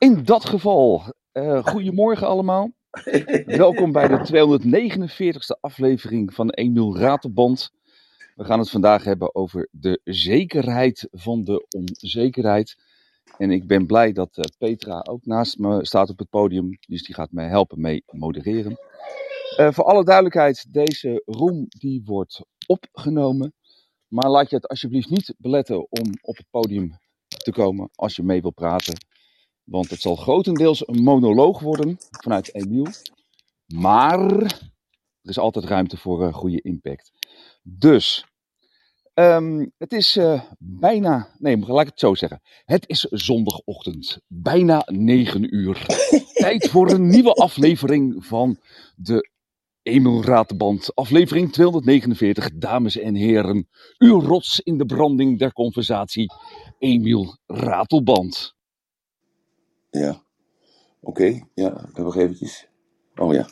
In 0.00 0.24
dat 0.24 0.44
geval, 0.44 1.02
uh, 1.32 1.64
goedemorgen 1.64 2.26
allemaal. 2.26 2.70
Welkom 3.46 3.92
bij 3.92 4.08
de 4.08 4.18
249ste 4.18 5.60
aflevering 5.60 6.34
van 6.34 6.50
Emiel 6.50 6.98
Ratelband. 6.98 7.70
We 8.34 8.44
gaan 8.44 8.58
het 8.58 8.70
vandaag 8.70 9.04
hebben 9.04 9.34
over 9.34 9.68
de 9.70 10.00
zekerheid 10.04 11.08
van 11.10 11.44
de 11.44 11.66
onzekerheid. 11.76 12.76
En 13.38 13.50
ik 13.50 13.66
ben 13.66 13.86
blij 13.86 14.12
dat 14.12 14.36
uh, 14.36 14.44
Petra 14.58 15.04
ook 15.08 15.26
naast 15.26 15.58
me 15.58 15.86
staat 15.86 16.10
op 16.10 16.18
het 16.18 16.30
podium, 16.30 16.78
dus 16.88 17.02
die 17.02 17.14
gaat 17.14 17.32
mij 17.32 17.48
helpen 17.48 17.80
mee 17.80 18.02
modereren. 18.06 18.78
Uh, 19.58 19.72
voor 19.72 19.84
alle 19.84 20.04
duidelijkheid, 20.04 20.66
deze 20.72 21.22
room 21.26 21.66
die 21.68 22.02
wordt 22.04 22.40
opgenomen. 22.66 23.54
Maar 24.08 24.30
laat 24.30 24.50
je 24.50 24.56
het 24.56 24.68
alsjeblieft 24.68 25.10
niet 25.10 25.34
beletten 25.38 25.90
om 25.90 26.12
op 26.20 26.36
het 26.36 26.46
podium 26.50 26.98
te 27.28 27.52
komen 27.52 27.90
als 27.94 28.16
je 28.16 28.22
mee 28.22 28.42
wil 28.42 28.52
praten. 28.52 29.08
Want 29.70 29.90
het 29.90 30.00
zal 30.00 30.16
grotendeels 30.16 30.88
een 30.88 31.02
monoloog 31.02 31.60
worden 31.60 31.98
vanuit 32.10 32.54
Emiel. 32.54 32.86
Maar 33.66 34.30
er 35.22 35.30
is 35.30 35.38
altijd 35.38 35.64
ruimte 35.64 35.96
voor 35.96 36.22
een 36.22 36.32
goede 36.32 36.60
impact. 36.60 37.12
Dus, 37.62 38.24
um, 39.14 39.72
het 39.78 39.92
is 39.92 40.16
uh, 40.16 40.42
bijna, 40.58 41.28
nee, 41.38 41.58
laat 41.58 41.80
ik 41.80 41.86
het 41.86 42.00
zo 42.00 42.14
zeggen. 42.14 42.40
Het 42.64 42.88
is 42.88 43.00
zondagochtend, 43.00 44.20
bijna 44.26 44.82
9 44.86 45.54
uur. 45.56 45.86
Tijd 46.32 46.68
voor 46.68 46.90
een 46.90 47.08
nieuwe 47.08 47.32
aflevering 47.32 48.26
van 48.26 48.58
de 48.96 49.30
Emil 49.82 50.24
Ratenband, 50.24 50.94
aflevering 50.94 51.52
249, 51.52 52.50
dames 52.54 52.98
en 52.98 53.14
heren. 53.14 53.68
Uw 53.98 54.20
rots 54.20 54.60
in 54.60 54.78
de 54.78 54.86
branding 54.86 55.38
der 55.38 55.52
conversatie, 55.52 56.32
Emiel 56.78 57.38
Ratelband. 57.46 58.58
Ja, 59.90 60.22
oké, 61.00 61.40
ja, 61.54 61.88
nog 61.94 62.16
eventjes. 62.16 62.68
Oh 63.16 63.34
ja, 63.34 63.46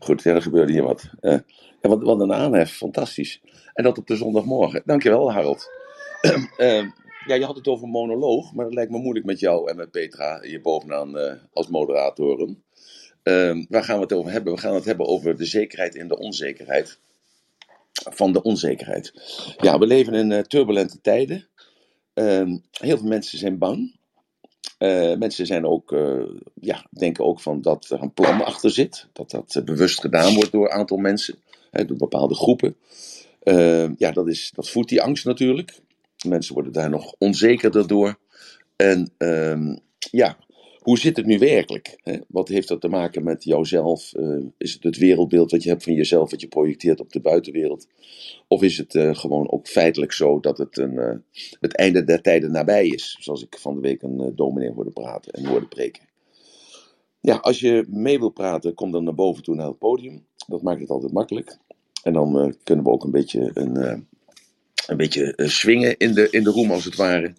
goed, 0.00 0.24
er 0.24 0.42
gebeurde 0.42 0.72
hier 0.72 0.82
wat. 0.82 1.10
Ja, 1.20 1.44
wat, 1.80 2.02
wat 2.02 2.20
een 2.20 2.32
aanhef, 2.32 2.76
fantastisch. 2.76 3.40
En 3.74 3.84
dat 3.84 3.98
op 3.98 4.06
de 4.06 4.16
zondagmorgen. 4.16 4.82
Dankjewel, 4.84 5.32
Harold. 5.32 5.70
uh, 6.22 6.42
ja, 7.26 7.34
je 7.34 7.44
had 7.44 7.56
het 7.56 7.68
over 7.68 7.88
monoloog, 7.88 8.52
maar 8.52 8.64
dat 8.64 8.74
lijkt 8.74 8.90
me 8.90 8.98
moeilijk 8.98 9.26
met 9.26 9.40
jou 9.40 9.70
en 9.70 9.76
met 9.76 9.90
Petra 9.90 10.40
hier 10.40 10.60
bovenaan 10.60 11.16
uh, 11.16 11.32
als 11.52 11.68
moderatoren. 11.68 12.62
Waar 13.68 13.84
gaan 13.84 13.96
we 13.96 14.02
het 14.02 14.12
over 14.12 14.32
hebben? 14.32 14.54
We 14.54 14.60
gaan 14.60 14.74
het 14.74 14.84
hebben 14.84 15.06
over 15.06 15.36
de 15.36 15.44
zekerheid 15.44 15.96
en 15.96 16.08
de 16.08 16.18
onzekerheid. 16.18 16.98
Van 17.92 18.32
de 18.32 18.42
onzekerheid. 18.42 19.12
Ja, 19.56 19.78
we 19.78 19.86
leven 19.86 20.14
in 20.14 20.42
turbulente 20.42 21.00
tijden. 21.00 21.48
Heel 22.70 22.98
veel 22.98 23.08
mensen 23.08 23.38
zijn 23.38 23.58
bang. 23.58 24.00
Uh, 24.78 25.16
mensen 25.16 25.46
zijn 25.46 25.66
ook, 25.66 25.92
uh, 25.92 26.24
ja, 26.60 26.86
denken 26.90 27.24
ook 27.24 27.40
van 27.40 27.60
dat 27.60 27.90
er 27.90 28.02
een 28.02 28.12
plan 28.12 28.44
achter 28.44 28.70
zit. 28.70 29.06
Dat 29.12 29.30
dat 29.30 29.54
uh, 29.58 29.64
bewust 29.64 30.00
gedaan 30.00 30.34
wordt 30.34 30.52
door 30.52 30.64
een 30.64 30.76
aantal 30.78 30.96
mensen, 30.96 31.34
hè, 31.70 31.84
door 31.84 31.96
bepaalde 31.96 32.34
groepen. 32.34 32.76
ja, 33.98 34.12
dat, 34.12 34.28
is, 34.28 34.52
dat 34.54 34.70
voedt 34.70 34.88
die 34.88 35.02
angst 35.02 35.24
natuurlijk. 35.24 35.80
Mensen 36.26 36.54
worden 36.54 36.72
daar 36.72 36.90
nog 36.90 37.14
onzekerder 37.18 37.86
door. 37.86 38.18
En 38.76 39.12
ehm, 39.18 39.76
ja, 40.10 40.36
hoe 40.82 40.98
zit 40.98 41.16
het 41.16 41.26
nu 41.26 41.38
werkelijk? 41.38 41.98
Hè? 42.02 42.18
Wat 42.28 42.48
heeft 42.48 42.68
dat 42.68 42.80
te 42.80 42.88
maken 42.88 43.24
met 43.24 43.44
jouzelf? 43.44 44.12
Uh, 44.16 44.44
is 44.58 44.72
het 44.72 44.82
het 44.82 44.96
wereldbeeld 44.96 45.50
wat 45.50 45.62
je 45.62 45.68
hebt 45.68 45.82
van 45.82 45.94
jezelf, 45.94 46.30
wat 46.30 46.40
je 46.40 46.48
projecteert 46.48 47.00
op 47.00 47.12
de 47.12 47.20
buitenwereld? 47.20 47.86
Of 48.48 48.62
is 48.62 48.78
het 48.78 48.94
uh, 48.94 49.14
gewoon 49.14 49.50
ook 49.50 49.66
feitelijk 49.66 50.12
zo 50.12 50.40
dat 50.40 50.58
het 50.58 50.78
een, 50.78 50.92
uh, 50.92 51.14
het 51.60 51.76
einde 51.76 52.04
der 52.04 52.22
tijden 52.22 52.52
nabij 52.52 52.86
is? 52.86 53.16
Zoals 53.20 53.42
ik 53.42 53.58
van 53.58 53.74
de 53.74 53.80
week 53.80 54.02
een 54.02 54.32
dominee 54.36 54.70
hoorde 54.70 54.90
praten 54.90 55.32
en 55.32 55.46
hoorde 55.46 55.66
preken. 55.66 56.02
Ja, 57.20 57.36
als 57.36 57.60
je 57.60 57.84
mee 57.88 58.18
wil 58.18 58.30
praten, 58.30 58.74
kom 58.74 58.90
dan 58.90 59.04
naar 59.04 59.14
boven 59.14 59.42
toe 59.42 59.54
naar 59.54 59.66
het 59.66 59.78
podium. 59.78 60.26
Dat 60.46 60.62
maakt 60.62 60.80
het 60.80 60.90
altijd 60.90 61.12
makkelijk. 61.12 61.58
En 62.02 62.12
dan 62.12 62.56
kunnen 62.64 62.84
we 62.84 62.90
ook 62.90 63.04
een 63.04 63.10
beetje, 63.10 63.50
een, 63.54 64.06
een 64.86 64.96
beetje 64.96 65.34
swingen 65.36 65.96
in 65.96 66.12
de, 66.14 66.28
in 66.30 66.42
de 66.42 66.50
room 66.50 66.70
als 66.70 66.84
het 66.84 66.96
ware. 66.96 67.34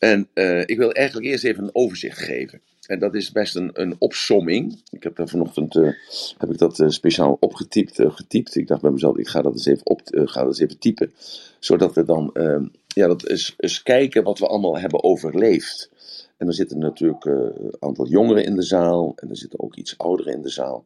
En 0.00 0.28
uh, 0.34 0.60
ik 0.60 0.76
wil 0.76 0.92
eigenlijk 0.92 1.26
eerst 1.26 1.44
even 1.44 1.62
een 1.62 1.74
overzicht 1.74 2.18
geven. 2.18 2.60
En 2.86 2.98
dat 2.98 3.14
is 3.14 3.32
best 3.32 3.56
een, 3.56 3.70
een 3.72 3.96
opsomming. 3.98 4.82
Ik 4.90 5.02
heb 5.02 5.16
daar 5.16 5.28
vanochtend 5.28 5.74
uh, 5.74 5.92
heb 6.38 6.50
ik 6.50 6.58
dat 6.58 6.78
uh, 6.78 6.88
speciaal 6.88 7.36
opgetypt, 7.40 8.02
getypt. 8.02 8.56
Ik 8.56 8.66
dacht 8.66 8.82
bij 8.82 8.90
mezelf, 8.90 9.16
ik 9.16 9.28
ga 9.28 9.42
dat 9.42 9.52
eens 9.52 9.66
even, 9.66 9.86
op, 9.86 10.00
ga 10.04 10.40
dat 10.40 10.48
eens 10.48 10.58
even 10.58 10.78
typen. 10.78 11.12
Zodat 11.58 11.94
we 11.94 12.04
dan 12.04 12.30
ehm, 12.32 12.64
ja, 12.86 13.06
dat 13.06 13.28
eens, 13.28 13.54
eens 13.58 13.82
kijken 13.82 14.22
wat 14.22 14.38
we 14.38 14.46
allemaal 14.46 14.78
hebben 14.78 15.04
overleefd. 15.04 15.90
En 16.36 16.46
er 16.46 16.54
zitten 16.54 16.78
natuurlijk 16.78 17.24
een 17.24 17.76
aantal 17.78 18.08
jongeren 18.08 18.44
in 18.44 18.56
de 18.56 18.62
zaal. 18.62 19.12
En 19.16 19.30
er 19.30 19.36
zitten 19.36 19.60
ook 19.60 19.76
iets 19.76 19.98
ouderen 19.98 20.32
in 20.32 20.42
de 20.42 20.48
zaal. 20.48 20.84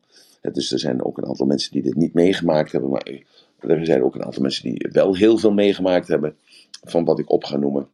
dus 0.53 0.73
er 0.73 0.79
zijn 0.79 1.05
ook 1.05 1.19
een 1.19 1.27
aantal 1.27 1.47
mensen 1.47 1.73
die 1.73 1.83
dit 1.83 1.97
niet 1.97 2.15
meegemaakt 2.15 2.73
hebben. 2.73 2.91
Maar 2.91 3.19
er 3.61 3.87
zijn 3.87 4.03
ook 4.03 4.15
een 4.15 4.25
aantal 4.25 4.43
mensen 4.43 4.65
die 4.65 4.89
wel 4.93 5.15
heel 5.15 5.39
veel 5.39 5.53
meegemaakt 5.53 6.09
hebben. 6.09 6.37
Van 6.83 7.05
wat 7.05 7.19
ik 7.19 7.31
op 7.31 7.45
ga 7.45 7.57
noemen. 7.57 7.89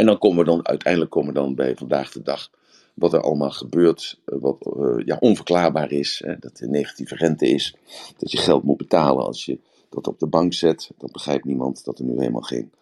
En 0.00 0.06
dan 0.06 0.18
komen 0.18 0.38
we 0.38 0.44
dan 0.44 0.66
uiteindelijk 0.66 1.10
komen 1.12 1.32
we 1.32 1.40
dan 1.40 1.54
bij 1.54 1.76
vandaag 1.76 2.12
de 2.12 2.22
dag 2.22 2.50
wat 2.94 3.12
er 3.12 3.20
allemaal 3.20 3.50
gebeurt, 3.50 4.20
eh, 4.24 4.38
wat 4.40 4.66
uh, 4.76 5.04
ja, 5.04 5.16
onverklaarbaar 5.20 5.92
is. 5.92 6.22
Hè, 6.24 6.38
dat 6.38 6.60
er 6.60 6.68
negatieve 6.68 7.14
rente 7.14 7.48
is, 7.48 7.76
dat 8.16 8.30
je 8.30 8.38
geld 8.38 8.62
moet 8.62 8.76
betalen 8.76 9.24
als 9.24 9.44
je 9.44 9.58
dat 9.88 10.06
op 10.06 10.18
de 10.18 10.26
bank 10.26 10.52
zet. 10.54 10.90
Dan 10.98 11.08
begrijpt 11.12 11.44
niemand 11.44 11.84
dat 11.84 11.98
er 11.98 12.04
nu 12.04 12.18
helemaal 12.18 12.40
geen, 12.40 12.72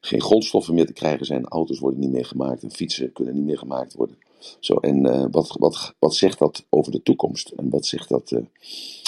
geen 0.00 0.20
grondstoffen 0.20 0.74
meer 0.74 0.86
te 0.86 0.92
krijgen 0.92 1.26
zijn. 1.26 1.48
Auto's 1.48 1.78
worden 1.78 2.00
niet 2.00 2.12
meer 2.12 2.24
gemaakt 2.24 2.62
en 2.62 2.70
fietsen 2.70 3.12
kunnen 3.12 3.34
niet 3.34 3.44
meer 3.44 3.58
gemaakt 3.58 3.94
worden. 3.94 4.16
Zo, 4.58 4.74
en 4.74 5.06
uh, 5.06 5.24
wat, 5.30 5.56
wat, 5.58 5.94
wat 5.98 6.14
zegt 6.14 6.38
dat 6.38 6.64
over 6.68 6.92
de 6.92 7.02
toekomst? 7.02 7.48
En 7.48 7.70
wat 7.70 7.86
zegt 7.86 8.08
dat, 8.08 8.32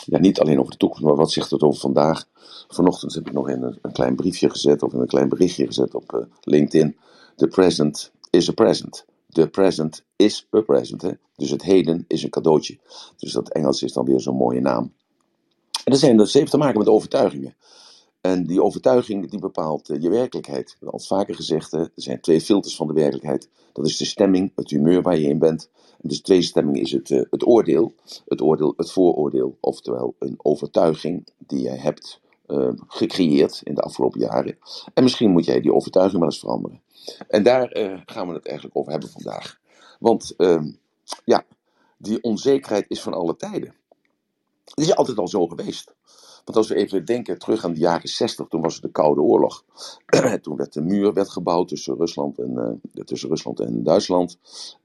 ja, 0.07 0.19
niet 0.19 0.41
alleen 0.41 0.59
over 0.59 0.73
de 0.73 0.79
toekomst, 0.79 1.05
maar 1.05 1.17
wat 1.17 1.33
zegt 1.33 1.51
dat 1.51 1.63
over 1.63 1.81
vandaag? 1.81 2.29
Vanochtend 2.69 3.15
heb 3.15 3.27
ik 3.27 3.33
nog 3.33 3.49
in 3.49 3.63
een, 3.63 3.79
een 3.83 3.93
klein 3.93 4.15
briefje 4.17 4.51
gezet 4.51 4.83
of 4.83 4.93
in 4.93 5.01
een 5.01 5.07
klein 5.07 5.29
berichtje 5.29 5.67
gezet 5.67 5.95
op 5.95 6.27
LinkedIn. 6.41 6.97
The 7.37 7.49
present 7.49 8.13
is 8.31 8.49
a 8.49 8.53
present. 8.53 9.05
The 9.29 9.49
present 9.49 10.05
is 10.17 10.47
a 10.57 10.61
present. 10.61 11.17
Dus 11.37 11.51
het 11.51 11.63
heden 11.63 12.05
is 12.09 12.23
een 12.23 12.31
cadeautje. 12.31 12.79
Dus 13.17 13.33
dat 13.33 13.49
Engels 13.49 13.83
is 13.83 13.93
dan 13.93 14.05
weer 14.05 14.21
zo'n 14.21 14.37
mooie 14.37 14.61
naam. 14.61 14.93
En 15.85 15.93
dat, 15.93 15.99
zijn, 15.99 16.17
dat 16.17 16.33
heeft 16.33 16.51
te 16.51 16.57
maken 16.57 16.79
met 16.79 16.89
overtuigingen. 16.89 17.55
En 18.21 18.47
die 18.47 18.63
overtuiging 18.63 19.31
die 19.31 19.41
bepaalt 19.41 19.91
uh, 19.91 20.03
je 20.03 20.11
werkelijkheid. 20.11 20.71
Ik 20.71 20.77
heb 20.81 20.89
al 20.89 20.99
vaker 20.99 21.35
gezegd, 21.35 21.73
er 21.73 21.91
zijn 21.95 22.21
twee 22.21 22.41
filters 22.41 22.77
van 22.77 22.87
de 22.87 22.93
werkelijkheid. 22.93 23.49
Dat 23.73 23.87
is 23.87 23.97
de 23.97 24.05
stemming, 24.05 24.53
het 24.55 24.71
humeur 24.71 25.03
waar 25.03 25.19
je 25.19 25.29
in 25.29 25.39
bent. 25.39 25.71
En 26.01 26.09
dus 26.09 26.21
twee 26.21 26.43
stemming 26.43 26.81
is 26.81 26.93
het, 26.93 27.11
uh, 27.11 27.23
het 27.31 27.47
oordeel. 27.47 27.93
Het 28.27 28.41
oordeel, 28.41 28.75
het 28.77 28.93
vooroordeel. 28.93 29.57
Oftewel 29.61 30.15
een 30.19 30.35
overtuiging 30.43 31.27
die 31.39 31.61
je 31.61 31.69
hebt 31.69 32.21
uh, 32.47 32.69
gecreëerd 32.87 33.61
in 33.65 33.75
de 33.75 33.81
afgelopen 33.81 34.21
jaren. 34.21 34.59
En 34.95 35.03
misschien 35.03 35.31
moet 35.31 35.45
jij 35.45 35.61
die 35.61 35.75
overtuiging 35.75 36.19
wel 36.19 36.31
eens 36.31 36.39
veranderen. 36.39 36.81
En 37.29 37.43
daar 37.43 37.77
uh, 37.77 38.01
gaan 38.07 38.29
we 38.29 38.35
het 38.35 38.47
eigenlijk 38.47 38.77
over 38.77 38.93
hebben 38.93 39.11
vandaag. 39.11 39.59
Want 39.99 40.35
uh, 40.37 40.63
ja, 41.25 41.45
die 41.97 42.23
onzekerheid 42.23 42.85
is 42.89 43.03
van 43.03 43.15
alle 43.15 43.37
tijden. 43.37 43.75
Het 44.65 44.85
is 44.85 44.97
altijd 44.97 45.19
al 45.19 45.29
zo 45.29 45.47
geweest. 45.47 45.95
Want 46.45 46.59
als 46.59 46.69
we 46.69 46.75
even 46.75 47.05
denken 47.05 47.39
terug 47.39 47.65
aan 47.65 47.73
de 47.73 47.79
jaren 47.79 48.09
60, 48.09 48.47
toen 48.49 48.61
was 48.61 48.75
het 48.75 48.83
de 48.83 48.91
Koude 48.91 49.21
Oorlog. 49.21 49.65
toen 50.43 50.57
werd 50.57 50.73
de 50.73 50.83
muur 50.83 51.13
werd 51.13 51.29
gebouwd 51.29 51.69
tussen 51.69 51.97
Rusland 51.97 52.39
en, 52.39 52.81
uh, 52.95 53.05
tussen 53.05 53.29
Rusland 53.29 53.61
en 53.61 53.83
Duitsland. 53.83 54.39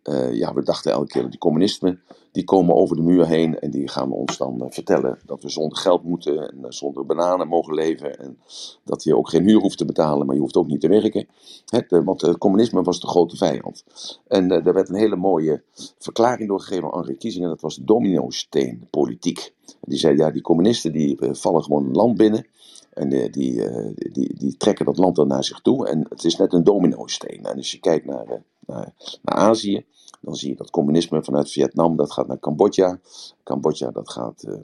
Uh, 0.10 0.34
ja, 0.34 0.54
we 0.54 0.64
dachten 0.64 0.92
elke 0.92 1.08
keer 1.08 1.22
dat 1.22 1.32
die 1.32 1.40
communisten, 1.40 2.02
die 2.32 2.44
komen 2.44 2.76
over 2.76 2.96
de 2.96 3.02
muur 3.02 3.28
heen 3.28 3.60
en 3.60 3.72
die 3.72 3.88
gaan 3.88 4.12
ons 4.12 4.38
dan 4.38 4.64
uh, 4.64 4.68
vertellen 4.70 5.20
dat 5.26 5.42
we 5.42 5.50
zonder 5.50 5.78
geld 5.78 6.04
moeten 6.04 6.50
en 6.50 6.74
zonder 6.74 7.06
bananen 7.06 7.48
mogen 7.48 7.74
leven. 7.74 8.20
En 8.20 8.38
dat 8.84 9.04
je 9.04 9.18
ook 9.18 9.30
geen 9.30 9.44
huur 9.44 9.60
hoeft 9.60 9.78
te 9.78 9.86
betalen, 9.86 10.26
maar 10.26 10.36
je 10.36 10.42
hoeft 10.42 10.56
ook 10.56 10.68
niet 10.68 10.82
te 10.82 10.88
werken. 10.88 11.28
Hè, 11.66 12.04
want 12.04 12.22
het 12.22 12.38
communisme 12.38 12.82
was 12.82 13.00
de 13.00 13.08
grote 13.08 13.38
vijand. 13.38 13.84
En 14.28 14.48
daar 14.48 14.74
werd 14.74 14.90
een 14.90 14.96
hele 14.96 15.16
mooie 15.16 15.64
verklaring 16.00 16.50
doorgegeven 16.50 16.94
aan 16.94 17.18
Kiesinger, 17.18 17.50
dat 17.50 17.62
was 17.62 17.76
de 17.76 17.84
domino-steen 17.84 18.88
politiek. 18.90 19.54
Die 19.82 19.98
zei, 19.98 20.18
ja, 20.18 20.32
die 20.32 20.42
communisten 20.42 20.92
die 20.92 21.18
vallen 21.22 21.64
gewoon 21.64 21.86
een 21.86 21.96
land 21.96 22.18
binnen. 22.18 22.48
En 22.94 23.10
die, 23.10 23.30
die, 23.30 23.64
die, 24.12 24.34
die, 24.38 24.58
trekken 24.58 24.86
dat 24.86 24.98
land 24.98 25.16
dan 25.16 25.28
naar 25.28 25.44
zich 25.44 25.60
toe. 25.60 25.88
En 25.88 26.06
het 26.10 26.24
is 26.24 26.36
net 26.36 26.54
een 26.54 26.64
domino-steen. 26.64 27.46
En 27.46 27.58
als 27.58 27.72
je 27.72 27.80
kijkt 27.80 28.06
naar, 28.06 28.44
naar, 28.66 28.94
naar 29.22 29.36
Azië, 29.36 29.86
dan 30.22 30.36
zie 30.36 30.50
je 30.50 30.56
dat 30.56 30.70
communisme 30.70 31.24
vanuit 31.24 31.52
Vietnam, 31.52 31.96
dat 31.96 32.12
gaat 32.12 32.28
naar 32.28 32.40
Cambodja. 32.40 33.00
Cambodja, 33.44 33.92
dat 33.92 34.12
gaat 34.12 34.44
uh, 34.48 34.56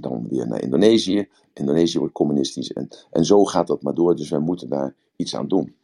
dan 0.00 0.26
weer 0.28 0.48
naar 0.48 0.62
Indonesië. 0.62 1.28
Indonesië 1.52 1.98
wordt 1.98 2.14
communistisch. 2.14 2.72
En, 2.72 2.88
en 3.10 3.24
zo 3.24 3.44
gaat 3.44 3.66
dat 3.66 3.82
maar 3.82 3.94
door. 3.94 4.16
Dus 4.16 4.30
wij 4.30 4.38
moeten 4.38 4.68
daar 4.68 4.94
iets 5.16 5.36
aan 5.36 5.48
doen. 5.48 5.74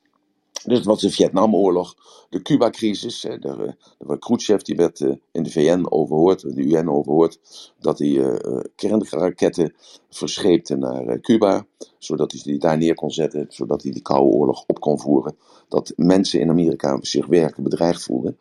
Dus 0.64 0.76
het 0.76 0.86
was 0.86 1.00
de 1.00 1.10
Vietnamoorlog, 1.10 1.94
de 2.30 2.42
Cuba-crisis. 2.42 3.20
De, 3.20 3.38
de, 3.38 3.74
de 3.98 4.18
Khrushchev 4.18 4.60
die 4.62 4.76
werd 4.76 5.00
uh, 5.00 5.14
in 5.32 5.42
de 5.42 5.50
VN 5.50 5.86
overhoord, 5.88 6.40
de 6.40 6.62
UN 6.62 6.90
overhoord, 6.90 7.38
dat 7.80 7.98
hij 7.98 8.40
kernraketten 8.74 9.74
verscheepte 10.10 10.76
naar 10.76 11.20
Cuba, 11.20 11.66
zodat 11.98 12.32
hij 12.32 12.40
die 12.44 12.58
daar 12.58 12.78
neer 12.78 12.94
kon 12.94 13.10
zetten, 13.10 13.46
zodat 13.48 13.82
hij 13.82 13.92
die 13.92 14.02
Koude 14.02 14.36
Oorlog 14.36 14.64
op 14.66 14.80
kon 14.80 15.00
voeren. 15.00 15.36
Dat 15.68 15.92
mensen 15.96 16.40
in 16.40 16.50
Amerika 16.50 16.98
zich 17.00 17.26
werkelijk 17.26 17.68
bedreigd 17.68 18.02
voelden. 18.02 18.38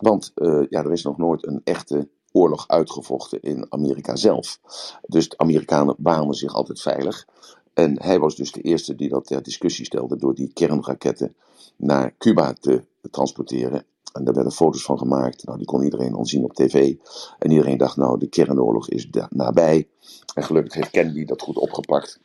Want 0.00 0.32
ja, 0.68 0.84
er 0.84 0.92
is 0.92 1.02
nog 1.02 1.16
nooit 1.16 1.46
een 1.46 1.60
echte 1.64 2.08
oorlog 2.32 2.68
uitgevochten 2.68 3.42
in 3.42 3.66
Amerika 3.68 4.16
zelf. 4.16 4.60
Dus 5.06 5.28
de 5.28 5.38
Amerikanen 5.38 5.94
banen 5.98 6.34
zich 6.34 6.54
altijd 6.54 6.80
veilig. 6.80 7.26
En 7.74 8.02
hij 8.02 8.18
was 8.18 8.36
dus 8.36 8.52
de 8.52 8.60
eerste 8.60 8.94
die 8.94 9.08
dat 9.08 9.26
ter 9.26 9.42
discussie 9.42 9.84
stelde 9.84 10.16
door 10.16 10.34
die 10.34 10.52
kernraketten 10.52 11.34
naar 11.76 12.14
Cuba 12.18 12.52
te 12.52 12.84
transporteren. 13.10 13.84
En 14.12 14.24
daar 14.24 14.34
werden 14.34 14.52
foto's 14.52 14.84
van 14.84 14.98
gemaakt. 14.98 15.44
Nou, 15.44 15.58
die 15.58 15.66
kon 15.66 15.82
iedereen 15.82 16.14
al 16.14 16.26
zien 16.26 16.44
op 16.44 16.52
tv. 16.52 16.94
En 17.38 17.50
iedereen 17.50 17.78
dacht, 17.78 17.96
nou, 17.96 18.18
de 18.18 18.28
kernoorlog 18.28 18.88
is 18.88 19.08
nabij. 19.28 19.88
En 20.34 20.44
gelukkig 20.44 20.74
heeft 20.74 20.90
Kennedy 20.90 21.24
dat 21.24 21.42
goed 21.42 21.56
opgepakt. 21.56 22.20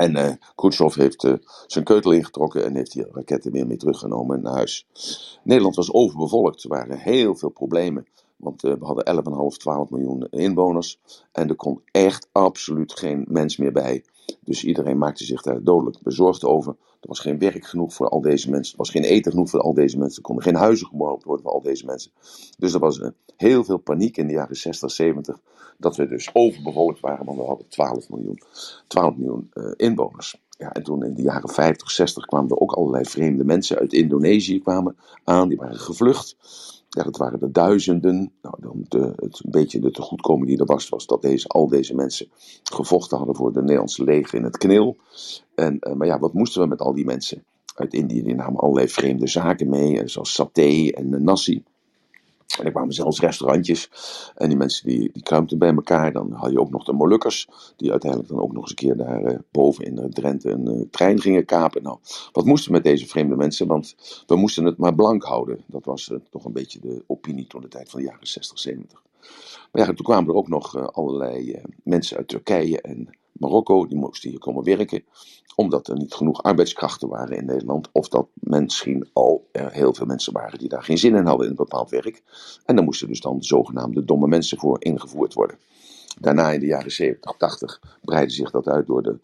En 0.00 0.16
uh, 0.16 0.30
Khrushchev 0.54 0.94
heeft 0.94 1.24
uh, 1.24 1.34
zijn 1.66 1.84
keutel 1.84 2.12
ingetrokken 2.12 2.64
en 2.64 2.74
heeft 2.74 2.92
die 2.92 3.06
raketten 3.12 3.52
weer 3.52 3.66
mee 3.66 3.76
teruggenomen 3.76 4.42
naar 4.42 4.52
huis. 4.52 4.86
Nederland 5.42 5.76
was 5.76 5.92
overbevolkt. 5.92 6.62
Er 6.62 6.68
waren 6.68 6.98
heel 6.98 7.36
veel 7.36 7.48
problemen. 7.48 8.06
Want 8.36 8.64
uh, 8.64 8.72
we 8.72 8.84
hadden 8.84 9.24
11,5, 9.52 9.56
12 9.56 9.90
miljoen 9.90 10.26
inwoners. 10.30 11.00
En 11.32 11.48
er 11.48 11.54
kon 11.54 11.82
echt 11.90 12.28
absoluut 12.32 12.92
geen 12.92 13.24
mens 13.28 13.56
meer 13.56 13.72
bij. 13.72 14.04
Dus 14.40 14.64
iedereen 14.64 14.98
maakte 14.98 15.24
zich 15.24 15.42
daar 15.42 15.62
dodelijk 15.62 16.02
bezorgd 16.02 16.44
over. 16.44 16.76
Er 17.00 17.08
was 17.08 17.20
geen 17.20 17.38
werk 17.38 17.66
genoeg 17.66 17.94
voor 17.94 18.08
al 18.08 18.20
deze 18.20 18.50
mensen. 18.50 18.72
Er 18.72 18.78
was 18.78 18.90
geen 18.90 19.04
eten 19.04 19.32
genoeg 19.32 19.50
voor 19.50 19.60
al 19.60 19.74
deze 19.74 19.98
mensen. 19.98 20.16
Er 20.16 20.22
konden 20.22 20.44
geen 20.44 20.54
huizen 20.54 20.86
gebouwd 20.86 21.24
worden 21.24 21.44
voor 21.44 21.54
al 21.54 21.62
deze 21.62 21.86
mensen. 21.86 22.10
Dus 22.58 22.72
er 22.72 22.80
was 22.80 23.00
heel 23.36 23.64
veel 23.64 23.78
paniek 23.78 24.16
in 24.16 24.26
de 24.26 24.32
jaren 24.32 24.56
60, 24.56 24.90
70. 24.90 25.40
Dat 25.78 25.96
we 25.96 26.06
dus 26.06 26.30
overbevolkt 26.32 27.00
waren, 27.00 27.24
want 27.24 27.38
we 27.38 27.44
hadden 27.44 27.68
12 27.68 28.08
miljoen, 28.08 28.40
12 28.86 29.16
miljoen 29.16 29.50
uh, 29.54 29.72
inwoners. 29.76 30.40
Ja, 30.58 30.72
en 30.72 30.82
toen 30.82 31.04
in 31.04 31.14
de 31.14 31.22
jaren 31.22 31.48
50, 31.48 31.90
60 31.90 32.24
kwamen 32.24 32.50
er 32.50 32.60
ook 32.60 32.72
allerlei 32.72 33.04
vreemde 33.04 33.44
mensen 33.44 33.78
uit 33.78 33.92
Indonesië 33.92 34.60
kwamen 34.60 34.96
aan. 35.24 35.48
Die 35.48 35.56
waren 35.56 35.76
gevlucht. 35.76 36.36
Ja, 36.92 37.02
dat 37.02 37.16
waren 37.16 37.40
er 37.40 37.52
duizenden. 37.52 38.32
Nou, 38.42 38.54
dan 38.60 38.84
de, 38.88 39.12
het 39.16 39.40
een 39.44 39.50
beetje 39.50 39.80
de 39.80 39.90
tegoedkoming 39.90 40.46
die 40.46 40.58
er 40.58 40.64
was, 40.64 40.88
was 40.88 41.06
dat 41.06 41.22
deze, 41.22 41.48
al 41.48 41.68
deze 41.68 41.94
mensen 41.94 42.28
gevochten 42.62 43.16
hadden 43.16 43.36
voor 43.36 43.52
de 43.52 43.60
Nederlandse 43.60 44.04
leger 44.04 44.38
in 44.38 44.44
het 44.44 44.58
knil. 44.58 44.96
En, 45.54 45.76
uh, 45.80 45.94
maar 45.94 46.06
ja, 46.06 46.18
wat 46.18 46.32
moesten 46.32 46.62
we 46.62 46.68
met 46.68 46.80
al 46.80 46.94
die 46.94 47.04
mensen 47.04 47.44
uit 47.74 47.94
Indië? 47.94 48.22
Die 48.22 48.34
namen 48.34 48.60
allerlei 48.60 48.88
vreemde 48.88 49.26
zaken 49.26 49.68
mee, 49.68 50.08
zoals 50.08 50.32
saté 50.32 50.90
en 50.90 51.24
nasi. 51.24 51.62
En 52.58 52.64
er 52.64 52.70
kwamen 52.70 52.94
zelfs 52.94 53.20
restaurantjes. 53.20 53.90
En 54.34 54.48
die 54.48 54.58
mensen 54.58 54.86
die, 54.86 55.10
die 55.12 55.22
kruimten 55.22 55.58
bij 55.58 55.74
elkaar. 55.74 56.12
Dan 56.12 56.32
had 56.32 56.50
je 56.50 56.60
ook 56.60 56.70
nog 56.70 56.84
de 56.84 56.92
Molukkers. 56.92 57.48
Die 57.76 57.90
uiteindelijk 57.90 58.30
dan 58.30 58.40
ook 58.40 58.52
nog 58.52 58.62
eens 58.62 58.70
een 58.70 58.76
keer 58.76 58.96
daar 58.96 59.32
uh, 59.32 59.38
boven 59.50 59.84
in 59.84 60.10
Drenthe 60.10 60.50
een 60.50 60.68
uh, 60.68 60.82
trein 60.90 61.20
gingen 61.20 61.44
kapen. 61.44 61.82
Nou, 61.82 61.98
wat 62.32 62.44
moesten 62.44 62.70
we 62.70 62.76
met 62.76 62.84
deze 62.84 63.06
vreemde 63.06 63.36
mensen? 63.36 63.66
Want 63.66 63.96
we 64.26 64.36
moesten 64.36 64.64
het 64.64 64.78
maar 64.78 64.94
blank 64.94 65.24
houden. 65.24 65.64
Dat 65.66 65.84
was 65.84 66.08
uh, 66.08 66.18
toch 66.30 66.44
een 66.44 66.52
beetje 66.52 66.80
de 66.80 67.04
opinie 67.06 67.46
toen 67.46 67.60
de 67.60 67.68
tijd 67.68 67.90
van 67.90 68.00
de 68.00 68.06
jaren 68.06 68.26
60, 68.26 68.58
70. 68.58 69.02
Maar 69.72 69.86
ja, 69.86 69.92
toen 69.92 70.04
kwamen 70.04 70.30
er 70.30 70.36
ook 70.36 70.48
nog 70.48 70.92
allerlei 70.92 71.60
mensen 71.82 72.16
uit 72.16 72.28
Turkije 72.28 72.80
en 72.80 73.08
Marokko, 73.40 73.86
die 73.86 73.98
moesten 73.98 74.30
hier 74.30 74.38
komen 74.38 74.64
werken, 74.64 75.04
omdat 75.54 75.88
er 75.88 75.96
niet 75.96 76.14
genoeg 76.14 76.42
arbeidskrachten 76.42 77.08
waren 77.08 77.36
in 77.36 77.44
Nederland, 77.44 77.88
of 77.92 78.08
dat 78.08 78.28
misschien 78.34 79.08
al 79.12 79.48
er 79.52 79.72
heel 79.72 79.94
veel 79.94 80.06
mensen 80.06 80.32
waren 80.32 80.58
die 80.58 80.68
daar 80.68 80.82
geen 80.82 80.98
zin 80.98 81.14
in 81.14 81.26
hadden 81.26 81.44
in 81.44 81.50
een 81.50 81.56
bepaald 81.56 81.90
werk. 81.90 82.22
En 82.64 82.76
dan 82.76 82.84
moesten 82.84 83.08
dus 83.08 83.20
dan 83.20 83.38
de 83.38 83.44
zogenaamde 83.44 84.04
domme 84.04 84.26
mensen 84.26 84.58
voor 84.58 84.84
ingevoerd 84.84 85.34
worden. 85.34 85.58
Daarna 86.20 86.50
in 86.50 86.60
de 86.60 86.66
jaren 86.66 86.92
70, 86.92 87.36
80 87.36 87.80
breidde 88.02 88.34
zich 88.34 88.50
dat 88.50 88.68
uit 88.68 88.86
door 88.86 89.02
de 89.02 89.18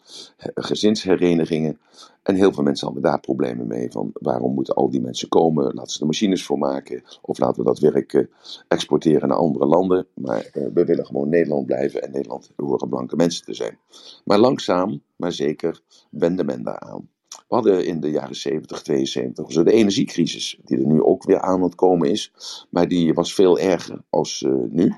gezinsherenigingen. 0.55 1.79
En 2.23 2.35
heel 2.35 2.53
veel 2.53 2.63
mensen 2.63 2.85
hadden 2.85 3.03
daar 3.03 3.19
problemen 3.19 3.67
mee. 3.67 3.91
Van 3.91 4.11
waarom 4.13 4.53
moeten 4.53 4.73
al 4.73 4.89
die 4.89 5.01
mensen 5.01 5.29
komen? 5.29 5.73
Laten 5.73 5.91
ze 5.91 5.99
de 5.99 6.05
machines 6.05 6.45
voor 6.45 6.57
maken. 6.57 7.03
Of 7.21 7.39
laten 7.39 7.63
we 7.63 7.67
dat 7.67 7.79
werk 7.79 8.13
uh, 8.13 8.25
exporteren 8.67 9.27
naar 9.27 9.37
andere 9.37 9.65
landen. 9.65 10.07
Maar 10.13 10.49
uh, 10.53 10.67
we 10.73 10.85
willen 10.85 11.05
gewoon 11.05 11.29
Nederland 11.29 11.65
blijven. 11.65 12.01
En 12.01 12.11
Nederland 12.11 12.51
horen 12.55 12.89
blanke 12.89 13.15
mensen 13.15 13.45
te 13.45 13.53
zijn. 13.53 13.77
Maar 14.23 14.39
langzaam, 14.39 15.01
maar 15.15 15.31
zeker, 15.31 15.81
wende 16.09 16.43
men 16.43 16.63
daaraan. 16.63 17.09
We 17.27 17.55
hadden 17.55 17.85
in 17.85 17.99
de 17.99 18.11
jaren 18.11 18.35
70, 18.35 18.81
72 18.81 19.51
zo 19.51 19.63
de 19.63 19.71
energiecrisis. 19.71 20.59
Die 20.63 20.77
er 20.77 20.87
nu 20.87 21.01
ook 21.01 21.23
weer 21.23 21.41
aan 21.41 21.61
het 21.61 21.75
komen 21.75 22.09
is. 22.09 22.33
Maar 22.69 22.87
die 22.87 23.13
was 23.13 23.33
veel 23.33 23.59
erger 23.59 24.01
als 24.09 24.41
uh, 24.41 24.53
nu. 24.69 24.95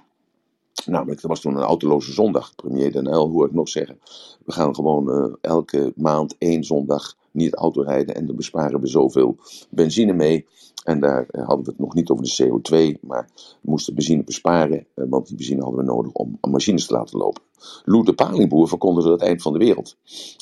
Namelijk, 0.85 1.21
er 1.21 1.27
was 1.27 1.41
toen 1.41 1.55
een 1.55 1.63
autoloze 1.63 2.11
zondag. 2.11 2.55
Premier 2.55 2.91
Den 2.91 3.07
Uyl 3.07 3.29
hoor 3.29 3.45
ik 3.45 3.53
nog 3.53 3.69
zeggen. 3.69 3.99
We 4.45 4.51
gaan 4.51 4.75
gewoon 4.75 5.09
uh, 5.09 5.33
elke 5.41 5.93
maand 5.95 6.35
één 6.37 6.63
zondag 6.63 7.17
niet 7.31 7.55
autorijden 7.55 8.15
en 8.15 8.25
dan 8.25 8.35
besparen 8.35 8.81
we 8.81 8.87
zoveel 8.87 9.37
benzine 9.69 10.13
mee. 10.13 10.45
En 10.83 10.99
daar 10.99 11.25
eh, 11.29 11.47
hadden 11.47 11.65
we 11.65 11.71
het 11.71 11.79
nog 11.79 11.93
niet 11.93 12.09
over 12.09 12.23
de 12.23 12.43
CO2, 12.43 12.99
maar 13.01 13.29
we 13.35 13.69
moesten 13.69 13.95
benzine 13.95 14.23
besparen, 14.23 14.85
eh, 14.95 15.05
want 15.09 15.27
die 15.27 15.35
benzine 15.35 15.61
hadden 15.61 15.79
we 15.79 15.85
nodig 15.85 16.11
om 16.11 16.37
machines 16.41 16.85
te 16.85 16.93
laten 16.93 17.17
lopen. 17.17 17.41
Lou 17.83 18.03
de 18.03 18.13
Palingboer 18.13 18.67
verkondigde 18.67 19.11
het 19.11 19.21
eind 19.21 19.41
van 19.41 19.53
de 19.53 19.59
wereld. 19.59 19.97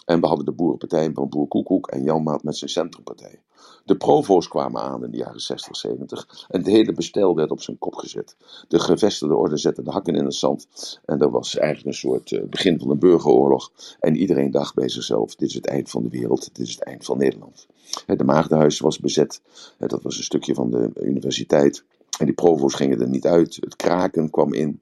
En 0.05 0.21
we 0.21 0.27
hadden 0.27 0.45
de 0.45 0.51
boerenpartij 0.51 1.11
van 1.13 1.29
Boer 1.29 1.47
Koekoek 1.47 1.87
en 1.87 2.03
Jan 2.03 2.23
Maat 2.23 2.43
met 2.43 2.57
zijn 2.57 2.69
centrumpartij. 2.69 3.39
De 3.87 3.97
provo's 3.97 4.47
kwamen 4.47 4.81
aan 4.81 5.03
in 5.03 5.11
de 5.11 5.17
jaren 5.17 5.39
60, 5.39 5.75
70 5.75 6.45
en 6.49 6.59
het 6.59 6.67
hele 6.67 6.93
bestel 6.93 7.35
werd 7.35 7.51
op 7.51 7.61
zijn 7.61 7.77
kop 7.77 7.95
gezet. 7.95 8.35
De 8.67 8.79
gevestigde 8.79 9.35
orde 9.35 9.57
zette 9.57 9.83
de 9.83 9.91
hakken 9.91 10.15
in 10.15 10.25
het 10.25 10.35
zand 10.35 10.67
en 11.05 11.19
er 11.19 11.31
was 11.31 11.57
eigenlijk 11.57 11.87
een 11.87 12.09
soort 12.09 12.31
uh, 12.31 12.43
begin 12.43 12.79
van 12.79 12.89
een 12.89 12.99
burgeroorlog. 12.99 13.71
En 13.99 14.15
iedereen 14.15 14.51
dacht 14.51 14.75
bij 14.75 14.89
zichzelf, 14.89 15.35
dit 15.35 15.49
is 15.49 15.53
het 15.53 15.67
eind 15.67 15.89
van 15.89 16.03
de 16.03 16.09
wereld, 16.09 16.55
dit 16.55 16.67
is 16.67 16.73
het 16.73 16.83
eind 16.83 17.05
van 17.05 17.17
Nederland. 17.17 17.67
De 18.05 18.23
Maagdenhuis 18.23 18.79
was 18.79 18.99
bezet, 18.99 19.41
dat 19.77 20.01
was 20.01 20.17
een 20.17 20.23
stukje 20.23 20.53
van 20.53 20.71
de 20.71 20.91
universiteit. 21.01 21.83
En 22.19 22.25
die 22.25 22.35
provo's 22.35 22.73
gingen 22.73 23.01
er 23.01 23.09
niet 23.09 23.25
uit, 23.25 23.57
het 23.59 23.75
kraken 23.75 24.29
kwam 24.29 24.53
in. 24.53 24.79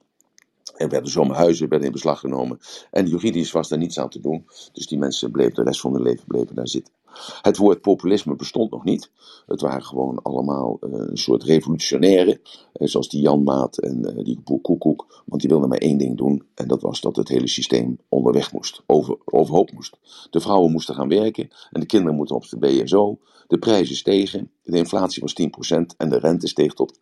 Er 0.76 0.88
werden 0.88 1.10
zomaar 1.10 1.36
huizen 1.36 1.68
werden 1.68 1.86
in 1.86 1.92
beslag 1.92 2.20
genomen. 2.20 2.58
En 2.90 3.06
juridisch 3.06 3.52
was 3.52 3.68
daar 3.68 3.78
niets 3.78 3.98
aan 3.98 4.08
te 4.08 4.20
doen. 4.20 4.46
Dus 4.72 4.86
die 4.86 4.98
mensen 4.98 5.30
bleven 5.30 5.54
de 5.54 5.62
rest 5.62 5.80
van 5.80 5.92
hun 5.92 6.02
leven 6.02 6.24
bleven 6.26 6.54
daar 6.54 6.68
zitten. 6.68 6.92
Het 7.42 7.56
woord 7.56 7.80
populisme 7.80 8.36
bestond 8.36 8.70
nog 8.70 8.84
niet. 8.84 9.10
Het 9.46 9.60
waren 9.60 9.84
gewoon 9.84 10.22
allemaal 10.22 10.78
uh, 10.80 10.90
een 10.92 11.18
soort 11.18 11.42
revolutionairen. 11.42 12.40
Uh, 12.74 12.88
zoals 12.88 13.08
die 13.08 13.20
Jan 13.20 13.42
Maat 13.42 13.78
en 13.78 14.16
uh, 14.16 14.24
die 14.24 14.40
Boer 14.44 14.60
Koekoek. 14.60 15.22
Want 15.26 15.40
die 15.40 15.50
wilden 15.50 15.68
maar 15.68 15.78
één 15.78 15.98
ding 15.98 16.16
doen. 16.16 16.42
En 16.54 16.68
dat 16.68 16.82
was 16.82 17.00
dat 17.00 17.16
het 17.16 17.28
hele 17.28 17.48
systeem 17.48 17.98
onderweg 18.08 18.52
moest. 18.52 18.82
Over, 18.86 19.16
overhoop 19.24 19.72
moest. 19.72 19.96
De 20.30 20.40
vrouwen 20.40 20.72
moesten 20.72 20.94
gaan 20.94 21.08
werken. 21.08 21.48
En 21.70 21.80
de 21.80 21.86
kinderen 21.86 22.16
moeten 22.16 22.36
op 22.36 22.48
de 22.48 22.58
BSO. 22.58 23.18
De 23.46 23.58
prijzen 23.58 23.96
stegen. 23.96 24.50
De 24.66 24.76
inflatie 24.76 25.22
was 25.22 25.34
10%. 25.74 25.96
En 25.96 26.08
de 26.08 26.18
rente 26.18 26.48
steeg 26.48 26.74
tot 26.74 26.92
18% 26.92 26.98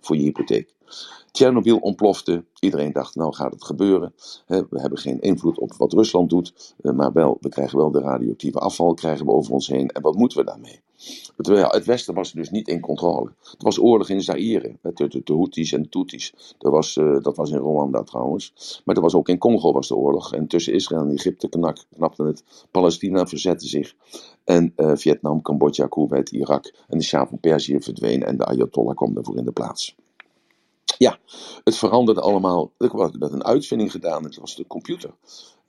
voor 0.00 0.16
je 0.16 0.22
hypotheek. 0.22 0.74
Tsjernobyl 1.30 1.76
ontplofte. 1.76 2.44
Iedereen 2.60 2.92
dacht, 2.92 3.14
nou 3.14 3.34
gaat 3.34 3.52
het 3.52 3.64
gebeuren. 3.64 4.14
We 4.46 4.80
hebben 4.80 4.98
geen 4.98 5.20
invloed 5.20 5.58
op 5.58 5.74
wat 5.74 5.92
Rusland 5.92 6.30
doet. 6.30 6.74
Maar 6.82 7.12
wel, 7.12 7.36
we 7.40 7.48
krijgen 7.48 7.78
wel 7.78 7.90
de 7.90 8.00
radioactieve 8.00 8.58
afval 8.58 8.94
krijgen 8.94 9.26
we 9.26 9.32
over 9.32 9.52
ons 9.52 9.68
heen. 9.68 9.88
En 9.88 10.02
wat 10.02 10.14
moeten 10.14 10.38
we 10.38 10.44
daarmee? 10.44 10.80
Het, 11.36 11.84
Westen 11.84 12.14
was 12.14 12.32
dus 12.32 12.50
niet 12.50 12.68
in 12.68 12.80
controle. 12.80 13.32
Er 13.42 13.64
was 13.64 13.78
oorlog 13.78 14.08
in 14.08 14.22
Zaire, 14.22 14.76
met 14.82 14.96
de, 14.96 15.08
de, 15.08 15.20
de 15.24 15.32
Houthis 15.32 15.72
en 15.72 15.86
de. 15.90 16.32
Er 16.58 16.70
was, 16.70 16.96
uh, 16.96 17.22
dat 17.22 17.36
was 17.36 17.50
in 17.50 17.58
Rwanda 17.58 18.02
trouwens. 18.02 18.82
Maar 18.84 18.96
er 18.96 19.02
was 19.02 19.14
ook 19.14 19.28
in 19.28 19.38
Congo 19.38 19.72
was 19.72 19.88
de 19.88 19.96
oorlog. 19.96 20.34
En 20.34 20.46
tussen 20.46 20.72
Israël 20.72 21.02
en 21.02 21.10
Egypte 21.10 21.48
knak, 21.48 21.84
knapte 21.94 22.24
het. 22.24 22.44
Palestina 22.70 23.26
verzette 23.26 23.66
zich. 23.66 23.94
En 24.44 24.72
uh, 24.76 24.92
Vietnam, 24.94 25.42
Cambodja, 25.42 25.86
Kuwait, 25.86 26.30
Irak. 26.30 26.74
En 26.88 26.98
de 26.98 27.04
Shah 27.04 27.28
van 27.28 27.38
Perzië 27.38 27.80
verdween. 27.80 28.22
En 28.22 28.36
de 28.36 28.44
Ayatollah 28.44 28.96
kwam 28.96 29.14
daarvoor 29.14 29.36
in 29.36 29.44
de 29.44 29.52
plaats. 29.52 29.96
Ja, 30.98 31.18
het 31.64 31.76
veranderde 31.76 32.20
allemaal. 32.20 32.72
Er 32.78 32.96
werd 32.96 33.32
een 33.32 33.44
uitvinding 33.44 33.90
gedaan, 33.90 34.24
het 34.24 34.36
was 34.36 34.56
de 34.56 34.66
computer. 34.66 35.10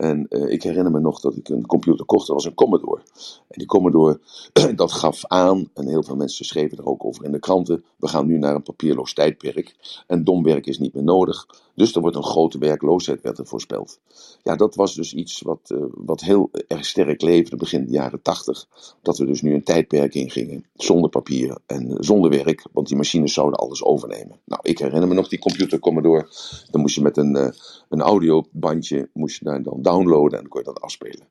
En 0.02 0.26
uh, 0.30 0.52
ik 0.52 0.64
herinner 0.64 0.92
me 0.92 1.00
nog 1.00 1.20
dat 1.20 1.36
ik 1.36 1.50
een 1.50 1.66
computer 1.66 2.06
kocht, 2.06 2.28
dat 2.28 2.36
was 2.36 2.46
een 2.46 2.54
Commodore. 2.54 3.02
En 3.48 3.58
die 3.58 3.68
Commodore, 3.68 4.20
dat 4.76 4.92
gaf 4.92 5.26
aan, 5.28 5.70
en 5.74 5.88
heel 5.88 6.04
veel 6.04 6.16
mensen 6.16 6.46
schreven 6.46 6.78
er 6.78 6.86
ook 6.86 7.06
over 7.06 7.26
in 7.26 7.32
de 7.32 7.40
kranten, 7.40 7.84
we 7.98 8.08
gaan 8.08 8.26
nu 8.26 8.38
naar 8.38 8.56
een 8.56 8.64
papierloos 8.64 9.14
tijdperk. 9.14 9.76
En 10.08 10.24
domwerk 10.24 10.66
is 10.66 10.80
niet 10.80 10.94
meer 10.94 11.04
nodig. 11.04 11.48
Dus 11.76 11.96
er 11.96 12.02
wordt 12.02 12.16
een 12.16 12.24
grote 12.24 12.58
werkloosheid, 12.58 13.22
werd 13.22 13.38
er 13.38 13.46
voorspeld. 13.48 14.00
Ja, 14.44 14.56
dat 14.56 14.76
was 14.76 14.96
dus 14.96 15.14
iets 15.14 15.42
wat, 15.42 15.70
uh, 15.74 15.84
wat 15.90 16.22
heel 16.22 16.50
erg 16.68 16.86
sterk 16.86 17.22
leefde 17.22 17.56
begin 17.56 17.86
de 17.86 17.92
jaren 17.92 18.22
tachtig. 18.22 18.68
Dat 19.02 19.18
we 19.18 19.26
dus 19.26 19.42
nu 19.42 19.54
een 19.54 19.64
tijdperk 19.64 20.16
ingingen, 20.16 20.66
zonder 20.76 21.10
papier 21.10 21.58
en 21.66 21.98
zonder 22.00 22.30
werk, 22.30 22.66
want 22.72 22.88
die 22.88 22.98
machines 22.98 23.34
zouden 23.34 23.60
alles 23.60 23.84
overnemen. 23.84 24.40
Nou, 24.46 24.62
ik 24.64 24.80
herinner 24.80 25.08
me 25.08 25.14
nog 25.14 25.28
die 25.28 25.40
computer 25.40 25.80
Commodore. 25.80 26.28
Dan 26.72 26.82
moest 26.82 26.96
je 26.96 27.02
met 27.02 27.18
een, 27.18 27.36
uh, 27.36 27.50
een 27.90 28.02
audiobandje, 28.02 29.10
moest 29.14 29.40
je 29.40 29.46
daar 29.46 29.64
dan 29.64 29.82
downloaden 29.92 30.38
en 30.38 30.44
dan 30.44 30.48
kon 30.48 30.60
je 30.60 30.66
dat 30.66 30.82
afspelen. 30.82 31.28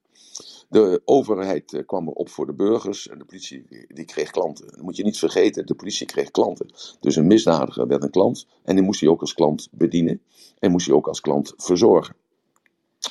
De 0.68 1.02
overheid 1.04 1.72
uh, 1.72 1.86
kwam 1.86 2.08
erop 2.08 2.28
voor 2.28 2.46
de 2.46 2.52
burgers 2.52 3.08
en 3.08 3.18
de 3.18 3.24
politie 3.24 3.66
die, 3.88 4.04
kreeg 4.04 4.30
klanten. 4.30 4.66
Dat 4.66 4.82
moet 4.82 4.96
je 4.96 5.04
niet 5.04 5.18
vergeten, 5.18 5.66
de 5.66 5.74
politie 5.74 6.06
kreeg 6.06 6.30
klanten. 6.30 6.66
Dus 7.00 7.16
een 7.16 7.26
misdadiger 7.26 7.86
werd 7.86 8.02
een 8.02 8.10
klant 8.10 8.46
en 8.64 8.74
die 8.74 8.84
moest 8.84 9.00
hij 9.00 9.08
ook 9.08 9.20
als 9.20 9.34
klant 9.34 9.68
bedienen 9.70 10.22
en 10.58 10.70
moest 10.70 10.86
hij 10.86 10.96
ook 10.96 11.08
als 11.08 11.20
klant 11.20 11.54
verzorgen. 11.56 12.14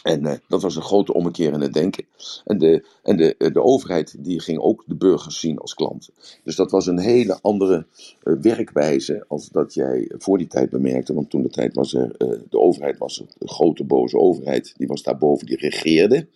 En 0.04 0.26
uh, 0.26 0.34
dat 0.48 0.62
was 0.62 0.76
een 0.76 0.82
grote 0.82 1.14
ommekeer 1.14 1.54
in 1.54 1.62
het 1.62 1.74
denken. 1.74 2.06
En, 2.46 2.58
de, 2.58 2.86
en 3.04 3.18
de, 3.18 3.36
de 3.38 3.64
overheid 3.64 4.16
die 4.20 4.40
ging 4.40 4.60
ook 4.60 4.84
de 4.88 4.96
burgers 4.96 5.40
zien 5.40 5.58
als 5.58 5.74
klanten. 5.74 6.14
Dus 6.44 6.56
dat 6.56 6.72
was 6.72 6.88
een 6.88 7.00
hele 7.00 7.40
andere 7.42 7.86
uh, 8.24 8.34
werkwijze 8.42 9.26
als 9.28 9.50
dat 9.50 9.74
jij 9.74 10.12
voor 10.18 10.38
die 10.38 10.48
tijd 10.48 10.70
bemerkte. 10.70 11.14
Want 11.14 11.30
toen 11.30 11.42
de 11.42 11.50
tijd 11.50 11.76
was 11.76 11.94
er, 11.94 12.16
de 12.50 12.60
overheid 12.60 12.98
was 12.98 13.24
de 13.38 13.48
grote 13.48 13.84
boze 13.84 14.18
overheid. 14.18 14.74
Die 14.78 14.88
was 14.88 15.04
daarboven, 15.04 15.46
die 15.46 15.58
regeerde. 15.58 16.28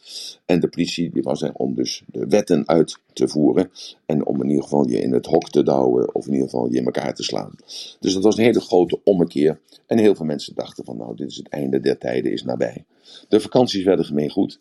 En 0.45 0.59
de 0.59 0.67
politie 0.67 1.09
die 1.09 1.23
was 1.23 1.41
er 1.41 1.53
om 1.53 1.75
dus 1.75 2.03
de 2.05 2.27
wetten 2.27 2.67
uit 2.67 2.99
te 3.13 3.27
voeren. 3.27 3.71
En 4.05 4.25
om 4.25 4.41
in 4.41 4.49
ieder 4.49 4.63
geval 4.63 4.87
je 4.87 5.01
in 5.01 5.13
het 5.13 5.25
hok 5.25 5.49
te 5.49 5.63
douwen 5.63 6.15
of 6.15 6.25
in 6.25 6.33
ieder 6.33 6.49
geval 6.49 6.71
je 6.71 6.77
in 6.77 6.85
elkaar 6.85 7.15
te 7.15 7.23
slaan. 7.23 7.51
Dus 7.99 8.13
dat 8.13 8.23
was 8.23 8.37
een 8.37 8.43
hele 8.43 8.61
grote 8.61 8.99
ommekeer. 9.03 9.59
En 9.87 9.97
heel 9.97 10.15
veel 10.15 10.25
mensen 10.25 10.55
dachten 10.55 10.85
van 10.85 10.97
nou 10.97 11.15
dit 11.15 11.29
is 11.29 11.37
het 11.37 11.49
einde 11.49 11.79
der 11.79 11.97
tijden 11.97 12.31
is 12.31 12.43
nabij. 12.43 12.85
De 13.27 13.39
vakanties 13.39 13.83
werden 13.83 14.05
gemeengoed 14.05 14.59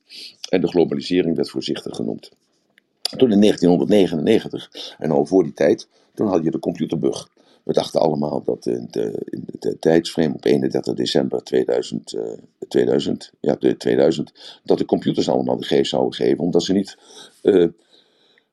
en 0.48 0.60
de 0.60 0.68
globalisering 0.68 1.36
werd 1.36 1.50
voorzichtig 1.50 1.96
genoemd. 1.96 2.30
Toen 3.16 3.32
in 3.32 3.40
1999, 3.40 4.94
en 4.98 5.10
al 5.10 5.26
voor 5.26 5.42
die 5.42 5.52
tijd, 5.52 5.88
toen 6.14 6.26
had 6.26 6.44
je 6.44 6.50
de 6.50 6.58
computerbug. 6.58 7.28
We 7.62 7.72
dachten 7.72 8.00
allemaal 8.00 8.42
dat 8.42 8.66
in 8.66 8.86
de, 8.90 9.76
tijdsframe 9.80 10.34
op 10.34 10.44
31 10.44 10.94
december 10.94 11.42
2000, 11.42 12.12
uh, 12.12 12.22
2000, 12.68 13.32
ja, 13.40 13.54
de 13.54 13.76
2000, 13.76 14.60
dat 14.64 14.78
de 14.78 14.84
computers 14.84 15.28
allemaal 15.28 15.56
de 15.56 15.64
geest 15.64 15.90
zouden 15.90 16.14
geven, 16.14 16.38
omdat 16.38 16.62
ze 16.62 16.72
niet, 16.72 16.96
uh, 17.42 17.68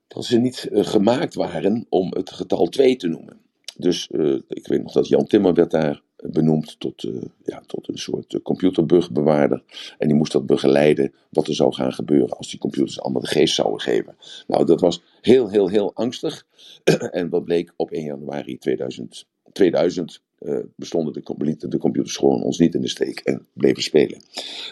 dat 0.07 0.25
ze 0.25 0.37
niet 0.37 0.67
uh, 0.71 0.85
gemaakt 0.85 1.33
waren 1.33 1.85
om 1.89 2.13
het 2.13 2.31
getal 2.31 2.67
2 2.67 2.95
te 2.95 3.07
noemen. 3.07 3.37
Dus 3.77 4.07
ik 4.47 4.67
weet 4.67 4.83
nog 4.83 4.91
dat 4.91 5.07
Jan 5.07 5.27
Timmer 5.27 5.53
werd 5.53 5.71
daar 5.71 6.01
benoemd 6.21 6.79
tot, 6.79 7.03
uh, 7.03 7.21
ja, 7.43 7.61
tot 7.65 7.87
een 7.87 7.97
soort 7.97 8.33
uh, 8.33 8.41
computerbugbewaarder. 8.41 9.63
En 9.97 10.07
die 10.07 10.17
moest 10.17 10.31
dat 10.31 10.45
begeleiden 10.45 11.13
wat 11.29 11.47
er 11.47 11.55
zou 11.55 11.73
gaan 11.73 11.93
gebeuren 11.93 12.37
als 12.37 12.49
die 12.49 12.59
computers 12.59 13.01
allemaal 13.01 13.21
de 13.21 13.27
geest 13.27 13.55
zouden 13.55 13.79
geven. 13.79 14.15
Nou, 14.47 14.65
dat 14.65 14.81
was 14.81 15.01
heel, 15.21 15.49
heel, 15.49 15.67
heel 15.67 15.93
angstig. 15.93 16.45
en 17.11 17.29
wat 17.29 17.43
bleek 17.43 17.73
op 17.75 17.91
1 17.91 18.03
januari 18.03 18.57
2000, 18.57 19.25
2000 19.51 20.21
uh, 20.39 20.59
bestonden 20.75 21.13
de, 21.13 21.67
de 21.67 21.77
computers 21.77 22.15
gewoon 22.15 22.43
ons 22.43 22.57
niet 22.57 22.75
in 22.75 22.81
de 22.81 22.87
steek 22.87 23.19
en 23.19 23.47
bleven 23.53 23.83
spelen. 23.83 24.21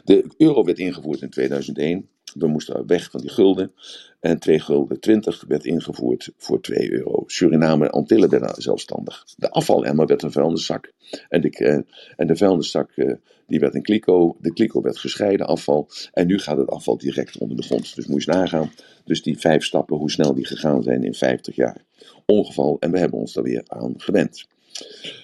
De 0.04 0.26
euro 0.38 0.64
werd 0.64 0.80
ingevoerd 0.80 1.22
in 1.22 1.30
2001. 1.30 2.10
We 2.40 2.48
moesten 2.48 2.88
weg 2.88 3.12
van 3.12 3.22
die 3.22 3.30
gulden. 3.30 3.72
En 4.20 4.40
2 4.40 4.60
gulden 4.60 5.00
20 5.00 5.44
werd 5.48 5.66
ingevoerd 5.66 6.30
voor 6.38 6.62
2 6.62 6.92
euro. 6.92 7.24
Suriname 7.26 7.86
en 7.86 7.92
Antillen 7.92 8.30
werden 8.30 8.62
zelfstandig. 8.62 9.24
De 9.38 9.50
afvalemmer 9.50 10.06
werd 10.06 10.24
een 10.24 10.32
vuilniszak. 10.32 10.94
En 11.30 11.42
de, 11.42 11.60
uh, 11.60 11.80
en 12.16 12.28
de 12.28 12.36
vuilniszak 12.36 12.92
uh, 12.96 13.14
die 13.48 13.60
werd 13.60 13.76
een 13.76 13.82
kliko. 13.82 14.38
De 14.40 14.54
kliko 14.54 14.82
werd 14.82 14.98
gescheiden 14.98 15.48
afval. 15.48 15.90
En 16.14 16.28
nu 16.28 16.40
gaat 16.40 16.58
het 16.58 16.70
afval 16.70 16.98
direct 16.98 17.38
onder 17.38 17.58
de 17.58 17.64
grond. 17.64 17.96
Dus 17.96 18.08
moet 18.08 18.24
je 18.24 18.32
nagaan. 18.32 18.72
Dus 19.06 19.22
die 19.22 19.40
vijf 19.40 19.64
stappen, 19.64 19.98
hoe 19.98 20.12
snel 20.12 20.34
die 20.34 20.46
gegaan 20.46 20.84
zijn 20.84 21.04
in 21.04 21.14
50 21.14 21.56
jaar. 21.56 21.86
Ongeval. 22.26 22.78
En 22.80 22.92
we 22.92 23.00
hebben 23.00 23.20
ons 23.20 23.34
daar 23.34 23.44
weer 23.44 23.64
aan 23.68 23.94
gewend. 23.98 24.48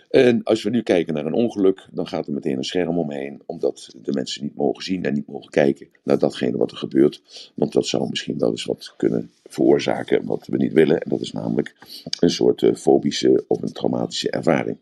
En 0.10 0.44
als 0.44 0.64
we 0.64 0.70
nu 0.70 0.82
kijken 0.82 1.14
naar 1.14 1.26
een 1.26 1.34
ongeluk, 1.34 1.88
dan 1.92 2.08
gaat 2.08 2.28
er 2.28 2.34
meteen 2.34 2.58
een 2.58 2.64
scherm 2.64 2.98
omheen, 2.98 3.42
omdat 3.46 3.96
de 4.02 4.12
mensen 4.12 4.44
niet 4.44 4.56
mogen 4.56 4.84
zien 4.84 5.06
en 5.06 5.14
niet 5.14 5.28
mogen 5.28 5.50
kijken 5.50 5.88
naar 6.04 6.18
datgene 6.18 6.58
wat 6.58 6.72
er 6.72 6.78
gebeurt. 6.78 7.52
Want 7.56 7.74
dat 7.74 7.88
zou 7.88 8.10
misschien 8.10 8.40
wel 8.40 8.50
eens 8.50 8.66
wat 8.66 8.94
kunnen 8.98 9.32
veroorzaken 9.46 10.26
wat 10.26 10.48
we 10.48 10.58
niet 10.58 10.74
willen. 10.74 11.02
En 11.02 11.10
dat 11.10 11.22
is 11.22 11.32
namelijk 11.32 11.76
een 12.20 12.30
soort 12.30 12.62
uh, 12.62 12.76
fobische 12.76 13.44
of 13.48 13.62
een 13.62 13.74
traumatische 13.74 14.30
ervaring. 14.30 14.78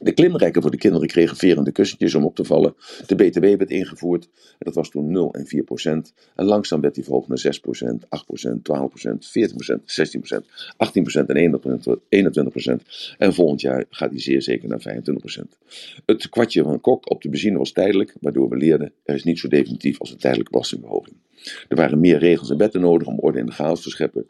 De 0.00 0.12
klimrekken 0.12 0.62
voor 0.62 0.70
de 0.70 0.76
kinderen 0.76 1.08
kregen 1.08 1.36
verende 1.36 1.72
kussentjes 1.72 2.14
om 2.14 2.24
op 2.24 2.34
te 2.34 2.44
vallen. 2.44 2.74
De 3.06 3.14
BTW 3.14 3.40
werd 3.40 3.70
ingevoerd. 3.70 4.24
En 4.24 4.56
dat 4.58 4.74
was 4.74 4.90
toen 4.90 5.10
0 5.10 5.34
en 5.34 5.46
4 5.46 5.64
procent. 5.64 6.14
En 6.34 6.44
langzaam 6.44 6.80
werd 6.80 6.94
die 6.94 7.04
verhoogd 7.04 7.28
naar 7.28 7.38
6 7.38 7.58
procent, 7.58 8.04
8 8.08 8.26
procent, 8.26 8.64
12 8.64 8.88
procent, 8.88 9.26
14 9.26 9.54
procent, 9.54 9.82
16 9.84 10.20
procent, 10.20 10.46
18 10.76 11.02
procent 11.02 11.28
en 11.28 11.36
21 12.08 12.52
procent. 12.52 12.82
En 13.18 13.34
volgend 13.34 13.60
jaar 13.60 13.84
gaat 13.90 14.10
die 14.10 14.20
zeer 14.20 14.42
zeker 14.42 14.68
naar 14.68 14.80
25 14.80 15.24
procent. 15.24 15.58
Het 16.06 16.28
kwartje 16.28 16.62
van 16.62 16.80
Kok 16.80 17.10
op 17.10 17.22
de 17.22 17.28
benzine 17.28 17.58
was 17.58 17.72
tijdelijk, 17.72 18.14
waardoor 18.20 18.48
we 18.48 18.56
leerden 18.56 18.92
er 19.04 19.14
is 19.14 19.24
niet 19.24 19.38
zo 19.38 19.48
definitief 19.48 20.00
als 20.00 20.10
een 20.10 20.18
tijdelijke 20.18 20.50
belastingverhoging. 20.50 21.16
Er 21.68 21.76
waren 21.76 22.00
meer 22.00 22.18
regels 22.18 22.50
en 22.50 22.56
wetten 22.56 22.80
nodig 22.80 23.06
om 23.06 23.18
orde 23.18 23.38
in 23.38 23.46
de 23.46 23.52
chaos 23.52 23.82
te 23.82 23.90
scheppen. 23.90 24.26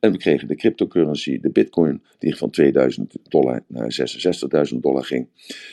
En 0.00 0.12
we 0.12 0.18
kregen 0.18 0.48
de 0.48 0.54
cryptocurrency, 0.54 1.40
de 1.40 1.50
bitcoin, 1.50 2.02
die 2.18 2.36
van 2.36 2.50
2000 2.50 3.14
dollar 3.28 3.62
naar 3.66 3.96
66.000 4.72 4.76
dollar 4.76 5.04
ging. 5.04 5.28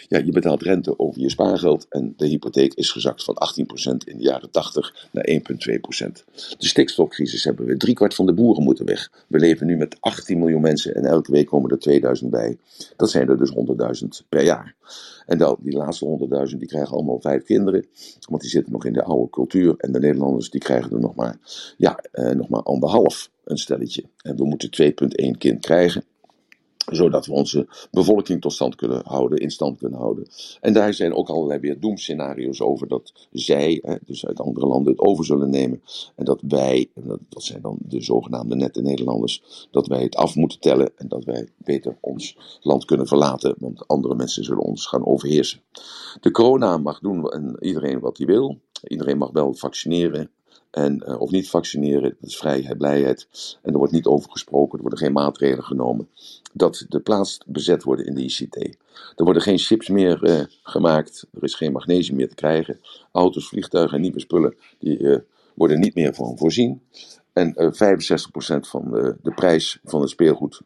Ja, 0.08 0.18
je 0.18 0.32
betaalt 0.32 0.62
rente 0.62 1.00
over 1.00 1.22
je 1.22 1.30
spaargeld 1.30 1.86
en 1.90 2.14
de 2.18 2.28
hypotheek 2.28 2.74
is 2.74 2.92
gezakt 2.92 3.24
van 3.24 3.36
18% 3.36 3.98
in 4.06 4.18
de 4.18 4.24
jaren 4.24 4.52
80 4.52 5.08
naar 5.12 5.28
1,2%. 5.30 5.38
De 6.58 6.68
stikstofcrisis 6.68 7.44
hebben 7.44 7.66
we. 7.66 7.78
Driekwart 7.78 8.16
van 8.16 8.26
de 8.26 8.34
boeren 8.34 8.64
moeten 8.64 8.86
weg. 8.86 9.12
We 9.28 9.40
leven 9.40 9.68
nu 9.68 9.78
met 9.78 9.98
18 10.00 10.40
miljoen 10.40 10.62
mensen 10.62 10.96
en 10.96 11.06
elke 11.06 11.32
week 11.32 11.46
komen 11.46 11.72
er 11.72 11.80
2000 11.80 12.30
bij. 12.30 12.58
Dat 12.96 13.10
zijn 13.10 13.30
er 13.30 13.38
dus 13.38 13.54
100.000 14.02 14.28
per 14.30 14.44
jaar. 14.44 14.76
En 15.26 15.38
dan, 15.38 15.58
die 15.60 15.78
laatste 15.78 16.28
100.000 16.52 16.58
die 16.58 16.68
krijgen 16.68 16.94
allemaal 16.94 17.20
vijf 17.20 17.44
kinderen, 17.44 17.86
want 18.30 18.42
die 18.42 18.50
zitten 18.50 18.72
nog 18.72 18.86
in 18.86 18.94
de 18.94 19.04
oude 19.04 19.30
cultuur. 19.30 19.76
En 19.78 19.92
de 19.92 20.00
Nederlanders 20.00 20.50
die 20.50 20.62
krijgen 20.62 20.77
er 20.84 21.00
nog 21.00 21.16
maar, 21.16 21.40
ja, 21.78 21.98
eh, 22.12 22.36
nog 22.36 22.50
maar 22.50 22.64
anderhalf 22.64 23.32
een 23.44 23.58
stelletje. 23.58 24.04
En 24.22 24.36
we 24.36 24.46
moeten 24.46 24.72
2,1 24.72 25.38
kind 25.38 25.60
krijgen 25.60 26.04
zodat 26.92 27.26
we 27.26 27.34
onze 27.34 27.68
bevolking 27.92 28.42
tot 28.42 28.54
stand 28.54 28.76
kunnen 28.76 29.02
houden, 29.06 29.38
in 29.38 29.52
stand 29.52 29.78
kunnen 29.78 30.00
houden. 30.00 30.28
En 30.62 30.74
daar 30.74 30.94
zijn 30.94 31.14
ook 31.14 31.30
allerlei 31.30 31.60
weer 31.60 31.80
doemscenario's 31.80 32.62
over 32.62 32.88
dat 32.88 33.14
zij, 33.32 34.00
dus 34.06 34.26
uit 34.26 34.40
andere 34.40 34.68
landen, 34.68 34.92
het 34.92 35.02
over 35.02 35.26
zullen 35.26 35.50
nemen. 35.50 35.82
En 36.16 36.26
dat 36.26 36.42
wij, 36.48 36.90
en 36.96 37.20
dat 37.30 37.44
zijn 37.44 37.62
dan 37.62 37.78
de 37.80 38.02
zogenaamde 38.02 38.56
nette 38.56 38.82
Nederlanders, 38.82 39.68
dat 39.72 39.88
wij 39.88 40.04
het 40.04 40.16
af 40.16 40.36
moeten 40.36 40.60
tellen 40.60 40.92
en 40.96 41.08
dat 41.08 41.24
wij 41.24 41.48
beter 41.58 41.98
ons 42.02 42.38
land 42.62 42.86
kunnen 42.86 43.08
verlaten, 43.08 43.56
want 43.60 43.88
andere 43.88 44.16
mensen 44.16 44.44
zullen 44.44 44.64
ons 44.64 44.86
gaan 44.86 45.06
overheersen. 45.06 45.62
De 46.22 46.32
corona 46.32 46.78
mag 46.78 47.00
doen 47.00 47.30
en 47.30 47.56
iedereen 47.60 48.00
wat 48.00 48.18
hij 48.18 48.26
wil. 48.26 48.58
Iedereen 48.88 49.18
mag 49.18 49.32
wel 49.32 49.54
vaccineren, 49.54 50.32
en, 50.72 51.04
uh, 51.08 51.22
of 51.22 51.32
niet 51.32 51.50
vaccineren, 51.50 52.16
dat 52.20 52.30
is 52.30 52.38
vrijheid, 52.38 52.78
blijheid. 52.78 53.28
En 53.62 53.72
er 53.72 53.78
wordt 53.78 53.94
niet 53.94 54.06
over 54.06 54.32
gesproken, 54.32 54.76
er 54.76 54.82
worden 54.82 55.00
geen 55.00 55.14
maatregelen 55.14 55.64
genomen. 55.64 56.10
Dat 56.54 56.86
de 56.90 57.00
plaats 57.00 57.40
bezet 57.46 57.84
wordt 57.84 58.02
in 58.02 58.16
de 58.16 58.24
ICT. 58.24 58.78
Er 59.16 59.24
worden 59.24 59.42
geen 59.42 59.58
chips 59.58 59.88
meer 59.88 60.24
uh, 60.24 60.42
gemaakt, 60.64 61.28
er 61.34 61.44
is 61.44 61.56
geen 61.56 61.72
magnesium 61.72 62.18
meer 62.18 62.30
te 62.30 62.36
krijgen. 62.36 62.80
Auto's, 63.12 63.48
vliegtuigen 63.48 63.96
en 63.96 64.02
nieuwe 64.02 64.20
spullen, 64.20 64.56
die 64.80 65.00
uh, 65.00 65.18
worden 65.56 65.80
niet 65.80 65.96
meer 65.96 66.14
van 66.14 66.38
voorzien. 66.38 66.82
En 67.38 67.54
65% 67.54 68.68
van 68.68 68.92
de, 68.92 69.16
de 69.22 69.34
prijs 69.34 69.80
van 69.84 70.02
het 70.02 70.10
speelgoed, 70.10 70.62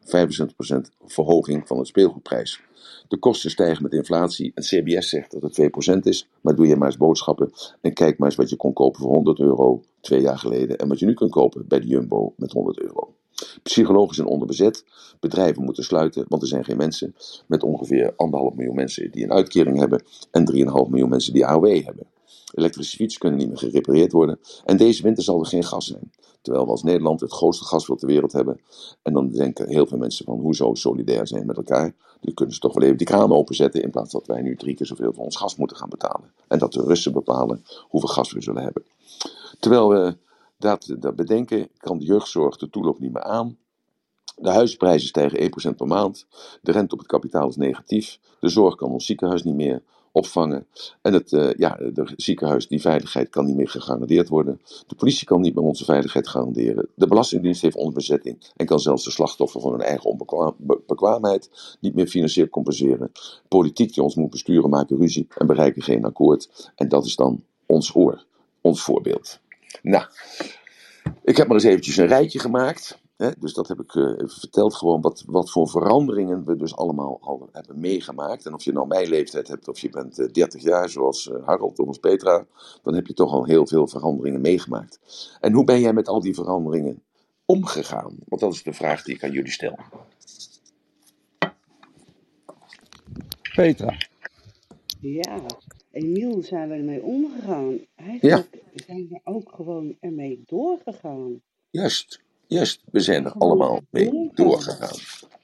verhoging 1.04 1.66
van 1.66 1.78
het 1.78 1.86
speelgoedprijs. 1.86 2.60
De 3.08 3.18
kosten 3.18 3.50
stijgen 3.50 3.82
met 3.82 3.92
inflatie. 3.92 4.52
En 4.54 4.62
CBS 4.62 5.08
zegt 5.08 5.40
dat 5.40 5.56
het 5.56 5.70
2% 5.96 5.98
is. 5.98 6.28
Maar 6.40 6.54
doe 6.54 6.66
je 6.66 6.76
maar 6.76 6.88
eens 6.88 6.96
boodschappen. 6.96 7.50
En 7.80 7.92
kijk 7.92 8.18
maar 8.18 8.28
eens 8.28 8.36
wat 8.36 8.50
je 8.50 8.56
kon 8.56 8.72
kopen 8.72 9.00
voor 9.00 9.10
100 9.10 9.38
euro 9.38 9.82
twee 10.00 10.20
jaar 10.20 10.38
geleden. 10.38 10.78
En 10.78 10.88
wat 10.88 10.98
je 10.98 11.06
nu 11.06 11.14
kunt 11.14 11.30
kopen 11.30 11.68
bij 11.68 11.80
de 11.80 11.86
Jumbo 11.86 12.32
met 12.36 12.52
100 12.52 12.80
euro. 12.80 13.14
Psychologen 13.62 14.14
zijn 14.14 14.26
onderbezet. 14.26 14.84
Bedrijven 15.20 15.64
moeten 15.64 15.84
sluiten, 15.84 16.24
want 16.28 16.42
er 16.42 16.48
zijn 16.48 16.64
geen 16.64 16.76
mensen. 16.76 17.14
Met 17.46 17.62
ongeveer 17.62 18.12
anderhalf 18.16 18.54
miljoen 18.54 18.74
mensen 18.74 19.10
die 19.10 19.24
een 19.24 19.32
uitkering 19.32 19.78
hebben. 19.78 20.02
En 20.30 20.52
3,5 20.52 20.90
miljoen 20.90 21.08
mensen 21.08 21.32
die 21.32 21.46
AOW 21.46 21.84
hebben. 21.84 22.06
Elektrische 22.54 22.96
fietsen 22.96 23.20
kunnen 23.20 23.38
niet 23.38 23.48
meer 23.48 23.58
gerepareerd 23.58 24.12
worden. 24.12 24.40
En 24.64 24.76
deze 24.76 25.02
winter 25.02 25.24
zal 25.24 25.40
er 25.40 25.46
geen 25.46 25.64
gas 25.64 25.86
zijn. 25.86 26.10
Terwijl 26.42 26.64
we 26.64 26.70
als 26.70 26.82
Nederland 26.82 27.20
het 27.20 27.32
grootste 27.32 27.64
gasveld 27.64 27.98
ter 27.98 28.08
wereld 28.08 28.32
hebben. 28.32 28.60
En 29.02 29.12
dan 29.12 29.30
denken 29.30 29.68
heel 29.68 29.86
veel 29.86 29.98
mensen 29.98 30.24
van 30.24 30.40
hoezo 30.40 30.74
solidair 30.74 31.26
zijn 31.26 31.46
met 31.46 31.56
elkaar. 31.56 31.94
Nu 32.20 32.32
kunnen 32.32 32.54
ze 32.54 32.60
toch 32.60 32.74
wel 32.74 32.84
even 32.84 32.96
die 32.96 33.06
kraan 33.06 33.32
openzetten. 33.32 33.82
In 33.82 33.90
plaats 33.90 34.12
dat 34.12 34.26
wij 34.26 34.42
nu 34.42 34.56
drie 34.56 34.74
keer 34.74 34.86
zoveel 34.86 35.12
voor 35.12 35.24
ons 35.24 35.36
gas 35.36 35.56
moeten 35.56 35.76
gaan 35.76 35.88
betalen. 35.88 36.32
En 36.48 36.58
dat 36.58 36.72
de 36.72 36.82
Russen 36.82 37.12
bepalen 37.12 37.64
hoeveel 37.88 38.08
gas 38.08 38.32
we 38.32 38.42
zullen 38.42 38.62
hebben. 38.62 38.84
Terwijl 39.60 39.88
we 39.88 40.16
dat, 40.58 40.94
dat 40.98 41.16
bedenken, 41.16 41.68
kan 41.76 41.98
de 41.98 42.04
jeugdzorg 42.04 42.56
de 42.56 42.70
toeloop 42.70 42.98
niet 42.98 43.12
meer 43.12 43.22
aan. 43.22 43.58
De 44.36 44.50
huisprijzen 44.50 45.08
stijgen 45.08 45.72
1% 45.72 45.76
per 45.76 45.86
maand. 45.86 46.26
De 46.62 46.72
rente 46.72 46.92
op 46.92 46.98
het 46.98 47.08
kapitaal 47.08 47.48
is 47.48 47.56
negatief. 47.56 48.18
De 48.40 48.48
zorg 48.48 48.74
kan 48.74 48.90
ons 48.90 49.06
ziekenhuis 49.06 49.42
niet 49.42 49.54
meer 49.54 49.82
opvangen. 50.12 50.66
En 51.02 51.12
het 51.12 51.32
uh, 51.32 51.52
ja, 51.54 51.76
de 51.92 52.12
ziekenhuis, 52.16 52.68
die 52.68 52.80
veiligheid 52.80 53.28
kan 53.28 53.44
niet 53.44 53.56
meer 53.56 53.68
gegarandeerd 53.68 54.28
worden. 54.28 54.60
De 54.86 54.94
politie 54.94 55.26
kan 55.26 55.40
niet 55.40 55.54
meer 55.54 55.64
onze 55.64 55.84
veiligheid 55.84 56.28
garanderen. 56.28 56.88
De 56.94 57.06
Belastingdienst 57.06 57.62
heeft 57.62 57.76
onderbezetting 57.76 58.50
en 58.56 58.66
kan 58.66 58.80
zelfs 58.80 59.04
de 59.04 59.10
slachtoffer 59.10 59.60
van 59.60 59.72
hun 59.72 59.80
eigen 59.80 60.10
onbekwaamheid 60.10 61.76
niet 61.80 61.94
meer 61.94 62.06
financieel 62.06 62.48
compenseren. 62.48 63.12
Politiek 63.48 63.94
die 63.94 64.02
ons 64.02 64.14
moet 64.14 64.30
besturen 64.30 64.70
maken 64.70 64.96
ruzie 64.96 65.26
en 65.38 65.46
bereiken 65.46 65.82
geen 65.82 66.04
akkoord. 66.04 66.70
En 66.76 66.88
dat 66.88 67.04
is 67.04 67.16
dan 67.16 67.44
ons 67.66 67.94
oor, 67.94 68.24
ons 68.60 68.82
voorbeeld. 68.82 69.40
Nou, 69.82 70.04
ik 71.24 71.36
heb 71.36 71.46
maar 71.46 71.56
eens 71.56 71.66
eventjes 71.66 71.96
een 71.96 72.06
rijtje 72.06 72.38
gemaakt. 72.38 73.00
Hè, 73.22 73.30
dus 73.38 73.54
dat 73.54 73.68
heb 73.68 73.80
ik 73.80 73.94
uh, 73.94 74.12
verteld 74.24 74.74
gewoon 74.74 75.00
wat, 75.00 75.24
wat 75.26 75.50
voor 75.50 75.68
veranderingen 75.68 76.44
we 76.44 76.56
dus 76.56 76.76
allemaal 76.76 77.18
al 77.20 77.48
hebben 77.52 77.80
meegemaakt. 77.80 78.46
En 78.46 78.54
of 78.54 78.64
je 78.64 78.72
nou 78.72 78.86
mijn 78.86 79.08
leeftijd 79.08 79.48
hebt 79.48 79.68
of 79.68 79.78
je 79.78 79.90
bent 79.90 80.18
uh, 80.18 80.28
30 80.28 80.62
jaar 80.62 80.88
zoals 80.88 81.26
uh, 81.26 81.46
Harold 81.46 81.78
of 81.78 82.00
Petra, 82.00 82.46
dan 82.82 82.94
heb 82.94 83.06
je 83.06 83.14
toch 83.14 83.32
al 83.32 83.44
heel 83.44 83.66
veel 83.66 83.86
veranderingen 83.86 84.40
meegemaakt. 84.40 85.00
En 85.40 85.52
hoe 85.52 85.64
ben 85.64 85.80
jij 85.80 85.92
met 85.92 86.08
al 86.08 86.20
die 86.20 86.34
veranderingen 86.34 87.02
omgegaan? 87.44 88.16
Want 88.24 88.40
dat 88.40 88.52
is 88.52 88.62
de 88.62 88.72
vraag 88.72 89.02
die 89.02 89.14
ik 89.14 89.24
aan 89.24 89.32
jullie 89.32 89.52
stel. 89.52 89.78
Petra. 93.54 93.96
Ja, 95.00 95.40
Emiel 95.90 96.42
zijn 96.42 96.68
we 96.68 96.74
ermee 96.74 97.02
omgegaan. 97.02 97.78
Eigenlijk 97.94 98.62
zijn 98.74 99.08
we 99.08 99.20
ook 99.24 99.52
gewoon 99.54 99.96
ermee 100.00 100.42
doorgegaan. 100.46 101.40
Juist, 101.70 102.21
juist. 102.52 102.80
We 102.90 103.00
zijn 103.00 103.24
er 103.24 103.32
allemaal 103.32 103.80
mee 103.90 104.30
doorgegaan. 104.34 104.96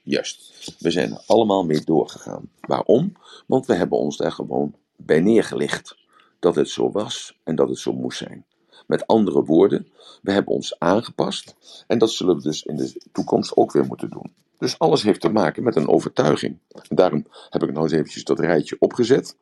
Juist. 0.03 0.75
We 0.79 0.91
zijn 0.91 1.11
er 1.11 1.23
allemaal 1.25 1.65
mee 1.65 1.81
doorgegaan. 1.83 2.49
Waarom? 2.59 3.13
Want 3.47 3.65
we 3.65 3.73
hebben 3.73 3.97
ons 3.97 4.17
daar 4.17 4.31
gewoon 4.31 4.75
bij 4.95 5.19
neergelegd. 5.19 5.97
Dat 6.39 6.55
het 6.55 6.69
zo 6.69 6.91
was 6.91 7.39
en 7.43 7.55
dat 7.55 7.69
het 7.69 7.77
zo 7.77 7.93
moest 7.93 8.17
zijn. 8.17 8.45
Met 8.87 9.07
andere 9.07 9.43
woorden, 9.43 9.87
we 10.21 10.31
hebben 10.31 10.53
ons 10.53 10.79
aangepast. 10.79 11.55
En 11.87 11.97
dat 11.97 12.11
zullen 12.11 12.35
we 12.35 12.41
dus 12.41 12.63
in 12.63 12.75
de 12.75 13.01
toekomst 13.11 13.55
ook 13.55 13.71
weer 13.71 13.85
moeten 13.85 14.09
doen. 14.09 14.33
Dus 14.57 14.79
alles 14.79 15.03
heeft 15.03 15.21
te 15.21 15.29
maken 15.29 15.63
met 15.63 15.75
een 15.75 15.87
overtuiging. 15.87 16.57
En 16.89 16.95
daarom 16.95 17.25
heb 17.49 17.63
ik 17.63 17.71
nou 17.71 17.83
eens 17.83 17.93
eventjes 17.93 18.23
dat 18.23 18.39
rijtje 18.39 18.75
opgezet. 18.79 19.35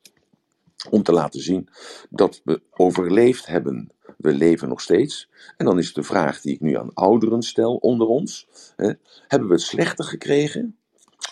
Om 0.90 1.04
te 1.04 1.12
laten 1.12 1.40
zien 1.40 1.70
dat 2.10 2.42
we 2.44 2.62
overleefd 2.72 3.46
hebben. 3.46 3.92
We 4.18 4.34
leven 4.34 4.70
nog 4.70 4.82
steeds. 4.82 5.30
En 5.58 5.66
dan 5.66 5.78
is 5.78 5.94
de 5.94 6.04
vraag 6.04 6.42
die 6.42 6.54
ik 6.54 6.62
nu 6.62 6.78
aan 6.78 6.94
ouderen 6.94 7.42
stel 7.42 7.76
onder 7.76 8.08
ons. 8.08 8.48
Hè, 8.76 8.94
hebben 9.28 9.48
we 9.48 9.54
het 9.54 9.64
slechter 9.64 10.06
gekregen? 10.06 10.78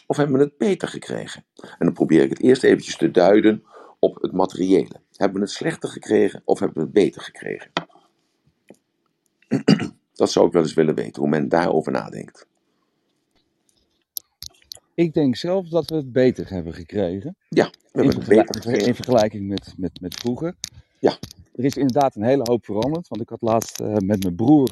Of 0.07 0.17
hebben 0.17 0.37
we 0.37 0.43
het 0.43 0.57
beter 0.57 0.87
gekregen? 0.87 1.45
En 1.61 1.85
dan 1.85 1.93
probeer 1.93 2.23
ik 2.23 2.29
het 2.29 2.41
eerst 2.41 2.63
eventjes 2.63 2.97
te 2.97 3.11
duiden 3.11 3.63
op 3.99 4.21
het 4.21 4.31
materiële. 4.31 5.01
Hebben 5.15 5.37
we 5.37 5.45
het 5.45 5.55
slechter 5.55 5.89
gekregen 5.89 6.41
of 6.45 6.59
hebben 6.59 6.77
we 6.77 6.83
het 6.83 6.93
beter 6.93 7.21
gekregen? 7.21 7.71
Dat 10.13 10.31
zou 10.31 10.47
ik 10.47 10.51
wel 10.51 10.61
eens 10.61 10.73
willen 10.73 10.95
weten, 10.95 11.21
hoe 11.21 11.29
men 11.29 11.49
daarover 11.49 11.91
nadenkt. 11.91 12.47
Ik 14.93 15.13
denk 15.13 15.35
zelf 15.35 15.67
dat 15.67 15.89
we 15.89 15.95
het 15.95 16.11
beter 16.11 16.49
hebben 16.49 16.73
gekregen. 16.73 17.35
Ja, 17.49 17.69
we 17.69 18.01
in, 18.01 18.07
hebben 18.07 18.15
het 18.15 18.27
beter 18.27 18.55
gekregen. 18.55 18.87
in 18.87 18.95
vergelijking 18.95 19.47
met, 19.47 19.73
met, 19.77 20.01
met 20.01 20.15
vroeger. 20.15 20.55
Ja. 20.99 21.17
Er 21.55 21.63
is 21.63 21.75
inderdaad 21.75 22.15
een 22.15 22.23
hele 22.23 22.43
hoop 22.43 22.65
veranderd. 22.65 23.07
Want 23.07 23.21
ik 23.21 23.29
had 23.29 23.41
laatst 23.41 23.79
eh, 23.79 23.95
met 23.95 24.23
mijn 24.23 24.35
broer 24.35 24.71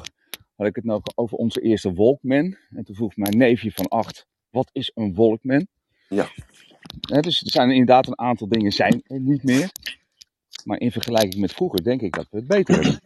had 0.56 0.66
ik 0.66 0.74
het 0.76 0.84
nog 0.84 1.02
over 1.14 1.36
onze 1.36 1.60
eerste 1.60 1.92
Walkman. 1.92 2.56
En 2.70 2.84
toen 2.84 2.94
vroeg 2.94 3.16
mijn 3.16 3.38
neefje 3.38 3.70
van 3.72 3.88
acht, 3.88 4.26
wat 4.50 4.70
is 4.72 4.90
een 4.94 5.14
Walkman? 5.14 5.66
Ja. 6.08 6.28
Dus 7.20 7.42
er 7.42 7.50
zijn 7.50 7.70
inderdaad 7.70 8.06
een 8.06 8.18
aantal 8.18 8.48
dingen 8.48 8.72
zijn 8.72 9.02
er 9.06 9.20
niet 9.20 9.42
meer. 9.42 9.72
Maar 10.64 10.80
in 10.80 10.92
vergelijking 10.92 11.40
met 11.40 11.52
vroeger 11.52 11.82
denk 11.82 12.00
ik 12.00 12.14
dat 12.14 12.26
we 12.30 12.36
het 12.36 12.46
beter 12.46 12.74
hebben. 12.74 13.00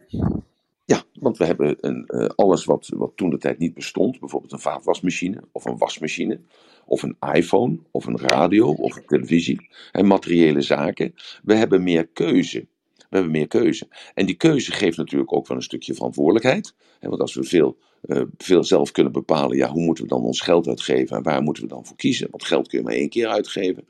Ja, 0.85 1.03
want 1.13 1.37
we 1.37 1.45
hebben 1.45 1.77
een, 1.81 2.05
eh, 2.05 2.25
alles 2.25 2.65
wat, 2.65 2.87
wat 2.87 3.11
toen 3.15 3.29
de 3.29 3.37
tijd 3.37 3.57
niet 3.57 3.73
bestond, 3.73 4.19
bijvoorbeeld 4.19 4.51
een 4.51 4.59
vaatwasmachine 4.59 5.43
of 5.51 5.65
een 5.65 5.77
wasmachine, 5.77 6.39
of 6.85 7.03
een 7.03 7.17
iPhone, 7.33 7.79
of 7.91 8.05
een 8.05 8.17
radio, 8.17 8.71
of 8.71 8.95
een 8.95 9.05
televisie, 9.05 9.69
en 9.91 10.07
materiële 10.07 10.61
zaken. 10.61 11.13
We 11.43 11.55
hebben 11.55 11.83
meer 11.83 12.07
keuze. 12.07 12.67
We 13.09 13.15
hebben 13.15 13.31
meer 13.31 13.47
keuze. 13.47 13.87
En 14.13 14.25
die 14.25 14.35
keuze 14.35 14.71
geeft 14.71 14.97
natuurlijk 14.97 15.33
ook 15.33 15.47
wel 15.47 15.57
een 15.57 15.63
stukje 15.63 15.93
verantwoordelijkheid. 15.93 16.73
Want 16.99 17.21
als 17.21 17.33
we 17.33 17.43
veel, 17.43 17.77
eh, 18.01 18.21
veel 18.37 18.63
zelf 18.63 18.91
kunnen 18.91 19.11
bepalen, 19.11 19.57
ja, 19.57 19.69
hoe 19.69 19.83
moeten 19.83 20.03
we 20.03 20.09
dan 20.09 20.23
ons 20.23 20.41
geld 20.41 20.67
uitgeven 20.67 21.17
en 21.17 21.23
waar 21.23 21.41
moeten 21.41 21.63
we 21.63 21.69
dan 21.69 21.85
voor 21.85 21.97
kiezen? 21.97 22.27
Want 22.31 22.43
geld 22.43 22.67
kun 22.67 22.77
je 22.79 22.85
maar 22.85 22.93
één 22.93 23.09
keer 23.09 23.27
uitgeven. 23.27 23.87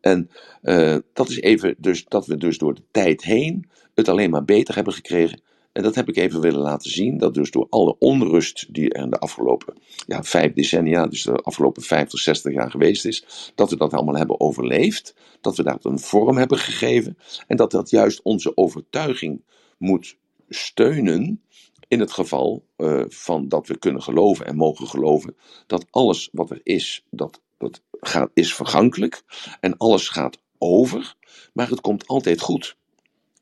En 0.00 0.30
eh, 0.62 0.96
dat 1.12 1.28
is 1.28 1.40
even 1.40 1.74
dus 1.78 2.04
dat 2.08 2.26
we 2.26 2.36
dus 2.36 2.58
door 2.58 2.74
de 2.74 2.82
tijd 2.90 3.22
heen 3.22 3.68
het 3.94 4.08
alleen 4.08 4.30
maar 4.30 4.44
beter 4.44 4.74
hebben 4.74 4.92
gekregen. 4.92 5.40
En 5.72 5.82
dat 5.82 5.94
heb 5.94 6.08
ik 6.08 6.16
even 6.16 6.40
willen 6.40 6.60
laten 6.60 6.90
zien. 6.90 7.18
Dat 7.18 7.34
dus 7.34 7.50
door 7.50 7.66
alle 7.70 7.96
onrust 7.98 8.74
die 8.74 8.90
er 8.90 9.02
in 9.02 9.10
de 9.10 9.18
afgelopen 9.18 9.74
ja, 10.06 10.22
vijf 10.22 10.52
decennia, 10.52 11.06
dus 11.06 11.22
de 11.22 11.32
afgelopen 11.32 11.82
50, 11.82 12.20
60 12.20 12.52
jaar 12.52 12.70
geweest 12.70 13.04
is, 13.04 13.52
dat 13.54 13.70
we 13.70 13.76
dat 13.76 13.92
allemaal 13.92 14.16
hebben 14.16 14.40
overleefd. 14.40 15.14
Dat 15.40 15.56
we 15.56 15.62
dat 15.62 15.84
een 15.84 15.98
vorm 15.98 16.36
hebben 16.36 16.58
gegeven. 16.58 17.18
En 17.46 17.56
dat 17.56 17.70
dat 17.70 17.90
juist 17.90 18.22
onze 18.22 18.56
overtuiging 18.56 19.44
moet 19.78 20.16
steunen. 20.48 21.42
In 21.88 22.00
het 22.00 22.12
geval 22.12 22.64
uh, 22.76 23.04
van 23.08 23.48
dat 23.48 23.66
we 23.66 23.78
kunnen 23.78 24.02
geloven 24.02 24.46
en 24.46 24.56
mogen 24.56 24.86
geloven 24.86 25.36
dat 25.66 25.86
alles 25.90 26.28
wat 26.32 26.50
er 26.50 26.60
is, 26.62 27.04
dat, 27.10 27.40
dat 27.58 27.82
gaat, 28.00 28.30
is 28.34 28.54
vergankelijk. 28.54 29.22
En 29.60 29.76
alles 29.76 30.08
gaat 30.08 30.38
over. 30.58 31.14
Maar 31.52 31.68
het 31.68 31.80
komt 31.80 32.06
altijd 32.06 32.40
goed. 32.40 32.76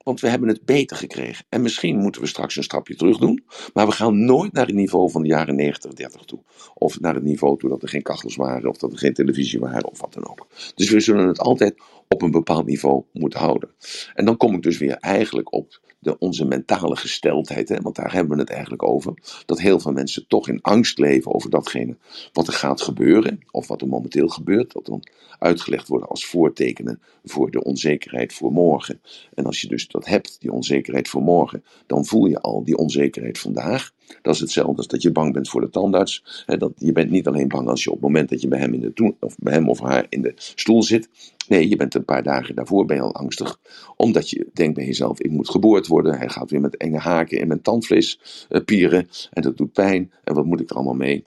Want 0.02 0.20
we 0.20 0.28
hebben 0.28 0.48
het 0.48 0.64
beter 0.64 0.96
gekregen. 0.96 1.44
En 1.48 1.62
misschien 1.62 1.98
moeten 1.98 2.20
we 2.20 2.26
straks 2.26 2.56
een 2.56 2.62
stapje 2.62 2.96
terug 2.96 3.18
doen. 3.18 3.44
Maar 3.74 3.86
we 3.86 3.92
gaan 3.92 4.24
nooit 4.24 4.52
naar 4.52 4.66
het 4.66 4.74
niveau 4.74 5.10
van 5.10 5.22
de 5.22 5.28
jaren 5.28 5.54
90, 5.54 5.92
30 5.92 6.24
toe. 6.24 6.38
Of 6.74 7.00
naar 7.00 7.14
het 7.14 7.24
niveau 7.24 7.58
toe 7.58 7.68
dat 7.68 7.82
er 7.82 7.88
geen 7.88 8.02
kachels 8.02 8.36
waren. 8.36 8.70
Of 8.70 8.76
dat 8.76 8.92
er 8.92 8.98
geen 8.98 9.14
televisie 9.14 9.60
waren. 9.60 9.90
Of 9.90 10.00
wat 10.00 10.12
dan 10.12 10.28
ook. 10.28 10.46
Dus 10.74 10.90
we 10.90 11.00
zullen 11.00 11.28
het 11.28 11.40
altijd 11.40 11.74
op 12.08 12.22
een 12.22 12.30
bepaald 12.30 12.66
niveau 12.66 13.04
moeten 13.12 13.40
houden. 13.40 13.70
En 14.14 14.24
dan 14.24 14.36
kom 14.36 14.54
ik 14.54 14.62
dus 14.62 14.78
weer 14.78 14.96
eigenlijk 14.96 15.52
op 15.52 15.80
de, 16.00 16.18
onze 16.18 16.44
mentale 16.44 16.96
gesteldheid. 16.96 17.68
Hè? 17.68 17.80
Want 17.80 17.96
daar 17.96 18.12
hebben 18.12 18.34
we 18.34 18.40
het 18.40 18.50
eigenlijk 18.50 18.82
over. 18.82 19.14
Dat 19.46 19.60
heel 19.60 19.80
veel 19.80 19.92
mensen 19.92 20.26
toch 20.26 20.48
in 20.48 20.62
angst 20.62 20.98
leven 20.98 21.34
over 21.34 21.50
datgene 21.50 21.96
wat 22.32 22.46
er 22.46 22.52
gaat 22.52 22.82
gebeuren. 22.82 23.40
Of 23.50 23.68
wat 23.68 23.80
er 23.80 23.88
momenteel 23.88 24.28
gebeurt. 24.28 24.72
Dat 24.72 24.86
dan 24.86 25.02
uitgelegd 25.38 25.88
wordt 25.88 26.06
als 26.06 26.26
voortekenen 26.26 27.00
voor 27.24 27.50
de 27.50 27.62
onzekerheid 27.64 28.32
voor 28.32 28.52
morgen. 28.52 29.00
En 29.34 29.44
als 29.44 29.60
je 29.60 29.68
dus 29.68 29.88
dat 29.88 30.06
hebt, 30.06 30.40
die 30.40 30.52
onzekerheid 30.52 31.08
voor 31.08 31.22
morgen, 31.22 31.64
dan 31.86 32.06
voel 32.06 32.26
je 32.26 32.40
al 32.40 32.64
die 32.64 32.76
onzekerheid 32.76 33.38
vandaag. 33.38 33.92
Dat 34.22 34.34
is 34.34 34.40
hetzelfde 34.40 34.76
als 34.76 34.86
dat 34.86 35.02
je 35.02 35.12
bang 35.12 35.32
bent 35.32 35.48
voor 35.48 35.60
de 35.60 35.70
tandarts. 35.70 36.44
Dat, 36.46 36.72
je 36.76 36.92
bent 36.92 37.10
niet 37.10 37.26
alleen 37.26 37.48
bang 37.48 37.68
als 37.68 37.84
je 37.84 37.90
op 37.90 37.96
het 37.96 38.04
moment 38.04 38.28
dat 38.28 38.40
je 38.40 38.48
bij 38.48 38.58
hem, 38.58 38.74
in 38.74 38.80
de 38.80 39.14
of 39.20 39.36
bij 39.38 39.52
hem 39.52 39.68
of 39.68 39.80
haar 39.80 40.06
in 40.08 40.22
de 40.22 40.32
stoel 40.36 40.82
zit. 40.82 41.08
Nee, 41.48 41.68
je 41.68 41.76
bent 41.76 41.94
een 41.94 42.04
paar 42.04 42.22
dagen 42.22 42.54
daarvoor 42.54 42.84
ben 42.84 43.00
al 43.00 43.14
angstig. 43.14 43.58
Omdat 43.96 44.30
je 44.30 44.46
denkt 44.52 44.74
bij 44.74 44.86
jezelf, 44.86 45.20
ik 45.20 45.30
moet 45.30 45.50
geboord 45.50 45.86
worden. 45.86 46.18
Hij 46.18 46.28
gaat 46.28 46.50
weer 46.50 46.60
met 46.60 46.76
enge 46.76 46.98
haken 46.98 47.38
in 47.38 47.48
mijn 47.48 47.62
tandvlees 47.62 48.20
uh, 48.50 48.60
pieren. 48.64 49.08
En 49.30 49.42
dat 49.42 49.56
doet 49.56 49.72
pijn. 49.72 50.12
En 50.24 50.34
wat 50.34 50.44
moet 50.44 50.60
ik 50.60 50.70
er 50.70 50.76
allemaal 50.76 50.94
mee? 50.94 51.24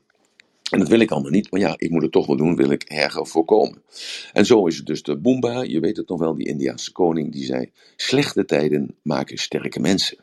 En 0.73 0.79
dat 0.79 0.87
wil 0.87 0.99
ik 0.99 1.11
allemaal 1.11 1.31
niet, 1.31 1.51
maar 1.51 1.59
ja, 1.59 1.73
ik 1.77 1.89
moet 1.89 2.01
het 2.01 2.11
toch 2.11 2.25
wel 2.25 2.37
doen, 2.37 2.55
wil 2.55 2.71
ik 2.71 2.83
erger 2.83 3.27
voorkomen. 3.27 3.81
En 4.31 4.45
zo 4.45 4.67
is 4.67 4.77
het 4.77 4.85
dus 4.85 5.03
de 5.03 5.17
Boomba, 5.17 5.61
je 5.61 5.79
weet 5.79 5.97
het 5.97 6.09
nog 6.09 6.19
wel, 6.19 6.35
die 6.35 6.47
Indiaanse 6.47 6.91
koning, 6.91 7.31
die 7.31 7.45
zei: 7.45 7.71
Slechte 7.95 8.45
tijden 8.45 8.95
maken 9.01 9.37
sterke 9.37 9.79
mensen. 9.79 10.17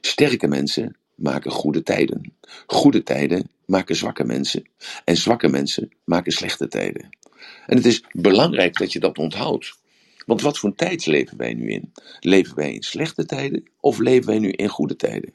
Sterke 0.00 0.48
mensen 0.48 0.96
maken 1.20 1.50
goede 1.50 1.82
tijden. 1.82 2.34
Goede 2.66 3.02
tijden 3.02 3.50
maken 3.66 3.96
zwakke 3.96 4.24
mensen. 4.24 4.68
En 5.04 5.16
zwakke 5.16 5.48
mensen 5.48 5.92
maken 6.04 6.32
slechte 6.32 6.68
tijden. 6.68 7.08
En 7.66 7.76
het 7.76 7.86
is 7.86 8.04
belangrijk 8.12 8.78
dat 8.78 8.92
je 8.92 8.98
dat 8.98 9.18
onthoudt. 9.18 9.78
Want 10.26 10.40
wat 10.40 10.58
voor 10.58 10.74
tijd 10.74 11.06
leven 11.06 11.36
wij 11.36 11.54
nu 11.54 11.70
in? 11.70 11.92
Leven 12.20 12.56
wij 12.56 12.74
in 12.74 12.82
slechte 12.82 13.26
tijden 13.26 13.68
of 13.80 13.98
leven 13.98 14.26
wij 14.26 14.38
nu 14.38 14.50
in 14.50 14.68
goede 14.68 14.96
tijden? 14.96 15.32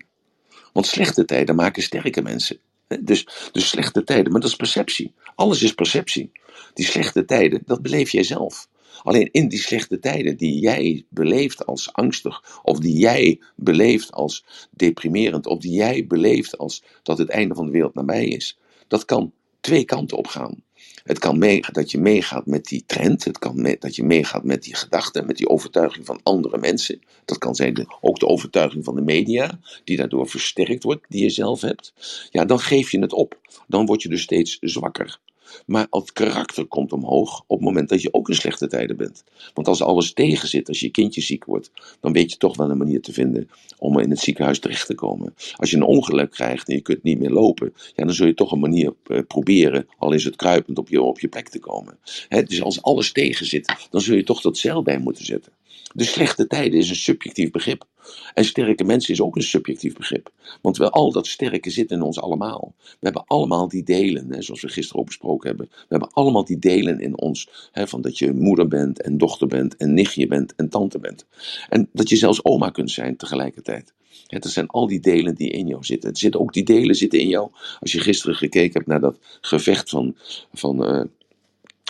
Want 0.74 0.86
slechte 0.86 1.26
tijden 1.26 1.56
maken 1.56 1.84
sterke 1.84 2.22
mensen. 2.22 2.60
Dus, 3.00 3.28
dus 3.52 3.70
slechte 3.70 4.04
tijden, 4.04 4.32
maar 4.32 4.42
dat 4.42 4.50
is 4.50 4.56
perceptie. 4.56 5.14
Alles 5.36 5.62
is 5.62 5.74
perceptie. 5.74 6.32
Die 6.74 6.86
slechte 6.86 7.26
tijden, 7.26 7.62
dat 7.66 7.82
beleef 7.82 8.10
jij 8.10 8.24
zelf. 8.24 8.68
Alleen 9.06 9.30
in 9.32 9.48
die 9.48 9.60
slechte 9.60 10.00
tijden 10.00 10.38
die 10.38 10.60
jij 10.60 11.06
beleeft 11.10 11.66
als 11.66 11.94
angstig, 11.94 12.60
of 12.64 12.80
die 12.80 12.98
jij 12.98 13.42
beleeft 13.56 14.12
als 14.12 14.46
deprimerend, 14.72 15.48
of 15.48 15.60
die 15.60 15.72
jij 15.72 16.08
beleeft 16.08 16.58
als 16.58 16.84
dat 17.04 17.18
het 17.18 17.30
einde 17.30 17.56
van 17.56 17.66
de 17.66 17.72
wereld 17.72 17.94
nabij 17.94 18.28
is, 18.28 18.58
dat 18.88 19.06
kan 19.06 19.34
twee 19.60 19.86
kanten 19.86 20.18
op 20.18 20.28
gaan. 20.28 20.64
Het 21.04 21.20
kan 21.20 21.38
mee, 21.38 21.64
dat 21.72 21.92
je 21.92 21.98
meegaat 21.98 22.46
met 22.46 22.66
die 22.66 22.84
trend. 22.86 23.24
Het 23.24 23.40
kan 23.40 23.62
mee, 23.62 23.78
dat 23.80 23.96
je 23.96 24.04
meegaat 24.04 24.44
met 24.44 24.64
die 24.64 24.76
gedachten, 24.76 25.26
met 25.26 25.38
die 25.38 25.50
overtuiging 25.50 26.06
van 26.06 26.20
andere 26.24 26.58
mensen. 26.58 27.00
Dat 27.26 27.38
kan 27.38 27.56
zijn 27.56 27.88
ook 28.02 28.20
de 28.20 28.28
overtuiging 28.28 28.84
van 28.84 28.96
de 28.96 29.02
media, 29.02 29.60
die 29.84 29.98
daardoor 29.98 30.30
versterkt 30.30 30.84
wordt, 30.84 31.06
die 31.10 31.24
je 31.24 31.30
zelf 31.30 31.62
hebt. 31.62 31.94
Ja, 32.32 32.46
dan 32.46 32.60
geef 32.60 32.92
je 32.92 33.00
het 33.00 33.14
op. 33.14 33.40
Dan 33.68 33.86
word 33.86 34.02
je 34.02 34.10
dus 34.10 34.22
steeds 34.22 34.58
zwakker. 34.62 35.20
Maar 35.66 35.88
het 35.90 36.14
karakter 36.14 36.66
komt 36.66 36.94
omhoog 36.94 37.44
op 37.48 37.58
het 37.58 37.66
moment 37.66 37.90
dat 37.90 38.02
je 38.02 38.14
ook 38.14 38.30
in 38.30 38.36
slechte 38.36 38.68
tijden 38.68 38.98
bent. 38.98 39.24
Want 39.54 39.68
als 39.68 39.82
alles 39.82 40.14
tegen 40.14 40.48
zit, 40.48 40.68
als 40.68 40.80
je 40.80 40.90
kindje 40.90 41.22
ziek 41.22 41.46
wordt, 41.46 41.72
dan 42.00 42.14
weet 42.14 42.32
je 42.32 42.38
toch 42.38 42.58
wel 42.58 42.70
een 42.70 42.78
manier 42.78 43.02
te 43.02 43.14
vinden 43.14 43.50
om 43.78 44.00
in 44.00 44.10
het 44.10 44.20
ziekenhuis 44.20 44.60
terecht 44.60 44.88
te 44.88 44.96
komen. 44.96 45.34
Als 45.56 45.70
je 45.70 45.76
een 45.76 45.84
ongeluk 45.84 46.32
krijgt 46.32 46.68
en 46.68 46.76
je 46.76 46.82
kunt 46.82 47.04
niet 47.04 47.20
meer 47.20 47.30
lopen, 47.30 47.74
ja, 47.96 48.06
dan 48.06 48.14
zul 48.14 48.28
je 48.28 48.34
toch 48.34 48.52
een 48.52 48.60
manier 48.60 48.94
uh, 49.08 49.20
proberen, 49.28 49.88
al 49.98 50.14
is 50.14 50.24
het 50.24 50.36
kruipend, 50.36 50.78
op 50.78 50.90
je, 50.90 51.02
op 51.02 51.20
je 51.20 51.28
plek 51.28 51.50
te 51.50 51.60
komen. 51.60 51.98
He, 52.30 52.44
dus 52.44 52.62
als 52.62 52.82
alles 52.82 53.12
tegen 53.12 53.46
zit, 53.46 53.88
dan 53.90 54.02
zul 54.02 54.16
je 54.16 54.24
toch 54.24 54.42
dat 54.42 54.58
zeil 54.58 54.84
bij 54.84 55.00
moeten 55.00 55.26
zetten. 55.26 55.52
De 55.96 56.04
slechte 56.04 56.48
tijden 56.48 56.80
is 56.80 56.90
een 56.90 56.96
subjectief 56.96 57.52
begrip. 57.52 57.86
En 58.34 58.46
sterke 58.46 58.84
mensen 58.84 59.14
is 59.14 59.22
ook 59.22 59.36
een 59.36 59.44
subjectief 59.44 59.94
begrip. 59.94 60.32
Want 60.62 60.78
we, 60.78 60.90
al 60.90 61.12
dat 61.12 61.28
sterke 61.28 61.70
zit 61.70 61.92
in 61.92 62.02
ons 62.02 62.20
allemaal. 62.20 62.74
We 62.78 62.98
hebben 63.00 63.24
allemaal 63.26 63.68
die 63.68 63.84
delen, 63.84 64.32
hè, 64.32 64.42
zoals 64.42 64.62
we 64.62 64.68
gisteren 64.68 65.02
ook 65.02 65.08
besproken 65.08 65.50
hebben. 65.50 65.68
We 65.72 65.86
hebben 65.88 66.10
allemaal 66.12 66.46
die 66.46 66.60
delen 66.60 67.00
in 67.00 67.20
ons. 67.20 67.70
Hè, 67.72 67.88
van 67.88 68.02
dat 68.02 68.18
je 68.18 68.34
moeder 68.34 68.68
bent 68.68 69.02
en 69.02 69.18
dochter 69.18 69.48
bent 69.48 69.76
en 69.76 69.94
nichtje 69.94 70.28
bent 70.28 70.56
en 70.56 70.70
tante 70.70 71.00
bent. 71.00 71.26
En 71.70 71.90
dat 71.94 72.10
je 72.10 72.16
zelfs 72.16 72.46
oma 72.46 72.70
kunt 72.70 72.92
zijn 72.92 73.16
tegelijkertijd. 73.16 73.94
Het 74.28 74.44
dat 74.44 74.52
zijn 74.52 74.68
al 74.68 74.88
die 74.88 75.00
delen 75.00 75.36
die 75.36 75.50
in 75.50 75.68
jou 75.68 75.84
zitten. 75.84 76.10
Er 76.10 76.18
zitten 76.18 76.42
ook 76.42 76.54
die 76.54 76.64
delen 76.64 76.96
zitten 76.96 77.20
in 77.20 77.28
jou. 77.28 77.50
Als 77.80 77.92
je 77.92 78.00
gisteren 78.00 78.36
gekeken 78.36 78.74
hebt 78.74 78.88
naar 78.88 79.02
dat 79.02 79.20
gevecht 79.42 79.90
van, 79.90 80.16
van, 80.54 80.96
uh, 80.96 81.04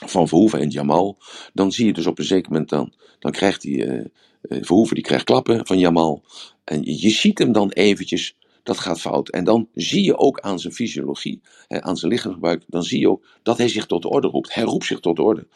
van 0.06 0.28
Verhoeven 0.28 0.60
en 0.60 0.70
Jamal, 0.70 1.18
dan 1.54 1.72
zie 1.72 1.86
je 1.86 1.94
dus 1.94 2.06
op 2.06 2.20
een 2.20 2.26
zeker 2.26 2.52
moment 2.52 2.70
dan, 2.70 2.94
dan 3.20 3.32
krijgt 3.32 3.64
hij, 3.64 3.72
uh, 3.72 4.06
Verhoeven 4.42 4.96
die 4.96 5.04
krijgt 5.04 5.24
klappen 5.24 5.66
van 5.66 5.80
Jamal. 5.80 6.24
En 6.64 6.82
je 6.84 7.10
ziet 7.10 7.40
hem 7.40 7.52
dan 7.52 7.70
eventjes, 7.70 8.38
dat 8.64 8.80
gaat 8.80 9.02
fout. 9.02 9.30
En 9.30 9.44
dan 9.44 9.70
zie 9.74 10.04
je 10.04 10.18
ook 10.18 10.40
aan 10.40 10.60
zijn 10.60 10.74
fysiologie, 10.74 11.42
aan 11.68 11.98
zijn 11.98 12.12
lichaamsgebruik, 12.12 12.64
dan 12.68 12.84
zie 12.84 13.00
je 13.00 13.10
ook 13.10 13.26
dat 13.44 13.58
hij 13.58 13.68
zich 13.68 13.86
tot 13.86 14.02
de 14.02 14.10
orde 14.10 14.28
roept. 14.28 14.54
Hij 14.54 14.64
roept 14.64 14.86
zich 14.86 15.00
tot 15.00 15.16
de 15.16 15.22
orde. 15.22 15.48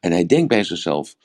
En 0.00 0.12
hij 0.12 0.26
denkt 0.26 0.48
bij 0.48 0.64
zichzelf, 0.64 1.16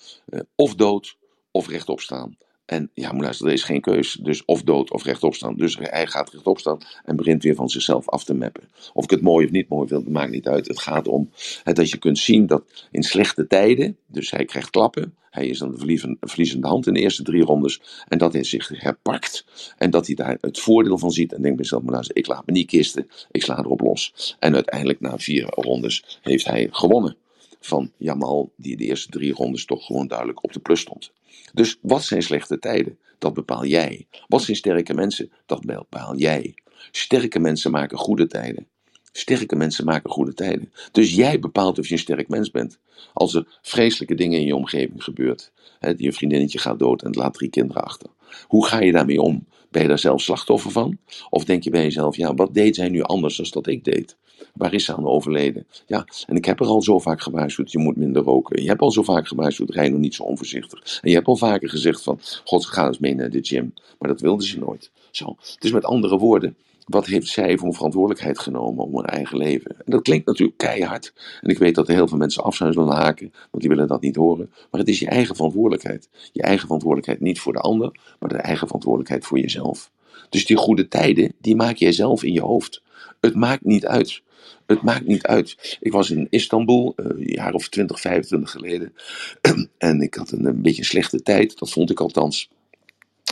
of 0.56 0.76
dood 0.76 1.18
of 1.52 1.68
rechtop 1.68 2.00
staan. 2.00 2.38
En 2.66 2.90
ja, 2.94 3.12
maar 3.12 3.38
er 3.40 3.52
is 3.52 3.64
geen 3.64 3.82
keus. 3.82 4.20
Dus 4.22 4.46
of 4.46 4.64
dood 4.64 4.92
of 4.92 5.04
rechtop 5.04 5.36
staan. 5.36 5.56
Dus 5.56 5.78
hij 5.80 6.08
gaat 6.08 6.30
rechtop 6.30 6.60
staan 6.60 6.78
en 7.06 7.16
begint 7.16 7.44
weer 7.44 7.56
van 7.56 7.70
zichzelf 7.70 8.10
af 8.10 8.24
te 8.24 8.34
mappen. 8.34 8.70
Of 8.94 9.04
ik 9.04 9.10
het 9.10 9.22
mooi 9.22 9.46
of 9.46 9.52
niet 9.52 9.70
mooi 9.70 9.88
vind, 9.88 10.10
maakt 10.10 10.32
niet 10.32 10.48
uit. 10.48 10.68
Het 10.68 10.80
gaat 10.80 11.08
om 11.08 11.30
het 11.64 11.76
dat 11.76 11.90
je 11.90 11.98
kunt 11.98 12.18
zien 12.18 12.48
dat 12.48 12.64
in 12.92 13.04
slechte 13.04 13.48
tijden, 13.48 13.98
dus 14.08 14.32
hij 14.32 14.46
krijgt 14.46 14.70
klappen. 14.70 15.16
Hij 15.30 15.48
is 15.48 15.60
dan 15.60 15.72
de 15.72 16.18
verliezende 16.22 16.68
hand 16.68 16.88
in 16.88 16.94
de 16.94 17.00
eerste 17.00 17.24
drie 17.24 17.44
rondes. 17.44 17.82
En 18.08 18.18
dat 18.18 18.34
hij 18.34 18.44
zich 18.44 18.82
herpakt. 18.82 19.46
En 19.78 19.90
dat 19.90 20.06
hij 20.06 20.16
daar 20.16 20.38
het 20.42 20.60
voordeel 20.60 20.98
van 20.98 21.12
ziet. 21.12 21.34
En 21.34 21.42
denkt 21.42 21.58
bij 21.58 21.66
zichzelf, 21.66 21.92
maar 21.92 22.06
ik 22.14 22.28
laat 22.28 22.46
me 22.46 22.52
niet 22.52 22.68
kisten. 22.68 23.08
Ik 23.32 23.44
sla 23.44 23.58
erop 23.58 23.82
los. 23.82 24.36
En 24.40 24.56
uiteindelijk 24.56 25.00
na 25.00 25.18
vier 25.18 25.46
rondes 25.50 26.20
heeft 26.22 26.46
hij 26.46 26.68
gewonnen 26.72 27.16
van 27.60 27.92
Jamal, 27.98 28.52
die 28.56 28.78
de 28.78 28.84
eerste 28.84 29.10
drie 29.10 29.34
rondes 29.34 29.66
toch 29.66 29.86
gewoon 29.86 30.08
duidelijk 30.08 30.44
op 30.44 30.54
de 30.54 30.60
plus 30.60 30.80
stond. 30.80 31.12
Dus 31.54 31.78
wat 31.82 32.04
zijn 32.04 32.24
slechte 32.24 32.60
tijden? 32.60 33.00
Dat 33.18 33.34
bepaal 33.34 33.66
jij. 33.66 34.08
Wat 34.28 34.42
zijn 34.42 34.58
sterke 34.58 34.94
mensen? 34.94 35.32
Dat 35.46 35.66
bepaal 35.66 36.16
jij. 36.16 36.54
Sterke 36.92 37.40
mensen 37.40 37.72
maken 37.72 37.98
goede 37.98 38.28
tijden. 38.28 38.68
Sterke 39.12 39.56
mensen 39.56 39.86
maken 39.86 40.10
goede 40.10 40.34
tijden. 40.34 40.74
Dus 40.92 41.16
jij 41.16 41.40
bepaalt 41.40 41.80
of 41.80 41.88
je 41.88 41.94
een 41.94 42.00
sterk 42.00 42.28
mens 42.28 42.52
bent. 42.52 42.80
Als 43.14 43.34
er 43.34 43.60
vreselijke 43.62 44.16
dingen 44.16 44.40
in 44.40 44.46
je 44.46 44.56
omgeving 44.56 45.04
gebeuren. 45.04 45.44
Hè, 45.80 45.94
je 45.98 46.14
vriendinnetje 46.14 46.60
gaat 46.60 46.80
dood 46.80 47.02
en 47.02 47.12
laat 47.12 47.34
drie 47.34 47.50
kinderen 47.50 47.84
achter. 47.84 48.10
Hoe 48.48 48.66
ga 48.66 48.80
je 48.80 48.92
daarmee 48.92 49.22
om? 49.22 49.48
Ben 49.70 49.82
je 49.82 49.88
daar 49.88 50.00
zelf 50.00 50.22
slachtoffer 50.22 50.72
van? 50.72 50.98
Of 51.30 51.46
denk 51.46 51.64
je 51.64 51.70
bij 51.70 51.84
jezelf, 51.84 52.16
ja, 52.16 52.34
wat 52.34 52.54
deed 52.54 52.76
zij 52.76 52.90
nu 52.90 53.02
anders 53.02 53.36
dan 53.36 53.48
dat 53.52 53.68
ik 53.68 53.84
deed? 53.84 54.18
Waar 54.54 54.74
is 54.74 54.86
ze 54.86 54.96
aan 54.96 55.08
overleden? 55.08 55.68
Ja, 55.88 56.06
en 56.28 56.36
ik 56.36 56.46
heb 56.46 56.60
er 56.60 56.66
al 56.66 56.82
zo 56.82 57.00
vaak 57.00 57.22
gewaarschuwd, 57.22 57.72
je 57.72 57.80
moet 57.80 57.98
minder 57.98 58.24
roken. 58.24 58.62
Je 58.62 58.68
hebt 58.68 58.82
al 58.82 58.92
zo 58.92 59.04
vaak 59.04 59.28
gewaarschuwd, 59.28 59.70
rij 59.70 59.90
nog 59.90 60.00
niet 60.00 60.16
zo 60.16 60.24
onvoorzichtig. 60.24 61.00
En 61.02 61.10
je 61.10 61.16
hebt 61.16 61.28
al 61.28 61.36
vaker 61.36 61.70
gezegd 61.70 62.04
van, 62.04 62.20
god, 62.44 62.66
ga 62.66 62.88
eens 62.88 63.00
mee 63.00 63.16
naar 63.16 63.30
de 63.30 63.40
gym. 63.42 63.74
Maar 64.00 64.10
dat 64.10 64.22
wilde 64.22 64.46
ze 64.46 64.60
nooit. 64.60 64.92
Zo. 65.12 65.36
Dus 65.60 65.72
met 65.72 65.86
andere 65.86 66.18
woorden, 66.18 66.56
wat 66.86 67.06
heeft 67.06 67.28
zij 67.28 67.58
voor 67.58 67.74
verantwoordelijkheid 67.74 68.40
genomen 68.40 68.86
om 68.86 68.96
haar 68.96 69.06
eigen 69.06 69.38
leven? 69.38 69.72
En 69.72 69.92
dat 69.92 70.02
klinkt 70.02 70.26
natuurlijk 70.26 70.58
keihard. 70.58 71.14
En 71.42 71.50
ik 71.50 71.58
weet 71.58 71.76
dat 71.76 71.88
er 71.88 71.94
heel 71.94 72.08
veel 72.08 72.18
mensen 72.18 72.44
af 72.44 72.56
zijn 72.56 72.74
zullen 72.74 72.96
haken, 72.96 73.32
want 73.32 73.64
die 73.64 73.70
willen 73.70 73.88
dat 73.88 74.02
niet 74.02 74.16
horen. 74.16 74.52
Maar 74.72 74.80
het 74.80 74.90
is 74.90 75.00
je 75.00 75.08
eigen 75.08 75.36
verantwoordelijkheid. 75.36 76.10
Je 76.32 76.42
eigen 76.42 76.66
verantwoordelijkheid 76.66 77.22
niet 77.22 77.40
voor 77.40 77.54
de 77.54 77.60
ander, 77.60 78.00
maar 78.20 78.30
de 78.30 78.36
eigen 78.36 78.66
verantwoordelijkheid 78.66 79.26
voor 79.26 79.40
jezelf. 79.40 79.92
Dus 80.30 80.46
die 80.46 80.58
goede 80.58 80.88
tijden, 80.88 81.34
die 81.42 81.56
maak 81.56 81.76
jij 81.76 81.92
zelf 81.92 82.24
in 82.24 82.34
je 82.34 82.42
hoofd. 82.42 82.82
Het 83.20 83.36
maakt 83.36 83.64
niet 83.64 83.86
uit. 83.86 84.22
Het 84.66 84.82
maakt 84.82 85.08
niet 85.08 85.26
uit. 85.26 85.78
Ik 85.80 85.92
was 85.92 86.10
in 86.10 86.28
Istanbul, 86.30 86.94
uh, 86.96 87.06
een 87.06 87.34
jaar 87.34 87.54
of 87.54 87.70
20, 87.70 88.00
25 88.00 88.52
geleden. 88.52 88.94
en 89.78 90.02
ik 90.02 90.14
had 90.14 90.32
een, 90.32 90.46
een 90.46 90.62
beetje 90.62 90.84
slechte 90.84 91.22
tijd, 91.22 91.60
dat 91.60 91.72
vond 91.72 91.90
ik 91.90 92.00
althans. 92.00 92.50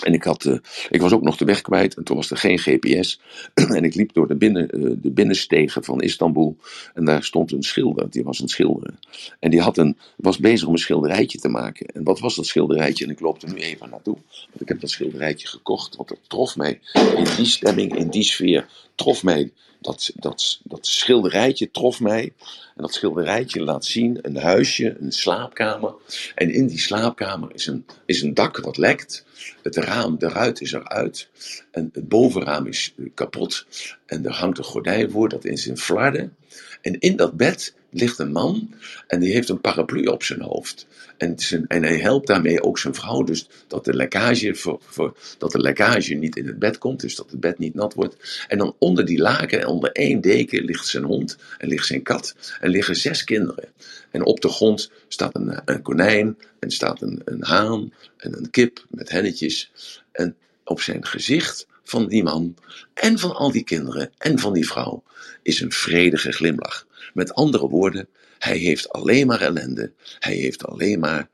En 0.04 0.14
ik, 0.14 0.24
had, 0.24 0.46
uh, 0.46 0.58
ik 0.90 1.02
was 1.02 1.12
ook 1.12 1.22
nog 1.22 1.38
de 1.38 1.46
weg 1.46 1.62
kwijt 1.62 1.96
en 1.96 2.04
toen 2.04 2.16
was 2.16 2.32
er 2.32 2.38
geen 2.38 2.60
GPS. 2.60 3.20
en 3.78 3.84
ik 3.84 3.96
liep 3.96 4.14
door 4.14 4.28
de, 4.28 4.36
binnen, 4.36 4.80
uh, 4.80 4.96
de 5.02 5.12
binnenstegen 5.12 5.84
van 5.84 6.02
Istanbul 6.02 6.58
en 6.94 7.06
daar 7.06 7.24
stond 7.24 7.52
een 7.52 7.64
schilder, 7.64 8.10
die 8.10 8.24
was 8.24 8.38
aan 8.38 8.44
het 8.44 8.54
schilderen. 8.54 9.00
En 9.40 9.52
die 9.52 9.62
had 9.62 9.78
een, 9.78 9.98
was 10.16 10.38
bezig 10.38 10.68
om 10.68 10.74
een 10.74 10.80
schilderijtje 10.80 11.40
te 11.40 11.50
maken. 11.50 11.86
En 11.86 12.04
wat 12.04 12.20
was 12.20 12.36
dat 12.36 12.46
schilderijtje? 12.46 13.06
En 13.06 13.12
ik 13.12 13.20
loop 13.20 13.42
er 13.42 13.54
nu 13.54 13.60
even 13.60 13.90
naartoe, 13.90 14.18
want 14.50 14.62
ik 14.62 14.68
heb 14.68 14.80
dat 14.80 14.90
schilderijtje 14.90 15.48
gekocht, 15.48 15.96
want 15.96 16.10
het 16.10 16.20
trof 16.28 16.56
mij 16.56 16.80
in 16.94 17.28
die 17.36 17.46
stemming, 17.46 17.96
in 17.96 18.10
die 18.10 18.24
sfeer, 18.24 18.68
trof 18.96 19.24
mij 19.24 19.52
dat, 19.80 20.12
dat, 20.16 20.60
dat 20.64 20.88
schilderijtje 20.88 21.72
trof 21.72 22.00
mij. 22.00 22.34
En 22.76 22.82
dat 22.82 22.94
schilderijtje 22.94 23.62
laat 23.62 23.86
zien 23.86 24.20
een 24.22 24.38
huisje, 24.38 24.98
een 25.00 25.12
slaapkamer. 25.12 25.94
En 26.36 26.54
in 26.54 26.68
die 26.68 26.80
slaapkamer 26.80 27.54
is 27.54 27.68
een, 27.68 27.86
is 28.06 28.22
een 28.22 28.34
dak 28.34 28.58
wat 28.58 28.78
lekt. 28.78 29.26
Het 29.64 29.76
raam, 29.76 30.18
de 30.18 30.28
ruit 30.28 30.62
is 30.62 30.72
eruit. 30.72 31.30
En 31.72 31.90
het 31.94 32.08
bovenraam 32.08 32.68
is 32.68 32.94
kapot. 33.14 33.66
En 34.06 34.26
er 34.26 34.34
hangt 34.34 34.58
een 34.58 34.64
gordijn 34.64 35.12
voor, 35.12 35.30
dat 35.30 35.46
is 35.46 35.68
in 35.68 35.78
flarden. 35.78 36.36
En 36.82 37.00
in 37.00 37.16
dat 37.16 37.38
bed 37.38 37.74
ligt 37.90 38.20
een 38.20 38.32
man 38.32 38.74
en 39.08 39.20
die 39.20 39.34
heeft 39.34 39.50
een 39.50 39.62
paraplu 39.62 40.06
op 40.06 40.24
zijn 40.24 40.42
hoofd. 40.42 40.88
En, 41.18 41.36
en 41.68 41.84
hij 41.84 41.98
helpt 41.98 42.28
daarmee 42.28 42.64
ook 42.64 42.80
zijn 42.80 42.94
vrouw, 42.96 43.24
dus 43.24 43.48
dat 43.68 43.86
de, 43.86 43.94
lekkage 43.94 44.56
voor, 44.56 45.18
dat 45.38 45.52
de 45.52 45.60
lekkage 45.60 46.14
niet 46.14 46.36
in 46.36 46.48
het 46.48 46.60
bed 46.60 46.78
komt, 46.78 47.00
dus 47.00 47.16
dat 47.16 47.32
het 47.32 47.40
bed 47.40 47.58
niet 47.58 47.74
nat 47.74 47.94
wordt. 47.94 48.46
En 48.48 48.58
dan 48.58 48.76
onder 48.78 49.06
die 49.06 49.20
laken 49.20 49.60
en 49.60 49.68
onder 49.68 49.92
één 49.92 50.22
deken 50.22 50.64
ligt 50.64 50.88
zijn 50.88 51.04
hond 51.04 51.38
en 51.58 51.68
ligt 51.68 51.86
zijn 51.86 52.04
kat 52.04 52.36
en 52.60 52.70
liggen 52.70 52.96
zes 52.96 53.24
kinderen. 53.24 53.70
En 54.12 54.26
op 54.26 54.42
de 54.42 54.50
grond 54.50 54.92
staat 55.08 55.36
een, 55.36 55.62
een 55.66 55.82
konijn 55.82 56.38
en 56.60 56.72
staat 56.72 57.02
een, 57.02 57.22
een 57.26 57.44
haan 57.44 57.94
en 58.18 58.38
een 58.38 58.50
kip 58.50 58.86
met 58.90 59.10
hennetjes. 59.10 59.72
En 60.12 60.36
op 60.64 60.82
zijn 60.82 61.06
gezicht 61.06 61.68
van 61.84 62.08
die 62.08 62.24
man 62.24 62.56
en 62.94 63.20
van 63.20 63.36
al 63.36 63.52
die 63.52 63.64
kinderen 63.64 64.12
en 64.18 64.40
van 64.40 64.54
die 64.54 64.68
vrouw 64.68 65.04
is 65.42 65.62
een 65.62 65.72
vredige 65.72 66.32
glimlach. 66.32 66.88
Met 67.14 67.34
andere 67.34 67.68
woorden, 67.68 68.08
hij 68.40 68.58
heeft 68.58 68.90
alleen 68.90 69.28
maar 69.28 69.42
ellende. 69.42 69.92
Hij 70.20 70.36
heeft 70.36 70.66
alleen 70.66 71.00
maar, 71.00 71.30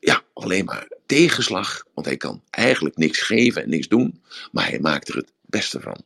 ja, 0.00 0.22
alleen 0.32 0.64
maar 0.64 0.88
tegenslag. 1.06 1.84
Want 1.94 2.06
hij 2.06 2.16
kan 2.16 2.42
eigenlijk 2.50 2.96
niks 2.96 3.20
geven 3.20 3.62
en 3.62 3.68
niks 3.68 3.88
doen. 3.88 4.22
Maar 4.52 4.68
hij 4.68 4.80
maakt 4.80 5.08
er 5.08 5.16
het 5.16 5.32
beste 5.40 5.80
van. 5.80 5.96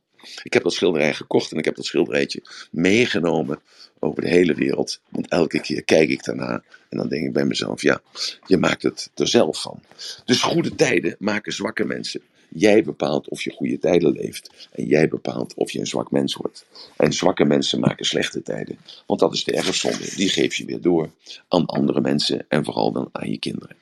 Ik 0.43 0.53
heb 0.53 0.63
dat 0.63 0.73
schilderij 0.73 1.13
gekocht 1.13 1.51
en 1.51 1.57
ik 1.57 1.65
heb 1.65 1.75
dat 1.75 1.85
schilderijtje 1.85 2.43
meegenomen 2.71 3.61
over 3.99 4.21
de 4.21 4.29
hele 4.29 4.53
wereld. 4.53 5.01
Want 5.09 5.27
elke 5.27 5.61
keer 5.61 5.83
kijk 5.83 6.09
ik 6.09 6.23
daarna 6.23 6.63
en 6.89 6.97
dan 6.97 7.07
denk 7.07 7.25
ik 7.25 7.33
bij 7.33 7.45
mezelf: 7.45 7.81
ja, 7.81 8.01
je 8.45 8.57
maakt 8.57 8.83
het 8.83 9.11
er 9.15 9.27
zelf 9.27 9.61
van. 9.61 9.83
Dus 10.25 10.41
goede 10.41 10.75
tijden 10.75 11.15
maken 11.19 11.53
zwakke 11.53 11.85
mensen. 11.85 12.21
Jij 12.53 12.83
bepaalt 12.83 13.29
of 13.29 13.41
je 13.41 13.51
goede 13.51 13.77
tijden 13.77 14.11
leeft. 14.11 14.69
En 14.71 14.85
jij 14.85 15.07
bepaalt 15.07 15.53
of 15.53 15.71
je 15.71 15.79
een 15.79 15.87
zwak 15.87 16.11
mens 16.11 16.35
wordt. 16.35 16.65
En 16.97 17.13
zwakke 17.13 17.45
mensen 17.45 17.79
maken 17.79 18.05
slechte 18.05 18.41
tijden. 18.41 18.77
Want 19.07 19.19
dat 19.19 19.33
is 19.33 19.43
de 19.43 19.51
erfzonde. 19.51 20.15
Die 20.15 20.29
geef 20.29 20.55
je 20.55 20.65
weer 20.65 20.81
door 20.81 21.09
aan 21.47 21.65
andere 21.65 22.01
mensen 22.01 22.45
en 22.47 22.63
vooral 22.65 22.91
dan 22.91 23.09
aan 23.11 23.29
je 23.29 23.39
kinderen. 23.39 23.75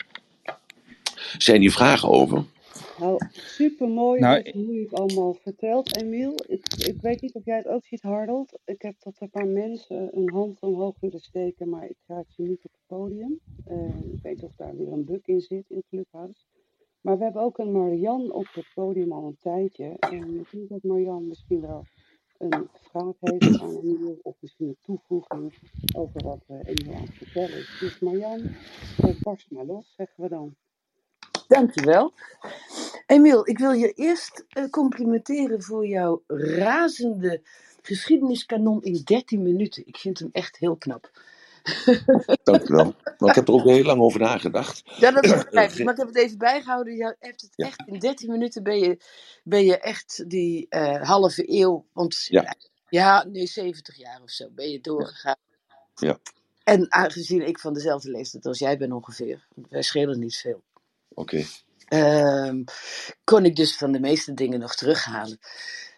Zijn 1.37 1.61
hier 1.61 1.71
vragen 1.71 2.09
over? 2.09 2.45
Nou, 2.99 3.21
super 3.33 3.87
mooi 3.87 4.19
nou, 4.19 4.51
hoe 4.51 4.73
je 4.73 4.81
het 4.81 4.93
allemaal 4.93 5.33
vertelt, 5.33 5.97
Emiel. 5.97 6.33
Ik, 6.47 6.73
ik, 6.73 7.01
weet 7.01 7.21
niet 7.21 7.33
of 7.33 7.45
jij 7.45 7.57
het 7.57 7.67
ook 7.67 7.85
ziet, 7.85 8.01
Harold. 8.01 8.59
Ik 8.65 8.81
heb 8.81 8.95
tot 8.99 9.15
een 9.19 9.29
paar 9.29 9.47
mensen 9.47 10.09
een 10.17 10.29
hand 10.29 10.59
omhoog 10.59 10.95
willen 10.99 11.19
steken, 11.19 11.69
maar 11.69 11.89
ik 11.89 11.95
krijg 12.05 12.25
ze 12.31 12.41
niet 12.41 12.65
op 12.65 12.71
het 12.71 12.97
podium. 12.97 13.39
Uh, 13.71 14.13
ik 14.13 14.21
weet 14.21 14.43
of 14.43 14.51
daar 14.55 14.77
weer 14.77 14.91
een 14.91 15.05
bug 15.05 15.25
in 15.25 15.41
zit 15.41 15.65
in 15.69 15.75
het 15.75 15.85
clubhuis. 15.89 16.47
Maar 17.01 17.17
we 17.17 17.23
hebben 17.23 17.41
ook 17.41 17.57
een 17.57 17.71
Marian 17.71 18.31
op 18.31 18.47
het 18.53 18.67
podium 18.73 19.11
al 19.11 19.23
een 19.23 19.37
tijdje. 19.39 19.95
En 19.99 20.39
ik 20.39 20.51
denk 20.51 20.69
dat 20.69 20.83
Marian 20.83 21.27
misschien 21.27 21.61
wel 21.61 21.85
een 22.37 22.69
vraag 22.73 23.15
heeft 23.19 23.59
aan 23.61 23.77
Emiel 23.77 24.19
of 24.21 24.35
misschien 24.39 24.67
een 24.67 24.77
toevoeging 24.81 25.53
over 25.95 26.23
wat 26.23 26.43
uh, 26.47 26.57
Emiel 26.63 26.95
aan 26.95 27.05
het 27.05 27.13
vertellen 27.13 27.57
is. 27.57 27.77
Dus 27.79 27.99
Marian, 27.99 28.55
barst 29.21 29.51
maar 29.51 29.65
los, 29.65 29.93
zeggen 29.95 30.23
we 30.23 30.29
dan. 30.29 30.55
Dankjewel. 31.47 32.13
Emiel, 33.05 33.49
ik 33.49 33.57
wil 33.57 33.71
je 33.71 33.91
eerst 33.91 34.45
uh, 34.57 34.69
complimenteren 34.69 35.63
voor 35.63 35.87
jouw 35.87 36.23
razende 36.27 37.41
geschiedeniskanon 37.81 38.83
in 38.83 39.01
13 39.03 39.41
minuten. 39.41 39.87
Ik 39.87 39.97
vind 39.97 40.19
hem 40.19 40.29
echt 40.31 40.57
heel 40.57 40.75
knap. 40.75 41.11
Dankjewel. 42.43 42.95
Maar 43.17 43.29
ik 43.29 43.35
heb 43.35 43.47
er 43.47 43.53
ook 43.53 43.63
heel 43.63 43.83
lang 43.83 44.01
over 44.01 44.19
nagedacht. 44.19 44.83
Ja, 44.97 45.11
dat 45.11 45.21
begrijp 45.21 45.71
ik. 45.77 45.83
Maar 45.83 45.93
ik 45.93 45.99
heb 45.99 46.07
het 46.07 46.17
even 46.17 46.37
bijgehouden. 46.37 46.95
Je 46.95 47.15
hebt 47.19 47.41
het 47.41 47.53
echt 47.55 47.83
in 47.85 47.99
13 47.99 48.31
minuten 48.31 48.63
ben 48.63 48.79
je, 48.79 49.01
ben 49.43 49.65
je 49.65 49.77
echt 49.77 50.29
die 50.29 50.65
uh, 50.69 51.01
halve 51.01 51.43
eeuw. 51.59 51.85
Want 51.93 52.25
ja. 52.27 52.55
ja, 52.89 53.25
nu 53.27 53.45
70 53.45 53.97
jaar 53.97 54.21
of 54.23 54.29
zo 54.29 54.49
ben 54.51 54.69
je 54.69 54.81
doorgegaan. 54.81 55.37
Ja. 55.95 56.19
En 56.63 56.93
aangezien 56.93 57.47
ik 57.47 57.59
van 57.59 57.73
dezelfde 57.73 58.11
leeftijd 58.11 58.45
als 58.45 58.59
jij 58.59 58.77
ben 58.77 58.91
ongeveer, 58.91 59.47
wij 59.69 59.81
schelen 59.81 60.19
niet 60.19 60.35
veel. 60.35 60.63
Oké. 61.13 61.45
Ehm, 61.85 62.63
kon 63.23 63.45
ik 63.45 63.55
dus 63.55 63.77
van 63.77 63.91
de 63.91 63.99
meeste 63.99 64.33
dingen 64.33 64.59
nog 64.59 64.75
terughalen. 64.75 65.39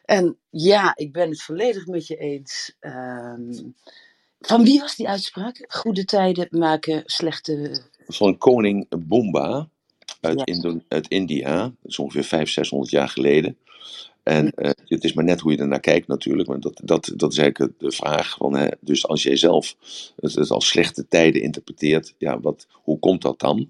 En 0.05 0.37
ja, 0.49 0.95
ik 0.95 1.11
ben 1.11 1.29
het 1.29 1.41
volledig 1.41 1.85
met 1.87 2.07
je 2.07 2.15
eens. 2.15 2.75
Ehm, 2.79 3.69
van 4.41 4.63
wie 4.63 4.79
was 4.79 4.95
die 4.95 5.09
uitspraak? 5.09 5.65
Goede 5.67 6.05
tijden 6.05 6.47
maken 6.49 7.03
slechte. 7.05 7.81
Van 8.07 8.37
koning 8.37 8.87
Bomba 8.99 9.69
uit, 10.21 10.77
uit 10.87 11.07
India. 11.07 11.61
Dat 11.61 11.91
is 11.91 11.99
ongeveer 11.99 12.23
500, 12.23 12.49
600 12.49 12.91
jaar 12.91 13.09
geleden. 13.09 13.57
En 14.23 14.51
uh, 14.55 14.69
het 14.85 15.03
is 15.03 15.13
maar 15.13 15.23
net 15.23 15.39
hoe 15.39 15.51
je 15.51 15.57
ernaar 15.57 15.79
kijkt 15.79 16.07
natuurlijk. 16.07 16.47
Maar 16.47 16.59
dat, 16.59 16.81
dat, 16.83 17.11
dat 17.15 17.31
is 17.31 17.37
eigenlijk 17.37 17.79
de 17.79 17.91
vraag. 17.91 18.35
Van, 18.37 18.55
hè, 18.55 18.67
dus 18.79 19.07
als 19.07 19.23
jij 19.23 19.35
zelf 19.35 19.75
het, 20.21 20.35
het 20.35 20.51
als 20.51 20.67
slechte 20.67 21.07
tijden 21.07 21.41
interpreteert, 21.41 22.13
ja, 22.17 22.39
wat, 22.39 22.67
hoe 22.71 22.99
komt 22.99 23.21
dat 23.21 23.39
dan? 23.39 23.69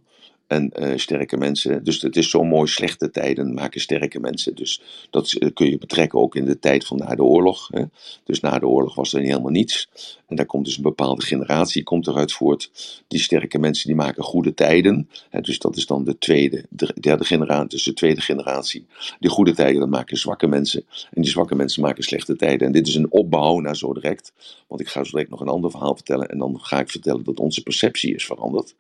En 0.52 0.72
uh, 0.80 0.98
sterke 0.98 1.38
mensen. 1.38 1.84
Dus 1.84 2.02
het 2.02 2.16
is 2.16 2.30
zo 2.30 2.44
mooi, 2.44 2.68
slechte 2.68 3.12
tijden 3.12 3.54
maken 3.54 3.82
sterke 3.82 4.20
mensen. 4.20 4.56
Dus 4.56 4.82
dat 5.10 5.36
uh, 5.40 5.50
kun 5.54 5.70
je 5.70 5.78
betrekken 5.78 6.20
ook 6.20 6.36
in 6.36 6.46
de 6.46 6.60
tijd 6.60 6.86
van 6.86 6.98
na 6.98 7.16
de 7.16 7.24
oorlog. 7.24 7.68
Hè. 7.72 7.84
Dus 8.24 8.40
na 8.40 8.60
de 8.60 8.68
oorlog 8.68 8.96
was 8.96 9.14
er 9.14 9.22
helemaal 9.22 9.52
niets. 9.52 9.90
En 10.28 10.36
daar 10.36 10.46
komt 10.46 10.66
dus 10.66 10.78
een 10.78 10.84
bepaalde 10.84 11.22
generatie 11.22 11.84
komt 11.84 12.08
eruit 12.08 12.34
voort. 12.34 12.72
Die 13.08 13.20
sterke 13.20 13.60
mensen 13.60 13.88
die 13.88 13.96
maken 13.96 14.24
goede 14.24 14.54
tijden. 14.54 15.10
Hè. 15.30 15.42
Dus 15.42 15.60
dat 15.60 15.76
is 15.76 15.86
dan 15.86 16.04
de 16.04 16.18
tweede, 16.18 16.66
de 16.70 16.94
derde 17.00 17.26
generatie. 17.26 17.70
Dus 17.70 17.84
de 17.84 17.94
tweede 17.94 18.22
generatie. 18.22 18.86
Die 19.20 19.30
goede 19.30 19.54
tijden 19.54 19.80
dat 19.80 19.90
maken 19.90 20.18
zwakke 20.18 20.48
mensen. 20.48 20.86
En 21.12 21.22
die 21.22 21.32
zwakke 21.32 21.56
mensen 21.56 21.82
maken 21.82 22.04
slechte 22.04 22.36
tijden. 22.36 22.68
En 22.68 22.74
dit 22.74 22.88
is 22.88 22.96
een 22.96 23.12
opbouw 23.12 23.60
naar 23.60 23.78
zo 23.78 23.94
direct. 23.94 24.34
Want 24.68 24.82
ik 24.82 24.88
ga 24.88 25.04
zo 25.04 25.12
direct 25.12 25.30
nog 25.30 25.42
een 25.42 25.48
ander 25.48 25.72
verhaal 25.72 25.96
vertellen. 25.96 26.30
En 26.30 26.38
dan 26.38 26.60
ga 26.62 26.80
ik 26.80 26.90
vertellen 26.90 27.24
dat 27.24 27.40
onze 27.40 27.64
perceptie 27.64 28.16
is 28.16 28.26
veranderd. 28.26 28.76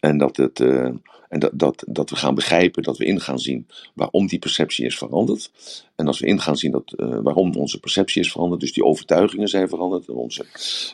En, 0.00 0.18
dat, 0.18 0.36
het, 0.36 0.60
uh, 0.60 0.84
en 1.28 1.38
dat, 1.38 1.50
dat, 1.54 1.84
dat 1.86 2.10
we 2.10 2.16
gaan 2.16 2.34
begrijpen, 2.34 2.82
dat 2.82 2.96
we 2.98 3.04
in 3.04 3.20
gaan 3.20 3.38
zien 3.38 3.66
waarom 3.94 4.26
die 4.26 4.38
perceptie 4.38 4.86
is 4.86 4.98
veranderd. 4.98 5.50
En 5.96 6.06
als 6.06 6.18
we 6.18 6.26
in 6.26 6.40
gaan 6.40 6.56
zien 6.56 6.70
dat, 6.70 6.94
uh, 6.96 7.18
waarom 7.22 7.54
onze 7.54 7.80
perceptie 7.80 8.22
is 8.22 8.32
veranderd, 8.32 8.60
dus 8.60 8.72
die 8.72 8.84
overtuigingen 8.84 9.48
zijn 9.48 9.68
veranderd, 9.68 10.08
en 10.08 10.14
onze, 10.14 10.46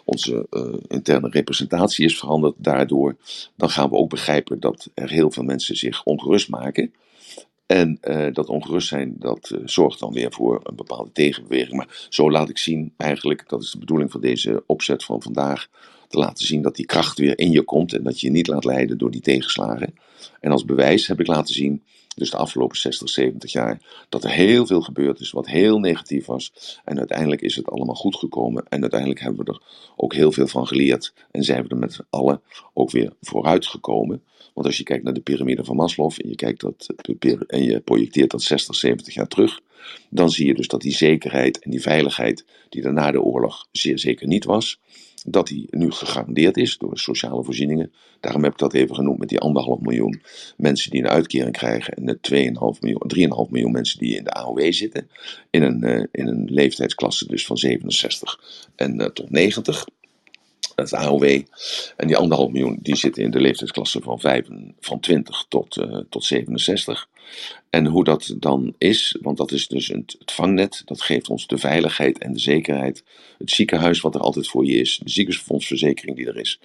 onze 0.05 0.47
uh, 0.51 0.75
interne 0.89 1.29
representatie 1.29 2.05
is 2.05 2.19
veranderd 2.19 2.55
daardoor, 2.59 3.17
dan 3.57 3.71
gaan 3.71 3.89
we 3.89 3.97
ook 3.97 4.11
begrijpen 4.11 4.61
dat 4.61 4.91
er 4.95 5.11
heel 5.11 5.31
veel 5.31 5.45
mensen 5.45 5.77
zich 5.77 6.05
ongerust 6.05 6.49
maken. 6.49 6.93
En 7.67 7.99
dat 8.33 8.49
ongerust 8.49 8.89
zijn, 8.89 9.15
dat 9.19 9.57
zorgt 9.65 10.01
dan 10.01 10.13
weer 10.13 10.33
voor 10.33 10.61
een 10.63 10.77
bepaalde 10.77 11.13
tegenbeweging. 11.13 11.77
Maar 11.77 12.07
zo 12.09 12.31
laat 12.31 12.49
ik 12.49 12.59
zien, 12.59 12.93
eigenlijk, 12.97 13.49
dat 13.49 13.63
is 13.63 13.71
de 13.71 13.79
bedoeling 13.79 14.11
van 14.11 14.21
deze 14.21 14.63
opzet 14.67 15.05
van 15.05 15.23
vandaag, 15.23 15.69
te 16.09 16.19
laten 16.19 16.47
zien 16.47 16.63
dat 16.63 16.77
die 16.77 16.87
kracht 16.87 17.19
weer 17.19 17.39
in 17.39 17.51
je 17.51 17.63
komt 17.63 17.93
en 17.93 18.03
dat 18.03 18.21
je 18.21 18.27
je 18.27 18.33
niet 18.33 18.47
laat 18.47 18.65
leiden 18.65 18.99
door 18.99 19.11
die 19.11 19.21
tegenslagen. 19.21 19.95
En 20.41 20.51
als 20.51 20.65
bewijs 20.65 21.07
heb 21.07 21.21
ik 21.21 21.27
laten 21.27 21.55
zien, 21.55 21.83
dus 22.17 22.31
de 22.31 22.37
afgelopen 22.37 22.77
60, 22.77 23.09
70 23.09 23.53
jaar, 23.53 23.81
dat 24.09 24.25
er 24.25 24.31
heel 24.31 24.67
veel 24.67 24.81
gebeurd 24.81 25.21
is 25.21 25.31
wat 25.31 25.47
heel 25.47 25.79
negatief 25.79 26.27
was. 26.27 26.53
En 26.85 26.99
uiteindelijk 26.99 27.41
is 27.41 27.57
het 27.57 27.69
allemaal 27.69 27.95
goed 27.95 28.17
gekomen. 28.17 28.65
En 28.69 28.81
uiteindelijk 28.81 29.21
hebben 29.21 29.45
we 29.45 29.53
er 29.53 29.63
ook 29.97 30.15
heel 30.15 30.33
veel 30.33 30.47
van 30.47 30.67
geleerd. 30.67 31.13
En 31.31 31.43
zijn 31.43 31.63
we 31.63 31.69
er 31.69 31.77
met 31.77 31.99
allen 32.11 32.41
ook 32.75 32.91
weer 32.91 33.13
vooruit 33.21 33.67
gekomen. 33.67 34.23
Want 34.55 34.67
als 34.67 34.77
je 34.77 34.83
kijkt 34.83 35.05
naar 35.05 35.13
de 35.13 35.21
piramide 35.21 35.65
van 35.65 35.77
Maslow 35.77 36.13
en 36.17 36.29
je, 36.29 36.35
kijkt 36.35 36.61
dat, 36.61 36.87
en 37.47 37.63
je 37.63 37.81
projecteert 37.81 38.31
dat 38.31 38.43
60, 38.43 38.75
70 38.75 39.15
jaar 39.15 39.29
terug, 39.29 39.61
dan 40.11 40.31
zie 40.31 40.47
je 40.47 40.55
dus 40.55 40.69
dat 40.69 40.81
die 40.81 40.95
zekerheid 40.95 41.59
en 41.59 41.71
die 41.71 41.83
veiligheid 41.83 42.45
die 42.69 42.83
er 42.83 42.93
na 42.93 43.11
de 43.11 43.23
oorlog 43.23 43.67
zeer 43.73 43.99
zeker 43.99 44.27
niet 44.27 44.45
was, 44.45 44.81
dat 45.25 45.47
die 45.47 45.67
nu 45.71 45.91
gegarandeerd 45.91 46.57
is 46.57 46.79
door 46.79 46.99
sociale 46.99 47.45
voorzieningen. 47.45 47.93
Daarom 48.21 48.43
heb 48.43 48.53
ik 48.53 48.59
dat 48.59 48.75
even 48.75 48.95
genoemd 48.95 49.19
met 49.19 49.29
die 49.29 49.41
anderhalf 49.41 49.81
miljoen 49.81 50.23
mensen 50.57 50.91
die 50.91 51.01
een 51.01 51.09
uitkering 51.09 51.57
krijgen 51.57 51.95
en 51.95 52.07
de 52.07 52.19
2,5 52.75 52.81
miljoen, 52.81 53.47
3,5 53.47 53.51
miljoen 53.51 53.73
mensen 53.73 53.99
die 53.99 54.17
in 54.17 54.25
de 54.25 54.31
AOW 54.31 54.73
zitten. 54.73 55.11
In 55.51 55.63
een, 55.63 55.85
uh, 55.85 56.05
in 56.13 56.27
een 56.27 56.45
leeftijdsklasse 56.51 57.27
dus 57.27 57.47
van 57.47 57.57
67 57.57 58.41
en 58.77 59.01
uh, 59.01 59.07
tot 59.07 59.31
90 59.31 59.87
het 60.77 60.95
AOW. 60.95 61.25
En 61.97 62.07
die 62.07 62.17
anderhalf 62.17 62.51
miljoen 62.51 62.79
die 62.83 62.97
zitten 62.97 63.23
in 63.23 63.31
de 63.31 63.41
leeftijdsklasse 63.41 64.01
van, 64.01 64.21
5, 64.21 64.47
van 64.81 65.01
20 65.01 65.45
tot, 65.49 65.77
uh, 65.77 65.99
tot 66.11 66.25
67. 66.25 67.09
En 67.71 67.87
hoe 67.87 68.05
dat 68.05 68.35
dan 68.39 68.75
is, 68.79 69.17
want 69.21 69.37
dat 69.37 69.53
is 69.53 69.69
dus 69.69 69.89
het, 69.89 70.17
vangnet, 70.25 70.83
dat 70.85 71.03
geeft 71.03 71.29
ons 71.29 71.47
de 71.47 71.59
veiligheid 71.59 72.19
en 72.19 72.33
de 72.33 72.39
zekerheid. 72.39 73.05
Het 73.39 73.51
ziekenhuis 73.51 74.01
wat 74.01 74.15
er 74.15 74.21
altijd 74.21 74.49
voor 74.49 74.65
je 74.65 74.77
is, 74.77 75.01
de 75.03 75.11
ziekenfondsverzekering 75.11 76.17
die 76.17 76.27
er 76.27 76.37
is. 76.37 76.61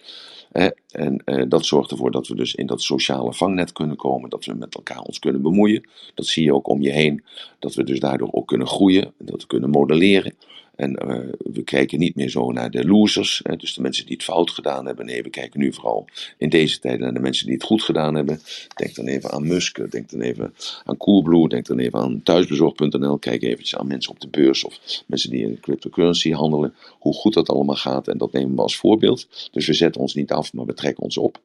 Eh, 0.52 0.67
en 0.91 1.21
eh, 1.26 1.43
dat 1.47 1.65
zorgt 1.65 1.91
ervoor 1.91 2.12
dat 2.12 2.28
we 2.28 2.36
dus 2.36 2.56
in 2.56 2.65
dat 2.65 2.82
sociale 2.82 3.34
vangnet 3.34 3.71
kunnen 3.71 3.95
komen, 3.95 4.30
dat 4.30 4.45
we 4.45 4.54
met 4.54 4.76
elkaar 4.76 5.02
ons 5.02 5.19
kunnen 5.19 5.41
bemoeien. 5.41 5.89
Dat 6.15 6.26
zie 6.26 6.43
je 6.43 6.54
ook 6.54 6.67
om 6.67 6.82
je 6.82 6.91
heen, 6.91 7.24
dat 7.60 7.74
we 7.74 7.84
dus 7.84 8.00
daardoor 8.00 8.32
ook 8.32 8.47
kunnen 8.47 8.67
groeien, 8.67 9.13
dat 9.17 9.41
we 9.41 9.47
kunnen 9.47 9.69
modelleren. 9.69 10.36
En 10.82 10.98
uh, 11.06 11.20
we 11.54 11.63
kijken 11.63 12.00
niet 12.00 12.15
meer 12.15 12.30
zo 12.30 12.52
naar 12.52 12.72
de 12.72 12.86
losers, 12.86 13.39
hè, 13.44 13.56
dus 13.56 13.74
de 13.74 13.82
mensen 13.82 14.06
die 14.06 14.15
het 14.15 14.24
fout 14.24 14.52
gedaan 14.52 14.86
hebben. 14.86 15.06
Nee, 15.06 15.24
we 15.24 15.30
kijken 15.30 15.60
nu 15.60 15.74
vooral 15.74 16.06
in 16.38 16.50
deze 16.50 16.80
tijden 16.80 17.02
naar 17.02 17.13
de 17.13 17.20
mensen 17.20 17.46
die 17.46 17.56
het 17.56 17.63
goed 17.63 17.84
gedaan 17.84 18.15
hebben. 18.15 18.39
Denk 18.76 18.96
dan 18.96 19.08
even 19.08 19.32
aan 19.32 19.48
Musk, 19.48 19.91
denk 19.91 20.10
dan 20.10 20.22
even 20.22 20.54
aan 20.84 20.98
Coolblue, 20.98 21.48
denk 21.48 21.65
dan 21.65 21.80
even 21.80 22.00
aan 22.00 22.24
thuisbezorg.nl. 22.24 23.17
Kijk 23.17 23.41
eventjes 23.41 23.76
aan 23.76 23.88
mensen 23.88 24.12
op 24.12 24.20
de 24.20 24.28
beurs 24.28 24.63
of 24.63 25.04
mensen 25.06 25.30
die 25.30 25.44
in 25.44 25.60
cryptocurrency 25.60 26.32
handelen. 26.32 26.74
Hoe 27.00 27.13
goed 27.13 27.34
dat 27.34 27.50
allemaal 27.50 27.76
gaat 27.76 28.08
en 28.08 28.17
dat 28.17 28.32
nemen 28.32 28.56
we 28.56 28.62
als 28.62 28.78
voorbeeld. 28.78 29.50
Dus 29.52 29.67
we 29.67 29.74
zetten 29.74 30.02
ons 30.02 30.13
niet 30.13 30.32
af, 30.32 30.54
maar 30.54 30.65
we 30.65 30.74
trekken 30.74 31.04
ons 31.04 31.17
op. 31.17 31.39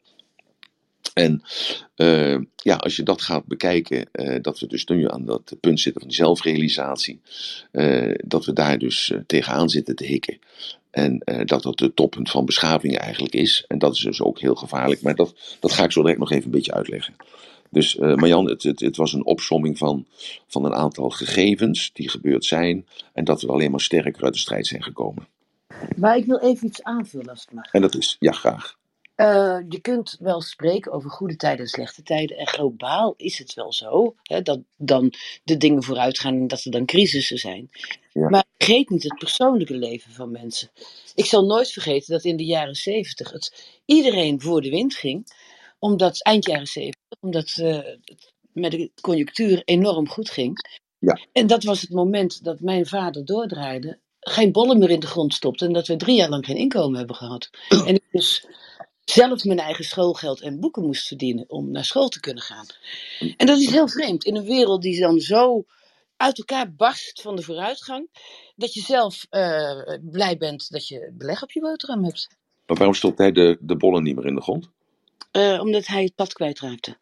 En 1.14 1.42
uh, 1.96 2.38
ja, 2.56 2.76
als 2.76 2.96
je 2.96 3.02
dat 3.02 3.22
gaat 3.22 3.46
bekijken, 3.46 4.08
uh, 4.12 4.36
dat 4.40 4.58
we 4.58 4.66
dus 4.66 4.84
nu 4.84 5.10
aan 5.10 5.24
dat 5.24 5.56
punt 5.60 5.80
zitten 5.80 6.00
van 6.00 6.10
die 6.10 6.18
zelfrealisatie, 6.18 7.20
uh, 7.72 8.14
dat 8.24 8.44
we 8.44 8.52
daar 8.52 8.78
dus 8.78 9.12
tegenaan 9.26 9.68
zitten 9.68 9.96
te 9.96 10.04
hikken. 10.04 10.38
En 10.90 11.22
dat 11.44 11.62
dat 11.62 11.80
het 11.80 11.96
toppunt 11.96 12.30
van 12.30 12.44
beschaving 12.44 12.98
eigenlijk 12.98 13.34
is. 13.34 13.64
En 13.68 13.78
dat 13.78 13.94
is 13.94 14.00
dus 14.00 14.22
ook 14.22 14.40
heel 14.40 14.54
gevaarlijk. 14.54 15.02
Maar 15.02 15.14
dat, 15.14 15.56
dat 15.60 15.72
ga 15.72 15.84
ik 15.84 15.92
zo 15.92 16.00
direct 16.00 16.18
nog 16.18 16.30
even 16.30 16.44
een 16.44 16.50
beetje 16.50 16.72
uitleggen. 16.72 17.16
Dus 17.70 17.96
Marjan, 17.96 18.48
het, 18.48 18.62
het, 18.62 18.80
het, 18.80 18.96
was 18.96 19.12
een 19.12 19.24
opsomming 19.24 19.78
van, 19.78 20.06
van 20.46 20.64
een 20.64 20.74
aantal 20.74 21.10
gegevens 21.10 21.90
die 21.92 22.08
gebeurd 22.08 22.44
zijn. 22.44 22.86
En 23.12 23.24
dat 23.24 23.42
we 23.42 23.48
alleen 23.48 23.70
maar 23.70 23.80
sterker 23.80 24.24
uit 24.24 24.32
de 24.32 24.38
strijd 24.38 24.66
zijn 24.66 24.82
gekomen. 24.82 25.26
Maar 25.96 26.16
ik 26.16 26.24
wil 26.24 26.38
even 26.38 26.66
iets 26.66 26.82
aanvullen 26.82 27.28
als 27.28 27.40
het 27.40 27.52
mag. 27.52 27.72
En 27.72 27.80
dat 27.80 27.94
is, 27.94 28.16
ja 28.18 28.32
graag. 28.32 28.76
Uh, 29.16 29.58
je 29.68 29.80
kunt 29.80 30.16
wel 30.20 30.40
spreken 30.40 30.92
over 30.92 31.10
goede 31.10 31.36
tijden 31.36 31.64
en 31.64 31.70
slechte 31.70 32.02
tijden. 32.02 32.36
En 32.36 32.46
globaal 32.46 33.14
is 33.16 33.38
het 33.38 33.54
wel 33.54 33.72
zo 33.72 34.14
hè, 34.22 34.42
dat 34.42 34.60
dan 34.76 35.12
de 35.44 35.56
dingen 35.56 35.82
vooruit 35.82 36.18
gaan 36.18 36.34
en 36.34 36.46
dat 36.46 36.64
er 36.64 36.70
dan 36.70 36.86
crisissen 36.86 37.38
zijn. 37.38 37.70
Ja. 38.12 38.28
Maar 38.28 38.44
vergeet 38.56 38.90
niet 38.90 39.02
het 39.02 39.18
persoonlijke 39.18 39.76
leven 39.76 40.12
van 40.12 40.30
mensen. 40.30 40.70
Ik 41.14 41.24
zal 41.24 41.46
nooit 41.46 41.70
vergeten 41.70 42.12
dat 42.12 42.24
in 42.24 42.36
de 42.36 42.44
jaren 42.44 42.74
zeventig 42.74 43.32
het 43.32 43.78
iedereen 43.84 44.40
voor 44.40 44.60
de 44.60 44.70
wind 44.70 44.94
ging. 44.94 45.26
Omdat 45.78 46.22
eind 46.22 46.46
jaren 46.46 46.66
zeventig, 46.66 47.18
omdat 47.20 47.56
uh, 47.60 47.76
het 48.04 48.34
met 48.52 48.70
de 48.70 48.90
conjunctuur 49.00 49.62
enorm 49.64 50.08
goed 50.08 50.30
ging. 50.30 50.80
Ja. 50.98 51.20
En 51.32 51.46
dat 51.46 51.64
was 51.64 51.80
het 51.80 51.90
moment 51.90 52.44
dat 52.44 52.60
mijn 52.60 52.86
vader 52.86 53.24
doordraaide, 53.24 53.98
geen 54.20 54.52
bollen 54.52 54.78
meer 54.78 54.90
in 54.90 55.00
de 55.00 55.06
grond 55.06 55.34
stopte 55.34 55.64
en 55.64 55.72
dat 55.72 55.86
we 55.86 55.96
drie 55.96 56.16
jaar 56.16 56.28
lang 56.28 56.44
geen 56.44 56.56
inkomen 56.56 56.98
hebben 56.98 57.16
gehad. 57.16 57.50
En 57.86 57.94
ik 57.94 58.02
dus 58.10 58.46
zelf 59.10 59.44
mijn 59.44 59.58
eigen 59.58 59.84
schoolgeld 59.84 60.40
en 60.40 60.60
boeken 60.60 60.82
moest 60.82 61.06
verdienen 61.06 61.44
om 61.48 61.70
naar 61.70 61.84
school 61.84 62.08
te 62.08 62.20
kunnen 62.20 62.42
gaan. 62.42 62.66
En 63.36 63.46
dat 63.46 63.58
is 63.58 63.70
heel 63.70 63.88
vreemd. 63.88 64.24
In 64.24 64.36
een 64.36 64.44
wereld 64.44 64.82
die 64.82 65.00
dan 65.00 65.20
zo 65.20 65.64
uit 66.16 66.38
elkaar 66.38 66.72
barst 66.72 67.22
van 67.22 67.36
de 67.36 67.42
vooruitgang, 67.42 68.08
dat 68.56 68.74
je 68.74 68.80
zelf 68.80 69.26
uh, 69.30 69.98
blij 70.00 70.36
bent 70.36 70.70
dat 70.70 70.88
je 70.88 71.12
beleg 71.12 71.42
op 71.42 71.50
je 71.50 71.60
boterham 71.60 72.04
hebt. 72.04 72.28
Maar 72.66 72.76
waarom 72.76 72.94
stopt 72.94 73.18
hij 73.18 73.32
de, 73.32 73.56
de 73.60 73.76
bollen 73.76 74.02
niet 74.02 74.16
meer 74.16 74.26
in 74.26 74.34
de 74.34 74.42
grond? 74.42 74.68
Uh, 75.32 75.60
omdat 75.60 75.86
hij 75.86 76.02
het 76.02 76.14
pad 76.14 76.32
kwijtraakte. 76.32 76.96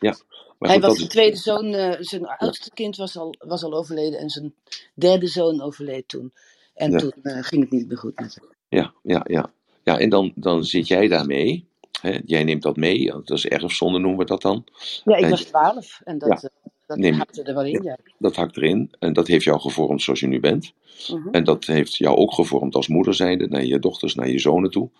Ja. 0.00 0.16
Maar 0.58 0.68
hij 0.68 0.78
goed, 0.78 0.86
was 0.86 0.96
zijn 0.96 1.08
tweede 1.08 1.36
zoon, 1.36 1.74
uh, 1.74 1.94
zijn 1.98 2.26
oudste 2.26 2.70
kind 2.70 2.96
was 2.96 3.16
al, 3.16 3.34
was 3.38 3.62
al 3.62 3.74
overleden 3.74 4.18
en 4.18 4.30
zijn 4.30 4.54
derde 4.94 5.26
zoon 5.26 5.62
overleed 5.62 6.08
toen. 6.08 6.32
En 6.74 6.90
ja. 6.90 6.98
toen 6.98 7.12
ging 7.22 7.62
het 7.62 7.70
niet 7.70 7.88
meer 7.88 7.98
goed 7.98 8.20
met 8.20 8.34
hem. 8.34 8.48
Ja, 8.68 8.94
ja, 9.02 9.24
ja. 9.28 9.52
Ja, 9.86 9.98
en 9.98 10.08
dan, 10.08 10.32
dan 10.34 10.64
zit 10.64 10.86
jij 10.86 11.08
daarmee. 11.08 11.68
Hè? 12.00 12.18
Jij 12.24 12.44
neemt 12.44 12.62
dat 12.62 12.76
mee. 12.76 13.06
Dat 13.06 13.30
is 13.30 13.46
erfzonde 13.46 13.98
noemen 13.98 14.18
we 14.18 14.24
dat 14.24 14.42
dan. 14.42 14.64
Ja, 15.04 15.16
ik 15.16 15.28
was 15.28 15.44
twaalf. 15.44 16.00
En 16.04 16.18
dat, 16.18 16.40
ja, 16.42 16.50
dat 16.86 16.98
neem, 16.98 17.14
hakte 17.14 17.42
er 17.42 17.54
wel 17.54 17.64
in, 17.64 17.82
ja. 17.82 17.98
Dat 18.18 18.36
hakt 18.36 18.56
erin. 18.56 18.90
En 18.98 19.12
dat 19.12 19.26
heeft 19.26 19.44
jou 19.44 19.60
gevormd 19.60 20.02
zoals 20.02 20.20
je 20.20 20.26
nu 20.26 20.40
bent. 20.40 20.72
Uh 21.10 21.24
-huh. 21.24 21.28
En 21.30 21.44
dat 21.44 21.64
heeft 21.64 21.96
jou 21.96 22.16
ook 22.16 22.32
gevormd 22.32 22.74
als 22.74 22.88
moeder 22.88 23.14
zijnde. 23.14 23.48
Naar 23.48 23.64
je 23.64 23.78
dochters, 23.78 24.14
naar 24.14 24.28
je 24.28 24.38
zonen 24.38 24.70
toe. 24.70 24.90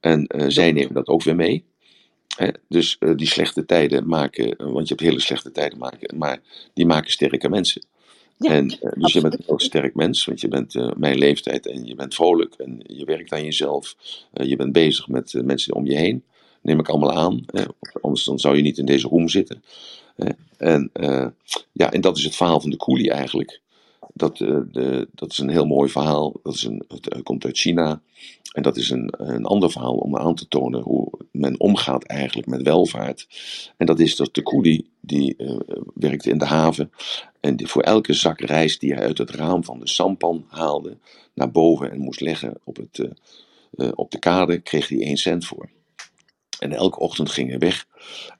En 0.00 0.30
uh, 0.36 0.44
zij 0.48 0.72
nemen 0.72 0.94
dat 0.94 1.08
ook 1.08 1.22
weer 1.22 1.36
mee. 1.36 1.64
Hè? 2.36 2.48
Dus 2.68 2.96
uh, 3.00 3.16
die 3.16 3.28
slechte 3.28 3.64
tijden 3.64 4.08
maken, 4.08 4.72
want 4.72 4.88
je 4.88 4.94
hebt 4.94 5.06
hele 5.06 5.20
slechte 5.20 5.52
tijden 5.52 5.78
maken, 5.78 6.18
maar 6.18 6.40
die 6.72 6.86
maken 6.86 7.10
sterke 7.10 7.48
mensen. 7.48 7.86
En, 8.50 8.70
uh, 8.82 8.92
dus 8.94 9.12
je 9.12 9.20
bent 9.20 9.48
een 9.48 9.58
sterk 9.58 9.94
mens, 9.94 10.24
want 10.24 10.40
je 10.40 10.48
bent 10.48 10.74
uh, 10.74 10.90
mijn 10.96 11.18
leeftijd 11.18 11.66
en 11.66 11.84
je 11.84 11.94
bent 11.94 12.14
vrolijk 12.14 12.54
en 12.54 12.80
je 12.86 13.04
werkt 13.04 13.32
aan 13.32 13.44
jezelf. 13.44 13.96
Uh, 14.34 14.46
je 14.46 14.56
bent 14.56 14.72
bezig 14.72 15.08
met 15.08 15.34
mensen 15.44 15.74
om 15.74 15.86
je 15.86 15.96
heen. 15.96 16.22
neem 16.62 16.78
ik 16.78 16.88
allemaal 16.88 17.12
aan. 17.12 17.44
Hè? 17.46 17.62
Anders 18.00 18.24
dan 18.24 18.38
zou 18.38 18.56
je 18.56 18.62
niet 18.62 18.78
in 18.78 18.84
deze 18.86 19.08
room 19.08 19.28
zitten. 19.28 19.62
En, 20.56 20.90
ja, 21.72 21.92
en 21.92 22.00
dat 22.00 22.16
is 22.16 22.24
het 22.24 22.36
verhaal 22.36 22.60
van 22.60 22.70
de 22.70 22.76
koelie 22.76 23.10
eigenlijk. 23.10 23.60
Dat, 24.16 24.36
de, 24.36 25.08
dat 25.12 25.30
is 25.30 25.38
een 25.38 25.50
heel 25.50 25.66
mooi 25.66 25.90
verhaal. 25.90 26.40
Dat 26.42 26.54
is 26.54 26.64
een, 26.64 26.84
het 26.88 27.22
komt 27.22 27.44
uit 27.44 27.58
China. 27.58 28.02
En 28.52 28.62
dat 28.62 28.76
is 28.76 28.90
een, 28.90 29.14
een 29.16 29.44
ander 29.44 29.70
verhaal 29.70 29.96
om 29.96 30.16
aan 30.16 30.34
te 30.34 30.48
tonen 30.48 30.80
hoe 30.80 31.10
men 31.30 31.60
omgaat 31.60 32.04
eigenlijk 32.04 32.48
met 32.48 32.62
welvaart. 32.62 33.26
En 33.76 33.86
dat 33.86 34.00
is 34.00 34.16
dat 34.16 34.34
de 34.34 34.42
koelie 34.42 34.90
die 35.00 35.34
uh, 35.38 35.60
werkte 35.94 36.30
in 36.30 36.38
de 36.38 36.44
haven. 36.44 36.92
En 37.40 37.56
die 37.56 37.66
voor 37.66 37.82
elke 37.82 38.12
zak 38.12 38.40
rijst 38.40 38.80
die 38.80 38.94
hij 38.94 39.02
uit 39.02 39.18
het 39.18 39.30
raam 39.30 39.64
van 39.64 39.80
de 39.80 39.88
sampan 39.88 40.44
haalde 40.48 40.96
naar 41.34 41.50
boven 41.50 41.90
en 41.90 42.00
moest 42.00 42.20
leggen 42.20 42.60
op, 42.64 42.76
het, 42.76 43.08
op 43.94 44.10
de 44.10 44.18
kade, 44.18 44.60
kreeg 44.60 44.88
hij 44.88 45.00
één 45.00 45.16
cent 45.16 45.46
voor. 45.46 45.68
En 46.58 46.72
elke 46.72 46.98
ochtend 46.98 47.30
ging 47.30 47.48
hij 47.48 47.58
weg. 47.58 47.86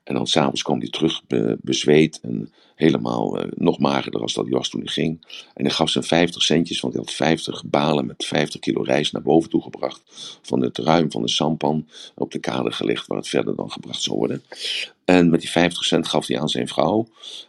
En 0.03 0.13
dan 0.13 0.27
s'avonds 0.27 0.61
kwam 0.61 0.79
hij 0.79 0.89
terug 0.89 1.27
be, 1.27 1.57
bezweet 1.61 2.19
en 2.21 2.53
helemaal 2.75 3.39
uh, 3.39 3.51
nog 3.55 3.79
magerder 3.79 4.21
als 4.21 4.33
dat 4.33 4.45
hij 4.45 4.53
was 4.53 4.69
toen 4.69 4.81
hij 4.81 4.91
ging. 4.91 5.25
En 5.53 5.65
hij 5.65 5.73
gaf 5.73 5.89
zijn 5.89 6.03
50 6.03 6.41
centjes, 6.41 6.79
want 6.79 6.93
hij 6.93 7.03
had 7.05 7.13
50 7.13 7.65
balen 7.65 8.05
met 8.05 8.25
50 8.25 8.59
kilo 8.59 8.81
rijst 8.81 9.13
naar 9.13 9.21
boven 9.21 9.49
toe 9.49 9.61
gebracht. 9.61 10.01
Van 10.41 10.61
het 10.61 10.77
ruim 10.77 11.11
van 11.11 11.21
de 11.21 11.29
sampan 11.29 11.87
op 12.15 12.31
de 12.31 12.39
kade 12.39 12.71
gelegd, 12.71 13.07
waar 13.07 13.17
het 13.17 13.27
verder 13.27 13.55
dan 13.55 13.71
gebracht 13.71 14.01
zou 14.01 14.17
worden. 14.17 14.43
En 15.05 15.29
met 15.29 15.39
die 15.39 15.49
50 15.49 15.83
cent 15.83 16.07
gaf 16.07 16.27
hij 16.27 16.39
aan 16.39 16.49
zijn 16.49 16.67
vrouw. 16.67 17.07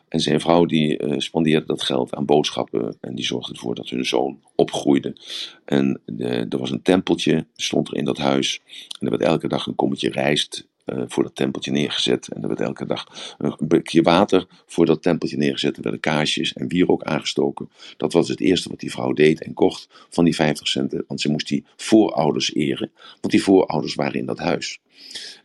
En 0.09 0.21
zijn 0.21 0.41
vrouw 0.41 0.65
die 0.65 1.03
uh, 1.03 1.19
spandeerde 1.19 1.67
dat 1.67 1.83
geld 1.83 2.15
aan 2.15 2.25
boodschappen. 2.25 2.97
En 3.01 3.15
die 3.15 3.25
zorgde 3.25 3.53
ervoor 3.53 3.75
dat 3.75 3.89
hun 3.89 4.05
zoon 4.05 4.41
opgroeide. 4.55 5.17
En 5.65 6.01
de, 6.05 6.47
er 6.49 6.59
was 6.59 6.71
een 6.71 6.83
tempeltje, 6.83 7.47
stond 7.57 7.89
er 7.89 7.97
in 7.97 8.05
dat 8.05 8.19
huis. 8.19 8.61
En 8.99 9.07
er 9.07 9.11
werd 9.11 9.23
elke 9.23 9.49
dag 9.49 9.67
een 9.67 9.75
kommetje 9.75 10.11
rijst 10.11 10.67
uh, 10.87 11.03
voor 11.07 11.23
dat 11.23 11.35
tempeltje 11.35 11.71
neergezet. 11.71 12.29
En 12.29 12.43
er 12.43 12.49
werd 12.49 12.61
elke 12.61 12.87
dag 12.87 13.35
een 13.39 13.57
bekje 13.59 14.03
water 14.03 14.47
voor 14.67 14.87
dat 14.87 15.03
tempeltje 15.03 15.37
neergezet. 15.37 15.77
Er 15.77 15.83
werden 15.83 16.01
kaarsjes 16.01 16.53
en 16.53 16.69
wierook 16.69 17.03
aangestoken. 17.03 17.71
Dat 17.97 18.13
was 18.13 18.29
het 18.29 18.41
eerste 18.41 18.69
wat 18.69 18.81
die 18.81 18.91
vrouw 18.91 19.13
deed 19.13 19.43
en 19.43 19.55
kocht 19.55 19.89
van 20.11 20.25
die 20.25 20.35
50 20.35 20.69
centen. 20.69 21.05
Want 21.09 21.21
ze 21.21 21.31
moest 21.31 21.49
die 21.49 21.65
voorouders 21.77 22.55
eren. 22.55 22.91
Want 23.21 23.33
die 23.33 23.43
voorouders 23.43 23.95
waren 23.95 24.19
in 24.19 24.27
dat 24.27 24.39
huis. 24.39 24.81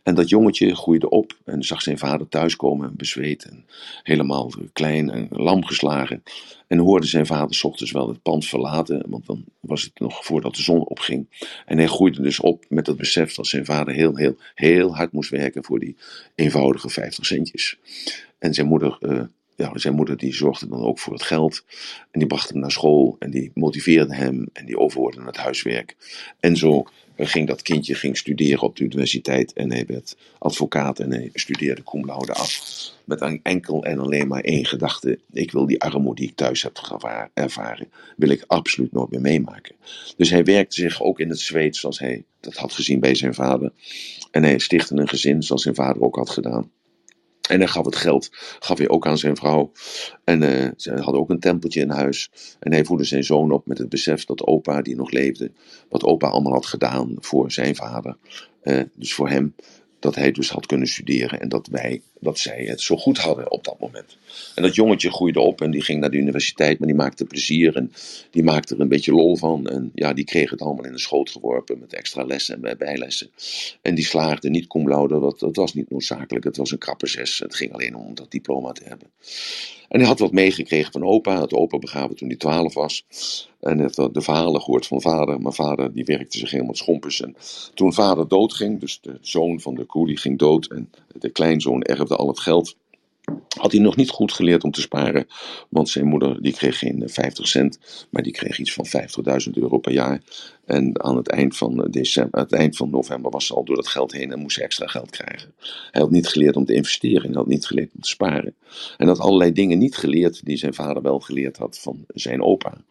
En 0.02 0.14
dat 0.14 0.28
jongetje 0.28 0.74
groeide 0.74 1.08
op 1.08 1.36
en 1.44 1.62
zag 1.62 1.82
zijn 1.82 1.98
vader 1.98 2.28
thuiskomen, 2.28 2.96
bezweet 2.96 3.44
en 3.44 3.64
helemaal 4.02 4.52
klein 4.72 5.10
en 5.10 5.26
lam 5.30 5.64
geslagen. 5.64 6.22
En 6.66 6.78
hoorde 6.78 7.06
zijn 7.06 7.26
vader 7.26 7.60
ochtends 7.62 7.92
wel 7.92 8.08
het 8.08 8.22
pand 8.22 8.46
verlaten, 8.46 9.04
want 9.08 9.26
dan 9.26 9.44
was 9.60 9.82
het 9.82 9.98
nog 10.00 10.24
voordat 10.24 10.54
de 10.54 10.62
zon 10.62 10.84
opging. 10.84 11.26
En 11.66 11.78
hij 11.78 11.86
groeide 11.86 12.22
dus 12.22 12.40
op 12.40 12.64
met 12.68 12.86
het 12.86 12.96
besef 12.96 13.34
dat 13.34 13.46
zijn 13.46 13.64
vader 13.64 13.94
heel, 13.94 14.16
heel, 14.16 14.36
heel 14.54 14.96
hard 14.96 15.12
moest 15.12 15.30
werken 15.30 15.64
voor 15.64 15.78
die 15.78 15.96
eenvoudige 16.34 16.88
50 16.88 17.26
centjes. 17.26 17.78
En 18.38 18.54
zijn 18.54 18.66
moeder 18.66 18.98
uh, 19.00 19.22
ja, 19.56 19.78
zijn 19.78 19.94
moeder 19.94 20.16
die 20.16 20.34
zorgde 20.34 20.68
dan 20.68 20.82
ook 20.82 20.98
voor 20.98 21.12
het 21.12 21.22
geld. 21.22 21.64
En 22.10 22.18
die 22.18 22.28
bracht 22.28 22.48
hem 22.48 22.58
naar 22.58 22.70
school 22.70 23.16
en 23.18 23.30
die 23.30 23.50
motiveerde 23.54 24.14
hem 24.14 24.48
en 24.52 24.66
die 24.66 24.78
overhoorde 24.78 25.22
het 25.22 25.36
huiswerk. 25.36 25.96
En 26.40 26.56
zo 26.56 26.86
ging 27.16 27.46
dat 27.46 27.62
kindje 27.62 27.94
ging 27.94 28.16
studeren 28.16 28.62
op 28.62 28.76
de 28.76 28.84
universiteit 28.84 29.52
en 29.52 29.72
hij 29.72 29.84
werd 29.86 30.16
advocaat 30.38 30.98
en 30.98 31.12
hij 31.12 31.30
studeerde 31.34 31.82
cum 31.82 32.06
laude 32.06 32.32
af. 32.32 32.90
Met 33.04 33.40
enkel 33.42 33.84
en 33.84 33.98
alleen 33.98 34.28
maar 34.28 34.40
één 34.40 34.66
gedachte. 34.66 35.18
Ik 35.32 35.52
wil 35.52 35.66
die 35.66 35.80
armoede 35.80 36.20
die 36.20 36.30
ik 36.30 36.36
thuis 36.36 36.62
heb 36.62 36.80
ervaren, 37.34 37.88
wil 38.16 38.28
ik 38.28 38.44
absoluut 38.46 38.92
nooit 38.92 39.10
meer 39.10 39.20
meemaken. 39.20 39.74
Dus 40.16 40.30
hij 40.30 40.44
werkte 40.44 40.80
zich 40.80 41.02
ook 41.02 41.20
in 41.20 41.28
het 41.28 41.40
zweet 41.40 41.76
zoals 41.76 41.98
hij 41.98 42.24
dat 42.40 42.56
had 42.56 42.72
gezien 42.72 43.00
bij 43.00 43.14
zijn 43.14 43.34
vader. 43.34 43.72
En 44.30 44.42
hij 44.42 44.58
stichtte 44.58 44.96
een 44.96 45.08
gezin 45.08 45.42
zoals 45.42 45.62
zijn 45.62 45.74
vader 45.74 46.02
ook 46.02 46.16
had 46.16 46.30
gedaan. 46.30 46.70
En 47.48 47.58
hij 47.58 47.68
gaf 47.68 47.84
het 47.84 47.96
geld, 47.96 48.28
gaf 48.58 48.78
hij 48.78 48.88
ook 48.88 49.06
aan 49.06 49.18
zijn 49.18 49.36
vrouw. 49.36 49.72
En 50.24 50.42
uh, 50.42 50.68
ze 50.76 50.92
hadden 50.92 51.20
ook 51.20 51.30
een 51.30 51.40
tempeltje 51.40 51.80
in 51.80 51.90
huis. 51.90 52.30
En 52.60 52.72
hij 52.72 52.84
voedde 52.84 53.04
zijn 53.04 53.24
zoon 53.24 53.50
op 53.50 53.66
met 53.66 53.78
het 53.78 53.88
besef 53.88 54.24
dat 54.24 54.46
opa, 54.46 54.82
die 54.82 54.96
nog 54.96 55.10
leefde, 55.10 55.52
wat 55.88 56.04
opa 56.04 56.28
allemaal 56.28 56.52
had 56.52 56.66
gedaan 56.66 57.14
voor 57.18 57.52
zijn 57.52 57.76
vader. 57.76 58.16
Uh, 58.62 58.82
dus 58.94 59.14
voor 59.14 59.28
hem 59.28 59.54
dat 59.98 60.14
hij 60.14 60.32
dus 60.32 60.50
had 60.50 60.66
kunnen 60.66 60.88
studeren 60.88 61.40
en 61.40 61.48
dat 61.48 61.66
wij, 61.66 62.02
dat 62.22 62.38
zij 62.38 62.64
het 62.64 62.80
zo 62.80 62.96
goed 62.96 63.18
hadden 63.18 63.50
op 63.50 63.64
dat 63.64 63.80
moment. 63.80 64.16
En 64.54 64.62
dat 64.62 64.74
jongetje 64.74 65.10
groeide 65.10 65.40
op 65.40 65.60
en 65.60 65.70
die 65.70 65.82
ging 65.82 66.00
naar 66.00 66.10
de 66.10 66.16
universiteit, 66.16 66.78
maar 66.78 66.88
die 66.88 66.96
maakte 66.96 67.24
plezier 67.24 67.76
en 67.76 67.92
die 68.30 68.42
maakte 68.42 68.74
er 68.74 68.80
een 68.80 68.88
beetje 68.88 69.12
lol 69.12 69.36
van. 69.36 69.66
En 69.66 69.90
ja, 69.94 70.12
die 70.12 70.24
kreeg 70.24 70.50
het 70.50 70.60
allemaal 70.60 70.84
in 70.84 70.92
de 70.92 70.98
schoot 70.98 71.30
geworpen 71.30 71.78
met 71.78 71.92
extra 71.92 72.24
lessen 72.24 72.64
en 72.64 72.78
bijlessen. 72.78 73.30
En 73.82 73.94
die 73.94 74.04
slaagde 74.04 74.50
niet 74.50 74.66
cum 74.66 74.88
laude, 74.88 75.20
dat, 75.20 75.38
dat 75.38 75.56
was 75.56 75.74
niet 75.74 75.90
noodzakelijk, 75.90 76.44
het 76.44 76.56
was 76.56 76.70
een 76.70 76.78
krappe 76.78 77.06
zes. 77.06 77.38
Het 77.38 77.54
ging 77.54 77.72
alleen 77.72 77.96
om 77.96 78.14
dat 78.14 78.30
diploma 78.30 78.72
te 78.72 78.84
hebben. 78.84 79.08
En 79.92 79.98
hij 79.98 80.08
had 80.08 80.18
wat 80.18 80.32
meegekregen 80.32 80.92
van 80.92 81.04
opa, 81.04 81.36
had 81.36 81.52
opa 81.52 81.78
begraven 81.78 82.16
toen 82.16 82.28
hij 82.28 82.36
twaalf 82.36 82.74
was. 82.74 83.04
En 83.60 83.80
heeft 83.80 84.14
de 84.14 84.22
verhalen 84.22 84.60
gehoord 84.60 84.86
van 84.86 85.00
vader. 85.00 85.40
Maar 85.40 85.52
vader 85.52 85.92
die 85.92 86.04
werkte 86.04 86.38
zich 86.38 86.50
helemaal 86.50 86.74
schompers. 86.74 87.20
En 87.20 87.36
toen 87.74 87.92
vader 87.92 88.28
doodging, 88.28 88.80
dus 88.80 88.98
de 89.00 89.18
zoon 89.20 89.60
van 89.60 89.74
de 89.74 89.84
koelie 89.84 90.16
ging 90.16 90.38
dood. 90.38 90.66
En 90.66 90.90
de 91.14 91.30
kleinzoon 91.30 91.82
erfde 91.82 92.16
al 92.16 92.28
het 92.28 92.40
geld 92.40 92.76
had 93.58 93.72
hij 93.72 93.80
nog 93.80 93.96
niet 93.96 94.10
goed 94.10 94.32
geleerd 94.32 94.64
om 94.64 94.70
te 94.70 94.80
sparen. 94.80 95.26
Want 95.68 95.88
zijn 95.88 96.06
moeder 96.06 96.42
die 96.42 96.52
kreeg 96.52 96.78
geen 96.78 97.02
50 97.06 97.48
cent, 97.48 98.06
maar 98.10 98.22
die 98.22 98.32
kreeg 98.32 98.58
iets 98.58 98.72
van 98.72 98.86
50.000 99.46 99.52
euro 99.52 99.78
per 99.78 99.92
jaar. 99.92 100.22
En 100.64 101.02
aan 101.02 101.16
het 101.16 101.28
eind 101.28 101.56
van, 101.56 101.86
december, 101.90 102.34
aan 102.34 102.44
het 102.44 102.52
eind 102.52 102.76
van 102.76 102.90
november 102.90 103.30
was 103.30 103.46
ze 103.46 103.54
al 103.54 103.64
door 103.64 103.76
dat 103.76 103.88
geld 103.88 104.12
heen 104.12 104.32
en 104.32 104.38
moest 104.38 104.56
ze 104.56 104.62
extra 104.62 104.86
geld 104.86 105.10
krijgen. 105.10 105.54
Hij 105.90 106.00
had 106.00 106.10
niet 106.10 106.28
geleerd 106.28 106.56
om 106.56 106.64
te 106.64 106.74
investeren, 106.74 107.26
hij 107.26 107.32
had 107.34 107.46
niet 107.46 107.66
geleerd 107.66 107.90
om 107.94 108.00
te 108.00 108.08
sparen. 108.08 108.54
En 108.96 109.08
had 109.08 109.18
allerlei 109.18 109.52
dingen 109.52 109.78
niet 109.78 109.96
geleerd 109.96 110.44
die 110.44 110.56
zijn 110.56 110.74
vader 110.74 111.02
wel 111.02 111.20
geleerd 111.20 111.56
had 111.56 111.78
van 111.78 112.04
zijn 112.08 112.42
opa. 112.42 112.84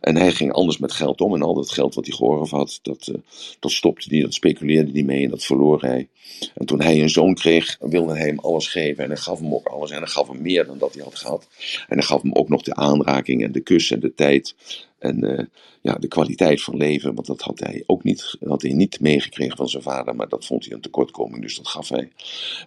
En 0.00 0.16
hij 0.16 0.32
ging 0.32 0.52
anders 0.52 0.78
met 0.78 0.92
geld 0.92 1.20
om 1.20 1.34
en 1.34 1.42
al 1.42 1.54
dat 1.54 1.70
geld 1.70 1.94
wat 1.94 2.06
hij 2.06 2.14
gehoord 2.14 2.50
had, 2.50 2.78
dat, 2.82 3.06
uh, 3.06 3.16
dat 3.58 3.70
stopte 3.70 4.08
hij, 4.08 4.20
dat 4.20 4.34
speculeerde 4.34 4.92
hij 4.92 5.02
mee 5.02 5.24
en 5.24 5.30
dat 5.30 5.44
verloor 5.44 5.82
hij. 5.82 6.08
En 6.54 6.66
toen 6.66 6.80
hij 6.80 7.00
een 7.00 7.10
zoon 7.10 7.34
kreeg, 7.34 7.76
wilde 7.80 8.16
hij 8.16 8.26
hem 8.26 8.38
alles 8.38 8.68
geven 8.68 9.04
en 9.04 9.10
hij 9.10 9.18
gaf 9.18 9.38
hem 9.38 9.54
ook 9.54 9.68
alles 9.70 9.90
en 9.90 9.98
hij 9.98 10.06
gaf 10.06 10.28
hem 10.28 10.42
meer 10.42 10.66
dan 10.66 10.78
dat 10.78 10.94
hij 10.94 11.02
had 11.02 11.14
gehad. 11.14 11.48
En 11.88 11.96
hij 11.96 12.06
gaf 12.06 12.22
hem 12.22 12.32
ook 12.32 12.48
nog 12.48 12.62
de 12.62 12.74
aanraking 12.74 13.44
en 13.44 13.52
de 13.52 13.60
kus 13.60 13.90
en 13.90 14.00
de 14.00 14.14
tijd 14.14 14.54
en 14.98 15.24
uh, 15.24 15.40
ja, 15.82 15.94
de 15.94 16.08
kwaliteit 16.08 16.62
van 16.62 16.76
leven, 16.76 17.14
want 17.14 17.26
dat 17.26 17.40
had 17.40 17.58
hij 17.58 17.82
ook 17.86 18.02
niet, 18.04 18.36
had 18.40 18.62
hij 18.62 18.72
niet 18.72 19.00
meegekregen 19.00 19.56
van 19.56 19.68
zijn 19.68 19.82
vader, 19.82 20.16
maar 20.16 20.28
dat 20.28 20.46
vond 20.46 20.64
hij 20.64 20.74
een 20.74 20.80
tekortkoming, 20.80 21.42
dus 21.42 21.56
dat 21.56 21.68
gaf 21.68 21.88
hij. 21.88 22.12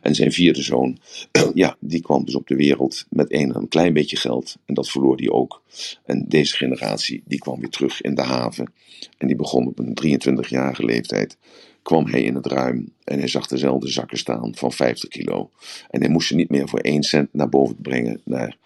En 0.02 0.16
zijn 0.16 0.32
vierde 0.32 0.62
zoon, 0.62 0.98
ja, 1.54 1.76
die 1.80 2.02
kwam 2.02 2.26
dus 2.26 2.36
op 2.36 2.48
de 2.48 2.56
wereld 2.56 3.06
met 3.10 3.34
een 3.34 3.68
klein 3.68 3.94
beetje 3.94 4.18
geld 4.18 4.56
en 4.66 4.74
dat 4.74 4.90
verloor 4.90 5.18
hij 5.18 5.30
ook. 5.30 5.62
En 6.06 6.26
deze 6.28 6.56
generatie, 6.56 7.24
die 7.26 7.40
kwam 7.40 7.60
weer 7.60 7.70
terug 7.70 8.02
in 8.02 8.16
de 8.16 8.22
haven 8.24 8.74
en 9.18 9.28
die 9.28 9.36
begon 9.36 9.68
op 9.68 9.80
een 9.80 10.22
23-jarige 10.22 10.86
leeftijd 10.86 11.38
kwam 11.84 12.06
hij 12.06 12.24
in 12.24 12.36
het 12.36 12.46
ruim 12.46 12.94
en 13.04 13.20
hij 13.20 13.28
zag 13.28 13.48
dezelfde 13.48 13.88
zakken 13.88 14.18
staan 14.18 14.56
van 14.56 14.72
50 14.72 15.10
kilo. 15.10 15.50
En 15.90 16.00
hij 16.00 16.10
moest 16.10 16.28
ze 16.28 16.36
niet 16.36 16.50
meer 16.50 16.68
voor 16.68 16.80
1 16.80 17.04
cent 17.04 17.30
naar 17.34 17.50
boven 17.50 17.76
brengen, 17.76 18.22
naar, 18.26 18.58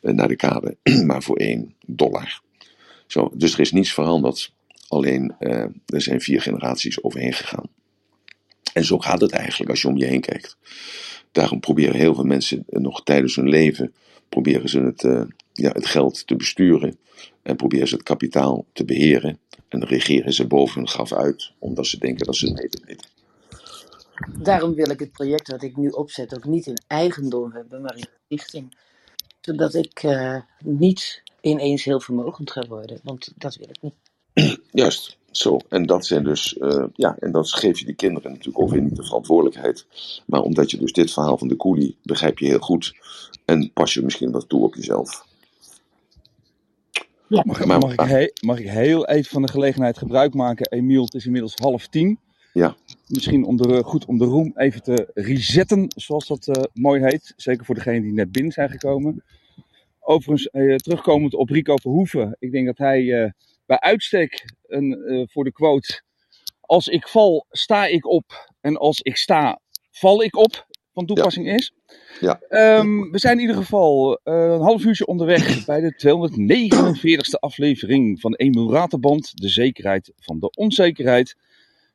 naar 0.00 0.28
de 0.28 0.36
kade, 0.36 0.76
maar 1.06 1.22
voor 1.22 1.36
1 1.36 1.74
dollar. 1.86 2.40
Zo, 3.06 3.30
dus 3.34 3.52
er 3.52 3.60
is 3.60 3.72
niets 3.72 3.92
veranderd. 3.92 4.52
Alleen 4.88 5.34
uh, 5.40 5.66
er 5.86 6.00
zijn 6.00 6.20
vier 6.20 6.40
generaties 6.40 7.02
overheen 7.02 7.32
gegaan. 7.32 7.68
En 8.72 8.84
zo 8.84 8.98
gaat 8.98 9.20
het 9.20 9.32
eigenlijk 9.32 9.70
als 9.70 9.82
je 9.82 9.88
om 9.88 9.96
je 9.96 10.04
heen 10.04 10.20
kijkt. 10.20 10.56
Daarom 11.32 11.60
proberen 11.60 11.94
heel 11.94 12.14
veel 12.14 12.24
mensen 12.24 12.64
nog 12.66 13.02
tijdens 13.02 13.36
hun 13.36 13.48
leven 13.48 13.94
proberen 14.28 14.68
ze 14.68 14.80
het, 14.80 15.02
uh, 15.02 15.22
ja, 15.54 15.70
het 15.70 15.86
geld 15.86 16.26
te 16.26 16.36
besturen. 16.36 16.98
En 17.42 17.56
proberen 17.56 17.88
ze 17.88 17.94
het 17.94 18.04
kapitaal 18.04 18.66
te 18.72 18.84
beheren. 18.84 19.38
En 19.68 19.80
dan 19.80 19.88
regeren 19.88 20.32
ze 20.32 20.46
boven 20.46 20.76
hun 20.76 20.88
graf 20.88 21.12
uit, 21.12 21.52
omdat 21.58 21.86
ze 21.86 21.98
denken 21.98 22.26
dat 22.26 22.36
ze 22.36 22.46
het 22.46 22.54
beter 22.54 22.80
weten. 22.84 23.08
Daarom 24.42 24.74
wil 24.74 24.90
ik 24.90 25.00
het 25.00 25.12
project 25.12 25.50
wat 25.50 25.62
ik 25.62 25.76
nu 25.76 25.88
opzet 25.88 26.36
ook 26.36 26.44
niet 26.44 26.66
in 26.66 26.78
eigendom 26.86 27.52
hebben, 27.52 27.82
maar 27.82 27.96
in 27.96 28.06
stichting. 28.24 28.76
Zodat 29.40 29.74
ik 29.74 30.02
uh, 30.02 30.40
niet 30.64 31.22
ineens 31.40 31.84
heel 31.84 32.00
vermogend 32.00 32.50
gaan 32.50 32.68
worden. 32.68 33.00
Want 33.02 33.32
dat 33.36 33.56
wil 33.56 33.68
ik 33.68 33.82
niet. 33.82 33.94
Juist, 34.82 35.18
zo. 35.30 35.58
En 35.68 35.86
dat 35.86 36.06
zijn 36.06 36.24
dus, 36.24 36.54
uh, 36.54 36.84
ja, 36.94 37.16
en 37.18 37.32
dat 37.32 37.52
geef 37.52 37.78
je 37.78 37.86
de 37.86 37.94
kinderen 37.94 38.30
natuurlijk 38.30 38.60
ook 38.60 38.70
weer 38.70 38.82
niet 38.82 38.96
de 38.96 39.04
verantwoordelijkheid. 39.04 39.86
Maar 40.26 40.40
omdat 40.40 40.70
je 40.70 40.76
dus 40.76 40.92
dit 40.92 41.12
verhaal 41.12 41.38
van 41.38 41.48
de 41.48 41.56
koelie 41.56 41.96
begrijp 42.02 42.38
je 42.38 42.46
heel 42.46 42.58
goed. 42.58 42.94
En 43.44 43.72
pas 43.72 43.94
je 43.94 44.02
misschien 44.02 44.30
wat 44.30 44.48
toe 44.48 44.62
op 44.62 44.74
jezelf. 44.74 45.26
Ja. 47.34 47.42
Mag, 47.44 47.92
ik 47.92 48.00
he, 48.00 48.30
mag 48.40 48.58
ik 48.58 48.68
heel 48.68 49.06
even 49.06 49.30
van 49.30 49.42
de 49.42 49.48
gelegenheid 49.48 49.98
gebruik 49.98 50.34
maken? 50.34 50.70
Emiel, 50.70 51.04
het 51.04 51.14
is 51.14 51.26
inmiddels 51.26 51.54
half 51.54 51.86
tien. 51.86 52.18
Ja. 52.52 52.76
Misschien 53.06 53.44
om 53.44 53.56
de, 53.56 53.82
goed 53.82 54.04
om 54.04 54.18
de 54.18 54.24
room 54.24 54.52
even 54.56 54.82
te 54.82 55.10
resetten, 55.14 55.86
zoals 55.96 56.26
dat 56.26 56.46
uh, 56.46 56.64
mooi 56.72 57.02
heet. 57.02 57.32
Zeker 57.36 57.64
voor 57.64 57.74
degenen 57.74 58.02
die 58.02 58.12
net 58.12 58.32
binnen 58.32 58.52
zijn 58.52 58.70
gekomen. 58.70 59.24
Overigens, 60.00 60.48
uh, 60.52 60.76
terugkomend 60.76 61.34
op 61.34 61.50
Rico 61.50 61.76
Verhoeven. 61.76 62.36
Ik 62.38 62.52
denk 62.52 62.66
dat 62.66 62.78
hij 62.78 63.02
uh, 63.02 63.30
bij 63.66 63.80
uitstek 63.80 64.54
een, 64.66 65.28
voor 65.30 65.44
de 65.44 65.52
quote... 65.52 66.02
Als 66.66 66.88
ik 66.88 67.08
val, 67.08 67.46
sta 67.50 67.86
ik 67.86 68.06
op. 68.06 68.52
En 68.60 68.76
als 68.76 69.00
ik 69.00 69.16
sta, 69.16 69.60
val 69.90 70.22
ik 70.22 70.36
op, 70.36 70.66
van 70.94 71.06
toepassing 71.06 71.48
is. 71.48 71.72
Ja. 72.20 72.40
Ehm, 72.48 73.10
we 73.10 73.18
zijn 73.18 73.34
in 73.34 73.40
ieder 73.40 73.56
geval 73.56 74.20
uh, 74.24 74.34
een 74.34 74.60
half 74.60 74.84
uurtje 74.84 75.06
onderweg 75.06 75.64
bij 75.66 75.80
de 75.80 75.94
249ste 75.94 77.40
aflevering 77.40 78.20
van 78.20 78.34
Emiel 78.34 78.72
Raterband, 78.72 79.32
de 79.34 79.48
zekerheid 79.48 80.12
van 80.16 80.38
de 80.38 80.50
onzekerheid. 80.50 81.36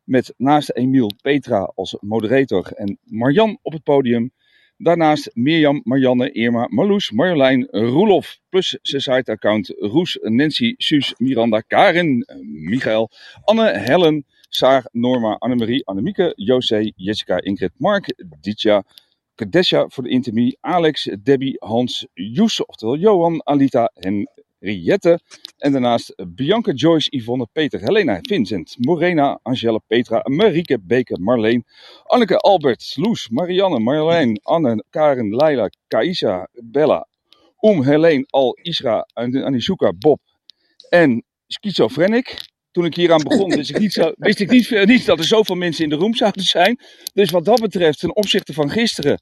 Met 0.03 0.33
naast 0.37 0.71
Emiel 0.71 1.11
Petra 1.21 1.71
als 1.75 1.97
moderator 1.99 2.71
en 2.71 2.97
Marjan 3.03 3.59
op 3.61 3.73
het 3.73 3.83
podium. 3.83 4.31
Daarnaast 4.77 5.29
Mirjam, 5.33 5.81
Marianne, 5.83 6.31
Irma, 6.31 6.67
Marloes, 6.69 7.11
Marjolein, 7.11 7.67
Roelof. 7.71 8.39
Plus 8.49 8.77
zijn 8.81 9.01
site-account 9.01 9.73
Roes, 9.77 10.17
Nancy, 10.21 10.73
Suus, 10.77 11.13
Miranda, 11.17 11.59
Karin, 11.59 12.25
Michael, 12.43 13.09
Anne, 13.43 13.77
Helen, 13.77 14.25
Saar, 14.49 14.85
Norma, 14.91 15.37
Annemarie, 15.39 15.83
Annemieke, 15.85 16.33
José, 16.37 16.93
Jessica, 16.95 17.39
Ingrid, 17.43 17.71
Mark, 17.77 18.13
Ditja, 18.41 18.83
Kadesha 19.35 19.87
voor 19.87 20.03
de 20.03 20.09
intermie, 20.09 20.57
Alex, 20.61 21.09
Debbie, 21.23 21.55
Hans, 21.59 22.07
Joes, 22.13 22.65
oftewel 22.65 22.97
Johan, 22.97 23.41
Alita, 23.43 23.91
Henriette. 23.93 25.19
En 25.57 25.71
daarnaast 25.71 26.15
Bianca, 26.27 26.71
Joyce, 26.73 27.11
Yvonne, 27.11 27.47
Peter, 27.51 27.79
Helena, 27.79 28.19
Vincent, 28.21 28.75
Morena, 28.79 29.39
Angela, 29.43 29.79
Petra, 29.87 30.21
Marieke, 30.29 30.79
Beke, 30.81 31.19
Marleen, 31.19 31.63
Anneke, 32.03 32.37
Albert, 32.37 32.93
Loes, 32.97 33.29
Marianne, 33.29 33.79
Marjolein, 33.79 34.39
Anne, 34.43 34.83
Karen, 34.89 35.31
Leila, 35.31 35.69
Kaisa, 35.87 36.47
Bella, 36.63 37.05
Oem, 37.61 37.83
Helene, 37.83 38.25
Al, 38.31 38.55
Isra, 38.63 39.05
Anisuka, 39.15 39.91
Bob 39.93 40.19
en 40.89 41.23
Schizofrenic 41.47 42.37
toen 42.71 42.85
ik 42.85 42.95
hier 42.95 43.13
aan 43.13 43.23
begon, 43.23 43.55
wist 43.55 43.69
ik, 43.69 43.79
niet, 43.79 43.93
zo, 43.93 44.11
wist 44.17 44.39
ik 44.39 44.51
niet, 44.51 44.85
niet, 44.85 45.05
dat 45.05 45.19
er 45.19 45.25
zoveel 45.25 45.55
mensen 45.55 45.83
in 45.83 45.89
de 45.89 45.95
room 45.95 46.15
zouden 46.15 46.43
zijn. 46.43 46.79
Dus 47.13 47.29
wat 47.29 47.45
dat 47.45 47.61
betreft, 47.61 47.99
ten 47.99 48.15
opzichte 48.15 48.53
van 48.53 48.69
gisteren, 48.69 49.21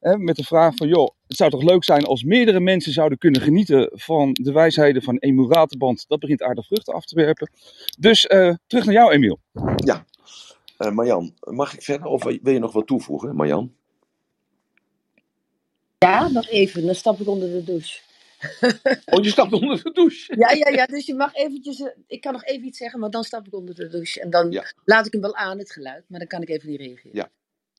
hè, 0.00 0.16
met 0.16 0.36
de 0.36 0.44
vraag 0.44 0.74
van, 0.74 0.88
joh, 0.88 1.08
het 1.26 1.36
zou 1.36 1.50
toch 1.50 1.62
leuk 1.62 1.84
zijn 1.84 2.04
als 2.04 2.22
meerdere 2.22 2.60
mensen 2.60 2.92
zouden 2.92 3.18
kunnen 3.18 3.40
genieten 3.40 3.90
van 3.92 4.32
de 4.32 4.52
wijsheden 4.52 5.02
van 5.02 5.16
Emiel 5.16 5.52
Raterband. 5.52 6.04
Dat 6.08 6.18
begint 6.18 6.42
aardig 6.42 6.66
vruchten 6.66 6.94
af 6.94 7.04
te 7.04 7.14
werpen. 7.14 7.50
Dus 7.98 8.24
uh, 8.24 8.54
terug 8.66 8.84
naar 8.84 8.94
jou, 8.94 9.12
Emiel. 9.12 9.38
Ja, 9.76 10.04
uh, 10.78 10.90
Marjan, 10.90 11.34
mag 11.40 11.74
ik 11.74 11.82
verder 11.82 12.06
of 12.06 12.22
wil 12.22 12.52
je 12.52 12.58
nog 12.58 12.72
wat 12.72 12.86
toevoegen, 12.86 13.36
Marjan? 13.36 13.72
Ja, 15.98 16.28
nog 16.28 16.48
even, 16.48 16.86
dan 16.86 16.94
stap 16.94 17.20
ik 17.20 17.28
onder 17.28 17.48
de 17.48 17.64
douche. 17.64 18.00
Oh, 19.12 19.24
je 19.24 19.30
stapt 19.30 19.52
onder 19.52 19.82
de 19.82 19.90
douche? 19.92 20.36
Ja, 20.38 20.50
ja, 20.50 20.68
ja. 20.68 20.86
Dus 20.86 21.06
je 21.06 21.14
mag 21.14 21.34
eventjes... 21.34 21.78
Uh, 21.78 21.88
ik 22.06 22.20
kan 22.20 22.32
nog 22.32 22.44
even 22.44 22.66
iets 22.66 22.78
zeggen, 22.78 23.00
maar 23.00 23.10
dan 23.10 23.24
stap 23.24 23.46
ik 23.46 23.54
onder 23.54 23.74
de 23.74 23.88
douche. 23.88 24.20
En 24.20 24.30
dan 24.30 24.50
ja. 24.50 24.72
laat 24.84 25.06
ik 25.06 25.12
hem 25.12 25.20
wel 25.20 25.36
aan, 25.36 25.58
het 25.58 25.72
geluid. 25.72 26.04
Maar 26.08 26.18
dan 26.18 26.28
kan 26.28 26.42
ik 26.42 26.48
even 26.48 26.68
niet 26.68 26.80
reageren. 26.80 27.16
Ja. 27.16 27.30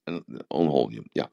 En 0.03 0.25
on 0.47 0.91
je 0.91 1.03
ja. 1.11 1.29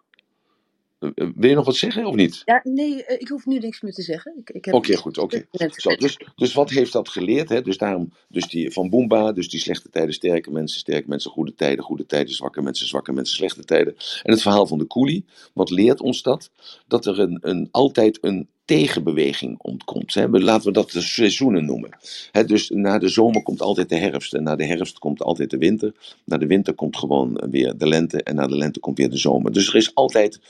Uh, 1.01 1.11
wil 1.15 1.49
je 1.49 1.55
nog 1.55 1.65
wat 1.65 1.77
zeggen 1.77 2.07
of 2.07 2.15
niet? 2.15 2.43
Ja, 2.45 2.61
nee, 2.65 3.05
ik 3.05 3.29
hoef 3.29 3.47
nu 3.47 3.59
niks 3.59 3.81
meer 3.81 3.93
te 3.93 4.03
zeggen. 4.03 4.35
Oké, 4.37 4.75
okay, 4.75 4.97
goed, 4.97 5.19
oké. 5.19 5.45
Okay. 5.51 5.97
Dus, 5.97 6.19
dus 6.35 6.55
wat 6.55 6.71
heeft 6.71 6.93
dat 6.93 7.09
geleerd? 7.09 7.49
Hè? 7.49 7.63
Dus 7.63 7.79
daarom, 7.79 8.13
dus 8.29 8.49
die 8.49 8.73
van 8.73 8.91
Boomba, 8.91 9.33
dus 9.33 9.49
die 9.49 9.61
slechte 9.61 9.89
tijden, 9.91 10.15
sterke 10.15 10.51
mensen, 10.51 10.81
sterke 10.81 11.09
mensen, 11.09 11.31
goede 11.31 11.55
tijden, 11.55 11.85
goede 11.85 12.07
tijden, 12.07 12.35
zwakke 12.35 12.63
mensen, 12.63 12.87
zwakke 12.87 13.13
mensen, 13.13 13.37
slechte 13.37 13.65
tijden. 13.65 13.97
En 14.23 14.33
het 14.33 14.43
verhaal 14.43 14.67
van 14.67 14.79
de 14.79 14.85
koelie, 14.85 15.25
wat 15.55 15.71
leert 15.71 16.01
ons 16.01 16.23
dat? 16.23 16.51
Dat 16.87 17.07
er 17.07 17.19
een, 17.19 17.39
een, 17.41 17.69
altijd 17.71 18.19
een 18.21 18.49
tegenbeweging 18.69 19.59
ontkomt. 19.59 20.15
Hè. 20.15 20.29
Laten 20.29 20.67
we 20.67 20.73
dat 20.73 20.91
de 20.91 21.01
seizoenen 21.01 21.65
noemen. 21.65 21.91
Hè, 22.33 22.45
dus 22.45 22.71
na 22.71 22.99
de 22.99 23.09
zomer 23.09 23.43
komt 23.43 23.61
altijd 23.63 23.89
de 23.89 23.97
herfst. 23.97 24.35
En 24.35 24.43
na 24.43 24.57
de 24.57 24.67
herfst 24.67 24.99
komt 24.99 25.23
altijd 25.23 25.51
de 25.51 25.59
winter. 25.59 25.95
Na 26.25 26.37
de 26.37 26.47
winter 26.47 26.75
komt 26.75 26.97
gewoon 26.97 27.43
weer 27.51 27.77
de 27.77 27.89
lente. 27.89 28.23
En 28.23 28.35
na 28.35 28.47
de 28.47 28.57
lente 28.57 28.81
komt 28.81 28.99
weer 28.99 29.11
de 29.11 29.17
zomer. 29.17 29.53
Dus 29.53 29.69
er 29.69 29.75
is 29.75 29.95
altijd. 29.95 30.41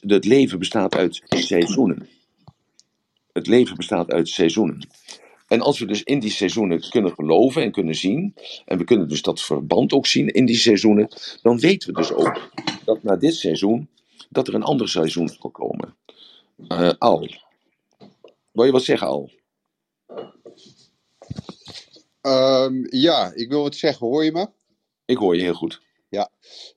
Het 0.00 0.24
leven 0.24 0.58
bestaat 0.58 0.94
uit 0.94 1.22
seizoenen. 1.24 2.08
Het 3.32 3.46
leven 3.46 3.76
bestaat 3.76 4.10
uit 4.10 4.28
seizoenen. 4.28 4.88
En 5.48 5.60
als 5.60 5.78
we 5.78 5.86
dus 5.86 6.02
in 6.02 6.18
die 6.18 6.30
seizoenen 6.30 6.90
kunnen 6.90 7.12
geloven 7.12 7.62
en 7.62 7.72
kunnen 7.72 7.94
zien, 7.94 8.34
en 8.64 8.78
we 8.78 8.84
kunnen 8.84 9.08
dus 9.08 9.22
dat 9.22 9.42
verband 9.42 9.92
ook 9.92 10.06
zien 10.06 10.28
in 10.28 10.46
die 10.46 10.56
seizoenen, 10.56 11.08
dan 11.42 11.58
weten 11.58 11.88
we 11.88 11.94
dus 11.94 12.12
ook 12.12 12.50
dat 12.84 13.02
na 13.02 13.16
dit 13.16 13.34
seizoen, 13.34 13.88
dat 14.30 14.48
er 14.48 14.54
een 14.54 14.62
ander 14.62 14.88
seizoen 14.88 15.28
zal 15.28 15.50
komen. 15.50 15.94
Uh, 16.68 16.92
al. 16.98 17.28
Wil 18.52 18.64
je 18.64 18.72
wat 18.72 18.82
zeggen 18.82 19.06
al? 19.06 19.30
Um, 22.22 22.86
ja, 22.90 23.32
ik 23.34 23.48
wil 23.48 23.62
wat 23.62 23.74
zeggen. 23.74 24.06
Hoor 24.06 24.24
je 24.24 24.32
me? 24.32 24.48
Ik 25.04 25.16
hoor 25.16 25.36
je 25.36 25.42
heel 25.42 25.54
goed. 25.54 25.82
Ja, 26.08 26.30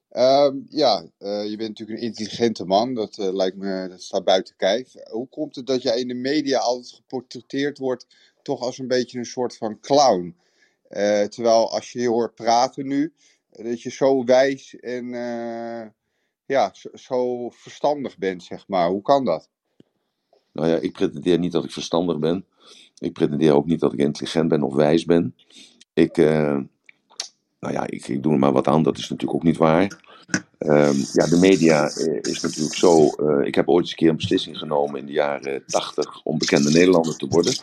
um, 0.09 0.65
ja 0.69 1.01
uh, 1.19 1.49
je 1.49 1.57
bent 1.57 1.69
natuurlijk 1.69 1.99
een 1.99 2.05
intelligente 2.05 2.65
man. 2.65 2.93
Dat 2.93 3.17
uh, 3.17 3.33
lijkt 3.33 3.57
me, 3.57 3.87
dat 3.89 4.01
staat 4.01 4.23
buiten 4.23 4.55
kijf. 4.55 4.93
Hoe 5.09 5.29
komt 5.29 5.55
het 5.55 5.67
dat 5.67 5.81
jij 5.81 5.99
in 5.99 6.07
de 6.07 6.13
media 6.13 6.59
altijd 6.59 6.93
geportretteerd 6.93 7.77
wordt, 7.77 8.07
toch 8.41 8.61
als 8.61 8.77
een 8.77 8.87
beetje 8.87 9.17
een 9.17 9.25
soort 9.25 9.57
van 9.57 9.79
clown? 9.79 10.37
Uh, 10.89 11.23
terwijl 11.23 11.71
als 11.71 11.91
je 11.91 11.99
je 11.99 12.09
hoort 12.09 12.35
praten 12.35 12.87
nu, 12.87 13.13
dat 13.49 13.81
je 13.81 13.89
zo 13.91 14.23
wijs 14.23 14.75
en 14.79 15.07
ja, 16.45 16.73
zo, 16.73 16.89
zo 16.93 17.49
verstandig 17.49 18.17
bent, 18.17 18.43
zeg 18.43 18.67
maar. 18.67 18.89
Hoe 18.89 19.01
kan 19.01 19.25
dat? 19.25 19.49
Nou 20.55 20.67
ja, 20.67 20.75
ik 20.75 20.91
pretendeer 20.91 21.39
niet 21.39 21.51
dat 21.51 21.63
ik 21.63 21.71
verstandig 21.71 22.19
ben. 22.19 22.45
Ik 22.97 23.13
pretendeer 23.13 23.53
ook 23.53 23.65
niet 23.65 23.79
dat 23.79 23.93
ik 23.93 23.99
intelligent 23.99 24.49
ben 24.49 24.63
of 24.63 24.73
wijs 24.73 25.05
ben. 25.05 25.35
Ik, 25.93 26.17
uh, 26.17 26.57
nou 27.59 27.73
ja, 27.73 27.87
ik, 27.87 28.07
ik 28.07 28.23
doe 28.23 28.33
er 28.33 28.39
maar 28.39 28.51
wat 28.51 28.67
aan, 28.67 28.83
dat 28.83 28.97
is 28.97 29.09
natuurlijk 29.09 29.37
ook 29.37 29.43
niet 29.43 29.57
waar. 29.57 30.03
Um, 30.59 31.05
ja, 31.13 31.25
de 31.27 31.37
media 31.39 31.89
eh, 31.89 32.19
is 32.21 32.41
natuurlijk 32.41 32.75
zo. 32.75 33.09
Uh, 33.17 33.45
ik 33.45 33.55
heb 33.55 33.69
ooit 33.69 33.81
eens 33.81 33.91
een 33.91 33.97
keer 33.97 34.09
een 34.09 34.15
beslissing 34.15 34.57
genomen 34.57 34.99
in 34.99 35.05
de 35.05 35.11
jaren 35.11 35.63
80 35.67 36.21
om 36.23 36.37
bekende 36.37 36.71
Nederlander 36.71 37.17
te 37.17 37.27
worden. 37.27 37.53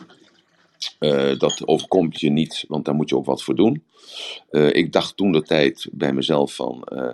Uh, 1.03 1.37
dat 1.37 1.67
overkomt 1.67 2.19
je 2.19 2.29
niet, 2.29 2.65
want 2.67 2.85
daar 2.85 2.95
moet 2.95 3.09
je 3.09 3.17
ook 3.17 3.25
wat 3.25 3.43
voor 3.43 3.55
doen. 3.55 3.83
Uh, 4.51 4.73
ik 4.73 4.91
dacht 4.91 5.17
toen 5.17 5.31
de 5.31 5.41
tijd 5.41 5.87
bij 5.91 6.13
mezelf 6.13 6.55
van, 6.55 6.87
uh, 6.93 7.09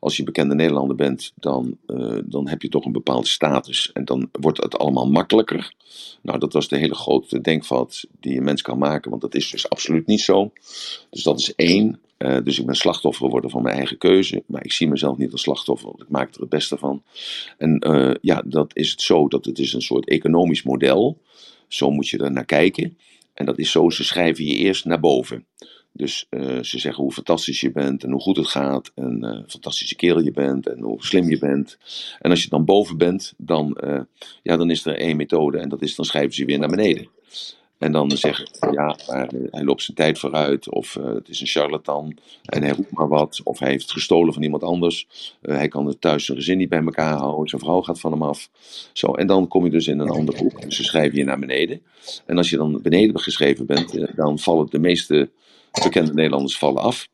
als 0.00 0.16
je 0.16 0.24
bekende 0.24 0.54
Nederlander 0.54 0.96
bent, 0.96 1.32
dan, 1.34 1.76
dan 2.24 2.48
heb 2.48 2.62
je 2.62 2.68
toch 2.68 2.84
een 2.84 2.92
bepaalde 2.92 3.26
status 3.26 3.92
en 3.92 4.04
dan 4.04 4.28
wordt 4.32 4.62
het 4.62 4.78
allemaal 4.78 5.10
makkelijker. 5.10 5.74
Nou, 6.22 6.38
dat 6.38 6.52
was 6.52 6.68
de 6.68 6.76
hele 6.76 6.94
grote 6.94 7.40
denkfout 7.40 8.06
die 8.20 8.36
een 8.36 8.44
mens 8.44 8.62
kan 8.62 8.78
maken, 8.78 9.10
want 9.10 9.22
dat 9.22 9.34
is 9.34 9.50
dus 9.50 9.68
absoluut 9.68 10.06
niet 10.06 10.20
zo. 10.20 10.52
Dus 11.10 11.22
dat 11.22 11.38
is 11.38 11.54
één. 11.54 12.00
dus 12.16 12.58
ik 12.58 12.66
ben 12.66 12.74
slachtoffer 12.74 13.24
geworden 13.24 13.50
van 13.50 13.62
mijn 13.62 13.76
eigen 13.76 13.98
keuze, 13.98 14.42
maar 14.46 14.64
ik 14.64 14.72
zie 14.72 14.88
mezelf 14.88 15.16
niet 15.16 15.32
als 15.32 15.42
slachtoffer, 15.42 15.88
want 15.88 16.02
ik 16.02 16.08
maak 16.08 16.34
er 16.34 16.40
het 16.40 16.48
beste 16.48 16.76
van. 16.76 17.02
En 17.58 17.78
ja, 18.20 18.42
dat 18.46 18.76
is 18.76 18.90
het 18.90 19.00
zo, 19.00 19.28
dat 19.28 19.44
het 19.44 19.58
is 19.58 19.72
een 19.72 19.82
soort 19.82 20.08
economisch 20.08 20.62
model. 20.62 21.18
Zo 21.68 21.90
moet 21.90 22.08
je 22.08 22.18
er 22.18 22.32
naar 22.32 22.44
kijken. 22.44 22.96
En 23.42 23.48
dat 23.48 23.58
is 23.58 23.70
zo, 23.70 23.90
ze 23.90 24.04
schrijven 24.04 24.44
je 24.44 24.54
eerst 24.54 24.84
naar 24.84 25.00
boven. 25.00 25.46
Dus 25.92 26.26
uh, 26.30 26.62
ze 26.62 26.78
zeggen 26.78 27.02
hoe 27.02 27.12
fantastisch 27.12 27.60
je 27.60 27.72
bent 27.72 28.04
en 28.04 28.10
hoe 28.10 28.20
goed 28.20 28.36
het 28.36 28.46
gaat. 28.46 28.92
En 28.94 29.24
uh, 29.24 29.38
fantastische 29.46 29.96
kerel 29.96 30.20
je 30.20 30.30
bent 30.30 30.68
en 30.68 30.80
hoe 30.80 31.04
slim 31.04 31.28
je 31.28 31.38
bent. 31.38 31.78
En 32.20 32.30
als 32.30 32.42
je 32.42 32.48
dan 32.48 32.64
boven 32.64 32.98
bent, 32.98 33.34
dan, 33.36 33.78
uh, 33.84 34.00
ja, 34.42 34.56
dan 34.56 34.70
is 34.70 34.86
er 34.86 34.98
één 34.98 35.16
methode. 35.16 35.58
En 35.58 35.68
dat 35.68 35.82
is, 35.82 35.94
dan 35.94 36.04
schrijven 36.04 36.32
ze 36.34 36.40
je 36.40 36.46
weer 36.46 36.58
naar 36.58 36.68
beneden. 36.68 37.08
En 37.82 37.92
dan 37.92 38.10
zeggen 38.10 38.48
ja, 38.70 38.96
hij 39.50 39.64
loopt 39.64 39.82
zijn 39.82 39.96
tijd 39.96 40.18
vooruit. 40.18 40.70
Of 40.70 40.96
uh, 40.96 41.04
het 41.04 41.28
is 41.28 41.40
een 41.40 41.46
charlatan 41.46 42.16
en 42.44 42.62
hij 42.62 42.72
roept 42.72 42.90
maar 42.90 43.08
wat. 43.08 43.40
Of 43.44 43.58
hij 43.58 43.70
heeft 43.70 43.92
gestolen 43.92 44.32
van 44.32 44.42
iemand 44.42 44.62
anders. 44.62 45.08
Uh, 45.42 45.56
hij 45.56 45.68
kan 45.68 45.86
het 45.86 46.00
thuis 46.00 46.24
zijn 46.24 46.38
gezin 46.38 46.58
niet 46.58 46.68
bij 46.68 46.82
elkaar 46.84 47.16
houden. 47.16 47.48
Zijn 47.48 47.62
vrouw 47.62 47.80
gaat 47.80 48.00
van 48.00 48.12
hem 48.12 48.22
af. 48.22 48.48
Zo, 48.92 49.12
en 49.12 49.26
dan 49.26 49.48
kom 49.48 49.64
je 49.64 49.70
dus 49.70 49.86
in 49.86 49.98
een 49.98 50.10
ander 50.10 50.36
boek. 50.36 50.62
Dus 50.62 50.76
ze 50.76 50.84
schrijven 50.84 51.18
je 51.18 51.24
naar 51.24 51.38
beneden. 51.38 51.82
En 52.26 52.36
als 52.36 52.50
je 52.50 52.56
dan 52.56 52.82
beneden 52.82 53.20
geschreven 53.20 53.66
bent, 53.66 53.96
uh, 53.96 54.08
dan 54.16 54.38
vallen 54.38 54.66
de 54.70 54.78
meeste 54.78 55.30
bekende 55.82 56.14
Nederlanders 56.14 56.58
vallen 56.58 56.82
af 56.82 57.08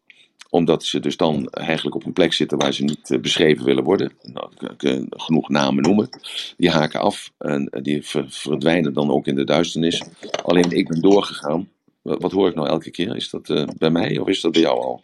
omdat 0.51 0.85
ze 0.85 1.01
dus 1.01 1.17
dan 1.17 1.49
eigenlijk 1.49 1.97
op 1.97 2.05
een 2.05 2.13
plek 2.13 2.33
zitten 2.33 2.59
waar 2.59 2.73
ze 2.73 2.85
niet 2.85 3.11
uh, 3.11 3.21
beschreven 3.21 3.65
willen 3.65 3.85
worden. 3.85 4.13
Nou, 4.23 4.51
ik 4.59 4.77
kan 4.77 5.07
genoeg 5.11 5.49
namen 5.49 5.83
noemen. 5.83 6.09
Die 6.57 6.71
haken 6.71 7.01
af 7.01 7.33
en 7.39 7.69
uh, 7.71 7.83
die 7.83 8.03
ver 8.03 8.25
verdwijnen 8.29 8.93
dan 8.93 9.11
ook 9.11 9.27
in 9.27 9.35
de 9.35 9.45
duisternis. 9.45 10.03
Alleen 10.43 10.71
ik 10.71 10.89
ben 10.89 11.01
doorgegaan. 11.01 11.69
Wat 12.03 12.33
hoor 12.33 12.49
ik 12.49 12.55
nou 12.55 12.69
elke 12.69 12.91
keer? 12.91 13.17
Is 13.17 13.31
dat 13.31 13.49
uh, 13.49 13.69
bij 13.79 13.91
mij 13.91 14.19
of 14.19 14.29
is 14.29 14.41
dat 14.41 14.53
bij 14.53 14.61
jou 14.61 14.81
al? 14.81 15.03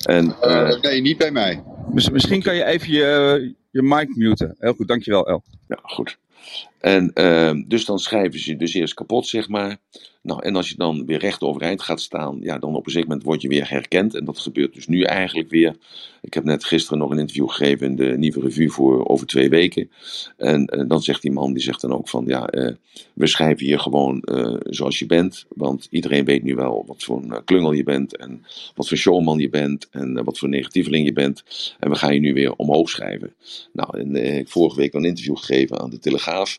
En, 0.00 0.36
nee, 0.80 1.00
niet 1.00 1.18
bij 1.18 1.30
mij. 1.30 1.62
Misschien 1.92 2.42
kan 2.42 2.54
je 2.54 2.64
even 2.64 2.92
je, 2.92 3.54
je 3.70 3.82
mic 3.82 4.16
muten. 4.16 4.56
Heel 4.58 4.72
goed, 4.72 4.88
dankjewel 4.88 5.28
El. 5.28 5.42
Ja, 5.68 5.78
goed. 5.82 6.18
En 6.80 7.10
uh, 7.14 7.52
dus 7.66 7.84
dan 7.84 7.98
schrijven 7.98 8.40
ze 8.40 8.50
je 8.50 8.56
dus 8.56 8.74
eerst 8.74 8.94
kapot, 8.94 9.26
zeg 9.26 9.48
maar. 9.48 9.76
Nou, 10.22 10.42
en 10.42 10.56
als 10.56 10.68
je 10.68 10.76
dan 10.76 11.06
weer 11.06 11.18
recht 11.18 11.42
overeind 11.42 11.82
gaat 11.82 12.00
staan, 12.00 12.38
ja, 12.40 12.58
dan 12.58 12.74
op 12.74 12.86
een 12.86 12.92
zeker 12.92 13.08
moment 13.08 13.26
word 13.26 13.42
je 13.42 13.48
weer 13.48 13.70
herkend. 13.70 14.14
En 14.14 14.24
dat 14.24 14.38
gebeurt 14.38 14.74
dus 14.74 14.86
nu 14.86 15.02
eigenlijk 15.02 15.50
weer. 15.50 15.76
Ik 16.20 16.34
heb 16.34 16.44
net 16.44 16.64
gisteren 16.64 16.98
nog 16.98 17.10
een 17.10 17.18
interview 17.18 17.48
gegeven 17.48 17.86
in 17.86 17.96
de 17.96 18.18
Nieuwe 18.18 18.40
Revue 18.40 18.70
voor 18.70 19.08
over 19.08 19.26
twee 19.26 19.48
weken. 19.48 19.90
En 20.36 20.68
uh, 20.76 20.88
dan 20.88 21.02
zegt 21.02 21.22
die 21.22 21.32
man, 21.32 21.52
die 21.52 21.62
zegt 21.62 21.80
dan 21.80 21.92
ook 21.92 22.08
van, 22.08 22.24
ja, 22.26 22.54
uh, 22.54 22.70
we 23.14 23.26
schrijven 23.26 23.66
hier 23.66 23.78
gewoon 23.78 24.22
uh, 24.24 24.56
zoals 24.60 24.98
je 24.98 25.06
bent. 25.06 25.46
Want 25.48 25.86
iedereen 25.90 26.24
weet 26.24 26.42
nu 26.42 26.54
wel 26.54 26.84
wat 26.86 27.02
voor 27.02 27.22
een 27.22 27.44
klungel 27.44 27.72
je 27.72 27.84
bent. 27.84 28.16
En 28.16 28.44
wat 28.74 28.88
voor 28.88 28.96
showman 28.96 29.38
je 29.38 29.48
bent. 29.48 29.88
En 29.90 30.24
wat 30.24 30.38
voor 30.38 30.48
negatieveling 30.48 31.06
je 31.06 31.12
bent. 31.12 31.44
En 31.78 31.90
we 31.90 31.96
gaan 31.96 32.14
je 32.14 32.20
nu 32.20 32.32
weer 32.32 32.52
omhoog 32.52 32.88
schrijven. 32.90 33.34
Nou, 33.72 33.98
en 33.98 34.38
ik 34.38 34.48
vorige 34.48 34.76
week 34.76 34.94
een 34.94 35.04
interview 35.04 35.36
gegeven 35.36 35.80
aan 35.80 35.90
de 35.90 35.98
Telegraaf. 35.98 36.58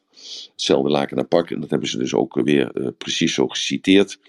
Hetzelfde 0.52 0.90
laken 0.90 1.16
naar 1.16 1.26
pak. 1.26 1.50
En 1.50 1.60
dat 1.60 1.70
hebben 1.70 1.90
ze 1.90 1.98
dus 1.98 2.14
ook 2.14 2.42
weer 2.42 2.72
uh, 2.74 2.88
precies 2.98 3.34
zo 3.34 3.48
geciteerd. 3.48 4.20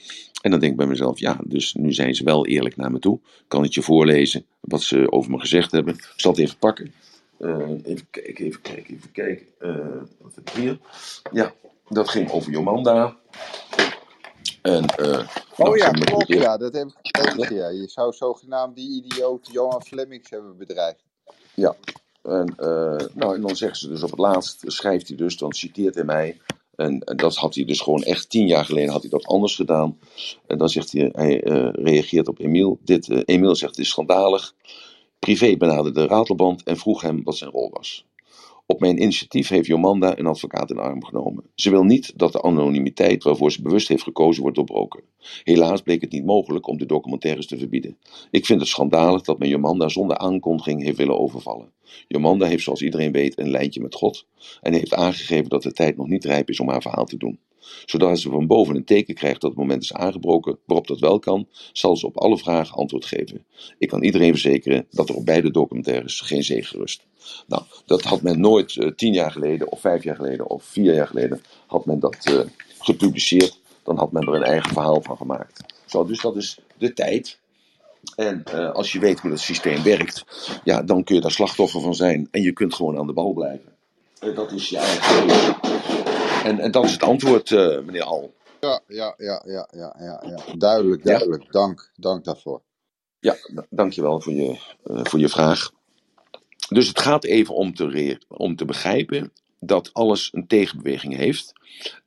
En 0.43 0.51
dan 0.51 0.61
denk 0.61 0.73
ik 0.73 0.79
bij 0.79 0.87
mezelf, 0.87 1.19
ja, 1.19 1.41
dus 1.45 1.75
nu 1.75 1.93
zijn 1.93 2.15
ze 2.15 2.25
wel 2.25 2.47
eerlijk 2.47 2.77
naar 2.77 2.91
me 2.91 2.99
toe. 2.99 3.21
Kan 3.49 3.63
het 3.63 3.75
je 3.75 3.83
voorlezen 3.83 4.47
wat 4.61 4.83
ze 4.83 5.13
over 5.13 5.31
me 5.31 5.39
gezegd 5.39 5.73
hebben. 5.73 5.95
Ik 5.95 6.13
zal 6.17 6.31
het 6.31 6.41
even 6.41 6.59
pakken. 6.59 6.95
Uh, 7.39 7.69
even 7.83 8.07
kijken, 8.11 8.45
even 8.45 8.61
kijken, 8.61 8.95
even 8.95 9.13
kijken. 9.13 9.47
Uh, 9.61 10.03
wat 10.21 10.35
heb 10.35 10.49
ik 10.49 10.55
hier? 10.55 10.79
Ja, 11.33 11.55
dat 11.89 12.09
ging 12.09 12.31
over 12.31 12.53
Jomanda. 12.53 13.17
En, 14.63 14.83
oh 14.83 15.27
nou, 15.57 15.79
ja, 15.79 15.91
klopt, 15.91 16.29
ja, 16.29 16.57
dat 16.57 16.75
heb 16.75 16.87
ik 16.87 17.17
gelezen. 17.17 17.57
Ja. 17.57 17.69
Je 17.69 17.89
zou 17.89 18.13
zogenaamd 18.13 18.77
die 18.77 19.05
idioot 19.05 19.49
Johan 19.53 19.83
Flemings 19.83 20.31
hebben 20.31 20.57
bedreigd. 20.57 21.05
Ja, 21.55 21.77
en, 22.23 22.55
uh, 22.61 23.07
nou, 23.15 23.35
en 23.35 23.41
dan 23.41 23.57
zeggen 23.57 23.79
ze 23.79 23.89
dus 23.89 24.03
op 24.03 24.11
het 24.11 24.19
laatst, 24.19 24.63
schrijft 24.67 25.09
hij 25.09 25.17
dus, 25.17 25.37
dan 25.37 25.53
citeert 25.53 25.95
hij 25.95 26.05
mij. 26.05 26.41
En, 26.77 27.01
en, 27.01 27.17
dat 27.17 27.37
had 27.37 27.55
hij 27.55 27.65
dus 27.65 27.81
gewoon 27.81 28.03
echt 28.03 28.31
tien 28.31 28.47
jaar 28.47 28.65
geleden 28.65 28.93
had 28.93 29.01
hij 29.01 29.11
dat 29.11 29.27
anders 29.27 29.55
gedaan. 29.55 29.99
En 30.47 30.59
dan 30.59 30.69
zegt 30.69 30.93
hij, 30.93 31.09
hij 31.13 31.45
uh, 31.45 31.69
reageert 31.73 32.29
op 32.29 32.39
Emiel. 32.39 32.79
Dit, 32.85 33.09
uh, 33.09 33.21
Emiel 33.25 33.57
zegt, 33.57 33.77
het 33.77 33.85
is 33.85 33.89
schandalig. 33.89 34.55
Privé 35.19 35.57
benaderde 35.57 36.01
de 36.01 36.07
ratelband 36.07 36.63
en 36.63 36.77
vroeg 36.77 37.03
hem 37.03 37.23
wat 37.23 37.37
zijn 37.37 37.51
rol 37.51 37.71
was. 37.71 38.05
Op 38.73 38.81
mijn 38.81 39.03
initiatief 39.03 39.49
heeft 39.49 39.67
Jomanda 39.67 40.19
een 40.19 40.27
advocaat 40.27 40.71
in 40.71 40.79
arm 40.79 41.05
genomen. 41.05 41.45
Ze 41.55 41.71
wil 41.71 41.85
niet 41.85 42.13
dat 42.17 42.33
de 42.33 42.43
anonimiteit 42.43 43.23
waarvoor 43.23 43.53
ze 43.53 43.63
bewust 43.63 43.89
heeft 43.89 44.03
gekozen 44.03 44.43
wordt 44.43 44.57
doorbroken. 44.57 45.03
Helaas 45.45 45.83
bleek 45.83 46.01
het 46.01 46.13
niet 46.13 46.25
mogelijk 46.25 46.67
om 46.67 46.79
de 46.79 46.87
documentaires 46.87 47.47
te 47.47 47.59
verbieden. 47.59 47.99
Ik 48.31 48.47
vind 48.47 48.61
het 48.61 48.69
schandalig 48.69 49.23
dat 49.23 49.39
men 49.39 49.49
Jomanda 49.49 49.89
zonder 49.89 50.19
aankondiging 50.19 50.83
heeft 50.83 50.97
willen 50.97 51.19
overvallen. 51.19 51.73
Jomanda 52.09 52.47
heeft 52.47 52.63
zoals 52.63 52.83
iedereen 52.83 53.13
weet 53.13 53.39
een 53.39 53.51
lijntje 53.51 53.81
met 53.81 53.95
God 53.95 54.27
en 54.61 54.73
heeft 54.73 54.95
aangegeven 54.95 55.49
dat 55.49 55.63
de 55.63 55.73
tijd 55.73 55.97
nog 55.97 56.07
niet 56.07 56.25
rijp 56.25 56.49
is 56.49 56.61
om 56.61 56.69
haar 56.69 56.83
verhaal 56.83 57.05
te 57.05 57.17
doen. 57.17 57.39
Zodra 57.85 58.15
ze 58.15 58.31
van 58.31 58.47
boven 58.47 58.77
een 58.77 58.85
teken 58.85 59.15
krijgt 59.15 59.41
dat 59.41 59.51
het 59.51 59.59
moment 59.59 59.83
is 59.83 59.93
aangebroken 59.93 60.59
waarop 60.65 60.87
dat 60.87 61.01
wel 61.01 61.19
kan, 61.19 61.47
zal 61.73 61.97
ze 61.97 62.07
op 62.07 62.19
alle 62.19 62.39
vragen 62.39 62.77
antwoord 62.77 63.05
geven. 63.05 63.45
Ik 63.79 63.89
kan 63.89 64.03
iedereen 64.03 64.31
verzekeren 64.31 64.87
dat 64.91 65.09
er 65.09 65.15
op 65.15 65.27
beide 65.27 65.51
documentaires 65.51 66.21
geen 66.21 66.45
zegen 66.45 66.79
rust. 66.79 67.03
Nou, 67.47 67.63
dat 67.87 68.03
had 68.03 68.23
men 68.23 68.41
nooit 68.41 68.75
uh, 68.75 68.91
tien 68.91 69.13
jaar 69.13 69.31
geleden, 69.31 69.71
of 69.71 69.81
vijf 69.81 70.03
jaar 70.03 70.17
geleden, 70.17 70.49
of 70.49 70.65
vier 70.65 70.95
jaar 70.95 71.07
geleden, 71.07 71.43
had 71.67 71.87
men 71.87 72.01
dat 72.01 72.29
uh, 72.31 72.41
gepubliceerd. 72.79 73.61
Dan 73.83 73.97
had 73.97 74.13
men 74.13 74.23
er 74.23 74.35
een 74.35 74.43
eigen 74.43 74.73
verhaal 74.73 75.03
van 75.03 75.17
gemaakt. 75.17 75.65
Zo, 75.87 76.05
dus 76.05 76.21
dat 76.21 76.37
is 76.37 76.59
de 76.79 76.93
tijd. 76.93 77.39
En 78.17 78.45
uh, 78.55 78.73
als 78.73 78.93
je 78.93 78.99
weet 78.99 79.21
hoe 79.21 79.31
dat 79.31 79.41
systeem 79.41 79.83
werkt, 79.83 80.25
ja, 80.65 80.83
dan 80.83 81.05
kun 81.05 81.15
je 81.15 81.21
daar 81.21 81.31
slachtoffer 81.31 81.81
van 81.81 81.95
zijn. 81.95 82.29
En 82.31 82.43
je 82.43 82.53
kunt 82.53 82.75
gewoon 82.75 82.99
aan 82.99 83.07
de 83.07 83.13
bal 83.13 83.33
blijven. 83.33 83.73
dat 84.35 84.53
is 84.53 84.69
je 84.69 84.79
eigen. 84.79 85.72
En, 86.45 86.59
en 86.59 86.71
dat 86.71 86.85
is 86.85 86.93
het 86.93 87.03
antwoord, 87.03 87.51
meneer 87.51 88.03
Al. 88.03 88.35
Ja, 88.61 88.81
ja, 88.87 89.15
ja, 89.17 89.43
ja, 89.47 89.69
ja, 89.73 89.97
ja, 89.99 90.23
ja. 90.27 90.55
Duidelijk, 90.57 91.05
duidelijk. 91.05 91.43
Ja. 91.43 91.51
Dank, 91.51 91.91
dank 91.97 92.25
daarvoor. 92.25 92.63
Ja, 93.21 93.37
dankjewel 93.71 94.21
voor 94.21 94.33
je, 94.33 94.57
voor 94.85 95.19
je 95.19 95.29
vraag. 95.29 95.71
Dus 96.69 96.89
het 96.89 97.01
gaat 97.01 97.25
even 97.25 97.55
om 97.55 97.75
te, 97.75 98.19
om 98.29 98.57
te 98.57 98.65
begrijpen 98.65 99.33
dat 99.61 99.91
alles 99.93 100.29
een 100.33 100.47
tegenbeweging 100.47 101.17
heeft. 101.17 101.53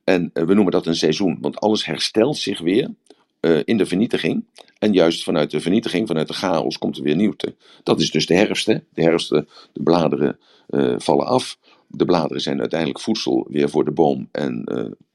En 0.04 0.30
uh, 0.34 0.44
we 0.44 0.54
noemen 0.54 0.72
dat 0.72 0.86
een 0.86 0.96
seizoen, 0.96 1.38
want 1.40 1.60
alles 1.60 1.86
herstelt 1.86 2.36
zich 2.36 2.60
weer 2.60 2.94
uh, 3.40 3.60
in 3.64 3.76
de 3.76 3.86
vernietiging. 3.86 4.44
En 4.78 4.92
juist 4.92 5.22
vanuit 5.22 5.50
de 5.50 5.60
vernietiging, 5.60 6.06
vanuit 6.06 6.28
de 6.28 6.34
chaos, 6.34 6.78
komt 6.78 6.96
er 6.96 7.02
weer 7.02 7.16
nieuw 7.16 7.32
te. 7.32 7.54
Dat 7.82 8.00
is 8.00 8.10
dus 8.10 8.26
de 8.26 8.34
herfst. 8.34 8.66
Hè? 8.66 8.78
De 8.94 9.02
herfst, 9.02 9.28
de 9.28 9.46
bladeren 9.72 10.38
vallen 10.98 11.26
af. 11.26 11.58
De 11.96 12.04
bladeren 12.04 12.42
zijn 12.42 12.60
uiteindelijk 12.60 13.00
voedsel 13.00 13.46
weer 13.50 13.70
voor 13.70 13.84
de 13.84 13.92
boom 13.92 14.28
en 14.32 14.64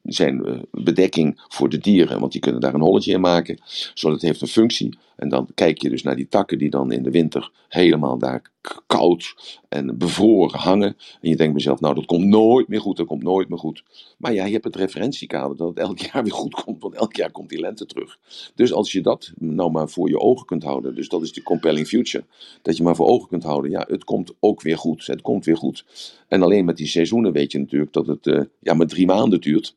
zijn 0.03 0.65
bedekking 0.71 1.41
voor 1.47 1.69
de 1.69 1.77
dieren, 1.77 2.19
want 2.19 2.31
die 2.31 2.41
kunnen 2.41 2.61
daar 2.61 2.73
een 2.73 2.81
holletje 2.81 3.13
in 3.13 3.21
maken. 3.21 3.59
Zodat 3.93 4.15
het 4.15 4.25
heeft 4.27 4.41
een 4.41 4.47
functie. 4.47 4.97
En 5.15 5.29
dan 5.29 5.47
kijk 5.53 5.81
je 5.81 5.89
dus 5.89 6.03
naar 6.03 6.15
die 6.15 6.27
takken 6.27 6.57
die 6.57 6.69
dan 6.69 6.91
in 6.91 7.03
de 7.03 7.11
winter 7.11 7.51
helemaal 7.67 8.17
daar 8.17 8.41
koud 8.87 9.35
en 9.69 9.97
bevroren 9.97 10.59
hangen. 10.59 10.97
En 11.21 11.29
je 11.29 11.35
denkt 11.35 11.53
mezelf, 11.53 11.79
nou 11.79 11.95
dat 11.95 12.05
komt 12.05 12.25
nooit 12.25 12.67
meer 12.67 12.81
goed, 12.81 12.97
dat 12.97 13.07
komt 13.07 13.23
nooit 13.23 13.49
meer 13.49 13.57
goed. 13.57 13.83
Maar 14.17 14.33
ja, 14.33 14.45
je 14.45 14.51
hebt 14.51 14.63
het 14.63 14.75
referentiekader 14.75 15.57
dat 15.57 15.67
het 15.67 15.77
elk 15.77 15.99
jaar 16.11 16.23
weer 16.23 16.33
goed 16.33 16.53
komt, 16.53 16.81
want 16.81 16.95
elk 16.95 17.15
jaar 17.15 17.31
komt 17.31 17.49
die 17.49 17.59
lente 17.59 17.85
terug. 17.85 18.19
Dus 18.55 18.73
als 18.73 18.91
je 18.91 19.01
dat 19.01 19.31
nou 19.37 19.71
maar 19.71 19.89
voor 19.89 20.09
je 20.09 20.19
ogen 20.19 20.45
kunt 20.45 20.63
houden, 20.63 20.95
dus 20.95 21.09
dat 21.09 21.21
is 21.21 21.33
de 21.33 21.43
compelling 21.43 21.87
future, 21.87 22.25
dat 22.61 22.77
je 22.77 22.83
maar 22.83 22.95
voor 22.95 23.07
ogen 23.07 23.27
kunt 23.27 23.43
houden, 23.43 23.71
ja, 23.71 23.85
het 23.87 24.03
komt 24.03 24.33
ook 24.39 24.61
weer 24.61 24.77
goed, 24.77 25.05
het 25.05 25.21
komt 25.21 25.45
weer 25.45 25.57
goed. 25.57 25.85
En 26.27 26.41
alleen 26.41 26.65
met 26.65 26.77
die 26.77 26.87
seizoenen 26.87 27.31
weet 27.31 27.51
je 27.51 27.59
natuurlijk 27.59 27.93
dat 27.93 28.07
het 28.07 28.25
uh, 28.25 28.41
ja, 28.59 28.73
maar 28.73 28.87
drie 28.87 29.05
maanden 29.05 29.41
duurt. 29.41 29.75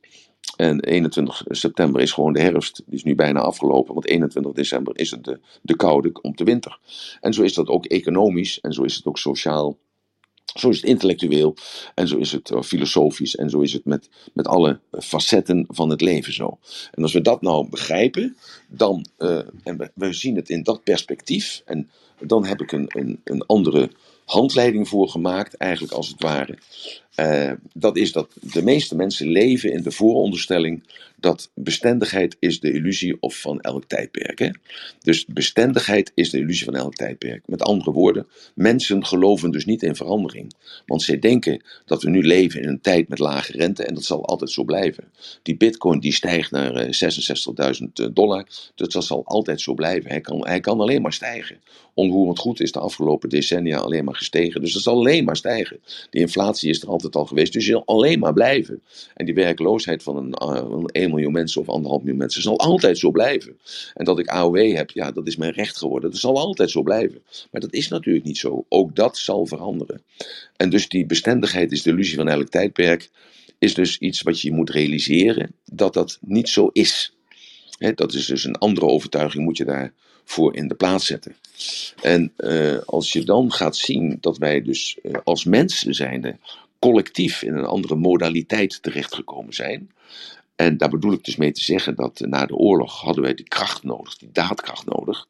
En 0.57 0.81
21 0.81 1.43
september 1.49 2.01
is 2.01 2.13
gewoon 2.13 2.33
de 2.33 2.41
herfst. 2.41 2.83
Die 2.87 2.95
is 2.95 3.05
nu 3.05 3.15
bijna 3.15 3.41
afgelopen. 3.41 3.95
Want 3.95 4.07
21 4.07 4.53
december 4.53 4.99
is 4.99 5.11
het 5.11 5.25
de, 5.25 5.41
de 5.63 5.77
koude 5.77 6.13
om 6.23 6.37
de 6.37 6.45
winter. 6.45 6.79
En 7.21 7.33
zo 7.33 7.43
is 7.43 7.55
dat 7.55 7.69
ook 7.69 7.87
economisch. 7.87 8.61
En 8.61 8.73
zo 8.73 8.83
is 8.83 8.97
het 8.97 9.07
ook 9.07 9.19
sociaal. 9.19 9.77
Zo 10.55 10.69
is 10.69 10.77
het 10.77 10.87
intellectueel. 10.87 11.55
En 11.95 12.09
zo 12.09 12.17
is 12.17 12.33
het 12.33 12.51
uh, 12.51 12.63
filosofisch. 12.63 13.37
En 13.37 13.51
zo 13.51 13.61
is 13.61 13.73
het 13.73 13.85
met, 13.85 14.09
met 14.33 14.47
alle 14.47 14.81
facetten 14.91 15.65
van 15.69 15.91
het 15.91 16.01
leven 16.01 16.33
zo. 16.33 16.59
En 16.93 17.03
als 17.03 17.13
we 17.13 17.21
dat 17.21 17.43
nou 17.43 17.69
begrijpen. 17.69 18.37
Dan, 18.69 19.07
uh, 19.19 19.39
en 19.63 19.77
we, 19.77 19.91
we 19.95 20.13
zien 20.13 20.37
het 20.37 20.49
in 20.49 20.63
dat 20.63 20.85
perspectief. 20.85 21.63
En 21.65 21.91
dan 22.21 22.45
heb 22.45 22.61
ik 22.61 22.73
een, 22.73 22.87
een, 22.89 23.21
een 23.25 23.47
andere 23.47 23.91
handleiding 24.25 24.89
voor 24.89 25.09
gemaakt. 25.09 25.55
Eigenlijk 25.55 25.93
als 25.93 26.09
het 26.09 26.22
ware. 26.22 26.59
Uh, 27.16 27.53
dat 27.72 27.97
is 27.97 28.12
dat 28.12 28.29
de 28.41 28.62
meeste 28.62 28.97
mensen 28.97 29.29
leven 29.29 29.72
in 29.72 29.83
de 29.83 29.91
vooronderstelling 29.91 30.83
dat 31.25 31.51
bestendigheid 31.55 32.37
is 32.39 32.61
de 32.61 32.72
illusie 32.72 33.16
of 33.20 33.41
van 33.41 33.61
elk 33.61 33.85
tijdperk. 33.85 34.39
Hè? 34.39 34.49
Dus 35.03 35.27
bestendigheid 35.27 36.12
is 36.14 36.31
de 36.31 36.39
illusie 36.39 36.64
van 36.64 36.75
elk 36.75 36.95
tijdperk. 36.95 37.43
Met 37.47 37.62
andere 37.62 37.93
woorden, 37.93 38.27
mensen 38.55 39.07
geloven 39.07 39.51
dus 39.51 39.64
niet 39.64 39.83
in 39.83 39.97
verandering. 39.97 40.53
Want 40.87 41.03
zij 41.03 41.18
denken 41.18 41.62
dat 41.85 42.03
we 42.03 42.11
nu 42.11 42.22
leven 42.22 42.62
in 42.62 42.68
een 42.68 42.81
tijd 42.81 43.09
met 43.09 43.18
lage 43.18 43.53
rente 43.53 43.85
en 43.85 43.95
dat 43.95 44.05
zal 44.05 44.27
altijd 44.27 44.51
zo 44.51 44.64
blijven. 44.64 45.05
Die 45.43 45.57
bitcoin 45.57 46.01
die 46.01 46.12
stijgt 46.12 46.51
naar 46.51 46.72
66.000 46.72 47.93
eh, 47.95 48.07
dollar, 48.12 48.47
dus 48.75 48.89
dat 48.89 49.05
zal 49.05 49.25
altijd 49.25 49.61
zo 49.61 49.75
blijven. 49.75 50.11
Hij 50.11 50.20
kan, 50.20 50.47
hij 50.47 50.61
kan 50.61 50.81
alleen 50.81 51.03
maar 51.03 51.12
stijgen. 51.12 51.61
Onroerend 51.95 52.39
goed 52.39 52.61
is 52.61 52.72
de 52.72 52.81
afgelopen 52.81 53.29
decennia 53.29 53.79
alleen 53.79 54.05
maar 54.05 54.14
gestegen, 54.17 54.61
dus 54.61 54.73
dat 54.73 54.83
zal 54.83 54.95
alleen 54.95 55.25
maar 55.25 55.37
stijgen. 55.37 55.81
Die 56.11 56.21
inflatie 56.21 56.71
is 56.71 56.83
er 56.83 56.89
altijd 56.89 57.17
al 57.17 57.25
geweest, 57.25 57.53
dus 57.53 57.67
zal 57.67 57.87
alleen 57.87 58.19
maar 58.19 58.33
blijven. 58.33 58.83
En 59.15 59.25
die 59.25 59.35
werkloosheid 59.35 60.03
van 60.03 60.17
een, 60.17 60.35
uh, 60.43 60.85
een 60.87 61.11
miljoen 61.11 61.33
mensen 61.33 61.61
of 61.61 61.69
anderhalf 61.69 62.01
miljoen 62.01 62.19
mensen. 62.19 62.43
zal 62.43 62.59
altijd 62.59 62.99
zo 62.99 63.11
blijven. 63.11 63.59
En 63.95 64.05
dat 64.05 64.19
ik 64.19 64.29
AOW 64.29 64.77
heb, 64.77 64.91
ja, 64.91 65.11
dat 65.11 65.27
is 65.27 65.37
mijn 65.37 65.53
recht 65.53 65.77
geworden. 65.77 66.11
Dat 66.11 66.21
zal 66.21 66.39
altijd 66.39 66.71
zo 66.71 66.83
blijven. 66.83 67.23
Maar 67.51 67.61
dat 67.61 67.73
is 67.73 67.89
natuurlijk 67.89 68.25
niet 68.25 68.39
zo. 68.39 68.65
Ook 68.69 68.97
dat 68.97 69.19
zal 69.19 69.47
veranderen. 69.47 70.03
En 70.57 70.71
dus 70.71 70.89
die 70.89 71.07
bestendigheid 71.07 71.73
is 71.73 71.83
de 71.83 71.91
illusie 71.91 72.17
van 72.17 72.29
elk 72.29 72.49
tijdperk. 72.49 73.11
Is 73.59 73.75
dus 73.75 73.99
iets 73.99 74.23
wat 74.23 74.41
je 74.41 74.53
moet 74.53 74.71
realiseren 74.71 75.55
dat 75.65 75.95
dat 75.95 76.19
niet 76.21 76.49
zo 76.49 76.71
is. 76.73 77.15
dat 77.95 78.12
is 78.12 78.27
dus 78.27 78.45
een 78.45 78.59
andere 78.59 78.87
overtuiging, 78.87 79.45
moet 79.45 79.57
je 79.57 79.65
daarvoor 80.25 80.57
in 80.57 80.68
de 80.68 80.75
plaats 80.75 81.07
zetten. 81.07 81.37
En 82.03 82.33
uh, 82.39 82.79
als 82.87 83.12
je 83.12 83.25
dan 83.25 83.53
gaat 83.53 83.77
zien 83.77 84.18
dat 84.20 84.39
wij 84.39 84.62
dus 84.62 84.99
uh, 85.03 85.12
als 85.25 85.45
mensen 85.45 85.95
zijnde 85.95 86.37
collectief 86.79 87.43
in 87.43 87.55
een 87.55 87.64
andere 87.64 87.95
modaliteit 87.95 88.83
terechtgekomen 88.83 89.55
zijn, 89.55 89.91
en 90.57 90.77
daar 90.77 90.89
bedoel 90.89 91.12
ik 91.12 91.25
dus 91.25 91.37
mee 91.37 91.53
te 91.53 91.61
zeggen 91.61 91.95
dat 91.95 92.20
na 92.20 92.47
de 92.47 92.55
oorlog 92.55 93.01
hadden 93.01 93.22
wij 93.22 93.35
die 93.35 93.49
kracht 93.49 93.83
nodig, 93.83 94.16
die 94.16 94.29
daadkracht 94.33 94.87
nodig. 94.87 95.27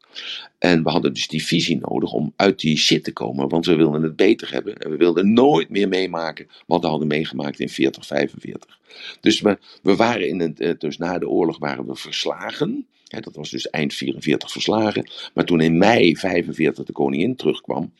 En 0.57 0.83
we 0.83 0.89
hadden 0.89 1.13
dus 1.13 1.27
die 1.27 1.45
visie 1.45 1.79
nodig 1.81 2.11
om 2.11 2.33
uit 2.35 2.59
die 2.59 2.77
shit 2.77 3.03
te 3.03 3.13
komen, 3.13 3.49
want 3.49 3.65
we 3.65 3.75
wilden 3.75 4.03
het 4.03 4.15
beter 4.15 4.51
hebben. 4.51 4.77
En 4.77 4.89
we 4.89 4.97
wilden 4.97 5.33
nooit 5.33 5.69
meer 5.69 5.87
meemaken 5.87 6.47
wat 6.65 6.81
we 6.81 6.87
hadden 6.87 7.07
meegemaakt 7.07 7.59
in 7.59 7.69
40, 7.69 8.05
45. 8.05 8.79
Dus 9.21 9.41
we, 9.41 9.57
we 9.81 9.95
waren 9.95 10.27
in 10.27 10.39
het, 10.39 10.59
eh, 10.59 10.73
dus 10.77 10.97
na 10.97 11.17
de 11.19 11.29
oorlog 11.29 11.57
waren 11.57 11.85
we 11.85 11.95
verslagen. 11.95 12.87
Dat 13.07 13.35
was 13.35 13.49
dus 13.49 13.69
eind 13.69 13.93
44 13.93 14.51
verslagen. 14.51 15.09
Maar 15.33 15.45
toen 15.45 15.61
in 15.61 15.77
mei 15.77 16.17
45 16.17 16.85
de 16.85 16.93
koningin 16.93 17.35
terugkwam. 17.35 17.93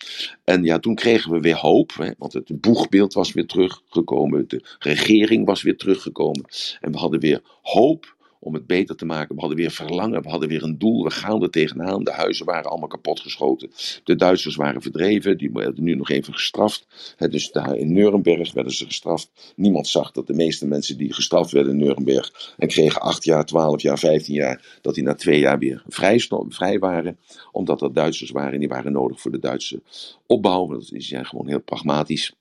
En 0.43 0.63
ja, 0.63 0.79
toen 0.79 0.95
kregen 0.95 1.31
we 1.31 1.39
weer 1.39 1.57
hoop. 1.57 2.15
Want 2.17 2.33
het 2.33 2.61
boegbeeld 2.61 3.13
was 3.13 3.33
weer 3.33 3.45
teruggekomen. 3.45 4.47
De 4.47 4.61
regering 4.79 5.45
was 5.45 5.61
weer 5.61 5.77
teruggekomen. 5.77 6.45
En 6.81 6.91
we 6.91 6.97
hadden 6.97 7.19
weer 7.19 7.41
hoop 7.61 8.14
om 8.45 8.53
het 8.53 8.67
beter 8.67 8.95
te 8.95 9.05
maken. 9.05 9.35
We 9.35 9.39
hadden 9.39 9.59
weer 9.59 9.71
verlangen, 9.71 10.21
we 10.21 10.29
hadden 10.29 10.49
weer 10.49 10.63
een 10.63 10.77
doel. 10.77 11.03
We 11.03 11.09
gaan 11.09 11.43
er 11.43 11.49
tegenaan. 11.49 12.03
De 12.03 12.11
huizen 12.11 12.45
waren 12.45 12.69
allemaal 12.69 12.87
kapotgeschoten. 12.87 13.71
De 14.03 14.15
Duitsers 14.15 14.55
waren 14.55 14.81
verdreven, 14.81 15.37
die 15.37 15.51
werden 15.51 15.83
nu 15.83 15.95
nog 15.95 16.09
even 16.09 16.33
gestraft. 16.33 16.87
dus 17.29 17.51
daar 17.51 17.75
in 17.75 17.93
Nuremberg 17.93 18.53
werden 18.53 18.73
ze 18.73 18.85
gestraft. 18.85 19.53
Niemand 19.55 19.87
zag 19.87 20.11
dat 20.11 20.27
de 20.27 20.33
meeste 20.33 20.67
mensen 20.67 20.97
die 20.97 21.13
gestraft 21.13 21.51
werden 21.51 21.71
in 21.71 21.77
Nuremberg 21.77 22.53
en 22.57 22.67
kregen 22.67 23.01
8 23.01 23.23
jaar, 23.23 23.45
12 23.45 23.81
jaar, 23.81 23.99
15 23.99 24.33
jaar, 24.33 24.79
dat 24.81 24.95
die 24.95 25.03
na 25.03 25.13
twee 25.13 25.39
jaar 25.39 25.59
weer 25.59 25.83
vrij, 25.87 26.27
vrij 26.49 26.79
waren. 26.79 27.17
Omdat 27.51 27.79
dat 27.79 27.95
Duitsers 27.95 28.31
waren 28.31 28.53
en 28.53 28.59
die 28.59 28.67
waren 28.67 28.91
nodig 28.91 29.21
voor 29.21 29.31
de 29.31 29.39
Duitse 29.39 29.81
opbouw. 30.25 30.79
Die 30.79 31.01
zijn 31.01 31.25
gewoon 31.25 31.47
heel 31.47 31.61
pragmatisch. 31.61 32.33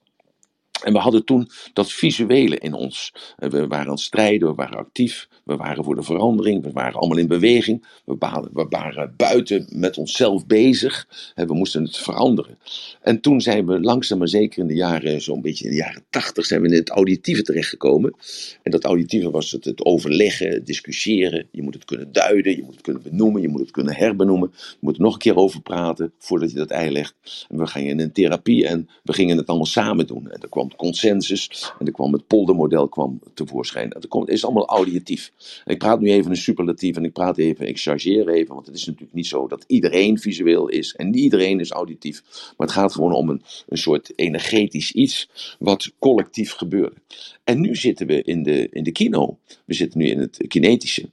En 0.83 0.93
we 0.93 0.99
hadden 0.99 1.25
toen 1.25 1.49
dat 1.73 1.91
visuele 1.91 2.57
in 2.57 2.73
ons. 2.73 3.13
We 3.37 3.67
waren 3.67 3.85
aan 3.85 3.91
het 3.91 3.99
strijden, 3.99 4.47
we 4.47 4.55
waren 4.55 4.77
actief, 4.77 5.27
we 5.43 5.55
waren 5.55 5.83
voor 5.83 5.95
de 5.95 6.03
verandering, 6.03 6.63
we 6.63 6.71
waren 6.71 6.99
allemaal 6.99 7.17
in 7.17 7.27
beweging. 7.27 7.85
We 8.05 8.15
waren, 8.19 8.49
we 8.53 8.65
waren 8.69 9.13
buiten 9.17 9.67
met 9.69 9.97
onszelf 9.97 10.45
bezig. 10.45 11.07
We 11.35 11.53
moesten 11.53 11.83
het 11.83 11.97
veranderen. 11.97 12.57
En 13.01 13.21
toen 13.21 13.41
zijn 13.41 13.65
we 13.65 13.79
langzaam 13.79 14.17
maar 14.17 14.27
zeker 14.27 14.59
in 14.59 14.67
de 14.67 14.73
jaren, 14.73 15.21
zo'n 15.21 15.41
beetje 15.41 15.63
in 15.65 15.69
de 15.69 15.77
jaren 15.77 16.03
tachtig, 16.09 16.45
zijn 16.45 16.61
we 16.61 16.67
in 16.67 16.73
het 16.73 16.89
auditieve 16.89 17.41
terechtgekomen. 17.41 18.15
En 18.63 18.71
dat 18.71 18.83
auditieve 18.83 19.31
was 19.31 19.51
het, 19.51 19.65
het 19.65 19.85
overleggen, 19.85 20.49
het 20.49 20.65
discussiëren. 20.65 21.47
Je 21.51 21.61
moet 21.61 21.73
het 21.73 21.85
kunnen 21.85 22.11
duiden, 22.11 22.55
je 22.55 22.63
moet 22.63 22.73
het 22.73 22.83
kunnen 22.83 23.01
benoemen, 23.01 23.41
je 23.41 23.47
moet 23.47 23.61
het 23.61 23.71
kunnen 23.71 23.95
herbenoemen. 23.95 24.51
Je 24.53 24.77
moet 24.79 24.95
er 24.95 25.01
nog 25.01 25.13
een 25.13 25.19
keer 25.19 25.35
over 25.35 25.61
praten 25.61 26.13
voordat 26.19 26.51
je 26.51 26.57
dat 26.57 26.71
ei 26.71 26.91
legt. 26.91 27.45
En 27.49 27.57
we 27.57 27.67
gingen 27.67 27.99
in 27.99 28.11
therapie 28.11 28.67
en 28.67 28.89
we 29.03 29.13
gingen 29.13 29.37
het 29.37 29.47
allemaal 29.47 29.65
samen 29.65 30.07
doen. 30.07 30.31
En 30.31 30.41
er 30.41 30.49
kwam 30.49 30.64
consensus 30.75 31.71
en 31.79 31.85
er 31.85 31.91
kwam 31.91 32.13
het 32.13 32.27
poldermodel 32.27 32.87
kwam 32.87 33.19
tevoorschijn. 33.33 33.89
Het 33.89 34.29
is 34.29 34.45
allemaal 34.45 34.67
auditief. 34.67 35.31
ik 35.65 35.77
praat 35.77 35.99
nu 35.99 36.09
even 36.09 36.31
een 36.31 36.37
superlatief 36.37 36.95
en 36.95 37.03
ik 37.03 37.13
praat 37.13 37.37
even, 37.37 37.67
ik 37.67 37.79
chargeer 37.79 38.29
even, 38.29 38.53
want 38.53 38.65
het 38.65 38.75
is 38.75 38.85
natuurlijk 38.85 39.13
niet 39.13 39.27
zo 39.27 39.47
dat 39.47 39.63
iedereen 39.67 40.19
visueel 40.19 40.67
is 40.67 40.95
en 40.95 41.09
niet 41.09 41.15
iedereen 41.15 41.59
is 41.59 41.71
auditief. 41.71 42.23
Maar 42.57 42.67
het 42.67 42.75
gaat 42.75 42.93
gewoon 42.93 43.13
om 43.13 43.29
een, 43.29 43.41
een 43.67 43.77
soort 43.77 44.11
energetisch 44.15 44.91
iets 44.91 45.29
wat 45.59 45.91
collectief 45.99 46.51
gebeurde. 46.51 46.95
En 47.43 47.61
nu 47.61 47.75
zitten 47.75 48.07
we 48.07 48.23
in 48.23 48.43
de, 48.43 48.69
in 48.71 48.83
de 48.83 48.91
kino. 48.91 49.37
We 49.65 49.73
zitten 49.73 49.99
nu 49.99 50.05
in 50.05 50.19
het 50.19 50.45
kinetische. 50.47 51.09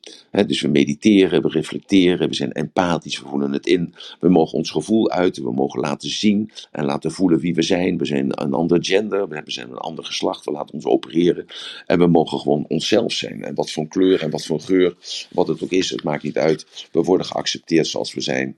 dus 0.47 0.61
we 0.61 0.69
mediteren, 0.69 1.43
we 1.43 1.49
reflecteren, 1.49 2.29
we 2.29 2.35
zijn 2.35 2.53
empathisch, 2.53 3.21
we 3.21 3.29
voelen 3.29 3.53
het 3.53 3.67
in. 3.67 3.95
We 4.21 4.29
mogen 4.29 4.59
ons 4.59 4.71
gevoel 4.71 5.11
uiten, 5.11 5.45
we 5.45 5.53
mogen 5.53 5.81
laten 5.81 6.09
zien 6.09 6.51
en 6.71 6.85
laten 6.85 7.13
voelen 7.13 7.39
wie 7.39 7.55
we 7.55 7.63
zijn. 7.63 7.99
We 7.99 8.05
zijn 8.05 8.43
een 8.43 8.53
ander 8.53 8.85
gender, 8.85 9.29
we 9.29 9.35
zijn 9.51 9.71
een 9.71 9.77
ander 9.77 10.05
geslacht, 10.05 10.45
we 10.45 10.51
laten 10.51 10.75
ons 10.75 10.85
opereren. 10.85 11.47
En 11.87 11.99
we 11.99 12.07
mogen 12.07 12.39
gewoon 12.39 12.65
onszelf 12.69 13.13
zijn. 13.13 13.45
En 13.45 13.55
wat 13.55 13.71
voor 13.71 13.89
kleur 13.89 14.23
en 14.23 14.31
wat 14.31 14.45
voor 14.45 14.61
geur, 14.61 14.97
wat 15.31 15.49
het 15.49 15.63
ook 15.63 15.71
is, 15.71 15.91
het 15.91 16.03
maakt 16.03 16.23
niet 16.23 16.39
uit. 16.39 16.89
We 16.93 17.03
worden 17.03 17.27
geaccepteerd 17.27 17.87
zoals 17.87 18.15
we 18.15 18.21
zijn. 18.21 18.57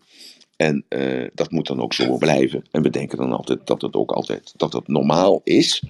En 0.56 0.84
uh, 0.88 1.26
dat 1.34 1.50
moet 1.50 1.66
dan 1.66 1.80
ook 1.80 1.92
zo 1.92 2.16
blijven. 2.16 2.64
En 2.70 2.82
we 2.82 2.90
denken 2.90 3.18
dan 3.18 3.32
altijd 3.32 3.66
dat 3.66 3.82
het 3.82 3.94
ook 3.94 4.12
altijd 4.12 4.52
dat 4.56 4.72
het 4.72 4.88
normaal 4.88 5.40
is. 5.44 5.82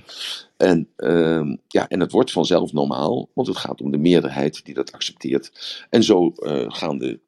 En, 0.56 0.88
uh, 0.96 1.54
ja, 1.68 1.88
en 1.88 2.00
het 2.00 2.12
wordt 2.12 2.32
vanzelf 2.32 2.72
normaal, 2.72 3.28
want 3.34 3.48
het 3.48 3.56
gaat 3.56 3.80
om 3.80 3.90
de 3.90 3.98
meerderheid 3.98 4.64
die 4.64 4.74
dat 4.74 4.92
accepteert. 4.92 5.52
En 5.90 6.02
zo 6.02 6.32
uh, 6.36 6.64
gaan 6.68 6.98
de 6.98 7.20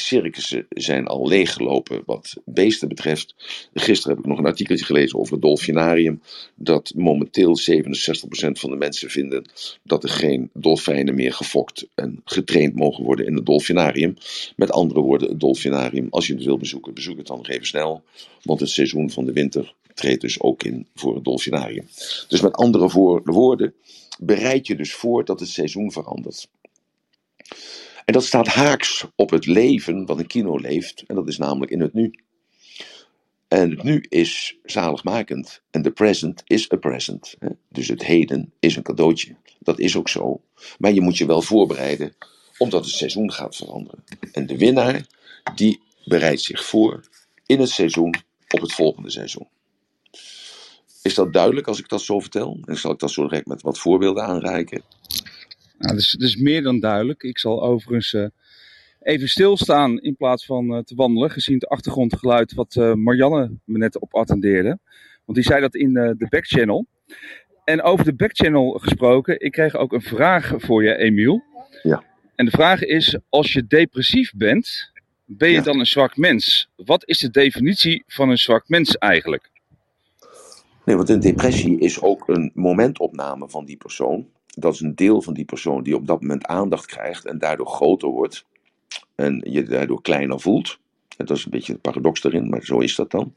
circussen 0.00 0.66
zijn 0.68 1.06
al 1.06 1.28
leeggelopen 1.28 2.02
wat 2.06 2.34
beesten 2.44 2.88
betreft. 2.88 3.34
Gisteren 3.74 4.16
heb 4.16 4.24
ik 4.24 4.30
nog 4.30 4.38
een 4.38 4.46
artikeltje 4.46 4.84
gelezen 4.84 5.18
over 5.18 5.32
het 5.32 5.42
dolfinarium. 5.42 6.22
Dat 6.54 6.92
momenteel 6.96 7.58
67% 7.58 7.62
van 8.52 8.70
de 8.70 8.76
mensen 8.76 9.10
vinden 9.10 9.44
dat 9.82 10.02
er 10.02 10.08
geen 10.08 10.50
dolfijnen 10.52 11.14
meer 11.14 11.32
gefokt 11.32 11.86
en 11.94 12.20
getraind 12.24 12.74
mogen 12.74 13.04
worden 13.04 13.26
in 13.26 13.34
het 13.34 13.46
dolfinarium. 13.46 14.16
Met 14.56 14.70
andere 14.70 15.00
woorden, 15.00 15.28
het 15.28 15.40
dolfinarium, 15.40 16.06
als 16.10 16.26
je 16.26 16.34
het 16.34 16.44
wil 16.44 16.58
bezoeken, 16.58 16.94
bezoek 16.94 17.16
het 17.16 17.26
dan 17.26 17.36
nog 17.36 17.48
even 17.48 17.66
snel. 17.66 18.02
Want 18.42 18.60
het 18.60 18.70
seizoen 18.70 19.10
van 19.10 19.24
de 19.24 19.32
winter 19.32 19.74
treedt 19.94 20.20
dus 20.20 20.40
ook 20.40 20.62
in 20.62 20.86
voor 20.94 21.14
het 21.14 21.24
dolfinarium. 21.24 21.86
Dus 22.28 22.40
met 22.40 22.54
andere 22.54 23.20
woorden, 23.24 23.74
bereid 24.20 24.66
je 24.66 24.76
dus 24.76 24.94
voor 24.94 25.24
dat 25.24 25.40
het 25.40 25.48
seizoen 25.48 25.92
verandert. 25.92 26.48
En 28.04 28.12
dat 28.12 28.24
staat 28.24 28.46
haaks 28.46 29.06
op 29.16 29.30
het 29.30 29.46
leven 29.46 30.06
wat 30.06 30.18
een 30.18 30.26
kino 30.26 30.56
leeft, 30.56 31.04
en 31.06 31.14
dat 31.14 31.28
is 31.28 31.38
namelijk 31.38 31.70
in 31.70 31.80
het 31.80 31.92
nu. 31.92 32.14
En 33.48 33.70
het 33.70 33.82
nu 33.82 34.04
is 34.08 34.56
zaligmakend. 34.64 35.62
En 35.70 35.82
de 35.82 35.90
present 35.90 36.42
is 36.44 36.72
a 36.72 36.76
present. 36.76 37.36
Dus 37.68 37.88
het 37.88 38.04
heden 38.04 38.52
is 38.58 38.76
een 38.76 38.82
cadeautje. 38.82 39.36
Dat 39.58 39.78
is 39.78 39.96
ook 39.96 40.08
zo. 40.08 40.40
Maar 40.78 40.92
je 40.92 41.00
moet 41.00 41.18
je 41.18 41.26
wel 41.26 41.42
voorbereiden, 41.42 42.14
omdat 42.58 42.84
het 42.84 42.94
seizoen 42.94 43.32
gaat 43.32 43.56
veranderen. 43.56 44.04
En 44.32 44.46
de 44.46 44.58
winnaar, 44.58 45.06
die 45.54 45.80
bereidt 46.04 46.42
zich 46.42 46.64
voor 46.64 47.00
in 47.46 47.60
het 47.60 47.70
seizoen 47.70 48.14
op 48.48 48.60
het 48.60 48.72
volgende 48.72 49.10
seizoen. 49.10 49.48
Is 51.02 51.14
dat 51.14 51.32
duidelijk 51.32 51.66
als 51.66 51.78
ik 51.78 51.88
dat 51.88 52.02
zo 52.02 52.20
vertel? 52.20 52.58
En 52.64 52.76
zal 52.76 52.92
ik 52.92 52.98
dat 52.98 53.10
zo 53.10 53.22
direct 53.22 53.46
met 53.46 53.62
wat 53.62 53.78
voorbeelden 53.78 54.24
aanreiken? 54.24 54.82
Nou, 55.82 55.94
dat, 55.94 56.02
is, 56.02 56.14
is 56.14 56.36
meer 56.36 56.62
dan 56.62 56.80
duidelijk. 56.80 57.22
Ik 57.22 57.38
zal 57.38 57.62
overigens 57.62 58.12
uh, 58.12 58.26
even 59.00 59.28
stilstaan 59.28 60.00
in 60.00 60.16
plaats 60.16 60.46
van 60.46 60.74
uh, 60.74 60.78
te 60.78 60.94
wandelen, 60.94 61.30
gezien 61.30 61.54
het 61.54 61.66
achtergrondgeluid 61.66 62.54
wat 62.54 62.74
uh, 62.74 62.94
Marianne 62.94 63.50
me 63.64 63.78
net 63.78 63.98
op 63.98 64.14
attendeerde. 64.14 64.78
Want 65.24 65.38
die 65.38 65.46
zei 65.46 65.60
dat 65.60 65.74
in 65.74 65.92
de 65.92 66.26
backchannel. 66.28 66.86
En 67.64 67.82
over 67.82 68.04
de 68.04 68.14
backchannel 68.14 68.70
gesproken, 68.70 69.40
ik 69.40 69.52
kreeg 69.52 69.76
ook 69.76 69.92
een 69.92 70.02
vraag 70.02 70.52
voor 70.56 70.84
je, 70.84 70.96
Emiel. 70.96 71.42
Ja. 71.82 72.04
En 72.34 72.44
de 72.44 72.50
vraag 72.50 72.82
is, 72.82 73.18
als 73.28 73.52
je 73.52 73.66
depressief 73.66 74.32
bent, 74.36 74.90
ben 75.24 75.50
je 75.50 75.62
dan 75.62 75.78
een 75.78 75.86
zwak 75.86 76.16
mens? 76.16 76.68
Wat 76.76 77.08
is 77.08 77.18
de 77.18 77.30
definitie 77.30 78.02
van 78.06 78.28
een 78.28 78.38
zwak 78.38 78.68
mens 78.68 78.98
eigenlijk? 78.98 79.50
Nee, 80.84 80.96
want 80.96 81.08
een 81.08 81.20
depressie 81.20 81.80
is 81.80 82.00
ook 82.00 82.28
een 82.28 82.50
momentopname 82.54 83.48
van 83.48 83.64
die 83.64 83.76
persoon 83.76 84.28
dat 84.58 84.74
is 84.74 84.80
een 84.80 84.94
deel 84.94 85.22
van 85.22 85.34
die 85.34 85.44
persoon 85.44 85.82
die 85.82 85.94
op 85.94 86.06
dat 86.06 86.20
moment 86.20 86.46
aandacht 86.46 86.86
krijgt 86.86 87.24
en 87.24 87.38
daardoor 87.38 87.66
groter 87.66 88.08
wordt. 88.08 88.44
En 89.14 89.46
je 89.50 89.62
daardoor 89.62 90.02
kleiner 90.02 90.40
voelt. 90.40 90.78
Dat 91.16 91.36
is 91.36 91.44
een 91.44 91.50
beetje 91.50 91.72
het 91.72 91.80
paradox 91.80 92.24
erin, 92.24 92.48
maar 92.48 92.62
zo 92.62 92.78
is 92.78 92.94
dat 92.94 93.10
dan. 93.10 93.34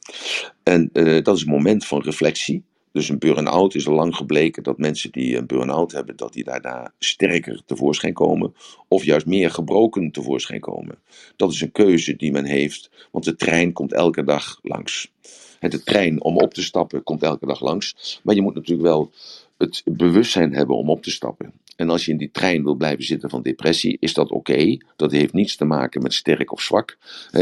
En 0.64 0.90
uh, 0.94 1.24
dat 1.24 1.36
is 1.36 1.42
een 1.42 1.50
moment 1.50 1.86
van 1.86 2.02
reflectie. 2.02 2.64
Dus 2.92 3.10
een 3.10 3.20
burn-out 3.20 3.76
is 3.76 3.88
al 3.88 3.94
lang 3.94 4.16
gebleken 4.16 4.64
dat 4.64 4.78
mensen 4.78 5.12
die 5.12 5.38
een 5.38 5.46
burn-out 5.46 5.92
hebben, 5.92 6.16
dat 6.16 6.34
die 6.34 6.44
daarna 6.44 6.94
sterker 7.00 7.62
tevoorschijn 7.66 8.14
komen. 8.14 8.54
Of 8.88 9.04
juist 9.04 9.26
meer 9.26 9.52
gebroken 9.52 10.12
tevoorschijn 10.12 10.60
komen. 10.60 10.98
Dat 11.36 11.52
is 11.52 11.62
een 11.62 11.72
keuze 11.72 12.16
die 12.16 12.32
men 12.32 12.46
heeft, 12.46 13.08
want 13.12 13.26
de 13.26 13.36
trein 13.36 13.74
komt 13.74 13.94
elke 13.94 14.24
dag 14.24 14.60
langs. 14.62 15.12
de 15.60 15.84
trein 15.84 16.24
om 16.24 16.38
op 16.38 16.54
te 16.54 16.64
stappen 16.64 17.04
komt 17.04 17.24
elke 17.24 17.46
dag 17.46 17.62
langs. 17.62 18.20
Maar 18.24 18.36
je 18.36 18.42
moet 18.42 18.56
natuurlijk 18.56 18.88
wel 18.88 19.12
het 19.58 19.82
bewustzijn 19.86 20.54
hebben 20.54 20.76
om 20.76 20.90
op 20.90 21.04
te 21.04 21.12
stappen. 21.12 21.54
En 21.76 21.90
als 21.90 22.06
je 22.06 22.12
in 22.12 22.18
die 22.18 22.32
trein 22.32 22.64
wil 22.64 22.76
blijven 22.76 23.04
zitten 23.04 23.30
van 23.30 23.42
depressie, 23.42 23.98
is 24.00 24.14
dat 24.14 24.32
oké. 24.32 24.78
Dat 24.96 25.12
heeft 25.12 25.34
niets 25.34 25.56
te 25.56 25.66
maken 25.66 26.02
met 26.02 26.14
sterk 26.14 26.52
of 26.52 26.62
zwak. 26.62 26.98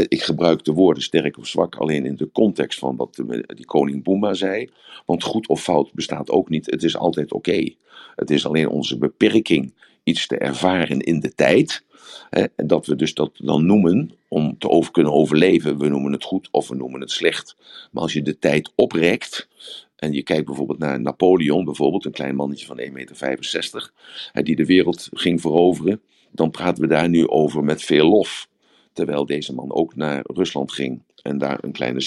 Ik 0.08 0.22
gebruik 0.22 0.64
de 0.64 0.72
woorden 0.72 1.02
sterk 1.02 1.38
of 1.38 1.46
zwak 1.46 1.76
alleen 1.76 2.06
in 2.06 2.16
de 2.16 2.30
context 2.32 2.78
van 2.78 2.96
wat 2.96 3.22
die 3.46 3.64
koning 3.64 4.02
Boema 4.02 4.34
zei. 4.34 4.70
Want 5.06 5.22
goed 5.22 5.48
of 5.48 5.62
fout 5.62 5.92
bestaat 5.92 6.30
ook 6.30 6.48
niet. 6.48 6.70
Het 6.70 6.82
is 6.82 6.96
altijd 6.96 7.32
oké. 7.32 7.74
Het 8.14 8.30
is 8.30 8.46
alleen 8.46 8.68
onze 8.68 8.98
beperking 8.98 9.72
iets 10.02 10.26
te 10.26 10.38
ervaren 10.38 11.00
in 11.00 11.20
de 11.20 11.34
tijd. 11.34 11.84
En 12.30 12.50
dat 12.56 12.86
we 12.86 12.96
dus 12.96 13.14
dat 13.14 13.30
dan 13.34 13.66
noemen 13.66 14.10
om 14.28 14.58
te 14.58 14.68
over 14.68 14.92
kunnen 14.92 15.12
overleven. 15.12 15.78
We 15.78 15.88
noemen 15.88 16.12
het 16.12 16.24
goed 16.24 16.48
of 16.50 16.68
we 16.68 16.74
noemen 16.74 17.00
het 17.00 17.10
slecht. 17.10 17.56
Maar 17.90 18.02
als 18.02 18.12
je 18.12 18.22
de 18.22 18.38
tijd 18.38 18.72
oprekt, 18.74 19.48
en 19.96 20.12
je 20.12 20.22
kijkt 20.22 20.46
bijvoorbeeld 20.46 20.78
naar 20.78 21.00
Napoleon, 21.00 21.64
bijvoorbeeld, 21.64 22.04
een 22.04 22.12
klein 22.12 22.34
mannetje 22.34 22.66
van 22.66 22.80
1,65 22.80 22.92
meter, 22.92 23.90
die 24.32 24.56
de 24.56 24.66
wereld 24.66 25.08
ging 25.12 25.40
veroveren. 25.40 26.00
Dan 26.30 26.50
praten 26.50 26.82
we 26.82 26.88
daar 26.88 27.08
nu 27.08 27.28
over 27.28 27.64
met 27.64 27.82
veel 27.82 28.08
lof. 28.08 28.48
Terwijl 28.92 29.26
deze 29.26 29.54
man 29.54 29.72
ook 29.72 29.96
naar 29.96 30.20
Rusland 30.22 30.72
ging 30.72 31.02
en 31.22 31.38
daar 31.38 31.58
een 31.60 31.72
kleine 31.72 32.06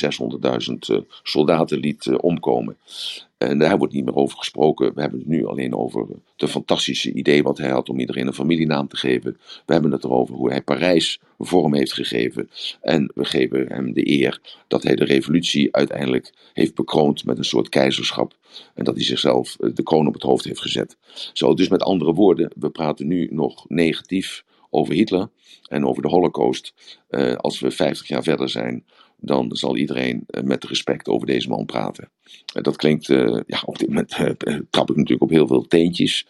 600.000 0.70 0.74
uh, 0.90 1.00
soldaten 1.24 1.80
liet 1.80 2.06
uh, 2.06 2.16
omkomen. 2.22 2.78
En 3.38 3.58
daar 3.60 3.78
wordt 3.78 3.94
niet 3.94 4.06
meer 4.06 4.16
over 4.16 4.38
gesproken. 4.38 4.94
We 4.94 5.02
hebben 5.02 5.20
het 5.20 5.28
nu 5.28 5.46
alleen 5.46 5.76
over 5.76 6.08
de 6.36 6.48
fantastische 6.48 7.14
idee 7.14 7.44
wat 7.44 7.58
hij 7.58 7.70
had 7.70 7.90
om 7.90 8.00
iedereen 8.00 8.28
een 8.28 8.34
familienaam 8.34 8.88
te 8.88 8.98
geven. 8.98 9.38
We 9.66 9.74
hebben 9.74 9.92
het 9.92 10.04
erover 10.04 10.36
hoe 10.36 10.50
hij 10.50 10.62
Parijs 10.62 11.20
vorm 11.40 11.74
heeft 11.74 11.94
gegeven. 11.94 12.50
En 12.82 13.12
we 13.16 13.26
geven 13.26 13.68
hem 13.68 13.94
de 13.94 14.10
eer 14.10 14.42
dat 14.68 14.84
hij 14.84 14.96
de 14.96 15.06
revolutie 15.06 15.76
uiteindelijk 15.76 16.34
heeft 16.54 16.76
bekroond 16.76 17.26
met 17.26 17.38
een 17.38 17.44
soort 17.44 17.70
keizerschap. 17.70 18.38
En 18.74 18.84
dat 18.84 18.96
hij 18.96 19.04
zichzelf 19.04 19.56
eh, 19.60 19.70
de 19.74 19.84
kroon 19.84 20.08
op 20.08 20.14
het 20.14 20.24
hoofd 20.24 20.46
heeft 20.46 20.62
gezet. 20.62 20.98
Zo, 21.34 21.54
dus 21.54 21.68
met 21.68 21.84
andere 21.84 22.14
woorden, 22.14 22.52
we 22.60 22.70
praten 22.70 23.08
nu 23.08 23.28
nog 23.32 23.70
negatief 23.70 24.44
over 24.70 24.94
Hitler 24.94 25.30
en 25.68 25.86
over 25.86 26.02
de 26.02 26.08
Holocaust. 26.08 26.74
als 27.38 27.60
we 27.60 27.72
50 27.72 28.08
jaar 28.08 28.24
verder 28.24 28.50
zijn, 28.50 28.86
dan 29.18 29.56
zal 29.56 29.78
iedereen 29.78 30.26
met 30.44 30.64
respect 30.64 31.08
over 31.08 31.28
deze 31.28 31.50
man 31.50 31.66
praten. 31.66 32.10
Dat 32.46 32.76
klinkt, 32.76 33.08
ja, 33.46 33.62
op 33.66 33.78
dit 33.78 33.88
moment 33.88 34.10
trap 34.70 34.90
ik 34.90 34.96
natuurlijk 34.96 35.22
op 35.22 35.30
heel 35.30 35.48
veel 35.48 35.68
teentjes. 35.68 36.28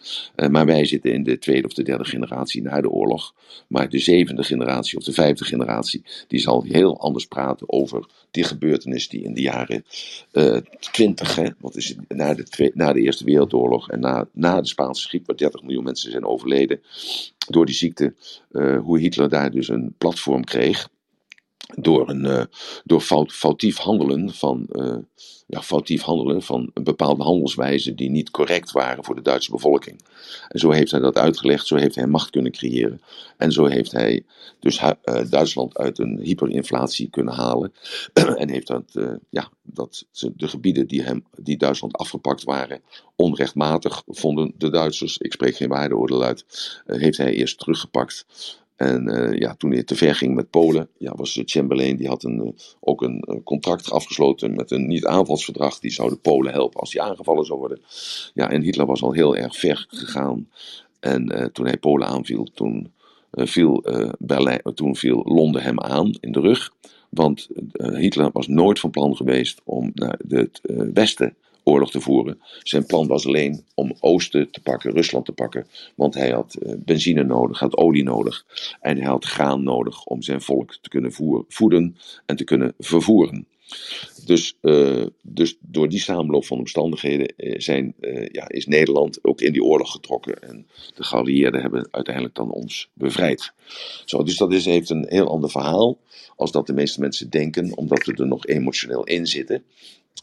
maar 0.50 0.66
wij 0.66 0.84
zitten 0.84 1.12
in 1.12 1.22
de 1.22 1.38
tweede 1.38 1.66
of 1.66 1.72
de 1.72 1.82
derde 1.82 2.04
generatie 2.04 2.62
na 2.62 2.80
de 2.80 2.90
oorlog. 2.90 3.34
Maar 3.68 3.88
de 3.88 3.98
zevende 3.98 4.42
generatie 4.42 4.98
of 4.98 5.04
de 5.04 5.12
vijfde 5.12 5.44
generatie, 5.44 6.04
die 6.26 6.40
zal 6.40 6.62
heel 6.62 7.00
anders 7.00 7.26
praten 7.26 7.68
over 7.68 8.06
die 8.30 8.44
gebeurtenis 8.44 9.08
die 9.08 9.22
in 9.22 9.34
de 9.34 9.40
jaren 9.40 9.84
twintig, 10.80 11.38
uh, 11.38 11.48
wat 11.58 11.76
is 11.76 11.88
het, 11.88 11.98
na, 12.08 12.34
de 12.34 12.70
na 12.74 12.92
de 12.92 13.00
Eerste 13.00 13.24
Wereldoorlog 13.24 13.90
en 13.90 14.00
na, 14.00 14.28
na 14.32 14.60
de 14.60 14.68
Spaanse 14.68 15.08
griep, 15.08 15.26
waar 15.26 15.36
30 15.36 15.62
miljoen 15.62 15.84
mensen 15.84 16.10
zijn 16.10 16.24
overleden 16.24 16.80
door 17.48 17.66
die 17.66 17.74
ziekte, 17.74 18.14
hoe 18.82 18.98
Hitler 18.98 19.28
daar 19.28 19.50
dus 19.50 19.68
een 19.68 19.94
platform 19.98 20.44
kreeg 20.44 20.88
door, 21.76 22.08
een, 22.08 22.24
uh, 22.24 22.42
door 22.84 23.00
fout, 23.00 23.32
foutief 23.32 23.76
handelen 23.76 24.34
van, 24.34 24.66
uh, 24.72 24.96
ja, 25.46 25.62
foutief 25.62 26.02
handelen 26.02 26.42
van 26.42 26.70
een 26.74 26.84
bepaalde 26.84 27.22
handelswijze 27.22 27.94
die 27.94 28.10
niet 28.10 28.30
correct 28.30 28.70
waren 28.70 29.04
voor 29.04 29.14
de 29.14 29.22
Duitse 29.22 29.50
bevolking. 29.50 30.00
En 30.48 30.58
zo 30.58 30.70
heeft 30.70 30.90
hij 30.90 31.00
dat 31.00 31.16
uitgelegd, 31.16 31.66
zo 31.66 31.76
heeft 31.76 31.94
hij 31.94 32.06
macht 32.06 32.30
kunnen 32.30 32.52
creëren. 32.52 33.00
En 33.36 33.52
zo 33.52 33.64
heeft 33.66 33.92
hij 33.92 34.24
dus 34.60 34.80
uh, 34.80 34.90
Duitsland 35.30 35.78
uit 35.78 35.98
een 35.98 36.18
hyperinflatie 36.22 37.10
kunnen 37.10 37.34
halen. 37.34 37.72
en 38.12 38.50
heeft 38.50 38.66
dat, 38.66 38.92
ja, 39.30 39.50
dat 39.62 40.06
de 40.36 40.48
gebieden 40.48 40.86
die, 40.86 41.02
hem, 41.02 41.24
die 41.36 41.56
Duitsland 41.56 41.96
afgepakt 41.96 42.44
waren, 42.44 42.82
onrechtmatig 43.16 44.02
vonden 44.06 44.52
de 44.56 44.70
Duitsers, 44.70 45.18
ik 45.18 45.32
spreek 45.32 45.56
geen 45.56 45.68
waardeoordeel 45.68 46.22
uit, 46.22 46.44
heeft 46.86 47.18
hij 47.18 47.32
eerst 47.32 47.58
teruggepakt. 47.58 48.26
En 48.78 49.08
uh, 49.08 49.38
ja, 49.38 49.54
toen 49.54 49.70
hij 49.70 49.82
te 49.82 49.96
ver 49.96 50.14
ging 50.14 50.34
met 50.34 50.50
Polen, 50.50 50.88
ja, 50.98 51.14
was 51.14 51.40
Chamberlain, 51.44 51.96
die 51.96 52.08
had 52.08 52.22
een, 52.22 52.40
uh, 52.44 52.48
ook 52.80 53.02
een 53.02 53.24
uh, 53.28 53.36
contract 53.44 53.90
afgesloten 53.90 54.54
met 54.54 54.70
een 54.70 54.86
niet-aanvalsverdrag. 54.86 55.78
Die 55.78 55.90
zou 55.90 56.08
de 56.08 56.16
Polen 56.16 56.52
helpen 56.52 56.80
als 56.80 56.90
die 56.90 57.02
aangevallen 57.02 57.44
zou 57.44 57.58
worden. 57.58 57.80
Ja, 58.34 58.50
en 58.50 58.62
Hitler 58.62 58.86
was 58.86 59.02
al 59.02 59.12
heel 59.12 59.36
erg 59.36 59.56
ver 59.56 59.86
gegaan. 59.88 60.48
En 61.00 61.50
toen 61.52 61.66
hij 61.66 61.76
Polen 61.76 62.08
aanviel, 62.08 62.44
toen, 62.54 62.92
viel, 63.30 63.84
Berlijn, 64.18 64.60
toen 64.74 64.96
viel 64.96 65.22
Londen 65.24 65.62
hem 65.62 65.80
aan 65.80 66.10
in 66.20 66.32
de 66.32 66.40
rug. 66.40 66.70
Want 67.08 67.48
Hitler 67.72 68.30
was 68.32 68.46
nooit 68.46 68.80
van 68.80 68.90
plan 68.90 69.16
geweest 69.16 69.60
om 69.64 69.90
naar 69.94 70.18
het 70.28 70.60
westen 70.92 71.36
oorlog 71.68 71.90
te 71.90 72.00
voeren. 72.00 72.40
Zijn 72.62 72.86
plan 72.86 73.06
was 73.06 73.26
alleen 73.26 73.64
om 73.74 73.94
Oosten 74.00 74.50
te 74.50 74.60
pakken, 74.60 74.92
Rusland 74.92 75.24
te 75.24 75.32
pakken. 75.32 75.66
Want 75.94 76.14
hij 76.14 76.30
had 76.30 76.56
uh, 76.60 76.72
benzine 76.78 77.24
nodig, 77.24 77.58
had 77.58 77.76
olie 77.76 78.02
nodig. 78.02 78.46
En 78.80 78.96
hij 78.96 79.06
had 79.06 79.24
graan 79.24 79.62
nodig 79.62 80.04
om 80.04 80.22
zijn 80.22 80.40
volk 80.40 80.76
te 80.80 80.88
kunnen 80.88 81.12
voeden 81.48 81.96
en 82.26 82.36
te 82.36 82.44
kunnen 82.44 82.74
vervoeren. 82.78 83.46
Dus, 84.24 84.56
uh, 84.62 85.06
dus 85.22 85.56
door 85.60 85.88
die 85.88 86.00
samenloop 86.00 86.46
van 86.46 86.58
omstandigheden 86.58 87.32
uh, 87.36 87.54
zijn, 87.58 87.94
ja, 88.32 88.48
is 88.48 88.66
Nederland 88.66 89.24
ook 89.24 89.40
in 89.40 89.52
die 89.52 89.64
oorlog 89.64 89.90
getrokken. 89.90 90.42
En 90.42 90.66
de 90.94 91.04
geallieerden 91.04 91.60
hebben 91.60 91.88
uiteindelijk 91.90 92.34
dan 92.34 92.50
ons 92.50 92.88
bevrijd. 92.92 93.52
Zo, 94.04 94.22
dus 94.22 94.36
dat 94.36 94.52
is, 94.52 94.64
heeft 94.64 94.90
een 94.90 95.06
heel 95.08 95.28
ander 95.28 95.50
verhaal 95.50 95.98
als 96.36 96.52
dat 96.52 96.66
de 96.66 96.72
meeste 96.72 97.00
mensen 97.00 97.30
denken, 97.30 97.76
omdat 97.76 98.04
we 98.04 98.14
er 98.14 98.26
nog 98.26 98.46
emotioneel 98.46 99.04
in 99.04 99.26
zitten. 99.26 99.62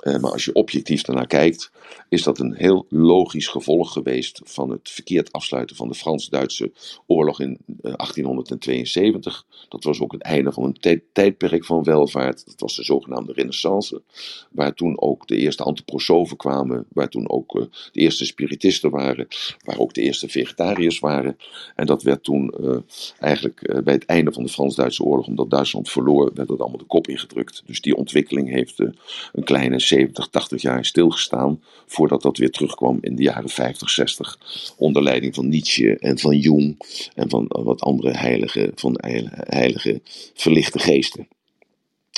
Uh, 0.04 0.18
maar 0.18 0.32
als 0.32 0.46
je 0.46 0.54
objectief 0.54 1.02
daarnaar 1.02 1.28
kijkt, 1.28 1.72
is 2.10 2.24
dat 2.24 2.40
een 2.40 2.54
heel 2.54 2.86
logisch 2.90 3.48
gevolg 3.48 3.92
geweest 3.92 4.42
van 4.44 4.70
het 4.70 4.90
verkeerd 4.90 5.32
afsluiten 5.32 5.76
van 5.76 5.88
de 5.88 5.94
Frans-Duitse 5.94 6.72
oorlog 7.06 7.40
in 7.40 7.50
uh, 7.68 7.76
1872. 7.82 9.46
Dat 9.70 9.84
was 9.84 10.00
ook 10.00 10.12
het 10.12 10.22
einde 10.22 10.52
van 10.52 10.64
een 10.64 11.02
tijdperk 11.12 11.66
van 11.66 11.84
welvaart. 11.84 12.46
Dat 12.46 12.60
was 12.60 12.76
de 12.76 12.84
zogenaamde 12.84 13.34
Renaissance, 13.34 14.02
waar 14.52 14.74
toen 14.74 15.02
ook 15.02 15.28
de 15.28 15.36
eerste 15.36 15.64
antiprosofen 15.64 16.38
kwamen, 16.38 16.86
waar 16.94 17.10
toen 17.10 17.30
ook 17.30 17.56
uh, 17.56 17.66
de 17.92 18.00
eerste 18.00 18.26
spiritisten 18.26 18.90
waren, 18.90 19.28
waar 19.64 19.78
ook 19.78 19.94
de 19.94 20.02
eerste 20.02 20.28
vegetariërs 20.28 21.00
waren. 21.00 21.38
En 21.76 21.86
dat 21.86 22.04
werd 22.04 22.24
toen 22.24 22.54
eigenlijk 23.20 23.84
bij 23.84 23.94
het 23.94 24.06
einde 24.06 24.34
van 24.34 24.44
de 24.44 24.50
Frans-Duitse 24.50 25.04
oorlog, 25.04 25.28
omdat 25.28 25.50
Duitsland 25.50 25.90
verloor, 25.90 26.32
werd 26.34 26.48
dat 26.48 26.60
allemaal 26.60 26.78
de 26.78 26.86
kop 26.86 27.08
ingedrukt. 27.08 27.64
Dus 27.66 27.82
die 27.82 27.96
ontwikkeling 27.96 28.50
heeft 28.50 28.80
een 28.80 29.44
kleine 29.44 29.80
70, 29.86 30.28
80 30.28 30.62
jaar 30.62 30.86
stilgestaan 30.86 31.62
voordat 31.86 32.22
dat 32.22 32.38
weer 32.38 32.52
terugkwam 32.52 32.98
in 33.02 33.16
de 33.16 33.24
jaren 33.24 33.50
50, 33.50 33.90
60 33.90 34.40
onder 34.78 35.04
leiding 35.04 35.36
van 35.36 35.48
Nietzsche 35.48 35.98
en 35.98 36.20
van 36.20 36.38
Jung 36.38 36.78
en 37.16 37.30
van 37.30 37.46
wat 37.48 37.82
andere 37.82 38.18
heilige, 38.18 38.72
van 38.76 38.98
heilige 39.48 40.02
verlichte 40.34 40.80
geesten. 40.80 41.28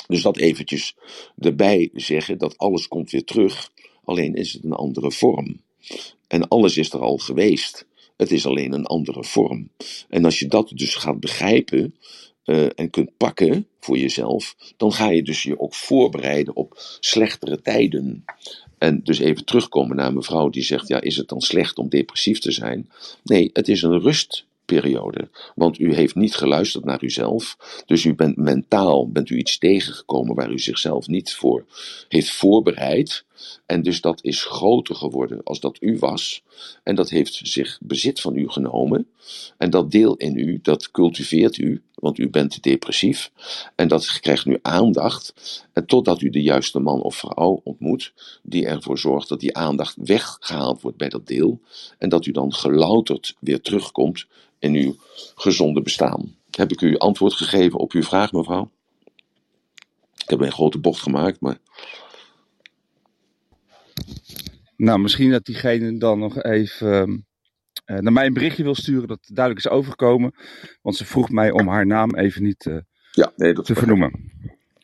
Dus 0.07 0.21
dat 0.21 0.37
eventjes 0.37 0.95
erbij 1.39 1.89
zeggen 1.93 2.37
dat 2.37 2.57
alles 2.57 2.87
komt 2.87 3.11
weer 3.11 3.23
terug, 3.23 3.71
alleen 4.03 4.35
is 4.35 4.53
het 4.53 4.63
een 4.63 4.73
andere 4.73 5.11
vorm. 5.11 5.61
En 6.27 6.47
alles 6.47 6.77
is 6.77 6.93
er 6.93 6.99
al 6.99 7.17
geweest. 7.17 7.87
Het 8.17 8.31
is 8.31 8.45
alleen 8.45 8.73
een 8.73 8.85
andere 8.85 9.23
vorm. 9.23 9.69
En 10.09 10.25
als 10.25 10.39
je 10.39 10.47
dat 10.47 10.71
dus 10.75 10.95
gaat 10.95 11.19
begrijpen, 11.19 11.95
uh, 12.47 12.65
en 12.75 12.89
kunt 12.89 13.17
pakken 13.17 13.67
voor 13.79 13.97
jezelf, 13.97 14.55
dan 14.77 14.93
ga 14.93 15.09
je 15.09 15.23
dus 15.23 15.43
je 15.43 15.59
ook 15.59 15.73
voorbereiden 15.75 16.55
op 16.55 16.73
slechtere 16.99 17.61
tijden. 17.61 18.25
En 18.77 19.01
dus 19.03 19.19
even 19.19 19.45
terugkomen 19.45 19.95
naar 19.95 20.13
mevrouw 20.13 20.49
die 20.49 20.63
zegt: 20.63 20.87
ja, 20.87 21.01
is 21.01 21.17
het 21.17 21.27
dan 21.27 21.41
slecht 21.41 21.77
om 21.77 21.89
depressief 21.89 22.39
te 22.39 22.51
zijn? 22.51 22.89
Nee, 23.23 23.49
het 23.53 23.67
is 23.67 23.81
een 23.81 23.99
rustperiode. 23.99 25.29
Want 25.55 25.79
u 25.79 25.93
heeft 25.93 26.15
niet 26.15 26.35
geluisterd 26.35 26.85
naar 26.85 27.03
uzelf. 27.03 27.57
Dus 27.85 28.03
u 28.03 28.15
bent 28.15 28.37
mentaal 28.37 29.11
bent 29.11 29.29
u 29.29 29.37
iets 29.37 29.57
tegengekomen 29.57 30.35
waar 30.35 30.51
u 30.51 30.59
zichzelf 30.59 31.07
niet 31.07 31.33
voor 31.33 31.65
heeft 32.07 32.31
voorbereid. 32.31 33.25
En 33.65 33.81
dus 33.81 34.01
dat 34.01 34.23
is 34.23 34.43
groter 34.43 34.95
geworden 34.95 35.43
als 35.43 35.59
dat 35.59 35.77
u 35.79 35.97
was. 35.99 36.43
En 36.83 36.95
dat 36.95 37.09
heeft 37.09 37.39
zich 37.43 37.77
bezit 37.81 38.21
van 38.21 38.35
u 38.35 38.49
genomen. 38.49 39.07
En 39.57 39.69
dat 39.69 39.91
deel 39.91 40.15
in 40.15 40.37
u, 40.37 40.59
dat 40.61 40.91
cultiveert 40.91 41.57
u, 41.57 41.81
want 41.93 42.17
u 42.17 42.29
bent 42.29 42.63
depressief. 42.63 43.31
En 43.75 43.87
dat 43.87 44.19
krijgt 44.19 44.45
nu 44.45 44.59
aandacht. 44.61 45.33
En 45.73 45.85
totdat 45.85 46.21
u 46.21 46.29
de 46.29 46.41
juiste 46.41 46.79
man 46.79 47.01
of 47.01 47.15
vrouw 47.15 47.61
ontmoet, 47.63 48.13
die 48.43 48.65
ervoor 48.65 48.97
zorgt 48.97 49.29
dat 49.29 49.39
die 49.39 49.55
aandacht 49.55 49.95
weggehaald 49.99 50.81
wordt 50.81 50.97
bij 50.97 51.09
dat 51.09 51.27
deel. 51.27 51.59
En 51.97 52.09
dat 52.09 52.25
u 52.25 52.31
dan 52.31 52.53
gelouterd 52.53 53.35
weer 53.39 53.61
terugkomt 53.61 54.25
in 54.59 54.73
uw 54.73 54.95
gezonde 55.35 55.81
bestaan. 55.81 56.35
Heb 56.51 56.71
ik 56.71 56.81
u 56.81 56.97
antwoord 56.97 57.33
gegeven 57.33 57.79
op 57.79 57.91
uw 57.91 58.03
vraag, 58.03 58.31
mevrouw? 58.31 58.69
Ik 60.27 60.29
heb 60.29 60.41
een 60.41 60.51
grote 60.51 60.77
bocht 60.77 61.01
gemaakt, 61.01 61.39
maar 61.39 61.57
nou, 64.77 64.99
misschien 64.99 65.31
dat 65.31 65.45
diegene 65.45 65.97
dan 65.97 66.19
nog 66.19 66.43
even 66.43 67.25
uh, 67.85 67.97
naar 67.97 68.13
mij 68.13 68.25
een 68.25 68.33
berichtje 68.33 68.63
wil 68.63 68.75
sturen 68.75 69.07
dat 69.07 69.29
duidelijk 69.33 69.65
is 69.65 69.71
overgekomen. 69.71 70.35
Want 70.81 70.95
ze 70.95 71.05
vroeg 71.05 71.29
mij 71.29 71.51
om 71.51 71.67
haar 71.67 71.85
naam 71.85 72.15
even 72.15 72.43
niet 72.43 72.65
uh, 72.65 72.77
ja, 73.11 73.31
nee, 73.35 73.53
dat 73.53 73.65
te 73.65 73.75
vernoemen. 73.75 74.31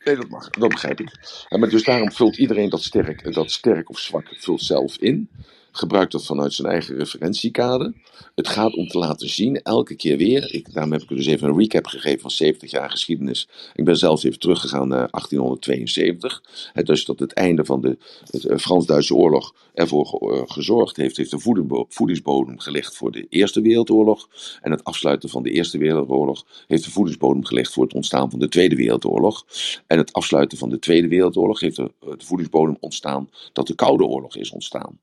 Nee, 0.04 0.16
dat 0.16 0.30
mag. 0.30 0.50
Dat 0.50 0.70
begrijp 0.70 1.00
ik. 1.00 1.12
Maar 1.50 1.70
dus 1.70 1.84
daarom 1.84 2.12
vult 2.12 2.38
iedereen 2.38 2.70
dat 2.70 2.84
sterk, 2.84 3.34
dat 3.34 3.52
sterk 3.52 3.90
of 3.90 4.00
zwak 4.00 4.28
vult 4.38 4.62
zelf 4.62 4.98
in 4.98 5.30
gebruikt 5.76 6.12
dat 6.12 6.26
vanuit 6.26 6.54
zijn 6.54 6.72
eigen 6.72 6.98
referentiekader. 6.98 7.94
Het 8.36 8.48
gaat 8.48 8.74
om 8.74 8.88
te 8.88 8.98
laten 8.98 9.30
zien, 9.30 9.62
elke 9.62 9.96
keer 9.96 10.18
weer. 10.18 10.54
Ik, 10.54 10.74
daarom 10.74 10.92
heb 10.92 11.02
ik 11.02 11.08
dus 11.08 11.26
even 11.26 11.48
een 11.50 11.58
recap 11.58 11.86
gegeven 11.86 12.20
van 12.20 12.32
70 12.32 12.72
jaar 12.72 12.90
geschiedenis. 12.90 13.48
Ik 13.76 13.86
ben 13.86 13.98
zelfs 13.98 14.24
even 14.24 14.40
teruggegaan 14.40 14.88
naar 14.88 15.08
1872. 15.12 16.44
Het, 16.74 16.86
dus 16.86 17.06
dat 17.06 17.20
het 17.20 17.34
einde 17.34 17.66
van 17.66 17.82
de 17.82 17.98
eh, 18.32 18.58
Frans-Duitse 18.58 19.16
oorlog 19.16 19.54
ervoor 19.74 20.32
eh, 20.32 20.42
gezorgd 20.46 20.98
heeft, 20.98 21.18
heeft 21.18 21.32
de 21.32 21.86
voedingsbodem 21.90 22.60
gelegd 22.60 22.96
voor 22.96 23.12
de 23.12 23.26
Eerste 23.30 23.62
Wereldoorlog. 23.62 24.30
En 24.62 24.72
het 24.72 24.84
afsluiten 24.84 25.30
van 25.30 25.44
de 25.44 25.52
Eerste 25.52 25.78
Wereldoorlog 25.78 26.46
heeft 26.68 26.84
de 26.84 26.92
voedingsbodem 26.92 27.46
gelegd 27.46 27.74
voor 27.74 27.84
het 27.84 27.94
ontstaan 27.94 28.30
van 28.30 28.40
de 28.40 28.50
Tweede 28.50 28.76
Wereldoorlog. 28.76 29.46
En 29.88 29.98
het 29.98 30.14
afsluiten 30.14 30.58
van 30.58 30.70
de 30.70 30.80
Tweede 30.80 31.08
Wereldoorlog 31.08 31.60
heeft 31.60 31.76
de, 31.76 31.92
de 32.00 32.26
voedingsbodem 32.26 32.78
ontstaan 32.80 33.30
dat 33.54 33.68
de 33.68 33.76
Koude 33.76 34.06
Oorlog 34.06 34.36
is 34.36 34.52
ontstaan. 34.52 35.00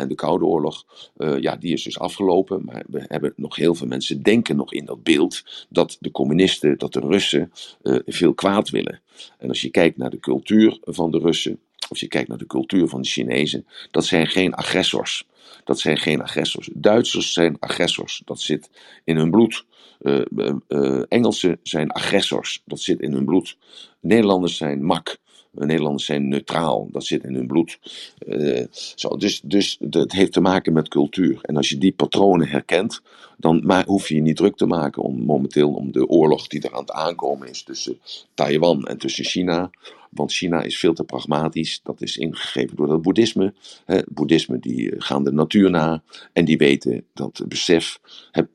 En 0.00 0.08
de 0.08 0.14
Koude 0.14 0.44
Oorlog, 0.44 0.84
uh, 1.16 1.38
ja, 1.40 1.56
die 1.56 1.72
is 1.72 1.82
dus 1.82 1.98
afgelopen. 1.98 2.64
Maar 2.64 2.84
we 2.88 3.04
hebben 3.08 3.32
nog 3.36 3.56
heel 3.56 3.74
veel 3.74 3.86
mensen 3.86 4.22
denken 4.22 4.56
nog 4.56 4.72
in 4.72 4.84
dat 4.84 5.02
beeld 5.02 5.66
dat 5.68 5.96
de 6.00 6.10
communisten, 6.10 6.78
dat 6.78 6.92
de 6.92 7.00
Russen 7.00 7.52
uh, 7.82 7.98
veel 8.06 8.34
kwaad 8.34 8.70
willen. 8.70 9.00
En 9.38 9.48
als 9.48 9.60
je 9.60 9.70
kijkt 9.70 9.96
naar 9.96 10.10
de 10.10 10.18
cultuur 10.18 10.78
van 10.80 11.10
de 11.10 11.18
Russen, 11.18 11.58
of 11.88 11.98
je 11.98 12.08
kijkt 12.08 12.28
naar 12.28 12.38
de 12.38 12.46
cultuur 12.46 12.88
van 12.88 13.02
de 13.02 13.08
Chinezen, 13.08 13.66
dat 13.90 14.04
zijn 14.04 14.26
geen 14.26 14.54
agressors. 14.54 15.26
Dat 15.64 15.78
zijn 15.78 15.98
geen 15.98 16.22
agressors. 16.22 16.68
Duitsers 16.74 17.32
zijn 17.32 17.56
agressors. 17.58 18.22
Dat 18.24 18.40
zit 18.40 18.70
in 19.04 19.16
hun 19.16 19.30
bloed. 19.30 19.64
Uh, 20.00 21.02
Engelsen 21.08 21.58
zijn 21.62 21.90
agressors. 21.90 22.62
Dat 22.64 22.80
zit 22.80 23.00
in 23.00 23.12
hun 23.12 23.24
bloed. 23.24 23.56
Nederlanders 24.00 24.56
zijn 24.56 24.84
mak. 24.84 25.18
Nederlanders 25.50 26.04
zijn 26.04 26.28
neutraal, 26.28 26.88
dat 26.90 27.04
zit 27.04 27.24
in 27.24 27.34
hun 27.34 27.46
bloed. 27.46 27.78
Uh, 28.26 28.64
zo, 28.94 29.16
dus 29.16 29.40
dus 29.40 29.76
dat 29.80 30.12
heeft 30.12 30.32
te 30.32 30.40
maken 30.40 30.72
met 30.72 30.88
cultuur. 30.88 31.38
En 31.42 31.56
als 31.56 31.68
je 31.68 31.78
die 31.78 31.92
patronen 31.92 32.48
herkent, 32.48 33.02
dan 33.38 33.60
maar, 33.64 33.84
hoef 33.86 34.08
je 34.08 34.14
je 34.14 34.20
niet 34.20 34.36
druk 34.36 34.56
te 34.56 34.66
maken 34.66 35.02
om 35.02 35.20
momenteel 35.22 35.72
om 35.72 35.92
de 35.92 36.06
oorlog 36.06 36.46
die 36.46 36.62
er 36.62 36.72
aan 36.74 36.80
het 36.80 36.90
aankomen 36.90 37.48
is 37.48 37.62
tussen 37.62 37.98
Taiwan 38.34 38.86
en 38.86 38.98
tussen 38.98 39.24
China. 39.24 39.70
Want 40.10 40.32
China 40.32 40.62
is 40.62 40.78
veel 40.78 40.92
te 40.92 41.04
pragmatisch. 41.04 41.80
Dat 41.82 42.02
is 42.02 42.16
ingegeven 42.16 42.76
door 42.76 42.92
het 42.92 43.02
boeddhisme. 43.02 43.54
Hè, 43.84 44.00
boeddhisme 44.08 44.58
die 44.58 44.90
eh, 44.90 44.96
gaan 44.98 45.24
de 45.24 45.32
natuur 45.32 45.70
na. 45.70 46.02
En 46.32 46.44
die 46.44 46.58
weten 46.58 47.04
dat 47.14 47.44
besef. 47.48 48.00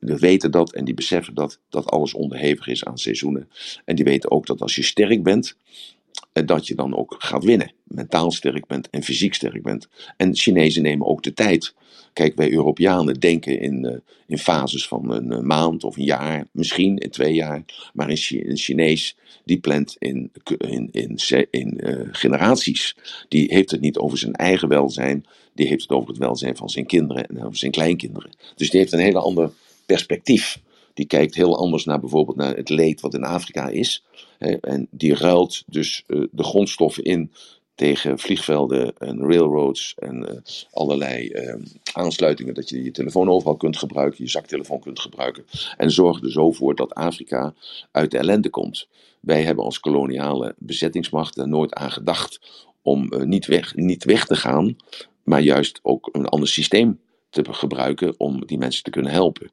Die 0.00 0.16
weten 0.16 0.50
dat 0.50 0.72
en 0.72 0.84
die 0.84 0.94
beseffen 0.94 1.34
dat, 1.34 1.60
dat 1.68 1.90
alles 1.90 2.14
onderhevig 2.14 2.66
is 2.66 2.84
aan 2.84 2.98
seizoenen. 2.98 3.48
En 3.84 3.96
die 3.96 4.04
weten 4.04 4.30
ook 4.30 4.46
dat 4.46 4.60
als 4.60 4.74
je 4.74 4.82
sterk 4.82 5.22
bent, 5.22 5.56
eh, 5.56 5.95
dat 6.44 6.66
je 6.66 6.74
dan 6.74 6.96
ook 6.96 7.14
gaat 7.18 7.44
winnen. 7.44 7.72
Mentaal 7.84 8.30
sterk 8.30 8.66
bent 8.66 8.90
en 8.90 9.02
fysiek 9.02 9.34
sterk 9.34 9.62
bent. 9.62 9.88
En 10.16 10.36
Chinezen 10.36 10.82
nemen 10.82 11.06
ook 11.06 11.22
de 11.22 11.32
tijd. 11.32 11.74
Kijk, 12.12 12.36
wij 12.36 12.52
Europeanen 12.52 13.20
denken 13.20 13.60
in, 13.60 13.84
uh, 13.84 13.92
in 14.26 14.38
fases 14.38 14.88
van 14.88 15.10
een 15.10 15.32
uh, 15.32 15.38
maand 15.38 15.84
of 15.84 15.96
een 15.96 16.04
jaar, 16.04 16.46
misschien 16.50 16.98
in 16.98 17.10
twee 17.10 17.34
jaar. 17.34 17.64
Maar 17.92 18.10
een, 18.10 18.48
een 18.48 18.56
Chinees, 18.56 19.16
die 19.44 19.58
plant 19.58 19.96
in, 19.98 20.30
in, 20.58 20.88
in, 20.92 21.18
in 21.50 21.80
generaties. 22.12 22.96
Die 23.28 23.54
heeft 23.54 23.70
het 23.70 23.80
niet 23.80 23.98
over 23.98 24.18
zijn 24.18 24.32
eigen 24.32 24.68
welzijn, 24.68 25.26
die 25.54 25.66
heeft 25.66 25.82
het 25.82 25.90
over 25.90 26.08
het 26.08 26.18
welzijn 26.18 26.56
van 26.56 26.68
zijn 26.68 26.86
kinderen 26.86 27.26
en 27.26 27.44
over 27.44 27.58
zijn 27.58 27.70
kleinkinderen. 27.70 28.30
Dus 28.54 28.70
die 28.70 28.80
heeft 28.80 28.92
een 28.92 28.98
hele 28.98 29.18
ander 29.18 29.50
perspectief. 29.86 30.60
Die 30.94 31.06
kijkt 31.06 31.34
heel 31.34 31.58
anders 31.58 31.84
naar 31.84 32.00
bijvoorbeeld 32.00 32.36
naar 32.36 32.56
het 32.56 32.68
leed 32.68 33.00
wat 33.00 33.14
in 33.14 33.24
Afrika 33.24 33.68
is. 33.68 34.04
En 34.38 34.88
die 34.90 35.14
ruilt 35.14 35.62
dus 35.66 36.04
uh, 36.06 36.24
de 36.30 36.44
grondstoffen 36.44 37.04
in 37.04 37.32
tegen 37.74 38.18
vliegvelden 38.18 38.96
en 38.98 39.20
railroads 39.20 39.94
en 39.98 40.16
uh, 40.16 40.36
allerlei 40.70 41.28
uh, 41.28 41.54
aansluitingen 41.92 42.54
dat 42.54 42.68
je 42.68 42.82
je 42.82 42.90
telefoon 42.90 43.28
overal 43.28 43.56
kunt 43.56 43.76
gebruiken, 43.76 44.24
je 44.24 44.30
zaktelefoon 44.30 44.80
kunt 44.80 45.00
gebruiken. 45.00 45.44
En 45.76 45.90
zorgt 45.90 46.22
er 46.22 46.32
zo 46.32 46.52
voor 46.52 46.74
dat 46.74 46.94
Afrika 46.94 47.54
uit 47.90 48.10
de 48.10 48.18
ellende 48.18 48.50
komt. 48.50 48.88
Wij 49.20 49.42
hebben 49.42 49.64
als 49.64 49.80
koloniale 49.80 50.54
bezettingsmacht 50.58 51.36
er 51.38 51.48
nooit 51.48 51.74
aan 51.74 51.90
gedacht 51.90 52.40
om 52.82 53.12
uh, 53.12 53.22
niet, 53.22 53.46
weg, 53.46 53.74
niet 53.74 54.04
weg 54.04 54.26
te 54.26 54.36
gaan, 54.36 54.76
maar 55.24 55.40
juist 55.40 55.80
ook 55.82 56.08
een 56.12 56.26
ander 56.26 56.48
systeem 56.48 57.00
te 57.30 57.44
gebruiken 57.52 58.14
om 58.20 58.46
die 58.46 58.58
mensen 58.58 58.82
te 58.82 58.90
kunnen 58.90 59.12
helpen. 59.12 59.50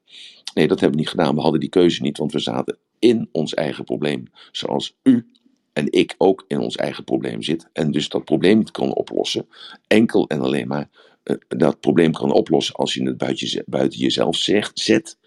Nee, 0.54 0.68
dat 0.68 0.80
hebben 0.80 0.98
we 0.98 1.04
niet 1.04 1.12
gedaan. 1.12 1.34
We 1.34 1.40
hadden 1.40 1.60
die 1.60 1.68
keuze 1.68 2.02
niet, 2.02 2.18
want 2.18 2.32
we 2.32 2.38
zaten 2.38 2.78
in 2.98 3.28
ons 3.32 3.54
eigen 3.54 3.84
probleem. 3.84 4.24
Zoals 4.52 4.96
u 5.02 5.26
en 5.72 5.92
ik 5.92 6.14
ook 6.18 6.44
in 6.48 6.58
ons 6.58 6.76
eigen 6.76 7.04
probleem 7.04 7.42
zit. 7.42 7.68
En 7.72 7.90
dus 7.90 8.08
dat 8.08 8.24
probleem 8.24 8.58
niet 8.58 8.70
kan 8.70 8.94
oplossen. 8.94 9.46
Enkel 9.86 10.28
en 10.28 10.40
alleen 10.40 10.68
maar 10.68 10.88
uh, 11.24 11.36
dat 11.48 11.80
probleem 11.80 12.12
kan 12.12 12.32
oplossen 12.32 12.74
als 12.74 12.94
je 12.94 13.02
het 13.02 13.18
buiten, 13.18 13.62
buiten 13.66 13.98
jezelf 13.98 14.36
zegt, 14.36 14.78
zet. 14.78 15.18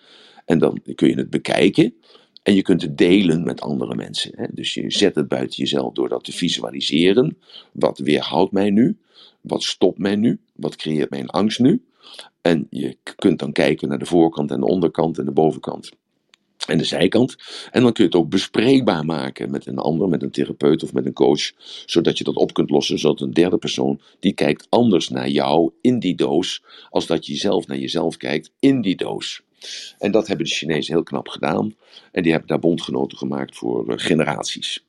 En 0.46 0.60
dan 0.60 0.82
kun 0.96 1.10
je 1.10 1.16
het 1.16 1.30
bekijken. 1.30 1.96
En 2.44 2.56
je 2.56 2.62
kunt 2.62 2.82
het 2.82 2.98
delen 2.98 3.44
met 3.44 3.62
andere 3.62 3.96
mensen. 3.96 4.32
Hè? 4.36 4.46
Dus 4.52 4.74
je 4.74 4.92
zet 4.92 5.16
het 5.16 5.28
buiten 5.28 5.58
jezelf 5.58 5.94
door 5.94 6.10
dat 6.10 6.24
te 6.24 6.32
visualiseren. 6.32 7.38
Wat 7.72 7.98
weerhoudt 7.98 8.52
mij 8.52 8.70
nu? 8.70 8.98
Wat 9.42 9.64
stopt 9.64 9.98
mij 9.98 10.16
nu? 10.16 10.40
Wat 10.56 10.76
creëert 10.76 11.10
mijn 11.10 11.30
angst 11.30 11.60
nu? 11.60 11.86
En 12.42 12.68
je 12.70 12.98
kunt 13.16 13.40
dan 13.40 13.52
kijken 13.52 13.88
naar 13.88 14.00
de 14.00 14.06
voorkant 14.06 14.52
en 14.52 14.60
de 14.60 14.66
onderkant 14.66 15.18
en 15.18 15.26
de 15.26 15.32
bovenkant 15.32 15.92
en 16.66 16.78
de 16.78 16.84
zijkant. 16.84 17.36
En 17.72 17.82
dan 17.82 17.94
kun 17.94 18.04
je 18.04 18.10
het 18.10 18.20
ook 18.20 18.30
bespreekbaar 18.30 19.06
maken 19.06 19.52
met 19.52 19.66
een 19.66 19.78
ander, 19.78 20.10
met 20.10 20.24
een 20.24 20.32
therapeut 20.32 20.84
of 20.84 20.94
met 20.94 21.06
een 21.06 21.14
coach, 21.14 21.52
zodat 21.86 22.18
je 22.18 22.24
dat 22.24 22.36
op 22.36 22.54
kunt 22.54 22.70
lossen, 22.70 23.00
zodat 23.00 23.22
een 23.22 23.34
derde 23.34 23.58
persoon 23.58 24.02
die 24.20 24.34
kijkt 24.34 24.68
anders 24.70 25.10
naar 25.10 25.30
jou 25.30 25.72
in 25.82 26.00
die 26.00 26.16
doos, 26.16 26.64
als 26.90 27.06
dat 27.06 27.26
je 27.26 27.36
zelf 27.36 27.68
naar 27.68 27.78
jezelf 27.78 28.18
kijkt 28.18 28.52
in 28.60 28.82
die 28.82 28.96
doos. 28.96 29.42
En 29.98 30.12
dat 30.12 30.28
hebben 30.28 30.46
de 30.46 30.52
Chinezen 30.52 30.94
heel 30.94 31.04
knap 31.04 31.28
gedaan. 31.28 31.76
En 32.12 32.24
die 32.24 32.32
hebben 32.32 32.50
daar 32.50 32.60
bondgenoten 32.60 33.18
gemaakt 33.18 33.56
voor 33.56 33.92
uh, 33.92 33.94
generaties. 33.98 34.86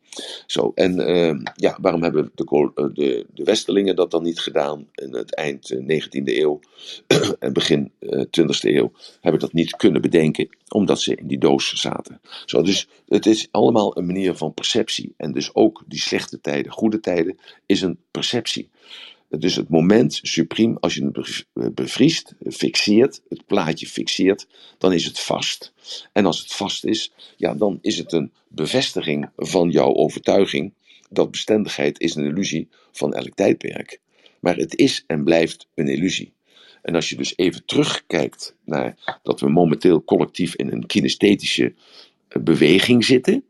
Zo, 0.47 0.73
en 0.75 1.01
uh, 1.11 1.45
ja, 1.55 1.79
waarom 1.81 2.03
hebben 2.03 2.31
de, 2.35 2.71
eh, 2.75 2.85
de, 2.93 3.27
de 3.35 3.45
Westerlingen 3.45 3.97
dat 3.97 4.11
dan 4.11 4.23
niet 4.23 4.41
gedaan 4.41 4.87
in 4.95 5.15
het 5.15 5.35
eind 5.35 5.75
19e 5.75 6.25
eh, 6.25 6.39
eeuw 6.39 6.61
en 7.39 7.53
begin 7.53 7.93
uh, 8.01 8.21
20e 8.21 8.61
eeuw? 8.61 8.93
Hebben 9.21 9.41
dat 9.41 9.53
niet 9.53 9.77
kunnen 9.77 10.03
bedenken, 10.03 10.49
omdat 10.69 11.01
ze 11.01 11.15
in 11.15 11.27
die 11.27 11.39
doos 11.39 11.73
zaten. 11.73 12.21
Zo, 12.45 12.63
dus 12.63 12.89
het 13.09 13.27
is 13.27 13.49
allemaal 13.51 13.97
een 13.97 14.07
manier 14.07 14.35
van 14.35 14.55
perceptie. 14.55 15.15
En 15.17 15.33
dus 15.33 15.55
ook 15.55 15.83
die 15.87 16.01
slechte 16.01 16.41
tijden, 16.41 16.73
goede 16.73 17.01
tijden, 17.01 17.39
is 17.67 17.81
een 17.81 17.99
perceptie. 18.11 18.69
Dus 19.29 19.57
het 19.57 19.69
moment 19.69 20.21
supreme, 20.23 20.77
als 20.81 20.95
je 20.95 21.11
het 21.55 21.75
bevriest, 21.75 22.35
fixeert, 22.51 23.23
het 23.29 23.47
plaatje 23.47 23.87
fixeert, 23.87 24.47
dan 24.79 24.93
is 24.93 25.05
het 25.05 25.21
vast. 25.21 25.73
En 26.13 26.27
als 26.27 26.39
het 26.39 26.53
vast 26.53 26.85
is, 26.85 27.13
ja, 27.37 27.55
dan 27.55 27.79
is 27.81 27.99
het 27.99 28.13
een 28.13 28.33
bevestiging 28.49 29.31
van 29.37 29.71
jouw 29.71 29.95
overtuiging 29.95 30.73
dat 31.11 31.31
bestendigheid 31.31 32.01
is 32.01 32.15
een 32.15 32.25
illusie 32.25 32.69
van 32.93 33.15
elk 33.15 33.35
tijdperk. 33.35 34.01
Maar 34.41 34.57
het 34.57 34.77
is 34.77 35.05
en 35.07 35.25
blijft 35.25 35.69
een 35.75 35.89
illusie. 35.89 36.33
En 36.83 36.95
als 36.95 37.09
je 37.09 37.17
dus 37.17 37.33
even 37.37 37.65
terugkijkt 37.65 38.55
naar 38.65 39.19
dat 39.23 39.41
we 39.41 39.49
momenteel 39.49 40.05
collectief 40.05 40.55
in 40.55 40.73
een 40.73 40.87
kinesthetische 40.87 41.75
beweging 42.29 43.05
zitten, 43.05 43.45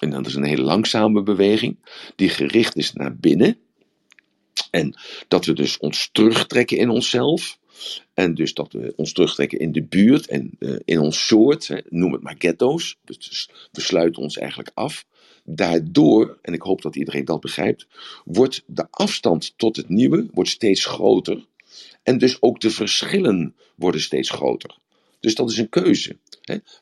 en 0.00 0.10
dat 0.10 0.26
is 0.26 0.34
een 0.34 0.44
hele 0.44 0.62
langzame 0.62 1.22
beweging, 1.22 1.76
die 2.16 2.28
gericht 2.28 2.76
is 2.76 2.92
naar 2.92 3.16
binnen, 3.16 3.58
en 4.70 4.94
dat 5.28 5.44
we 5.44 5.52
dus 5.52 5.78
ons 5.78 6.08
terugtrekken 6.12 6.76
in 6.76 6.88
onszelf. 6.88 7.58
En 8.14 8.34
dus 8.34 8.54
dat 8.54 8.72
we 8.72 8.92
ons 8.96 9.12
terugtrekken 9.12 9.58
in 9.58 9.72
de 9.72 9.82
buurt 9.82 10.26
en 10.26 10.50
uh, 10.58 10.76
in 10.84 10.98
ons 10.98 11.26
soort, 11.26 11.82
noem 11.88 12.12
het 12.12 12.22
maar 12.22 12.34
ghetto's. 12.38 12.96
Dus 13.04 13.50
we 13.72 13.80
sluiten 13.80 14.22
ons 14.22 14.36
eigenlijk 14.36 14.70
af. 14.74 15.04
Daardoor, 15.44 16.38
en 16.42 16.52
ik 16.52 16.62
hoop 16.62 16.82
dat 16.82 16.96
iedereen 16.96 17.24
dat 17.24 17.40
begrijpt, 17.40 17.86
wordt 18.24 18.62
de 18.66 18.86
afstand 18.90 19.52
tot 19.56 19.76
het 19.76 19.88
nieuwe 19.88 20.28
wordt 20.32 20.50
steeds 20.50 20.84
groter. 20.84 21.46
En 22.02 22.18
dus 22.18 22.42
ook 22.42 22.60
de 22.60 22.70
verschillen 22.70 23.54
worden 23.74 24.00
steeds 24.00 24.30
groter. 24.30 24.78
Dus 25.20 25.34
dat 25.34 25.50
is 25.50 25.58
een 25.58 25.68
keuze. 25.68 26.16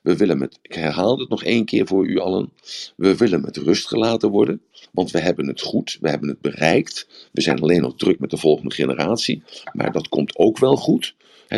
We 0.03 0.16
willen 0.16 0.39
met, 0.39 0.59
ik 0.62 0.74
herhaal 0.74 1.18
het 1.18 1.28
nog 1.28 1.45
één 1.45 1.64
keer 1.64 1.87
voor 1.87 2.07
u 2.07 2.18
allen, 2.18 2.51
we 2.97 3.16
willen 3.16 3.41
met 3.41 3.57
rust 3.57 3.87
gelaten 3.87 4.30
worden, 4.30 4.61
want 4.93 5.11
we 5.11 5.20
hebben 5.20 5.47
het 5.47 5.61
goed, 5.61 5.99
we 6.01 6.09
hebben 6.09 6.28
het 6.28 6.41
bereikt. 6.41 7.28
We 7.32 7.41
zijn 7.41 7.61
alleen 7.61 7.80
nog 7.80 7.97
druk 7.97 8.18
met 8.18 8.30
de 8.30 8.37
volgende 8.37 8.74
generatie, 8.74 9.43
maar 9.72 9.93
dat 9.93 10.09
komt 10.09 10.37
ook 10.37 10.59
wel 10.59 10.76
goed. 10.76 11.14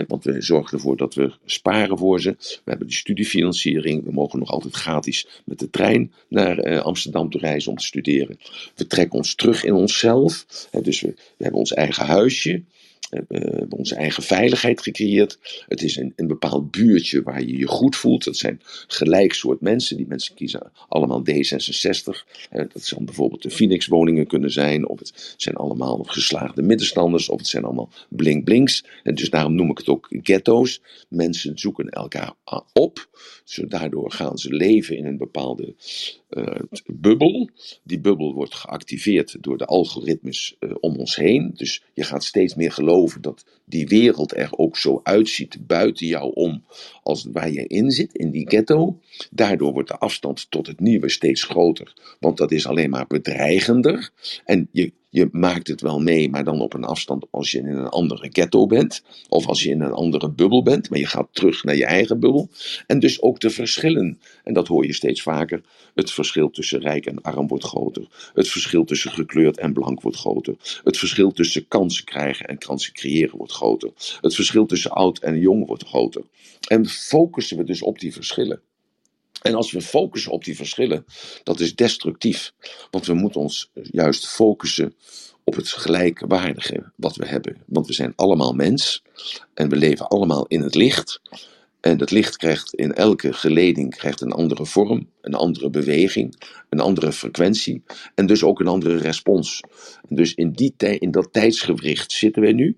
want 0.07 0.24
we 0.24 0.43
zorgen 0.43 0.79
ervoor 0.79 0.97
dat 0.97 1.14
we 1.14 1.33
sparen 1.45 1.99
voor 1.99 2.20
ze. 2.20 2.31
We 2.39 2.61
hebben 2.64 2.87
die 2.87 2.97
studiefinanciering. 2.97 4.05
We 4.05 4.12
mogen 4.12 4.39
nog 4.39 4.51
altijd 4.51 4.74
gratis 4.74 5.26
met 5.45 5.59
de 5.59 5.70
trein 5.70 6.12
naar 6.29 6.66
uh, 6.66 6.81
Amsterdam 6.81 7.31
te 7.31 7.39
reizen 7.39 7.70
om 7.70 7.76
te 7.76 7.85
studeren. 7.85 8.39
We 8.74 8.87
trekken 8.87 9.18
ons 9.18 9.35
terug 9.35 9.64
in 9.64 9.72
onszelf. 9.72 10.47
dus 10.83 11.01
we 11.01 11.14
hebben 11.39 11.61
ons 11.61 11.72
eigen 11.72 12.07
huisje. 12.07 12.62
Hebben 13.11 13.66
onze 13.72 13.94
eigen 13.94 14.22
veiligheid 14.22 14.82
gecreëerd. 14.82 15.64
Het 15.68 15.82
is 15.82 15.96
een, 15.96 16.12
een 16.16 16.26
bepaald 16.26 16.70
buurtje 16.70 17.22
waar 17.22 17.42
je 17.42 17.59
je 17.59 17.66
goed 17.66 17.96
voelt. 17.96 18.24
Dat 18.24 18.36
zijn 18.36 18.61
gelijk 18.86 19.32
soort 19.32 19.61
mensen. 19.61 19.96
Die 19.96 20.06
mensen 20.06 20.34
kiezen 20.34 20.72
allemaal 20.88 21.22
D66. 21.30 22.04
Dat 22.50 22.84
zijn 22.84 23.04
bijvoorbeeld 23.04 23.42
de 23.42 23.50
Phoenix-woningen 23.50 24.26
kunnen 24.26 24.50
zijn. 24.50 24.88
Of 24.88 24.98
het 24.98 25.34
zijn 25.36 25.54
allemaal 25.54 26.02
geslaagde 26.02 26.62
middenstanders. 26.62 27.28
Of 27.28 27.38
het 27.38 27.48
zijn 27.48 27.64
allemaal 27.64 27.90
blink-blinks. 28.09 28.84
En 29.02 29.14
dus 29.14 29.30
daarom 29.30 29.54
noem 29.54 29.70
ik 29.70 29.78
het 29.78 29.88
ook 29.88 30.09
ghetto's. 30.11 30.80
Mensen 31.09 31.59
zoeken 31.59 31.88
elkaar 31.88 32.32
op. 32.72 33.09
Zo 33.44 33.66
daardoor 33.66 34.11
gaan 34.11 34.38
ze 34.38 34.52
leven 34.54 34.96
in 34.96 35.06
een 35.06 35.16
bepaalde 35.16 35.74
uh, 36.31 36.55
bubbel. 36.87 37.51
Die 37.83 38.01
bubbel 38.01 38.35
wordt 38.35 38.55
geactiveerd 38.55 39.37
door 39.41 39.59
de 39.59 39.66
algoritmes 39.66 40.57
uh, 40.61 40.74
om 40.81 40.97
ons 40.97 41.16
heen. 41.16 41.51
Dus 41.55 41.83
je 41.95 42.03
gaat 42.03 42.24
steeds 42.24 42.55
meer 42.55 42.72
geloven 42.72 43.22
dat 43.22 43.45
die 43.64 43.87
wereld 43.87 44.37
er 44.37 44.49
ook 44.51 44.76
zo 44.76 45.01
uitziet 45.03 45.66
buiten 45.66 46.07
jou 46.07 46.33
om 46.35 46.64
als 47.03 47.29
waar 47.33 47.51
je 47.51 47.66
in 47.66 47.91
zit, 47.91 48.14
in 48.14 48.31
die 48.31 48.49
ghetto. 48.49 49.01
Daardoor 49.31 49.72
wordt 49.72 49.89
de 49.89 49.99
afstand 49.99 50.51
tot 50.51 50.66
het 50.66 50.81
nieuwe 50.81 51.09
steeds 51.09 51.43
groter, 51.43 52.16
want 52.20 52.37
dat 52.37 52.53
is 52.53 52.66
alleen 52.66 52.91
maar 52.91 53.07
bedreigender. 53.07 54.11
En 54.45 54.68
je, 54.72 54.93
je 55.11 55.28
maakt 55.32 55.68
het 55.68 55.80
wel 55.80 56.00
mee, 56.00 56.30
maar 56.30 56.44
dan 56.44 56.61
op 56.61 56.74
een 56.74 56.84
afstand 56.84 57.26
als 57.30 57.50
je 57.50 57.59
in 57.59 57.66
een 57.66 57.88
andere 57.88 58.28
ghetto 58.32 58.66
bent, 58.66 59.02
of 59.28 59.46
als 59.46 59.62
je 59.62 59.70
in 59.70 59.80
een 59.80 59.92
andere 59.92 60.30
bubbel 60.30 60.62
bent, 60.62 60.90
maar 60.90 60.98
je 60.98 61.06
gaat 61.06 61.28
terug 61.32 61.64
naar 61.64 61.76
je 61.76 61.84
eigen 61.84 62.20
bubbel. 62.20 62.48
En 62.86 62.98
dus 62.98 63.22
ook 63.22 63.40
de 63.40 63.50
verschillen, 63.50 64.20
en 64.44 64.54
dat 64.54 64.68
hoor 64.68 64.86
je 64.86 64.92
steeds 64.92 65.22
vaker, 65.22 65.62
het 65.94 66.11
verschil 66.11 66.50
tussen 66.50 66.80
rijk 66.80 67.06
en 67.06 67.22
arm 67.22 67.48
wordt 67.48 67.64
groter. 67.64 68.06
Het 68.34 68.48
verschil 68.48 68.84
tussen 68.84 69.11
gekleurd 69.11 69.59
en 69.59 69.72
blank 69.72 70.02
wordt 70.02 70.18
groter. 70.18 70.56
Het 70.84 70.98
verschil 70.98 71.32
tussen 71.32 71.68
kansen 71.68 72.04
krijgen 72.04 72.46
en 72.46 72.59
kansen 72.59 72.92
creëren 72.92 73.36
wordt 73.36 73.52
groter. 73.52 73.90
Het 74.20 74.34
verschil 74.34 74.66
tussen 74.66 74.90
oud 74.90 75.18
en 75.18 75.38
jong 75.38 75.66
wordt 75.66 75.86
groter. 75.86 76.22
En 76.68 76.86
focussen 76.86 77.56
we 77.56 77.64
dus 77.64 77.82
op 77.82 77.98
die 77.98 78.12
verschillen. 78.12 78.61
En 79.43 79.55
als 79.55 79.72
we 79.72 79.80
focussen 79.80 80.32
op 80.32 80.45
die 80.45 80.57
verschillen, 80.57 81.05
dat 81.43 81.61
is 81.61 81.74
destructief. 81.74 82.53
Want 82.91 83.07
we 83.07 83.14
moeten 83.14 83.41
ons 83.41 83.70
juist 83.72 84.28
focussen 84.28 84.95
op 85.45 85.55
het 85.57 85.68
gelijkwaardige 85.68 86.93
wat 86.97 87.16
we 87.16 87.26
hebben. 87.26 87.57
Want 87.66 87.86
we 87.86 87.93
zijn 87.93 88.12
allemaal 88.16 88.53
mens 88.53 89.03
en 89.55 89.68
we 89.68 89.76
leven 89.76 90.09
allemaal 90.09 90.47
in 90.47 90.61
het 90.62 90.74
licht. 90.74 91.20
En 91.80 91.99
het 92.01 92.11
licht 92.11 92.36
krijgt 92.36 92.74
in 92.74 92.95
elke 92.95 93.32
geleding 93.32 93.97
krijgt 93.97 94.20
een 94.20 94.32
andere 94.32 94.66
vorm, 94.66 95.09
een 95.20 95.34
andere 95.34 95.70
beweging, 95.70 96.34
een 96.68 96.80
andere 96.80 97.12
frequentie 97.12 97.82
en 98.14 98.26
dus 98.26 98.43
ook 98.43 98.61
een 98.61 98.66
andere 98.66 98.97
respons. 98.97 99.61
Dus 100.09 100.34
in, 100.34 100.53
die 100.53 100.74
in 100.76 101.11
dat 101.11 101.32
tijdsgewricht 101.32 102.12
zitten 102.12 102.43
we 102.43 102.53
nu. 102.53 102.76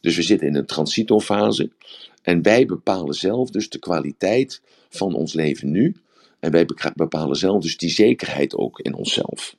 Dus 0.00 0.16
we 0.16 0.22
zitten 0.22 0.46
in 0.46 0.54
een 0.54 0.66
transitofase. 0.66 1.70
En 2.22 2.42
wij 2.42 2.66
bepalen 2.66 3.14
zelf 3.14 3.50
dus 3.50 3.68
de 3.68 3.78
kwaliteit 3.78 4.62
van 4.90 5.14
ons 5.14 5.32
leven 5.32 5.70
nu. 5.70 5.96
En 6.42 6.50
wij 6.50 6.66
bepalen 6.94 7.36
zelf 7.36 7.62
dus 7.62 7.76
die 7.76 7.90
zekerheid 7.90 8.56
ook 8.56 8.78
in 8.80 8.94
onszelf. 8.94 9.56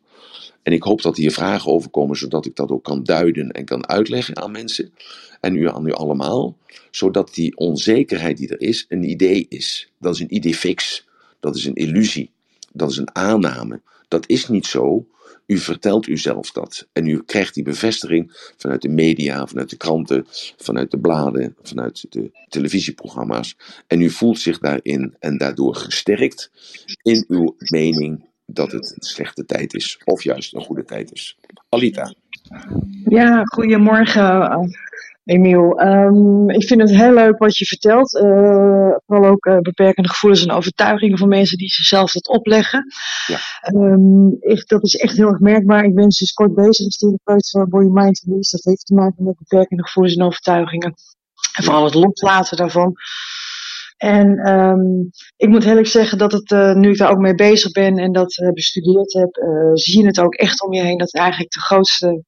En 0.63 0.73
ik 0.73 0.83
hoop 0.83 1.01
dat 1.01 1.17
hier 1.17 1.31
vragen 1.31 1.71
over 1.71 1.89
komen, 1.89 2.17
zodat 2.17 2.45
ik 2.45 2.55
dat 2.55 2.71
ook 2.71 2.83
kan 2.83 3.03
duiden 3.03 3.51
en 3.51 3.65
kan 3.65 3.87
uitleggen 3.87 4.37
aan 4.37 4.51
mensen. 4.51 4.93
En 5.39 5.55
u 5.55 5.69
aan 5.69 5.87
u 5.87 5.91
allemaal. 5.91 6.57
Zodat 6.91 7.33
die 7.33 7.57
onzekerheid 7.57 8.37
die 8.37 8.47
er 8.47 8.61
is, 8.61 8.85
een 8.89 9.09
idee 9.09 9.45
is. 9.49 9.91
Dat 9.99 10.13
is 10.13 10.19
een 10.19 10.35
idee 10.35 10.55
fix. 10.55 11.07
Dat 11.39 11.55
is 11.55 11.65
een 11.65 11.75
illusie. 11.75 12.29
Dat 12.73 12.91
is 12.91 12.97
een 12.97 13.15
aanname. 13.15 13.81
Dat 14.07 14.27
is 14.27 14.47
niet 14.47 14.65
zo. 14.65 15.05
U 15.45 15.57
vertelt 15.57 16.07
uzelf 16.07 16.51
dat. 16.51 16.87
En 16.93 17.07
u 17.07 17.23
krijgt 17.25 17.53
die 17.53 17.63
bevestiging 17.63 18.51
vanuit 18.57 18.81
de 18.81 18.89
media, 18.89 19.47
vanuit 19.47 19.69
de 19.69 19.77
kranten, 19.77 20.25
vanuit 20.57 20.91
de 20.91 20.99
bladen, 20.99 21.55
vanuit 21.61 22.05
de 22.09 22.31
televisieprogramma's. 22.49 23.57
En 23.87 24.01
u 24.01 24.09
voelt 24.09 24.39
zich 24.39 24.59
daarin 24.59 25.15
en 25.19 25.37
daardoor 25.37 25.75
gesterkt 25.75 26.51
in 27.01 27.25
uw 27.27 27.55
mening 27.57 28.25
dat 28.45 28.71
het 28.71 28.93
een 28.95 29.03
slechte 29.03 29.45
tijd 29.45 29.73
is, 29.73 30.01
of 30.03 30.23
juist 30.23 30.53
een 30.53 30.61
goede 30.61 30.85
tijd 30.85 31.11
is. 31.11 31.37
Alita. 31.69 32.13
Ja, 33.05 33.41
goedemorgen. 33.43 34.69
Emiel, 35.23 35.81
um, 35.81 36.49
ik 36.49 36.63
vind 36.63 36.81
het 36.81 36.89
heel 36.89 37.13
leuk 37.13 37.37
wat 37.37 37.57
je 37.57 37.65
vertelt. 37.65 38.13
Uh, 38.13 38.95
vooral 39.05 39.31
ook 39.31 39.45
uh, 39.45 39.57
beperkende 39.57 40.09
gevoelens 40.09 40.43
en 40.43 40.51
overtuigingen 40.51 41.17
van 41.17 41.27
mensen 41.27 41.57
die 41.57 41.69
zichzelf 41.69 42.11
dat 42.11 42.27
opleggen. 42.27 42.85
Ja. 43.27 43.37
Um, 43.75 44.37
ik, 44.39 44.67
dat 44.67 44.83
is 44.83 44.95
echt 44.95 45.17
heel 45.17 45.27
erg 45.27 45.39
merkbaar. 45.39 45.83
Ik 45.83 45.95
ben 45.95 46.11
sinds 46.11 46.33
kort 46.33 46.53
bezig 46.55 46.85
als 46.85 46.97
therapeut 46.97 47.49
van 47.49 47.69
Body 47.69 47.87
Mind 47.89 48.23
Release. 48.25 48.55
Dat 48.55 48.63
heeft 48.63 48.85
te 48.85 48.93
maken 48.93 49.23
met 49.23 49.37
beperkende 49.37 49.83
gevoelens 49.83 50.15
en 50.15 50.25
overtuigingen. 50.25 50.93
En 51.53 51.63
vooral 51.63 51.83
het 51.83 51.93
loslaten 51.93 52.57
daarvan. 52.57 52.93
En 53.97 54.49
um, 54.49 55.09
ik 55.35 55.49
moet 55.49 55.63
heel 55.63 55.77
erg 55.77 55.87
zeggen 55.87 56.17
dat 56.17 56.31
het, 56.31 56.51
uh, 56.51 56.73
nu 56.73 56.89
ik 56.89 56.97
daar 56.97 57.11
ook 57.11 57.17
mee 57.17 57.35
bezig 57.35 57.71
ben 57.71 57.97
en 57.97 58.11
dat 58.11 58.51
bestudeerd 58.53 59.13
heb, 59.13 59.29
zie 59.73 59.99
je 59.99 60.05
het 60.05 60.19
ook 60.19 60.33
echt 60.33 60.63
om 60.63 60.73
je 60.73 60.81
heen 60.81 60.97
dat 60.97 61.13
eigenlijk 61.13 61.51
de 61.51 61.59
grootste 61.59 62.23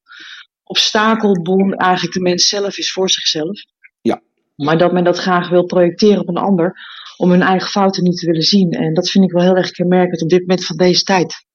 obstakelbom 0.65 1.73
eigenlijk 1.73 2.13
de 2.13 2.21
mens 2.21 2.47
zelf 2.47 2.77
is 2.77 2.91
voor 2.91 3.09
zichzelf. 3.09 3.63
Ja. 4.01 4.21
Maar 4.55 4.77
dat 4.77 4.93
men 4.93 5.03
dat 5.03 5.17
graag 5.17 5.49
wil 5.49 5.65
projecteren 5.65 6.19
op 6.19 6.27
een 6.27 6.37
ander 6.37 6.77
om 7.17 7.29
hun 7.29 7.41
eigen 7.41 7.69
fouten 7.69 8.03
niet 8.03 8.19
te 8.19 8.25
willen 8.25 8.41
zien. 8.41 8.71
En 8.71 8.93
dat 8.93 9.09
vind 9.09 9.23
ik 9.23 9.31
wel 9.31 9.43
heel 9.43 9.55
erg 9.55 9.71
kenmerkend 9.71 10.21
op 10.21 10.29
dit 10.29 10.39
moment 10.39 10.65
van 10.65 10.77
deze 10.77 11.03
tijd. 11.03 11.45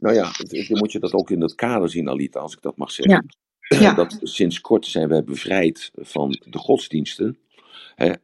Nou 0.00 0.14
ja, 0.14 0.30
dan 0.68 0.78
moet 0.78 0.92
je 0.92 0.98
dat 0.98 1.12
ook 1.12 1.30
in 1.30 1.40
het 1.40 1.54
kader 1.54 1.90
zien, 1.90 2.08
Alita, 2.08 2.40
als 2.40 2.52
ik 2.52 2.62
dat 2.62 2.76
mag 2.76 2.90
zeggen. 2.90 3.24
Ja. 3.68 3.78
ja. 3.80 3.94
Dat 4.04 4.18
sinds 4.22 4.60
kort 4.60 4.86
zijn 4.86 5.08
wij 5.08 5.24
bevrijd 5.24 5.90
van 5.94 6.30
de 6.50 6.58
godsdiensten. 6.58 7.38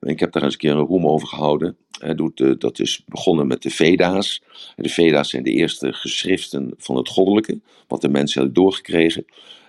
ik 0.01 0.21
heb 0.21 0.33
daar 0.33 0.43
eens 0.43 0.53
een 0.53 0.59
keer 0.59 0.71
een 0.71 0.87
roem 0.87 1.07
over 1.07 1.29
gehouden. 1.29 1.77
dat 2.59 2.79
is 2.79 3.03
begonnen 3.07 3.47
met 3.47 3.62
de 3.62 3.71
Veda's. 3.71 4.43
De 4.77 4.89
Veda's 4.89 5.31
zijn 5.31 5.43
de 5.43 5.51
eerste 5.51 5.93
geschriften 5.93 6.75
van 6.77 6.97
het 6.97 7.09
goddelijke, 7.09 7.61
wat 7.89 8.01
de 8.01 8.09
mensen 8.09 8.43
hebben 8.43 8.62
doorgekregen. 8.62 9.25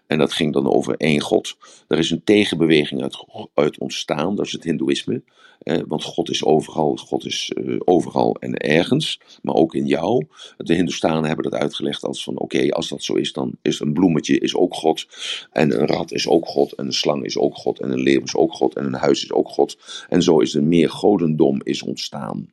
En 0.08 0.18
dat 0.18 0.34
ging 0.34 0.54
dan 0.54 0.72
over 0.72 0.96
één 0.98 1.22
God. 1.22 1.58
Er 1.88 1.98
is 1.98 2.12
een 2.12 2.24
tegenbeweging 2.24 3.02
uit, 3.02 3.26
uit 3.54 3.78
ontstaan, 3.78 4.36
dat 4.36 4.46
is 4.46 4.52
het 4.52 4.64
Hindoeïsme. 4.64 5.22
Eh, 5.60 5.82
want 5.88 6.04
God 6.04 6.30
is 6.30 6.46
overal, 6.46 6.96
God 6.96 7.26
is 7.26 7.52
uh, 7.58 7.80
overal 7.86 8.36
en 8.40 8.58
ergens, 8.58 9.20
maar 9.42 9.56
ook 9.56 9.76
in 9.76 9.86
jou. 9.86 10.26
De 10.58 10.74
Hindoestanen 10.74 11.26
hebben 11.26 11.52
dat 11.52 11.62
uitgelegd 11.62 12.04
als 12.04 12.24
van 12.24 12.40
oké, 12.40 12.70
als 12.70 12.90
dat 12.90 13.04
zo 13.04 13.14
is, 13.14 13.34
dan 13.34 13.58
is 13.62 13.80
een 13.80 13.94
bloemetje 13.94 14.40
is 14.40 14.56
ook 14.56 14.74
God. 14.74 15.06
En 15.52 15.82
een 15.82 15.88
rat 15.88 16.12
is 16.12 16.28
ook 16.28 16.48
God, 16.48 16.72
en 16.74 16.86
een 16.86 16.94
slang 16.94 17.26
is 17.26 17.38
ook 17.38 17.56
God, 17.56 17.80
en 17.80 17.92
een 17.92 18.02
leeuw 18.02 18.22
is 18.22 18.36
ook 18.36 18.54
God, 18.54 18.76
en 18.76 18.86
een 18.86 18.94
huis 18.94 19.24
is 19.24 19.32
ook 19.32 19.50
God. 19.50 19.78
En 20.10 20.24
zo 20.24 20.40
is 20.40 20.56
er 20.56 20.64
meer 20.64 20.90
godendom 20.90 21.62
is 21.64 21.84
ontstaan. 21.84 22.50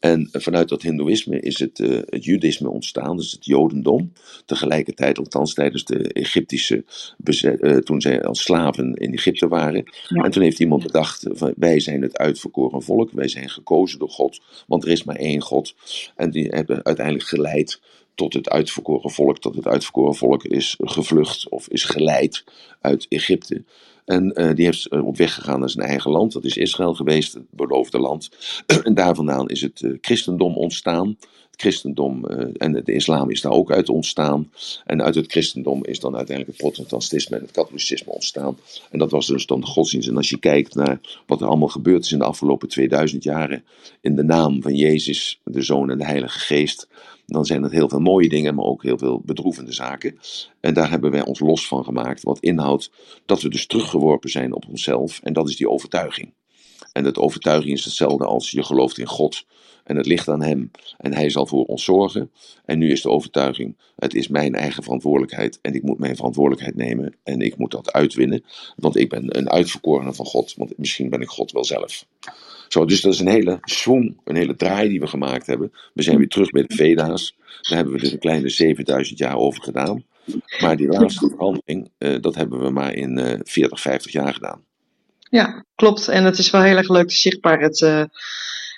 En 0.00 0.28
vanuit 0.32 0.68
dat 0.68 0.82
Hindoeïsme 0.82 1.40
is 1.40 1.58
het, 1.58 1.78
uh, 1.78 2.00
het 2.06 2.24
Judisme 2.24 2.70
ontstaan, 2.70 3.16
dus 3.16 3.32
het 3.32 3.44
Jodendom. 3.44 4.12
Tegelijkertijd, 4.46 5.18
althans 5.18 5.54
tijdens 5.54 5.84
de 5.84 6.12
Egyptische 6.12 6.84
bezet, 7.16 7.62
uh, 7.62 7.76
toen 7.76 8.00
zij 8.00 8.22
als 8.22 8.42
slaven 8.42 8.94
in 8.94 9.12
Egypte 9.12 9.48
waren. 9.48 9.84
En 10.08 10.30
toen 10.30 10.42
heeft 10.42 10.60
iemand 10.60 10.82
bedacht: 10.82 11.26
van, 11.28 11.52
wij 11.56 11.80
zijn 11.80 12.02
het 12.02 12.16
uitverkoren 12.16 12.82
volk, 12.82 13.10
wij 13.10 13.28
zijn 13.28 13.50
gekozen 13.50 13.98
door 13.98 14.10
God, 14.10 14.40
want 14.66 14.84
er 14.84 14.90
is 14.90 15.04
maar 15.04 15.16
één 15.16 15.40
God. 15.40 15.74
En 16.16 16.30
die 16.30 16.48
hebben 16.48 16.84
uiteindelijk 16.84 17.26
geleid 17.26 17.80
tot 18.14 18.32
het 18.32 18.48
uitverkoren 18.48 19.10
volk, 19.10 19.42
dat 19.42 19.54
het 19.54 19.66
uitverkoren 19.66 20.14
volk 20.14 20.44
is 20.44 20.76
gevlucht 20.78 21.48
of 21.48 21.68
is 21.68 21.84
geleid 21.84 22.44
uit 22.80 23.06
Egypte. 23.08 23.64
En 24.10 24.32
uh, 24.34 24.54
die 24.54 24.64
heeft 24.64 24.88
op 24.88 25.16
weg 25.16 25.34
gegaan 25.34 25.60
naar 25.60 25.70
zijn 25.70 25.86
eigen 25.86 26.10
land. 26.10 26.32
Dat 26.32 26.44
is 26.44 26.56
Israël 26.56 26.94
geweest, 26.94 27.34
het 27.34 27.50
beloofde 27.50 27.98
land. 27.98 28.30
en 28.82 28.94
daar 28.94 29.14
vandaan 29.14 29.48
is 29.48 29.60
het 29.60 29.80
uh, 29.80 29.98
christendom 30.00 30.56
ontstaan. 30.56 31.16
Het 31.50 31.60
christendom 31.60 32.24
en 32.24 32.72
de 32.72 32.92
islam 32.92 33.30
is 33.30 33.40
daar 33.40 33.52
ook 33.52 33.70
uit 33.70 33.88
ontstaan. 33.88 34.50
En 34.86 35.02
uit 35.02 35.14
het 35.14 35.30
christendom 35.30 35.84
is 35.84 36.00
dan 36.00 36.16
uiteindelijk 36.16 36.58
het 36.58 36.66
protestantisme 36.66 37.36
en 37.36 37.42
het 37.42 37.50
katholicisme 37.50 38.12
ontstaan. 38.12 38.58
En 38.90 38.98
dat 38.98 39.10
was 39.10 39.26
dus 39.26 39.46
dan 39.46 39.60
de 39.60 39.66
godsdienst. 39.66 40.08
En 40.08 40.16
als 40.16 40.30
je 40.30 40.38
kijkt 40.38 40.74
naar 40.74 41.00
wat 41.26 41.40
er 41.40 41.46
allemaal 41.46 41.68
gebeurd 41.68 42.04
is 42.04 42.12
in 42.12 42.18
de 42.18 42.24
afgelopen 42.24 42.68
2000 42.68 43.22
jaren. 43.22 43.64
In 44.00 44.16
de 44.16 44.22
naam 44.22 44.62
van 44.62 44.74
Jezus, 44.74 45.40
de 45.44 45.62
Zoon 45.62 45.90
en 45.90 45.98
de 45.98 46.04
Heilige 46.04 46.38
Geest 46.38 46.88
dan 47.32 47.44
zijn 47.44 47.62
het 47.62 47.72
heel 47.72 47.88
veel 47.88 48.00
mooie 48.00 48.28
dingen, 48.28 48.54
maar 48.54 48.64
ook 48.64 48.82
heel 48.82 48.98
veel 48.98 49.22
bedroevende 49.24 49.72
zaken. 49.72 50.18
En 50.60 50.74
daar 50.74 50.90
hebben 50.90 51.10
wij 51.10 51.24
ons 51.24 51.40
los 51.40 51.66
van 51.66 51.84
gemaakt, 51.84 52.22
wat 52.22 52.40
inhoudt 52.40 52.90
dat 53.26 53.42
we 53.42 53.48
dus 53.48 53.66
teruggeworpen 53.66 54.30
zijn 54.30 54.52
op 54.54 54.64
onszelf. 54.68 55.20
En 55.22 55.32
dat 55.32 55.48
is 55.48 55.56
die 55.56 55.68
overtuiging. 55.68 56.32
En 56.92 57.04
dat 57.04 57.18
overtuiging 57.18 57.72
is 57.72 57.84
hetzelfde 57.84 58.24
als 58.24 58.50
je 58.50 58.62
gelooft 58.62 58.98
in 58.98 59.06
God 59.06 59.44
en 59.84 59.96
het 59.96 60.06
ligt 60.06 60.28
aan 60.28 60.42
Hem 60.42 60.70
en 60.98 61.14
Hij 61.14 61.30
zal 61.30 61.46
voor 61.46 61.64
ons 61.64 61.84
zorgen. 61.84 62.30
En 62.64 62.78
nu 62.78 62.90
is 62.90 63.02
de 63.02 63.08
overtuiging, 63.08 63.76
het 63.96 64.14
is 64.14 64.28
mijn 64.28 64.54
eigen 64.54 64.82
verantwoordelijkheid 64.82 65.58
en 65.62 65.74
ik 65.74 65.82
moet 65.82 65.98
mijn 65.98 66.16
verantwoordelijkheid 66.16 66.76
nemen 66.76 67.14
en 67.22 67.40
ik 67.40 67.56
moet 67.56 67.70
dat 67.70 67.92
uitwinnen, 67.92 68.44
want 68.76 68.96
ik 68.96 69.08
ben 69.08 69.38
een 69.38 69.50
uitverkorene 69.50 70.14
van 70.14 70.26
God, 70.26 70.54
want 70.56 70.78
misschien 70.78 71.10
ben 71.10 71.20
ik 71.20 71.28
God 71.28 71.52
wel 71.52 71.64
zelf. 71.64 72.06
Zo, 72.68 72.84
dus 72.84 73.00
dat 73.00 73.12
is 73.12 73.20
een 73.20 73.28
hele 73.28 73.58
swing, 73.60 74.20
een 74.24 74.36
hele 74.36 74.56
draai 74.56 74.88
die 74.88 75.00
we 75.00 75.06
gemaakt 75.06 75.46
hebben. 75.46 75.72
We 75.94 76.02
zijn 76.02 76.18
weer 76.18 76.28
terug 76.28 76.50
bij 76.50 76.62
de 76.62 76.74
Veda's. 76.74 77.36
Daar 77.60 77.78
hebben 77.78 77.94
we 77.94 78.06
er 78.06 78.12
een 78.12 78.18
kleine 78.18 78.48
7000 78.48 79.18
jaar 79.18 79.36
over 79.36 79.62
gedaan. 79.62 80.04
Maar 80.60 80.76
die 80.76 80.88
laatste 80.88 81.28
verandering, 81.28 81.90
uh, 81.98 82.20
dat 82.20 82.34
hebben 82.34 82.60
we 82.60 82.70
maar 82.70 82.94
in 82.94 83.18
uh, 83.18 83.34
40, 83.42 83.80
50 83.80 84.12
jaar 84.12 84.34
gedaan. 84.34 84.64
Ja, 85.30 85.64
klopt. 85.74 86.08
En 86.08 86.24
het 86.24 86.38
is 86.38 86.50
wel 86.50 86.62
heel 86.62 86.76
erg 86.76 86.88
leuk 86.88 87.10
zichtbaar. 87.10 87.60
Het, 87.60 87.80
uh, 87.80 88.04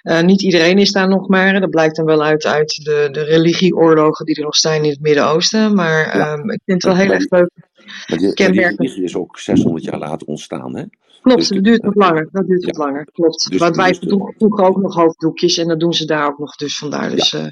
uh, 0.03 0.21
niet 0.21 0.43
iedereen 0.43 0.79
is 0.79 0.93
daar 0.93 1.09
nog 1.09 1.29
maar. 1.29 1.61
Dat 1.61 1.71
blijkt 1.71 1.97
dan 1.97 2.05
wel 2.05 2.23
uit, 2.23 2.47
uit 2.47 2.85
de, 2.85 3.09
de 3.11 3.23
religieoorlogen 3.23 4.27
die 4.27 4.37
er 4.37 4.43
nog 4.43 4.57
zijn 4.57 4.85
in 4.85 4.91
het 4.91 5.01
Midden-Oosten. 5.01 5.75
Maar 5.75 6.17
ja. 6.17 6.33
um, 6.33 6.51
ik 6.51 6.61
vind 6.65 6.83
het 6.83 6.93
wel 6.93 7.03
heel 7.03 7.13
erg 7.13 7.31
leuk. 7.31 7.51
Die 8.07 8.35
religie 8.35 9.03
is 9.03 9.17
ook 9.17 9.39
600 9.39 9.85
jaar 9.85 9.99
later 9.99 10.27
ontstaan, 10.27 10.77
hè? 10.77 10.85
Klopt, 11.23 11.39
dus, 11.39 11.49
dat 11.49 11.65
duurt 11.65 11.83
wat 11.83 11.95
langer. 11.95 12.29
Dat 12.33 12.47
duurt 12.47 12.65
ja. 12.65 12.85
langer, 12.85 13.09
klopt. 13.13 13.51
Dus, 13.51 13.59
Want 13.59 13.77
wij 13.77 13.89
dus 13.89 13.99
doen 13.99 14.35
vroeger 14.39 14.65
ook 14.65 14.77
nog 14.77 14.95
hoofddoekjes 14.95 15.59
en 15.59 15.69
dat 15.69 15.81
doen 15.81 15.95
ze 15.95 16.05
daar 16.05 16.27
ook 16.27 16.39
nog 16.39 16.57
dus 16.57 16.79
vandaar. 16.79 17.11
Dus, 17.11 17.31
ja. 17.31 17.39
uh, 17.39 17.47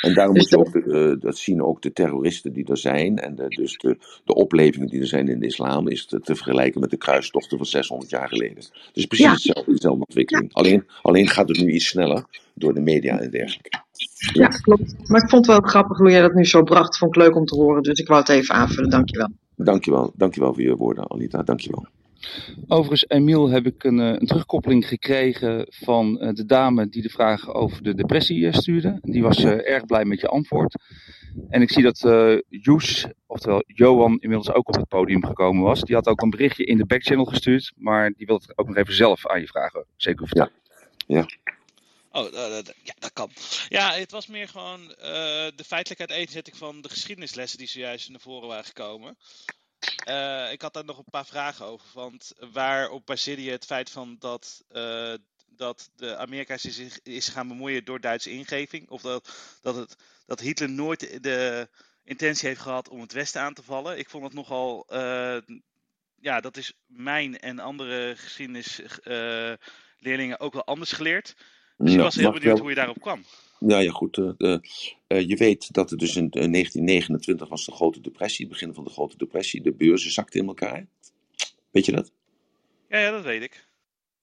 en 0.00 0.14
daarom 0.14 0.34
dus 0.34 0.50
moet 0.50 0.50
je 0.50 0.78
ook, 0.78 0.84
de, 0.84 1.14
uh, 1.14 1.20
dat 1.20 1.36
zien 1.36 1.62
ook 1.62 1.82
de 1.82 1.92
terroristen 1.92 2.52
die 2.52 2.66
er 2.66 2.76
zijn 2.76 3.18
en 3.18 3.34
de, 3.34 3.48
dus 3.48 3.78
de, 3.78 3.96
de 4.24 4.34
oplevingen 4.34 4.88
die 4.88 5.00
er 5.00 5.06
zijn 5.06 5.28
in 5.28 5.40
de 5.40 5.46
islam 5.46 5.88
is 5.88 6.06
te, 6.06 6.20
te 6.20 6.34
vergelijken 6.34 6.80
met 6.80 6.90
de 6.90 6.96
kruistochten 6.96 7.56
van 7.56 7.66
600 7.66 8.10
jaar 8.10 8.28
geleden. 8.28 8.64
Dus 8.92 9.06
precies 9.06 9.26
ja. 9.26 9.32
hetzelfde, 9.32 9.72
dezelfde 9.72 10.04
ontwikkeling. 10.04 10.54
Alleen, 10.54 10.84
alleen 11.02 11.28
gaat 11.28 11.48
het 11.48 11.60
nu 11.60 11.72
iets 11.72 11.88
sneller 11.88 12.24
door 12.54 12.74
de 12.74 12.80
media 12.80 13.18
en 13.18 13.30
dergelijke. 13.30 13.82
Ja, 14.32 14.46
klopt. 14.46 15.08
Maar 15.08 15.22
ik 15.22 15.30
vond 15.30 15.46
het 15.46 15.56
wel 15.56 15.70
grappig 15.70 15.98
hoe 15.98 16.10
jij 16.10 16.20
dat 16.20 16.34
nu 16.34 16.44
zo 16.44 16.62
bracht. 16.62 16.98
Vond 16.98 17.16
ik 17.16 17.22
leuk 17.22 17.36
om 17.36 17.44
te 17.44 17.54
horen, 17.54 17.82
dus 17.82 17.98
ik 17.98 18.08
wou 18.08 18.20
het 18.20 18.28
even 18.28 18.54
aanvullen. 18.54 18.90
Dankjewel. 18.90 19.28
Dankjewel, 19.64 20.12
dankjewel 20.16 20.54
voor 20.54 20.62
je 20.62 20.76
woorden, 20.76 21.10
Anita. 21.10 21.42
Dankjewel. 21.42 21.86
Overigens, 22.68 23.08
Emiel, 23.08 23.48
heb 23.48 23.66
ik 23.66 23.84
een, 23.84 23.98
een 23.98 24.26
terugkoppeling 24.26 24.86
gekregen 24.86 25.66
van 25.68 26.18
uh, 26.20 26.32
de 26.32 26.46
dame 26.46 26.88
die 26.88 27.02
de 27.02 27.08
vraag 27.08 27.54
over 27.54 27.82
de 27.82 27.94
depressie 27.94 28.38
uh, 28.38 28.52
stuurde. 28.52 28.98
Die 29.02 29.22
was 29.22 29.44
uh, 29.44 29.68
erg 29.68 29.84
blij 29.86 30.04
met 30.04 30.20
je 30.20 30.28
antwoord. 30.28 30.74
En 31.48 31.62
ik 31.62 31.70
zie 31.72 31.82
dat 31.82 31.98
Joes, 32.48 33.06
oftewel 33.26 33.62
Johan, 33.66 34.18
inmiddels 34.20 34.52
ook 34.52 34.68
op 34.68 34.74
het 34.74 34.88
podium 34.88 35.24
gekomen 35.24 35.62
was. 35.62 35.80
Die 35.80 35.94
had 35.94 36.06
ook 36.06 36.22
een 36.22 36.30
berichtje 36.30 36.64
in 36.64 36.76
de 36.76 36.86
backchannel 36.86 37.24
gestuurd, 37.24 37.72
maar 37.76 38.12
die 38.16 38.26
wil 38.26 38.36
het 38.36 38.58
ook 38.58 38.66
nog 38.66 38.76
even 38.76 38.94
zelf 38.94 39.26
aan 39.26 39.40
je 39.40 39.46
vragen. 39.46 39.84
Zeker 39.96 40.26
vertellen. 40.26 40.52
Ja. 41.06 41.18
ja. 41.18 41.26
Oh, 42.12 42.32
ja, 42.32 42.62
dat 42.98 43.12
kan. 43.12 43.30
Ja, 43.68 43.92
het 43.92 44.10
was 44.10 44.26
meer 44.26 44.48
gewoon 44.48 44.80
uh, 44.80 44.96
de 45.54 45.64
feitelijkheid 45.66 46.10
uiteenzetting 46.10 46.56
van 46.56 46.80
de 46.80 46.88
geschiedenislessen 46.88 47.58
die 47.58 47.68
zojuist 47.68 48.08
naar 48.08 48.20
voren 48.20 48.48
waren 48.48 48.64
gekomen. 48.64 49.18
Ik 50.52 50.62
had 50.62 50.72
daar 50.72 50.84
nog 50.84 50.98
een 50.98 51.04
paar 51.10 51.26
vragen 51.26 51.66
over. 51.66 51.88
Want 51.94 52.32
waarop 52.52 53.06
baseerde 53.06 53.42
je 53.42 53.50
het 53.50 53.64
feit 53.64 53.90
van 53.90 54.16
dat, 54.18 54.64
dat 55.48 55.90
de 55.96 56.16
Amerika 56.16 56.56
zich 56.56 57.02
is 57.02 57.28
gaan 57.28 57.48
bemoeien 57.48 57.84
door 57.84 58.00
Duitse 58.00 58.30
ingeving? 58.30 58.88
Of 58.88 59.02
dat, 59.02 59.58
dat, 59.60 59.76
het, 59.76 59.96
dat 60.26 60.40
Hitler 60.40 60.70
nooit 60.70 61.22
de 61.22 61.68
intentie 62.04 62.48
heeft 62.48 62.60
gehad 62.60 62.88
om 62.88 63.00
het 63.00 63.12
Westen 63.12 63.40
aan 63.40 63.54
te 63.54 63.62
vallen? 63.62 63.98
Ik 63.98 64.10
vond 64.10 64.24
het 64.24 64.32
nogal. 64.32 64.86
ja, 66.20 66.40
dat 66.40 66.56
is 66.56 66.72
mijn 66.86 67.38
en 67.38 67.58
andere 67.58 68.16
geschiedenisleerlingen 68.16 70.40
ook 70.40 70.52
wel 70.52 70.64
anders 70.64 70.92
geleerd. 70.92 71.34
Dus 71.80 71.92
ik 71.92 72.00
was 72.00 72.14
heel 72.14 72.32
benieuwd 72.32 72.58
hoe 72.58 72.68
je 72.68 72.74
daarop 72.74 73.00
kwam. 73.00 73.24
Ja, 73.58 73.78
ja 73.78 73.90
goed. 73.90 74.16
Uh, 74.16 74.32
uh, 74.38 74.58
je 75.28 75.36
weet 75.36 75.72
dat 75.72 75.90
er 75.90 75.96
dus 75.96 76.16
in 76.16 76.30
1929 76.30 77.48
was 77.48 77.64
de 77.64 77.72
grote 77.72 78.00
depressie, 78.00 78.46
het 78.46 78.54
begin 78.54 78.74
van 78.74 78.84
de 78.84 78.90
grote 78.90 79.16
depressie. 79.16 79.62
De 79.62 79.72
beurzen 79.72 80.10
zakten 80.10 80.40
in 80.40 80.46
elkaar. 80.46 80.86
Weet 81.70 81.86
je 81.86 81.92
dat? 81.92 82.12
Ja, 82.88 82.98
ja 82.98 83.10
dat 83.10 83.24
weet 83.24 83.42
ik. 83.42 83.68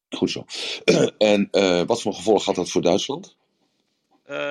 Goed 0.10 0.32
zo. 0.32 0.46
en 1.18 1.50
wat 1.88 2.02
voor 2.02 2.14
gevolg 2.14 2.46
had 2.46 2.56
dat 2.56 2.70
voor 2.70 2.82
Duitsland? 2.82 3.36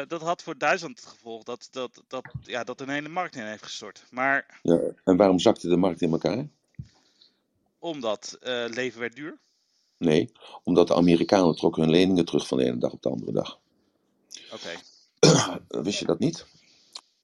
dat 0.09 0.21
had 0.23 0.43
voor 0.43 0.59
Duitsland 0.59 1.01
het 1.01 1.09
gevolg 1.09 1.43
dat, 1.43 1.69
dat, 1.71 2.03
dat, 2.09 2.33
ja, 2.43 2.65
dat 2.65 2.81
een 2.81 2.89
hele 2.89 3.09
markt 3.09 3.37
in 3.37 3.47
heeft 3.47 3.63
gestort. 3.63 4.05
Maar... 4.11 4.61
Ja, 4.63 4.81
en 5.05 5.17
waarom 5.17 5.39
zakte 5.39 5.69
de 5.69 5.77
markt 5.77 6.03
in 6.03 6.13
elkaar? 6.13 6.49
Omdat 7.79 8.39
leven 8.69 9.01
werd 9.01 9.17
duur. 9.17 9.39
Nee, 9.99 10.33
omdat 10.65 10.89
de 10.89 10.95
Amerikanen 10.95 11.57
trokken 11.57 11.83
hun 11.83 11.91
leningen 11.91 12.25
terug 12.25 12.47
van 12.47 12.59
de 12.59 12.65
ene 12.65 12.79
dag 12.79 12.93
op 12.93 13.03
de 13.03 13.09
andere 13.09 13.33
dag. 13.33 13.59
Oké. 14.53 14.71
Wist 15.85 15.99
je 15.99 16.05
dat 16.05 16.19
niet? 16.19 16.47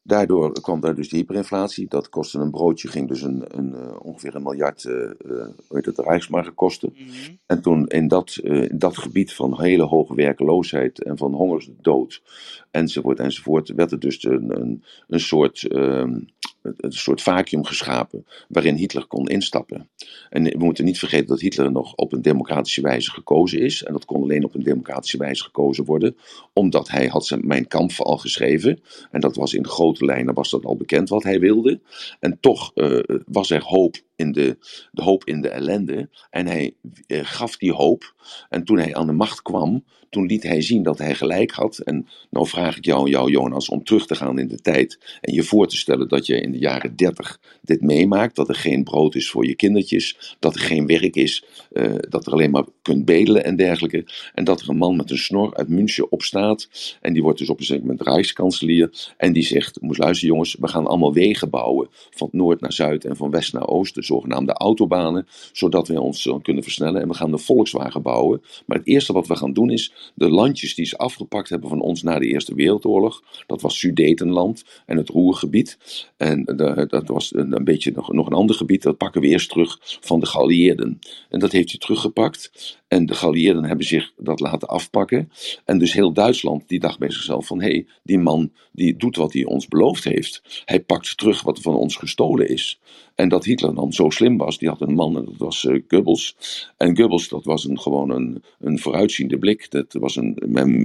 Daardoor 0.04 0.60
kwam 0.60 0.80
daar 0.80 0.94
dus 0.94 1.08
de 1.08 1.16
hyperinflatie. 1.16 1.88
Dat 1.88 2.08
kostte 2.08 2.38
een 2.38 2.50
broodje, 2.50 2.88
ging 2.88 3.08
dus 3.08 3.22
een, 3.22 3.44
een, 3.48 3.74
uh, 3.74 3.96
ongeveer 3.98 4.34
een 4.34 4.42
miljard 4.42 4.84
uh, 4.84 5.10
uh, 5.26 5.46
het, 5.68 5.98
Rijksmarken 5.98 6.54
kosten. 6.54 6.94
Mm 6.96 7.06
-hmm. 7.06 7.38
En 7.46 7.62
toen 7.62 7.86
in 7.88 8.08
dat, 8.08 8.36
in 8.42 8.78
dat 8.78 8.98
gebied 8.98 9.32
van 9.32 9.60
hele 9.60 9.82
hoge 9.82 10.14
werkeloosheid 10.14 11.02
en 11.02 11.18
van 11.18 11.34
hongersdood 11.34 12.22
enzovoort 12.70 13.18
enzovoort, 13.18 13.68
werd 13.68 13.92
er 13.92 13.98
dus 13.98 14.24
een, 14.24 14.60
een, 14.60 14.84
een 15.08 15.20
soort 15.20 15.66
ehm, 15.66 16.18
een 16.62 16.92
soort 16.92 17.22
vacuüm 17.22 17.64
geschapen 17.64 18.26
waarin 18.48 18.76
Hitler 18.76 19.06
kon 19.06 19.26
instappen. 19.26 19.90
En 20.30 20.44
we 20.44 20.64
moeten 20.64 20.84
niet 20.84 20.98
vergeten 20.98 21.26
dat 21.26 21.40
Hitler 21.40 21.72
nog 21.72 21.94
op 21.94 22.12
een 22.12 22.22
democratische 22.22 22.80
wijze 22.80 23.10
gekozen 23.10 23.60
is. 23.60 23.82
En 23.82 23.92
dat 23.92 24.04
kon 24.04 24.22
alleen 24.22 24.44
op 24.44 24.54
een 24.54 24.62
democratische 24.62 25.18
wijze 25.18 25.42
gekozen 25.42 25.84
worden, 25.84 26.16
omdat 26.52 26.90
hij 26.90 27.06
had 27.06 27.26
zijn 27.26 27.46
Mijn 27.46 27.68
Kamp 27.68 27.92
al 27.98 28.16
geschreven. 28.16 28.80
En 29.10 29.20
dat 29.20 29.36
was 29.36 29.54
in 29.54 29.66
grote 29.66 30.04
lijnen 30.04 30.34
was 30.34 30.50
dat 30.50 30.64
al 30.64 30.76
bekend 30.76 31.08
wat 31.08 31.22
hij 31.22 31.40
wilde. 31.40 31.80
En 32.20 32.38
toch 32.40 32.70
uh, 32.74 32.98
was 33.26 33.50
er 33.50 33.62
hoop 33.62 33.96
in 34.22 34.32
de, 34.32 34.56
de 34.92 35.02
hoop 35.02 35.24
in 35.24 35.40
de 35.40 35.48
ellende. 35.48 36.08
En 36.30 36.46
hij 36.46 36.74
uh, 37.06 37.20
gaf 37.22 37.56
die 37.56 37.72
hoop. 37.72 38.14
En 38.48 38.64
toen 38.64 38.78
hij 38.78 38.94
aan 38.94 39.06
de 39.06 39.12
macht 39.12 39.42
kwam, 39.42 39.84
toen 40.12 40.26
liet 40.26 40.42
hij 40.42 40.62
zien 40.62 40.82
dat 40.82 40.98
hij 40.98 41.14
gelijk 41.14 41.50
had. 41.50 41.78
En 41.78 42.06
nou 42.30 42.46
vraag 42.46 42.76
ik 42.76 42.84
jou, 42.84 43.10
jou 43.10 43.30
Jonas, 43.30 43.68
om 43.68 43.84
terug 43.84 44.06
te 44.06 44.14
gaan 44.14 44.38
in 44.38 44.48
de 44.48 44.60
tijd 44.60 45.18
en 45.20 45.34
je 45.34 45.42
voor 45.42 45.68
te 45.68 45.76
stellen 45.76 46.08
dat 46.08 46.26
je 46.26 46.40
in 46.40 46.52
de 46.52 46.58
jaren 46.58 46.96
30 46.96 47.40
dit 47.62 47.80
meemaakt. 47.80 48.36
Dat 48.36 48.48
er 48.48 48.54
geen 48.54 48.84
brood 48.84 49.14
is 49.14 49.30
voor 49.30 49.46
je 49.46 49.54
kindertjes, 49.54 50.36
dat 50.38 50.54
er 50.54 50.60
geen 50.60 50.86
werk 50.86 51.16
is, 51.16 51.44
uh, 51.72 51.94
dat 52.08 52.26
er 52.26 52.32
alleen 52.32 52.50
maar 52.50 52.64
kunt 52.82 53.04
bedelen 53.04 53.44
en 53.44 53.56
dergelijke. 53.56 54.06
En 54.34 54.44
dat 54.44 54.60
er 54.60 54.68
een 54.68 54.76
man 54.76 54.96
met 54.96 55.10
een 55.10 55.18
snor 55.18 55.54
uit 55.54 55.68
München 55.68 56.12
opstaat. 56.12 56.68
En 57.00 57.12
die 57.12 57.22
wordt 57.22 57.38
dus 57.38 57.50
op 57.50 57.58
een 57.58 57.64
zeker 57.64 57.86
moment 57.86 58.02
Rijkskanselier. 58.02 59.12
En 59.16 59.32
die 59.32 59.44
zegt, 59.44 59.80
moet 59.80 59.98
luisteren 59.98 60.34
jongens, 60.34 60.56
we 60.60 60.68
gaan 60.68 60.86
allemaal 60.86 61.12
wegen 61.12 61.50
bouwen. 61.50 61.88
Van 62.10 62.28
noord 62.32 62.60
naar 62.60 62.72
zuid 62.72 63.04
en 63.04 63.16
van 63.16 63.30
west 63.30 63.52
naar 63.52 63.66
oost. 63.68 63.94
De 64.12 64.18
zogenaamde 64.18 64.52
autobanen. 64.52 65.26
Zodat 65.52 65.88
we 65.88 66.00
ons 66.00 66.28
kunnen 66.42 66.62
versnellen. 66.62 67.00
En 67.00 67.08
we 67.08 67.14
gaan 67.14 67.30
de 67.30 67.38
Volkswagen 67.38 68.02
bouwen. 68.02 68.42
Maar 68.66 68.78
het 68.78 68.86
eerste 68.86 69.12
wat 69.12 69.26
we 69.26 69.36
gaan 69.36 69.52
doen 69.52 69.70
is 69.70 70.12
de 70.14 70.30
landjes 70.30 70.74
die 70.74 70.86
ze 70.86 70.96
afgepakt 70.96 71.48
hebben 71.48 71.68
van 71.68 71.80
ons 71.80 72.02
na 72.02 72.18
de 72.18 72.26
Eerste 72.26 72.54
Wereldoorlog. 72.54 73.22
Dat 73.46 73.60
was 73.60 73.78
Sudetenland 73.78 74.64
en 74.86 74.96
het 74.96 75.08
Roergebied. 75.08 75.78
En 76.16 76.44
de, 76.44 76.86
dat 76.88 77.08
was 77.08 77.34
een, 77.34 77.56
een 77.56 77.64
beetje 77.64 77.92
nog, 77.94 78.12
nog, 78.12 78.26
een 78.26 78.32
ander 78.32 78.56
gebied. 78.56 78.82
Dat 78.82 78.96
pakken 78.96 79.20
we 79.20 79.26
eerst 79.26 79.48
terug 79.48 79.78
van 79.80 80.20
de 80.20 80.26
geallieerden. 80.26 80.98
En 81.28 81.38
dat 81.38 81.52
heeft 81.52 81.70
hij 81.70 81.78
teruggepakt. 81.78 82.50
En 82.92 83.06
de 83.06 83.14
geallieerden 83.14 83.64
hebben 83.64 83.86
zich 83.86 84.12
dat 84.16 84.40
laten 84.40 84.68
afpakken. 84.68 85.30
En 85.64 85.78
dus 85.78 85.92
heel 85.92 86.12
Duitsland 86.12 86.68
die 86.68 86.80
dacht 86.80 86.98
bij 86.98 87.10
zichzelf 87.10 87.46
van... 87.46 87.60
hé, 87.60 87.70
hey, 87.70 87.86
die 88.02 88.18
man 88.18 88.52
die 88.72 88.96
doet 88.96 89.16
wat 89.16 89.32
hij 89.32 89.44
ons 89.44 89.68
beloofd 89.68 90.04
heeft. 90.04 90.62
Hij 90.64 90.80
pakt 90.80 91.16
terug 91.16 91.42
wat 91.42 91.60
van 91.60 91.74
ons 91.74 91.96
gestolen 91.96 92.48
is. 92.48 92.80
En 93.14 93.28
dat 93.28 93.44
Hitler 93.44 93.74
dan 93.74 93.92
zo 93.92 94.10
slim 94.10 94.36
was, 94.36 94.58
die 94.58 94.68
had 94.68 94.80
een 94.80 94.94
man, 94.94 95.16
en 95.16 95.24
dat 95.24 95.36
was 95.36 95.64
uh, 95.64 95.82
Goebbels. 95.88 96.36
En 96.76 96.96
Goebbels, 96.96 97.28
dat 97.28 97.44
was 97.44 97.64
een, 97.64 97.80
gewoon 97.80 98.10
een, 98.10 98.42
een 98.60 98.78
vooruitziende 98.78 99.38
blik. 99.38 99.70
Dat 99.70 99.92
was 99.92 100.16
een, 100.16 100.36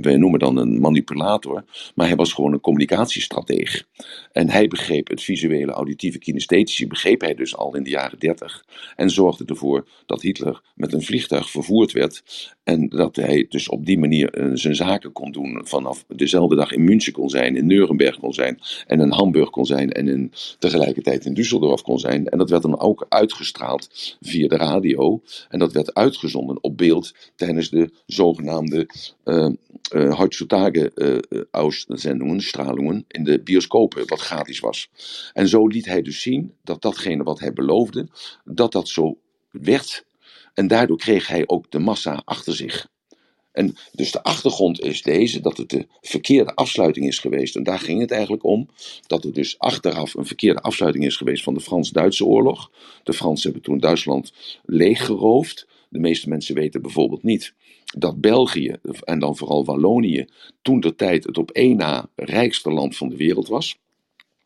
wij 0.02 0.18
noemen 0.18 0.40
dan 0.40 0.58
een 0.58 0.80
manipulator. 0.80 1.66
Maar 1.96 2.08
hij 2.08 2.16
was 2.16 2.34
gewoon 2.34 2.54
een 2.54 2.60
communicatiestrateeg. 2.60 3.88
En 4.32 4.50
hij 4.50 4.68
begreep 4.68 5.08
het 5.08 5.24
visuele, 5.24 5.72
auditieve, 5.72 6.18
kinesthetische, 6.18 6.88
begreep 6.88 7.22
hij 7.22 7.34
dus 7.34 7.56
al 7.56 7.76
in 7.76 7.84
de 7.84 7.90
jaren 7.90 8.20
dertig. 8.20 8.66
En 8.96 9.10
zorgde 9.10 9.46
ervoor 9.46 9.88
dat 10.06 10.22
Hitler 10.22 10.62
met 10.76 10.94
een 10.94 11.04
vliegtuig 11.04 11.50
vervoerd 11.50 11.92
werd. 11.92 11.97
En 12.64 12.90
dat 12.90 13.16
hij 13.16 13.46
dus 13.50 13.70
op 13.70 13.86
die 13.86 14.00
manier 14.00 14.38
uh, 14.38 14.52
zijn 14.54 14.76
zaken 14.76 15.12
kon 15.12 15.32
doen. 15.32 15.62
Vanaf 15.64 16.06
dezelfde 16.08 16.56
dag 16.56 16.72
in 16.72 16.84
München 16.84 17.14
kon 17.14 17.30
zijn, 17.30 17.56
in 17.56 17.66
Nuremberg 17.66 18.20
kon 18.20 18.34
zijn. 18.34 18.60
En 18.88 19.00
in 19.00 19.12
Hamburg 19.12 19.50
kon 19.50 19.66
zijn. 19.66 19.92
En 19.92 20.08
in, 20.08 20.32
tegelijkertijd 20.60 21.26
in 21.26 21.34
Düsseldorf 21.34 21.82
kon 21.84 22.00
zijn. 22.00 22.28
En 22.28 22.38
dat 22.38 22.50
werd 22.50 22.62
dan 22.62 22.80
ook 22.80 23.06
uitgestraald 23.10 24.16
via 24.22 24.48
de 24.48 24.56
radio. 24.58 25.22
En 25.50 25.60
dat 25.60 25.74
werd 25.74 25.94
uitgezonden 25.94 26.64
op 26.64 26.78
beeld 26.78 27.14
tijdens 27.36 27.70
de 27.70 27.90
zogenaamde 28.06 28.90
uh, 29.26 30.18
heutzutage 30.18 30.92
uh, 30.96 31.42
uitzendingen, 31.52 32.42
stralingen 32.42 33.06
in 33.08 33.24
de 33.24 33.42
bioscopen, 33.42 34.08
wat 34.08 34.22
gratis 34.22 34.60
was. 34.60 34.90
En 35.34 35.48
zo 35.48 35.68
liet 35.68 35.86
hij 35.86 36.02
dus 36.02 36.22
zien 36.22 36.54
dat 36.64 36.82
datgene 36.82 37.24
wat 37.24 37.40
hij 37.40 37.54
beloofde, 37.54 38.08
dat 38.46 38.72
dat 38.72 38.88
zo 38.88 39.18
werd. 39.52 40.06
En 40.58 40.68
daardoor 40.68 40.98
kreeg 40.98 41.28
hij 41.28 41.44
ook 41.48 41.72
de 41.72 41.80
massa 41.80 42.22
achter 42.26 42.56
zich. 42.56 42.88
En 43.52 43.76
dus 43.92 44.12
de 44.12 44.24
achtergrond 44.24 44.82
is 44.82 45.02
deze, 45.02 45.40
dat 45.40 45.58
het 45.58 45.70
de 45.70 45.88
verkeerde 46.02 46.56
afsluiting 46.56 47.08
is 47.08 47.20
geweest. 47.20 47.56
En 47.56 47.64
daar 47.64 47.80
ging 47.80 48.02
het 48.02 48.12
eigenlijk 48.12 48.44
om. 48.44 48.70
Dat 49.08 49.24
er 49.24 49.34
dus 49.34 49.60
achteraf 49.60 50.14
een 50.14 50.26
verkeerde 50.26 50.62
afsluiting 50.62 51.06
is 51.06 51.16
geweest 51.16 51.44
van 51.44 51.54
de 51.54 51.60
Frans-Duitse 51.60 52.26
oorlog. 52.26 52.72
De 53.04 53.14
Fransen 53.14 53.44
hebben 53.44 53.62
toen 53.62 53.80
Duitsland 53.80 54.34
leeggeroofd. 54.66 55.68
De 55.90 56.00
meeste 56.00 56.30
mensen 56.30 56.56
weten 56.56 56.82
bijvoorbeeld 56.82 57.24
niet 57.24 57.54
dat 57.98 58.22
België, 58.22 58.76
en 59.04 59.20
dan 59.20 59.38
vooral 59.38 59.66
Wallonië, 59.66 60.26
toen 60.62 60.80
de 60.80 60.96
tijd 60.96 61.24
het 61.24 61.38
op 61.38 61.52
één 61.52 61.78
na 61.78 62.10
rijkste 62.16 62.72
land 62.72 62.98
van 62.98 63.10
de 63.10 63.18
wereld 63.18 63.48
was. 63.48 63.78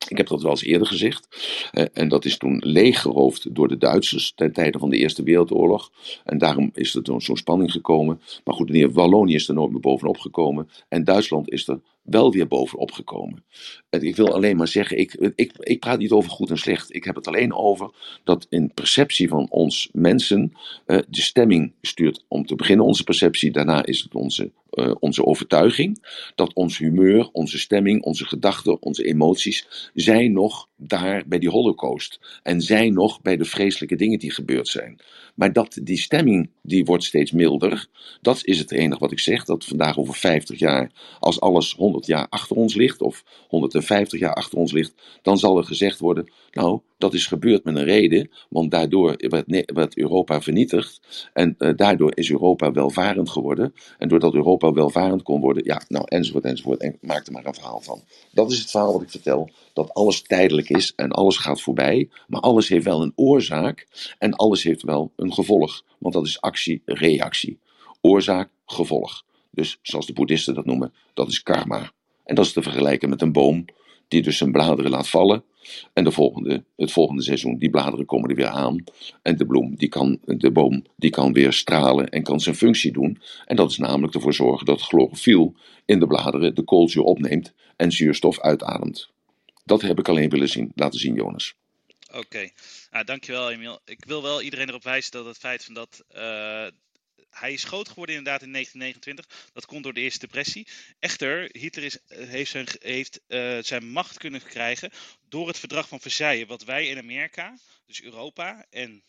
Ik 0.08 0.18
heb 0.18 0.28
dat 0.28 0.42
wel 0.42 0.52
eens 0.52 0.64
eerder 0.64 0.88
gezegd. 0.88 1.28
Uh, 1.74 1.86
en 1.94 2.08
dat 2.08 2.26
is 2.26 2.38
toen 2.38 2.62
leeggeroofd 2.66 3.56
door 3.56 3.68
de 3.68 3.78
Duitsers 3.78 4.32
ten 4.36 4.54
tijde 4.54 4.80
van 4.80 4.90
de 4.90 4.98
Eerste 4.98 5.24
Wereldoorlog. 5.24 5.92
En 6.24 6.38
daarom 6.38 6.70
is 6.74 6.96
er 6.96 7.04
toen 7.04 7.22
zo'n 7.22 7.38
spanning 7.38 7.72
gekomen. 7.72 8.22
Maar 8.44 8.56
goed, 8.56 8.88
Wallonië 8.94 9.36
is 9.36 9.48
er 9.48 9.54
nooit 9.54 9.72
meer 9.72 9.80
bovenop 9.80 10.18
gekomen. 10.18 10.70
En 10.88 11.04
Duitsland 11.04 11.52
is 11.52 11.68
er 11.68 11.80
wel 12.12 12.32
weer 12.32 12.48
bovenop 12.48 12.92
gekomen. 12.92 13.44
En 13.90 14.02
ik 14.02 14.16
wil 14.16 14.34
alleen 14.34 14.58
maar 14.58 14.68
zeggen, 14.68 14.98
ik, 14.98 15.32
ik, 15.36 15.54
ik 15.60 15.80
praat 15.80 16.00
niet 16.00 16.12
over 16.12 16.30
goed 16.32 16.50
en 16.50 16.58
slecht. 16.58 16.96
Ik 16.96 17.04
heb 17.04 17.16
het 17.16 17.28
alleen 17.28 17.54
over 17.54 17.90
dat 18.24 18.48
in 18.50 18.74
perceptie 18.74 19.28
van 19.28 19.48
ons 19.50 19.90
mensen 19.92 20.52
uh, 20.88 20.98
de 21.10 21.22
stemming 21.22 21.74
stuurt 21.82 22.26
om 22.28 22.46
te 22.46 22.56
beginnen 22.56 22.86
onze 22.86 23.04
perceptie. 23.04 23.52
Daarna 23.52 23.86
is 23.86 24.02
het 24.02 24.16
onze, 24.16 24.52
uh, 24.72 24.92
onze 25.00 25.26
overtuiging. 25.26 26.06
Dat 26.36 26.54
ons 26.54 26.78
humeur, 26.78 27.30
onze 27.32 27.60
stemming, 27.60 28.04
onze 28.04 28.26
gedachten, 28.26 28.82
onze 28.82 29.04
emoties 29.04 29.90
zijn 29.94 30.32
nog 30.32 30.70
daar 30.76 31.24
bij 31.28 31.40
die 31.40 31.50
holocaust. 31.50 32.40
En 32.44 32.62
zijn 32.62 32.94
nog 32.94 33.22
bij 33.22 33.38
de 33.38 33.46
vreselijke 33.46 33.96
dingen 33.96 34.20
die 34.20 34.32
gebeurd 34.32 34.68
zijn. 34.68 35.00
Maar 35.36 35.54
dat 35.54 35.80
die 35.84 35.98
stemming, 35.98 36.50
die 36.62 36.86
wordt 36.86 37.04
steeds 37.04 37.32
milder. 37.32 37.88
Dat 38.22 38.40
is 38.44 38.60
het 38.60 38.72
enige 38.72 39.00
wat 39.00 39.12
ik 39.12 39.20
zeg. 39.20 39.46
Dat 39.46 39.66
vandaag 39.66 39.98
over 39.98 40.14
50 40.14 40.60
jaar, 40.60 40.92
als 41.20 41.40
alles 41.40 41.74
100 41.74 42.01
jaar 42.06 42.28
achter 42.30 42.56
ons 42.56 42.76
ligt, 42.76 43.02
of 43.02 43.24
150 43.48 44.20
jaar 44.20 44.34
achter 44.34 44.58
ons 44.58 44.72
ligt, 44.72 44.94
dan 45.22 45.38
zal 45.38 45.58
er 45.58 45.64
gezegd 45.64 46.00
worden: 46.00 46.32
Nou, 46.52 46.80
dat 46.98 47.14
is 47.14 47.26
gebeurd 47.26 47.64
met 47.64 47.76
een 47.76 47.84
reden, 47.84 48.30
want 48.50 48.72
daardoor 48.72 49.16
werd, 49.66 49.98
Europa 49.98 50.42
vernietigd. 50.42 51.02
En 51.34 51.56
uh, 51.60 51.72
daardoor 51.76 52.12
is 52.16 52.30
Europa 52.30 52.72
welvarend 52.72 53.30
geworden. 53.30 53.74
En 53.98 54.08
doordat 54.08 54.34
Europa 54.34 54.72
welvarend 54.72 55.24
kon 55.24 55.40
worden, 55.42 55.64
ja, 55.66 55.82
nou, 55.88 56.06
enzovoort, 56.08 56.44
enzovoort. 56.44 56.82
En 56.82 56.98
maak 57.02 57.26
er 57.26 57.32
maar 57.32 57.46
een 57.46 57.54
verhaal 57.54 57.82
van. 57.82 58.02
Dat 58.32 58.52
is 58.52 58.60
het 58.60 58.72
verhaal 58.72 58.94
wat 58.94 59.02
ik 59.02 59.10
vertel: 59.10 59.50
dat 59.74 59.94
alles 59.94 60.22
tijdelijk 60.22 60.70
is 60.70 60.94
en 60.96 61.12
alles 61.12 61.38
gaat 61.38 61.62
voorbij. 61.62 62.10
Maar 62.28 62.42
alles 62.42 62.68
heeft 62.70 62.86
wel 62.86 63.02
een 63.02 63.14
oorzaak 63.16 63.88
en 64.20 64.34
alles 64.34 64.64
heeft 64.64 64.84
wel 64.84 65.12
een 65.16 65.34
gevolg. 65.34 65.84
Want 65.98 66.14
dat 66.14 66.26
is 66.26 66.42
actie-reactie. 66.42 67.60
Oorzaak, 68.02 68.50
gevolg. 68.66 69.24
Dus 69.52 69.80
zoals 69.82 70.06
de 70.06 70.14
boeddhisten 70.14 70.54
dat 70.54 70.66
noemen, 70.66 70.94
dat 71.14 71.28
is 71.28 71.44
karma. 71.44 71.92
En 72.26 72.36
dat 72.36 72.46
is 72.46 72.54
te 72.54 72.62
vergelijken 72.62 73.10
met 73.10 73.22
een 73.22 73.32
boom 73.32 73.66
die 74.08 74.22
dus 74.22 74.38
zijn 74.38 74.52
bladeren 74.52 74.92
laat 74.92 75.10
vallen. 75.10 75.44
En 75.94 76.04
de 76.04 76.12
volgende, 76.12 76.64
het 76.76 76.92
volgende 76.92 77.24
seizoen, 77.24 77.58
die 77.58 77.70
bladeren 77.70 78.06
komen 78.06 78.30
er 78.30 78.36
weer 78.36 78.48
aan. 78.48 78.84
En 79.22 79.38
de 79.38 79.46
bloem, 79.46 79.76
die 79.76 79.90
kan, 79.90 80.20
de 80.26 80.52
boom, 80.52 80.86
die 80.96 81.10
kan 81.10 81.34
weer 81.34 81.54
stralen 81.54 82.10
en 82.10 82.24
kan 82.24 82.40
zijn 82.40 82.56
functie 82.56 82.92
doen. 82.92 83.22
En 83.46 83.56
dat 83.56 83.72
is 83.72 83.78
namelijk 83.78 84.14
ervoor 84.14 84.34
zorgen 84.34 84.66
dat 84.66 84.82
chlorofiel 84.82 85.56
in 85.86 86.00
de 86.00 86.08
bladeren 86.08 86.56
de 86.56 86.64
koolzuur 86.64 87.04
opneemt 87.04 87.54
en 87.76 87.92
zuurstof 87.92 88.40
uitademt. 88.40 89.10
Dat 89.66 89.82
heb 89.82 90.00
ik 90.00 90.10
alleen 90.10 90.30
willen 90.30 90.50
zien, 90.50 90.72
laten 90.76 91.00
zien, 91.00 91.16
Jonas. 91.16 91.56
Oké, 92.14 92.50
nou, 92.92 93.06
dankjewel 93.06 93.52
Emiel. 93.52 93.80
Ik 93.86 94.06
wil 94.06 94.22
wel 94.22 94.42
iedereen 94.42 94.70
erop 94.70 94.84
wijzen 94.84 95.12
dat 95.12 95.26
het 95.26 95.38
feit 95.38 95.64
van 95.64 95.74
dat 95.74 96.04
uh, 96.16 96.68
hij 97.32 97.54
is 97.54 97.64
groot 97.64 97.90
geworden 97.90 98.16
inderdaad 98.16 98.42
in 98.42 98.52
1929. 98.52 99.52
Dat 99.54 99.66
komt 99.66 99.84
door 99.84 99.94
de 99.94 100.02
Eerste 100.02 100.20
Depressie. 100.20 100.68
Echter, 101.00 101.50
Hitler 101.52 101.86
is, 101.86 101.98
heeft, 102.08 102.52
zijn, 102.52 102.68
heeft 102.80 103.20
uh, 103.28 103.58
zijn 103.62 103.92
macht 103.92 104.18
kunnen 104.18 104.44
krijgen 104.44 104.92
door 105.30 105.48
het 105.48 105.60
verdrag 105.60 105.88
van 105.88 106.00
Versailles. 106.00 106.48
Wat 106.48 106.64
wij 106.64 106.88
in 106.88 106.98
Amerika, 106.98 107.58
dus 107.86 108.02
Europa 108.02 108.66
en, 108.70 109.04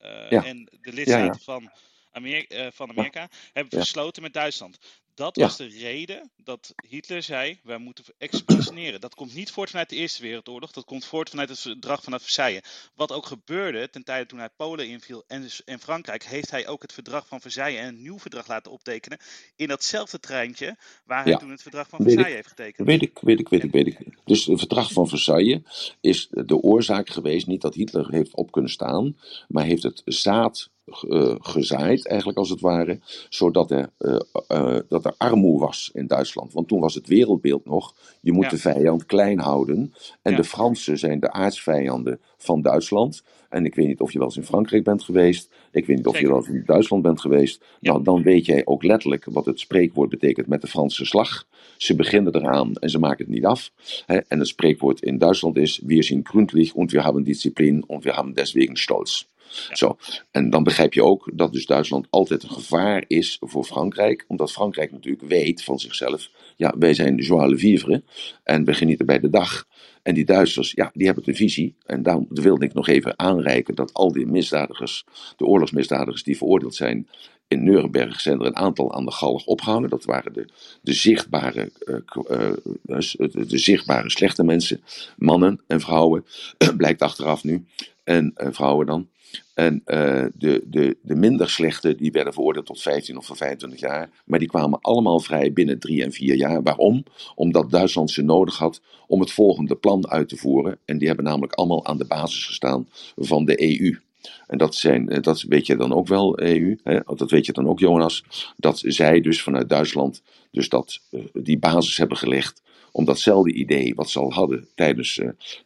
uh, 0.00 0.30
ja. 0.30 0.44
en 0.44 0.68
de 0.80 0.92
lidstaten 0.92 1.24
ja, 1.24 1.32
ja. 1.32 1.38
van, 1.38 1.72
Amerika, 2.10 2.70
van 2.70 2.90
Amerika, 2.90 3.28
hebben 3.52 3.80
gesloten 3.80 4.22
met 4.22 4.32
Duitsland. 4.32 4.78
Dat 5.14 5.36
was 5.36 5.56
de 5.56 5.66
reden 5.66 6.30
dat 6.36 6.74
Hitler 6.88 7.22
zei: 7.22 7.58
wij 7.62 7.78
moeten 7.78 8.04
expansioneren. 8.18 9.00
Dat 9.00 9.14
komt 9.14 9.34
niet 9.34 9.50
voort 9.50 9.70
vanuit 9.70 9.88
de 9.88 9.96
Eerste 9.96 10.22
Wereldoorlog, 10.22 10.72
dat 10.72 10.84
komt 10.84 11.04
voort 11.04 11.30
vanuit 11.30 11.48
het 11.48 11.58
verdrag 11.58 12.02
van 12.02 12.20
Versailles. 12.20 12.90
Wat 12.94 13.12
ook 13.12 13.26
gebeurde 13.26 13.90
ten 13.90 14.04
tijde 14.04 14.26
toen 14.26 14.38
hij 14.38 14.48
Polen 14.56 14.88
inviel 14.88 15.24
en, 15.26 15.42
dus, 15.42 15.64
en 15.64 15.80
Frankrijk, 15.80 16.24
heeft 16.24 16.50
hij 16.50 16.68
ook 16.68 16.82
het 16.82 16.92
verdrag 16.92 17.26
van 17.26 17.40
Versailles 17.40 17.80
en 17.80 17.86
een 17.86 18.02
nieuw 18.02 18.18
verdrag 18.18 18.48
laten 18.48 18.72
optekenen. 18.72 19.18
In 19.56 19.68
datzelfde 19.68 20.20
treintje 20.20 20.76
waar 21.04 21.22
hij 21.22 21.32
ja. 21.32 21.38
toen 21.38 21.50
het 21.50 21.62
verdrag 21.62 21.88
van 21.88 22.02
Versailles 22.02 22.30
ik, 22.30 22.36
heeft 22.36 22.48
getekend. 22.48 22.86
Weet 22.86 23.02
ik, 23.02 23.18
weet 23.18 23.40
ik, 23.40 23.48
weet 23.48 23.64
ik, 23.64 23.72
weet 23.72 23.86
ik. 23.86 23.98
Dus 24.24 24.46
het 24.46 24.58
verdrag 24.58 24.92
van 24.92 25.08
Versailles 25.08 25.96
is 26.00 26.28
de 26.30 26.56
oorzaak 26.56 27.08
geweest, 27.08 27.46
niet 27.46 27.60
dat 27.60 27.74
Hitler 27.74 28.10
heeft 28.10 28.34
op 28.34 28.52
kunnen 28.52 28.70
staan, 28.70 29.16
maar 29.48 29.64
heeft 29.64 29.82
het 29.82 30.02
zaad 30.04 30.72
uh, 31.08 31.34
gezaaid, 31.38 32.06
eigenlijk 32.06 32.38
als 32.38 32.50
het 32.50 32.60
ware, 32.60 32.98
zodat 33.28 33.70
er, 33.70 33.90
uh, 33.98 34.20
uh, 34.48 34.78
dat 34.88 35.04
er 35.04 35.14
armoede 35.16 35.64
was 35.64 35.90
in 35.92 36.06
Duitsland. 36.06 36.52
Want 36.52 36.68
toen 36.68 36.80
was 36.80 36.94
het 36.94 37.06
wereldbeeld 37.06 37.64
nog, 37.64 37.94
je 38.20 38.32
moet 38.32 38.44
ja. 38.44 38.50
de 38.50 38.58
vijand 38.58 39.06
klein 39.06 39.38
houden. 39.38 39.94
En 40.22 40.30
ja. 40.30 40.36
de 40.36 40.44
Fransen 40.44 40.98
zijn 40.98 41.20
de 41.20 41.32
aardsvijanden 41.32 42.20
van 42.36 42.62
Duitsland. 42.62 43.22
En 43.48 43.64
ik 43.64 43.74
weet 43.74 43.86
niet 43.86 44.00
of 44.00 44.12
je 44.12 44.18
wel 44.18 44.26
eens 44.26 44.36
in 44.36 44.44
Frankrijk 44.44 44.84
bent 44.84 45.02
geweest. 45.02 45.50
Ik 45.72 45.86
weet 45.86 45.96
niet 45.96 46.06
of 46.06 46.18
je 46.18 46.28
wel 46.28 46.36
eens 46.36 46.48
in 46.48 46.62
Duitsland 46.66 47.02
bent 47.02 47.20
geweest. 47.20 47.64
Ja. 47.80 47.92
Nou, 47.92 48.04
dan 48.04 48.22
weet 48.22 48.46
jij 48.46 48.66
ook 48.66 48.82
letterlijk 48.82 49.24
wat 49.30 49.46
het 49.46 49.60
spreekwoord 49.60 50.10
betekent 50.10 50.46
met 50.46 50.60
de 50.60 50.66
Franse 50.66 51.04
slag. 51.04 51.46
Ze 51.76 51.96
beginnen 51.96 52.34
eraan 52.34 52.74
en 52.74 52.90
ze 52.90 52.98
maken 52.98 53.24
het 53.24 53.34
niet 53.34 53.44
af. 53.44 53.70
Hè? 54.06 54.16
En 54.16 54.38
het 54.38 54.48
spreekwoord 54.48 55.02
in 55.02 55.18
Duitsland 55.18 55.56
is: 55.56 55.80
Wir 55.84 56.02
sind 56.02 56.28
gründlich 56.28 56.74
und 56.74 56.92
wir 56.92 57.04
haben 57.04 57.24
Disziplin 57.24 57.84
und 57.86 58.04
wir 58.04 58.16
haben 58.16 58.34
deswegen 58.34 58.76
Stolz. 58.76 59.26
Zo. 59.72 59.96
En 60.30 60.50
dan 60.50 60.62
begrijp 60.62 60.94
je 60.94 61.04
ook 61.04 61.30
dat 61.34 61.52
dus 61.52 61.66
Duitsland 61.66 62.06
altijd 62.10 62.42
een 62.42 62.50
gevaar 62.50 63.04
is 63.06 63.36
voor 63.40 63.64
Frankrijk, 63.64 64.24
omdat 64.28 64.52
Frankrijk 64.52 64.92
natuurlijk 64.92 65.28
weet 65.28 65.64
van 65.64 65.78
zichzelf, 65.78 66.30
ja, 66.56 66.74
wij 66.78 66.94
zijn 66.94 67.16
de 67.16 67.22
joie 67.22 67.48
le 67.48 67.58
vivre 67.58 68.02
en 68.42 68.64
we 68.64 68.74
genieten 68.74 69.06
bij 69.06 69.20
de 69.20 69.30
dag. 69.30 69.66
En 70.02 70.14
die 70.14 70.24
Duitsers, 70.24 70.72
ja, 70.72 70.90
die 70.94 71.06
hebben 71.06 71.24
de 71.24 71.34
visie. 71.34 71.74
En 71.86 72.02
daarom 72.02 72.26
wilde 72.28 72.64
ik 72.64 72.74
nog 72.74 72.88
even 72.88 73.18
aanreiken 73.18 73.74
dat 73.74 73.92
al 73.92 74.12
die 74.12 74.26
misdadigers, 74.26 75.04
de 75.36 75.44
oorlogsmisdadigers 75.44 76.22
die 76.22 76.36
veroordeeld 76.36 76.74
zijn 76.74 77.08
in 77.48 77.64
Nuremberg, 77.64 78.20
zijn 78.20 78.40
er 78.40 78.46
een 78.46 78.56
aantal 78.56 78.94
aan 78.94 79.04
de 79.04 79.10
galg 79.10 79.44
opgehangen. 79.44 79.90
Dat 79.90 80.04
waren 80.04 80.32
de, 80.32 80.48
de, 80.82 80.92
zichtbare, 80.92 81.70
uh, 81.84 81.96
uh, 82.30 82.52
de, 82.82 83.46
de 83.46 83.58
zichtbare 83.58 84.10
slechte 84.10 84.44
mensen, 84.44 84.82
mannen 85.16 85.60
en 85.66 85.80
vrouwen, 85.80 86.24
blijkt 86.76 87.02
achteraf 87.02 87.44
nu. 87.44 87.64
En 88.04 88.32
vrouwen 88.36 88.86
dan. 88.86 89.08
En 89.54 89.82
uh, 89.86 90.24
de, 90.34 90.62
de, 90.66 90.96
de 91.02 91.14
minder 91.14 91.50
slechte, 91.50 91.94
die 91.94 92.12
werden 92.12 92.32
veroordeeld 92.32 92.66
tot 92.66 92.82
15 92.82 93.16
of 93.16 93.26
25 93.26 93.80
jaar. 93.80 94.10
Maar 94.24 94.38
die 94.38 94.48
kwamen 94.48 94.78
allemaal 94.80 95.20
vrij 95.20 95.52
binnen 95.52 95.78
drie 95.78 96.02
en 96.02 96.12
vier 96.12 96.36
jaar. 96.36 96.62
Waarom? 96.62 97.04
Omdat 97.34 97.70
Duitsland 97.70 98.10
ze 98.10 98.22
nodig 98.22 98.58
had 98.58 98.80
om 99.06 99.20
het 99.20 99.30
volgende 99.30 99.74
plan 99.74 100.08
uit 100.08 100.28
te 100.28 100.36
voeren. 100.36 100.78
En 100.84 100.98
die 100.98 101.06
hebben 101.06 101.24
namelijk 101.24 101.52
allemaal 101.52 101.86
aan 101.86 101.98
de 101.98 102.06
basis 102.06 102.46
gestaan 102.46 102.88
van 103.16 103.44
de 103.44 103.80
EU. 103.80 103.98
En 104.46 104.58
dat, 104.58 104.74
zijn, 104.74 105.06
dat 105.06 105.42
weet 105.42 105.66
je 105.66 105.76
dan 105.76 105.92
ook 105.92 106.08
wel, 106.08 106.40
EU, 106.40 106.78
hè? 106.82 107.00
dat 107.16 107.30
weet 107.30 107.46
je 107.46 107.52
dan 107.52 107.68
ook, 107.68 107.78
Jonas. 107.78 108.24
Dat 108.56 108.82
zij 108.86 109.20
dus 109.20 109.42
vanuit 109.42 109.68
Duitsland 109.68 110.22
dus 110.50 110.68
dat, 110.68 111.00
uh, 111.10 111.24
die 111.32 111.58
basis 111.58 111.96
hebben 111.96 112.16
gelegd 112.16 112.62
om 112.92 113.04
datzelfde 113.04 113.52
idee 113.52 113.94
wat 113.94 114.10
ze 114.10 114.18
al 114.18 114.32
hadden 114.32 114.68
tijdens 114.74 115.14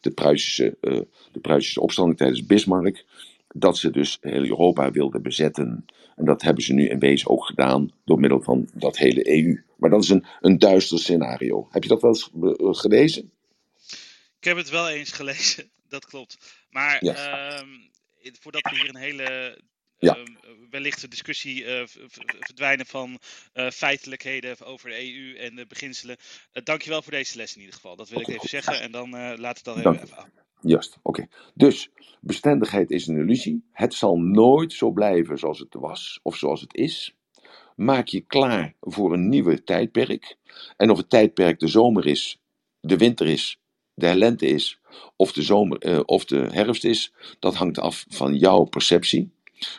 de, 0.01 0.11
Pruisische, 0.11 0.77
de 1.33 1.41
Pruisische 1.41 1.81
opstanding, 1.81 2.19
tijdens 2.19 2.47
Bismarck, 2.47 3.05
dat 3.59 3.79
ze 3.79 3.91
dus 3.91 4.19
heel 4.21 4.45
Europa 4.45 4.91
wilden 4.91 5.23
bezetten. 5.23 5.85
En 6.17 6.25
dat 6.25 6.43
hebben 6.43 6.63
ze 6.63 6.73
nu 6.73 6.89
in 6.89 6.99
wezen 6.99 7.31
ook 7.31 7.47
gedaan 7.47 7.91
door 8.05 8.21
middel 8.21 8.43
van 8.43 8.69
dat 8.75 8.97
hele 8.97 9.29
EU. 9.37 9.63
Maar 9.77 9.91
dat 9.91 10.03
is 10.03 10.09
een, 10.09 10.25
een 10.41 10.59
duister 10.59 10.99
scenario. 10.99 11.69
Heb 11.71 11.83
je 11.83 11.89
dat 11.89 12.03
wel 12.03 12.11
eens 12.11 12.81
gelezen? 12.81 13.33
Ik 14.39 14.45
heb 14.45 14.57
het 14.57 14.71
wel 14.71 14.89
eens 14.89 15.13
gelezen, 15.13 15.71
dat 15.89 16.07
klopt. 16.07 16.57
Maar 16.71 17.03
um, 17.03 17.91
voordat 18.41 18.63
we 18.63 18.77
hier 18.77 18.89
een 18.89 18.97
hele 18.97 19.59
ja. 19.99 20.17
uh, 20.17 20.25
wellicht 20.71 21.01
de 21.01 21.09
discussie 21.09 21.65
uh, 21.65 21.83
verdwijnen 22.41 22.87
van 22.87 23.19
uh, 23.55 23.71
feitelijkheden 23.71 24.61
over 24.61 24.89
de 24.89 25.15
EU 25.15 25.37
en 25.37 25.55
de 25.55 25.67
beginselen. 25.67 26.17
Uh, 26.53 26.63
dankjewel 26.65 27.03
voor 27.03 27.13
deze 27.13 27.37
les 27.37 27.55
in 27.55 27.61
ieder 27.61 27.75
geval. 27.75 27.97
Dat 27.97 28.09
wil 28.09 28.21
ik 28.21 28.29
even 28.29 28.49
zeggen 28.49 28.81
en 28.81 28.91
dan 28.91 29.11
laat 29.41 29.57
het 29.57 29.65
dan 29.65 29.79
even 29.79 30.17
af. 30.17 30.27
Juist, 30.61 30.99
oké. 31.03 31.29
Dus 31.55 31.91
bestendigheid 32.21 32.91
is 32.91 33.07
een 33.07 33.19
illusie. 33.19 33.65
Het 33.73 33.95
zal 33.95 34.19
nooit 34.19 34.73
zo 34.73 34.91
blijven 34.91 35.39
zoals 35.39 35.59
het 35.59 35.75
was 35.75 36.21
of 36.23 36.37
zoals 36.37 36.61
het 36.61 36.75
is. 36.75 37.15
Maak 37.77 38.07
je 38.07 38.21
klaar 38.21 38.75
voor 38.81 39.13
een 39.13 39.29
nieuwe 39.29 39.65
tijdperk. 39.65 40.37
En 40.77 40.91
of 40.91 40.97
het 40.99 41.11
tijdperk 41.11 41.59
de 41.59 41.69
zomer 41.69 42.07
is, 42.07 42.41
de 42.81 42.97
winter 42.97 43.27
is, 43.27 43.61
de 43.95 44.15
lente 44.15 44.47
is 44.47 44.81
of 45.17 45.33
de, 45.33 45.43
zomer, 45.43 45.87
uh, 45.87 46.01
of 46.05 46.25
de 46.25 46.49
herfst 46.51 46.85
is, 46.85 47.13
dat 47.39 47.55
hangt 47.55 47.79
af 47.79 48.05
van 48.09 48.35
jouw 48.35 48.65
perceptie. 48.65 49.31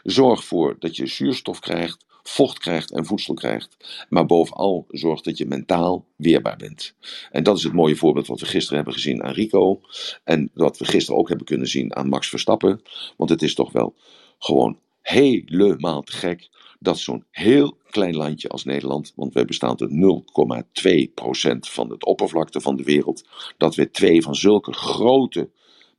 Zorg 0.04 0.40
ervoor 0.40 0.76
dat 0.80 0.96
je 0.96 1.08
zuurstof 1.08 1.60
krijgt, 1.60 2.06
vocht 2.24 2.60
krijgt 2.60 2.92
en 2.92 3.06
voedsel 3.06 3.34
krijgt. 3.34 3.78
Maar 4.10 4.26
bovenal 4.26 4.86
zorg 4.90 5.22
dat 5.22 5.38
je 5.38 5.46
mentaal 5.46 6.06
weerbaar 6.16 6.58
bent. 6.58 6.96
En 7.32 7.44
dat 7.44 7.58
is 7.58 7.64
het 7.64 7.74
mooie 7.74 7.96
voorbeeld 7.96 8.28
wat 8.28 8.40
we 8.40 8.46
gisteren 8.46 8.76
hebben 8.76 8.94
gezien 8.94 9.24
aan 9.24 9.34
Rico. 9.34 9.82
En 10.24 10.52
wat 10.54 10.78
we 10.78 10.86
gisteren 10.86 11.20
ook 11.20 11.28
hebben 11.28 11.46
kunnen 11.46 11.68
zien 11.68 11.96
aan 11.96 12.10
Max 12.10 12.30
Verstappen. 12.30 12.82
Want 13.18 13.30
het 13.30 13.42
is 13.42 13.56
toch 13.56 13.72
wel 13.72 13.96
gewoon 14.40 14.80
helemaal 15.02 16.02
te 16.02 16.12
gek 16.12 16.50
dat 16.80 17.00
zo'n 17.00 17.26
heel 17.32 17.78
klein 17.90 18.16
landje 18.16 18.50
als 18.50 18.64
Nederland, 18.64 19.14
want 19.16 19.34
wij 19.34 19.46
bestaan 19.46 19.80
uit 19.80 19.92
0,2% 19.92 21.60
van 21.60 21.90
het 21.90 22.06
oppervlakte 22.06 22.62
van 22.62 22.76
de 22.76 22.84
wereld, 22.84 23.28
dat 23.58 23.76
we 23.76 23.92
twee 23.92 24.22
van 24.22 24.36
zulke 24.36 24.74
grote, 24.74 25.50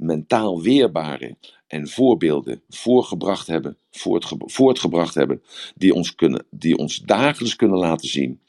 mentaal 0.01 0.63
weerbare 0.63 1.37
en 1.67 1.89
voorbeelden 1.89 2.63
voorgebracht 2.69 3.47
hebben, 3.47 3.77
voortge 3.91 4.37
voortgebracht 4.39 5.15
hebben, 5.15 5.43
die 5.75 5.95
ons, 5.95 6.15
kunnen, 6.15 6.45
die 6.51 6.77
ons 6.77 6.99
dagelijks 6.99 7.57
kunnen 7.57 7.79
laten 7.79 8.09
zien 8.09 8.41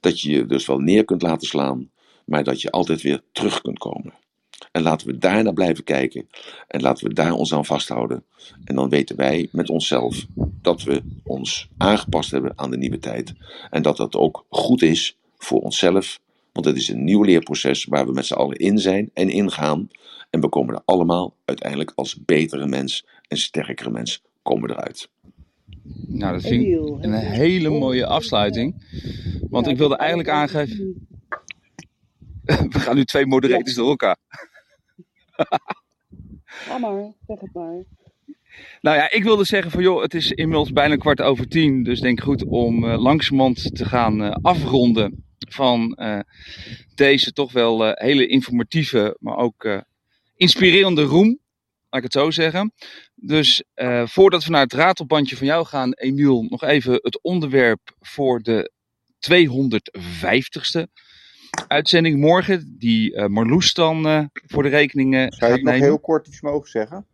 dat 0.00 0.20
je 0.20 0.30
je 0.30 0.46
dus 0.46 0.66
wel 0.66 0.78
neer 0.78 1.04
kunt 1.04 1.22
laten 1.22 1.48
slaan, 1.48 1.90
maar 2.24 2.44
dat 2.44 2.60
je 2.60 2.70
altijd 2.70 3.02
weer 3.02 3.22
terug 3.32 3.60
kunt 3.60 3.78
komen. 3.78 4.14
En 4.72 4.82
laten 4.82 5.06
we 5.06 5.18
daarna 5.18 5.52
blijven 5.52 5.84
kijken 5.84 6.28
en 6.68 6.80
laten 6.80 7.08
we 7.08 7.14
daar 7.14 7.32
ons 7.32 7.54
aan 7.54 7.64
vasthouden. 7.64 8.24
En 8.64 8.74
dan 8.74 8.88
weten 8.88 9.16
wij 9.16 9.48
met 9.52 9.70
onszelf 9.70 10.26
dat 10.62 10.82
we 10.82 11.02
ons 11.24 11.68
aangepast 11.76 12.30
hebben 12.30 12.52
aan 12.56 12.70
de 12.70 12.76
nieuwe 12.76 12.98
tijd. 12.98 13.32
En 13.70 13.82
dat 13.82 13.96
dat 13.96 14.16
ook 14.16 14.44
goed 14.48 14.82
is 14.82 15.18
voor 15.36 15.60
onszelf, 15.60 16.20
want 16.54 16.66
het 16.66 16.76
is 16.76 16.88
een 16.88 17.04
nieuw 17.04 17.22
leerproces 17.22 17.84
waar 17.84 18.06
we 18.06 18.12
met 18.12 18.26
z'n 18.26 18.34
allen 18.34 18.56
in 18.56 18.78
zijn 18.78 19.10
en 19.14 19.28
ingaan. 19.28 19.88
En 20.30 20.40
we 20.40 20.48
komen 20.48 20.74
er 20.74 20.82
allemaal 20.84 21.36
uiteindelijk 21.44 21.92
als 21.94 22.24
betere 22.24 22.66
mens 22.66 23.06
en 23.28 23.36
sterkere 23.36 23.90
mens 23.90 24.22
komen 24.42 24.70
eruit. 24.70 25.08
Nou, 26.06 26.32
dat 26.32 26.42
vind 26.42 26.62
ik 26.62 27.04
een 27.04 27.12
hele 27.12 27.68
mooie 27.68 28.06
afsluiting. 28.06 28.74
Want 29.50 29.66
ik 29.66 29.76
wilde 29.76 29.96
eigenlijk 29.96 30.28
aangeven. 30.28 31.06
We 32.74 32.78
gaan 32.78 32.96
nu 32.96 33.04
twee 33.04 33.26
moderators 33.26 33.74
door 33.74 33.88
elkaar. 33.88 34.16
Ga 36.44 36.78
maar, 36.78 37.12
zeg 37.26 37.40
het 37.40 37.52
maar. 37.52 37.84
Nou 38.80 38.96
ja, 38.96 39.10
ik 39.10 39.22
wilde 39.22 39.44
zeggen 39.44 39.70
van 39.70 39.82
joh, 39.82 40.02
het 40.02 40.14
is 40.14 40.32
inmiddels 40.32 40.72
bijna 40.72 40.96
kwart 40.96 41.20
over 41.20 41.48
tien. 41.48 41.82
Dus 41.82 42.00
denk 42.00 42.20
goed 42.20 42.44
om 42.44 42.84
uh, 42.84 43.02
langzamerhand 43.02 43.76
te 43.76 43.84
gaan 43.84 44.22
uh, 44.22 44.34
afronden 44.42 45.23
van 45.38 45.98
uh, 46.00 46.18
deze 46.94 47.32
toch 47.32 47.52
wel 47.52 47.92
hele 47.94 48.26
informatieve, 48.26 49.16
maar 49.20 49.36
ook 49.36 49.82
inspirerende 50.36 51.02
room. 51.02 51.38
Laat 51.90 52.04
ik 52.04 52.12
het 52.12 52.22
zo 52.22 52.30
zeggen. 52.30 52.72
Dus 53.14 53.64
voordat 54.04 54.44
we 54.44 54.50
naar 54.50 54.62
het 54.62 54.72
ratelbandje 54.72 55.36
van 55.36 55.46
jou 55.46 55.66
gaan, 55.66 55.92
Emiel, 55.92 56.42
nog 56.42 56.62
even 56.62 56.92
het 56.92 57.22
onderwerp 57.22 57.96
voor 58.00 58.40
de 58.40 58.72
250ste 59.30 60.82
uitzending 61.68 62.20
morgen, 62.20 62.76
die 62.78 63.12
uh, 63.12 63.26
Marloes 63.26 63.72
dan 63.72 64.06
uh, 64.06 64.24
voor 64.34 64.62
de 64.62 64.68
rekening 64.68 65.14
uh, 65.14 65.20
Zou 65.20 65.30
gaat 65.30 65.50
ik 65.50 65.62
nog 65.62 65.72
nemen. 65.72 65.88
heel 65.88 65.98
kort 65.98 66.26
iets 66.26 66.40
mogen 66.40 66.70
zeggen? 66.70 67.06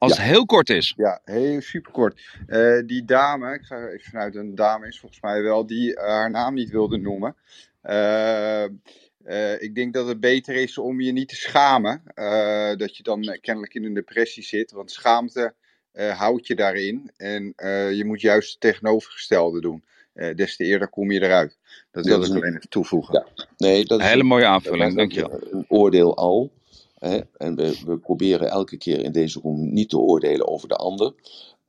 Als 0.00 0.16
Ja. 0.16 0.22
het 0.22 0.30
heel 0.32 0.46
kort 0.46 0.68
is. 0.70 0.92
Ja, 0.96 1.20
heel 1.24 1.60
superkort. 1.60 2.20
Eh 2.46 2.80
die 2.86 3.04
dame, 3.04 3.54
ik 3.54 3.62
ga 3.62 3.86
even 3.88 4.10
vanuit 4.10 4.34
een 4.34 4.54
dame 4.54 4.86
is 4.86 4.98
volgens 5.00 5.20
mij 5.20 5.42
wel, 5.42 5.66
die 5.66 5.96
eh, 5.96 6.06
haar 6.08 6.30
naam 6.30 6.54
niet 6.54 6.70
wilde 6.70 6.96
noemen. 6.98 7.36
Eh, 7.80 8.64
eh, 8.64 9.62
ik 9.62 9.74
denk 9.74 9.92
dat 9.94 10.06
het 10.08 10.20
beter 10.20 10.54
is 10.54 10.78
om 10.78 11.00
je 11.00 11.12
niet 11.12 11.28
te 11.28 11.34
schamen. 11.36 12.02
eh, 12.14 12.76
dat 12.76 12.96
je 12.96 13.02
dan 13.02 13.38
kennelijk 13.40 13.74
in 13.74 13.84
een 13.84 13.94
depressie 13.94 14.42
zit. 14.42 14.72
Want 14.72 14.90
schaamte 14.90 15.54
eh, 15.92 16.18
houdt 16.18 16.46
je 16.46 16.54
daarin. 16.54 17.10
En 17.16 17.52
eh, 17.56 17.92
je 17.92 18.04
moet 18.04 18.20
juist 18.20 18.50
het 18.50 18.60
tegenovergestelde 18.60 19.60
doen. 19.60 19.84
Eh, 20.12 20.34
des 20.34 20.56
te 20.56 20.64
eerder 20.64 20.88
kom 20.88 21.10
je 21.10 21.22
eruit. 21.22 21.58
Dat 21.90 22.04
Dat 22.04 22.06
wil 22.06 22.20
is 22.22 22.28
ik 22.28 22.34
een- 22.34 22.40
alleen 22.40 22.56
even 22.56 22.68
toevoegen. 22.68 23.24
Ja. 23.34 23.44
Nee, 23.56 23.84
dat 23.84 23.98
Een 23.98 24.04
is 24.04 24.10
hele 24.10 24.22
mooie 24.22 24.46
aanvulling, 24.46 24.96
dankjewel. 24.96 25.32
een, 25.32 25.48
een 25.58 25.64
oordeel 25.68 26.16
al. 26.16 26.50
En 27.00 27.56
we, 27.56 27.80
we 27.86 27.98
proberen 27.98 28.50
elke 28.50 28.76
keer 28.76 29.04
in 29.04 29.12
deze 29.12 29.40
room 29.40 29.72
niet 29.72 29.88
te 29.88 29.98
oordelen 29.98 30.48
over 30.48 30.68
de 30.68 30.76
ander. 30.76 31.14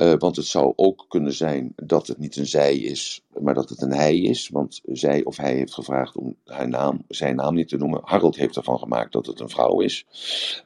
Eh, 0.02 0.14
want 0.18 0.36
het 0.36 0.46
zou 0.46 0.74
ook 0.76 1.06
kunnen 1.08 1.34
zijn 1.34 1.74
dat 1.76 2.08
het 2.08 2.18
niet 2.18 2.36
een 2.36 2.48
zij 2.48 2.78
is, 2.78 3.22
maar 3.40 3.54
dat 3.54 3.70
het 3.70 3.82
een 3.82 3.94
hij 3.94 4.18
is. 4.18 4.50
Want 4.50 4.82
zij 4.86 5.24
of 5.24 5.38
hij 5.38 5.56
heeft 5.56 5.74
gevraagd 5.74 6.18
om 6.18 6.36
haar 6.46 6.70
naam, 6.70 7.04
zijn 7.08 7.36
naam 7.36 7.56
niet 7.56 7.68
te 7.68 7.78
noemen. 7.78 8.02
Harold 8.04 8.36
heeft 8.36 8.56
ervan 8.56 8.80
gemaakt 8.80 9.12
dat 9.12 9.26
het 9.26 9.40
een 9.40 9.50
vrouw 9.50 9.80
is. 9.80 10.06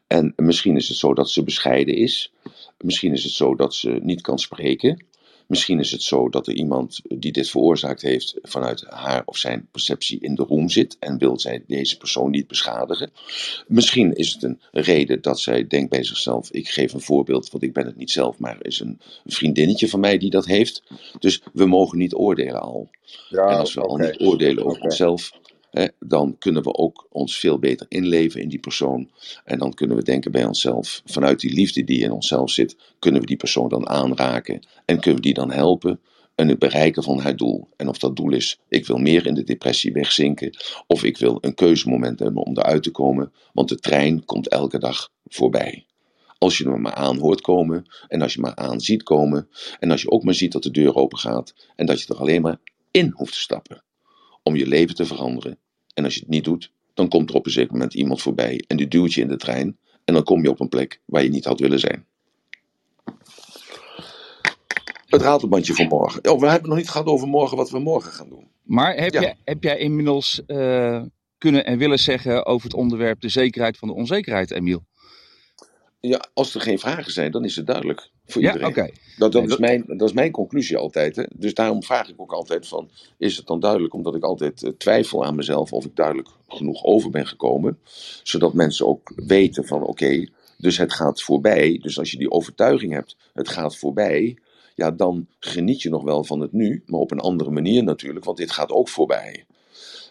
En 0.08 0.34
misschien 0.36 0.76
is 0.76 0.88
het 0.88 0.98
zo 0.98 1.14
dat 1.14 1.30
ze 1.30 1.44
bescheiden 1.44 1.96
is. 1.96 2.34
Misschien 2.78 3.14
is 3.14 3.24
het 3.24 3.34
zo 3.34 3.56
dat 3.56 3.74
ze 3.76 4.00
niet 4.02 4.22
kan 4.22 4.40
spreken. 4.40 5.06
Misschien 5.48 5.80
is 5.80 5.92
het 5.92 6.02
zo 6.02 6.30
dat 6.30 6.48
er 6.48 6.54
iemand 6.54 7.02
die 7.08 7.32
dit 7.32 7.50
veroorzaakt 7.50 8.02
heeft 8.02 8.36
vanuit 8.42 8.86
haar 8.90 9.22
of 9.26 9.38
zijn 9.38 9.68
perceptie 9.72 10.20
in 10.20 10.36
de 10.36 10.44
room 10.44 10.70
zit 10.70 10.98
en 11.00 11.18
wil 11.18 11.40
zij 11.40 11.64
deze 11.68 11.98
persoon 11.98 12.32
niet 12.32 12.48
beschadigen. 12.48 13.12
Misschien 13.68 14.14
is 14.14 14.34
het 14.34 14.44
een 14.44 14.60
reden 14.72 15.22
dat 15.22 15.40
zij 15.40 15.68
denkt 15.68 15.90
bij 15.90 16.04
zichzelf: 16.04 16.52
ik 16.52 16.70
geef 16.70 16.94
een 16.94 17.02
voorbeeld, 17.02 17.50
want 17.50 17.64
ik 17.64 17.74
ben 17.74 17.86
het 17.86 17.98
niet 17.98 18.12
zelf, 18.12 18.40
maar 18.40 18.56
er 18.60 18.66
is 18.66 18.80
een 18.80 19.00
vriendinnetje 19.26 19.90
van 19.90 20.00
mij 20.00 20.18
die 20.18 20.30
dat 20.30 20.46
heeft. 20.46 20.84
Dus 21.20 21.42
we 21.54 21.66
mogen 21.66 21.98
niet 21.98 22.16
oordelen 22.16 22.62
al. 22.62 22.90
Ja, 23.30 23.48
En 23.48 23.58
als 23.58 23.74
we 23.74 23.82
al 23.82 23.98
niet 23.98 24.20
oordelen 24.20 24.66
over 24.66 24.82
onszelf, 24.82 25.32
dan 26.00 26.36
kunnen 26.40 26.64
we 26.64 26.74
ook 26.74 27.08
ons 27.10 27.40
veel 27.40 27.60
beter 27.60 27.86
inleven 27.90 28.42
in 28.42 28.50
die 28.50 28.60
persoon. 28.60 29.10
En 29.44 29.60
dan 29.60 29.74
kunnen 29.74 29.98
we 29.98 30.04
denken 30.04 30.32
bij 30.32 30.46
onszelf, 30.46 31.02
vanuit 31.06 31.40
die 31.40 31.54
liefde 31.54 31.84
die 31.84 32.04
in 32.04 32.12
onszelf 32.12 32.50
zit, 32.50 32.78
kunnen 33.00 33.22
we 33.22 33.28
die 33.28 33.38
persoon 33.38 33.70
dan 33.70 33.88
aanraken 33.88 34.68
en 34.86 35.00
kunnen 35.00 35.16
we 35.16 35.28
die 35.28 35.34
dan 35.34 35.52
helpen 35.52 36.00
in 36.36 36.50
het 36.50 36.60
bereiken 36.60 37.04
van 37.04 37.20
haar 37.20 37.36
doel. 37.36 37.68
En 37.78 37.88
of 37.88 37.98
dat 37.98 38.16
doel 38.16 38.32
is, 38.32 38.60
ik 38.70 38.86
wil 38.88 38.98
meer 38.98 39.26
in 39.26 39.34
de 39.34 39.44
depressie 39.44 39.94
wegzinken, 39.94 40.58
of 40.88 41.04
ik 41.04 41.18
wil 41.18 41.38
een 41.42 41.54
keuzemoment 41.54 42.20
hebben 42.20 42.46
om 42.46 42.58
eruit 42.58 42.84
te 42.84 42.92
komen, 42.92 43.34
want 43.54 43.70
de 43.70 43.80
trein 43.80 44.26
komt 44.26 44.48
elke 44.48 44.80
dag 44.80 45.10
voorbij. 45.26 45.86
Als 46.38 46.58
je 46.58 46.70
hem 46.70 46.82
maar 46.82 46.94
aan 46.94 47.18
hoort 47.18 47.42
komen, 47.42 47.86
en 48.08 48.22
als 48.22 48.34
je 48.34 48.42
maar 48.42 48.56
aan 48.56 48.80
ziet 48.80 49.04
komen, 49.04 49.50
en 49.80 49.92
als 49.92 50.02
je 50.02 50.12
ook 50.12 50.24
maar 50.24 50.34
ziet 50.34 50.52
dat 50.52 50.64
de 50.64 50.72
deur 50.72 50.96
open 50.96 51.18
gaat, 51.18 51.54
en 51.76 51.86
dat 51.86 52.02
je 52.02 52.14
er 52.14 52.20
alleen 52.20 52.42
maar 52.42 52.58
in 52.92 53.12
hoeft 53.16 53.34
te 53.34 53.40
stappen 53.40 53.84
om 54.44 54.56
je 54.56 54.68
leven 54.68 54.96
te 54.96 55.06
veranderen. 55.06 55.60
En 55.96 56.04
als 56.04 56.14
je 56.14 56.20
het 56.20 56.30
niet 56.30 56.44
doet, 56.44 56.72
dan 56.94 57.08
komt 57.08 57.30
er 57.30 57.36
op 57.36 57.46
een 57.46 57.52
zeker 57.52 57.72
moment 57.72 57.94
iemand 57.94 58.22
voorbij 58.22 58.64
en 58.68 58.78
die 58.78 58.88
duwt 58.88 59.14
je 59.14 59.22
in 59.22 59.28
de 59.28 59.38
trein. 59.38 59.78
En 60.06 60.14
dan 60.14 60.24
kom 60.24 60.42
je 60.44 60.50
op 60.50 60.60
een 60.60 60.70
plek 60.70 61.02
waar 61.06 61.24
je 61.24 61.30
niet 61.30 61.46
had 61.46 61.60
willen 61.60 61.80
zijn. 61.80 62.06
Het 65.06 65.22
ratelbandje 65.22 65.74
voor 65.74 65.86
morgen. 65.88 66.30
Oh, 66.32 66.40
we 66.40 66.48
hebben 66.50 66.70
nog 66.70 66.78
niet 66.78 66.90
gehad 66.90 67.08
over 67.08 67.28
morgen 67.28 67.58
wat 67.58 67.70
we 67.70 67.80
morgen 67.80 68.12
gaan 68.12 68.30
doen. 68.30 68.48
Maar 68.64 68.96
heb, 68.96 69.14
Ja. 69.14 69.22
jij, 69.22 69.36
heb 69.44 69.64
jij 69.64 69.78
inmiddels 69.78 70.46
eh, 70.46 71.02
kunnen 71.38 71.66
en 71.66 71.78
willen 71.78 72.00
zeggen 72.00 72.46
over 72.46 72.64
het 72.68 72.78
onderwerp 72.78 73.22
de 73.22 73.30
zekerheid 73.30 73.78
van 73.78 73.88
de 73.88 73.94
onzekerheid, 73.94 74.52
Emiel? 74.52 74.84
Ja, 76.08 76.26
als 76.34 76.56
er 76.56 76.62
geen 76.62 76.80
vragen 76.80 77.12
zijn, 77.12 77.32
dan 77.32 77.46
is 77.46 77.56
het 77.56 77.66
duidelijk 77.66 78.10
voor 78.26 78.42
Ja, 78.42 78.54
iedereen. 78.54 78.94
Dat, 79.18 79.32
dat, 79.32 79.50
is 79.50 79.58
mijn, 79.58 79.84
dat 79.88 80.08
is 80.08 80.14
mijn 80.14 80.32
conclusie 80.32 80.78
altijd. 80.78 81.16
Hè? 81.16 81.24
Dus 81.36 81.54
daarom 81.54 81.84
vraag 81.84 82.10
ik 82.10 82.22
ook 82.22 82.34
altijd 82.34 82.68
van, 82.68 82.90
is 83.18 83.38
het 83.38 83.48
dan 83.48 83.60
duidelijk? 83.60 83.94
Omdat 83.94 84.16
ik 84.16 84.24
altijd 84.24 84.64
eh, 84.64 84.72
twijfel 84.78 85.26
aan 85.26 85.36
mezelf 85.36 85.74
of 85.74 85.86
ik 85.86 85.96
duidelijk 85.96 86.30
genoeg 86.48 86.84
over 86.84 87.10
ben 87.10 87.28
gekomen. 87.28 87.80
Zodat 88.24 88.54
mensen 88.54 88.88
ook 88.88 89.12
weten 89.16 89.66
van, 89.66 89.84
oké, 89.84 90.28
dus 90.58 90.78
het 90.78 90.94
gaat 90.94 91.22
voorbij. 91.22 91.80
Dus 91.82 92.00
als 92.00 92.12
je 92.12 92.18
die 92.18 92.32
overtuiging 92.32 92.94
hebt, 92.94 93.16
het 93.34 93.50
gaat 93.50 93.78
voorbij. 93.78 94.38
Ja, 94.76 94.92
dan 94.92 95.28
geniet 95.40 95.82
je 95.82 95.90
nog 95.90 96.04
wel 96.04 96.24
van 96.24 96.40
het 96.40 96.52
nu, 96.52 96.84
maar 96.86 97.00
op 97.00 97.12
een 97.12 97.20
andere 97.20 97.52
manier 97.52 97.84
natuurlijk, 97.84 98.26
want 98.26 98.38
dit 98.38 98.52
gaat 98.52 98.72
ook 98.72 98.90
voorbij. 98.90 99.46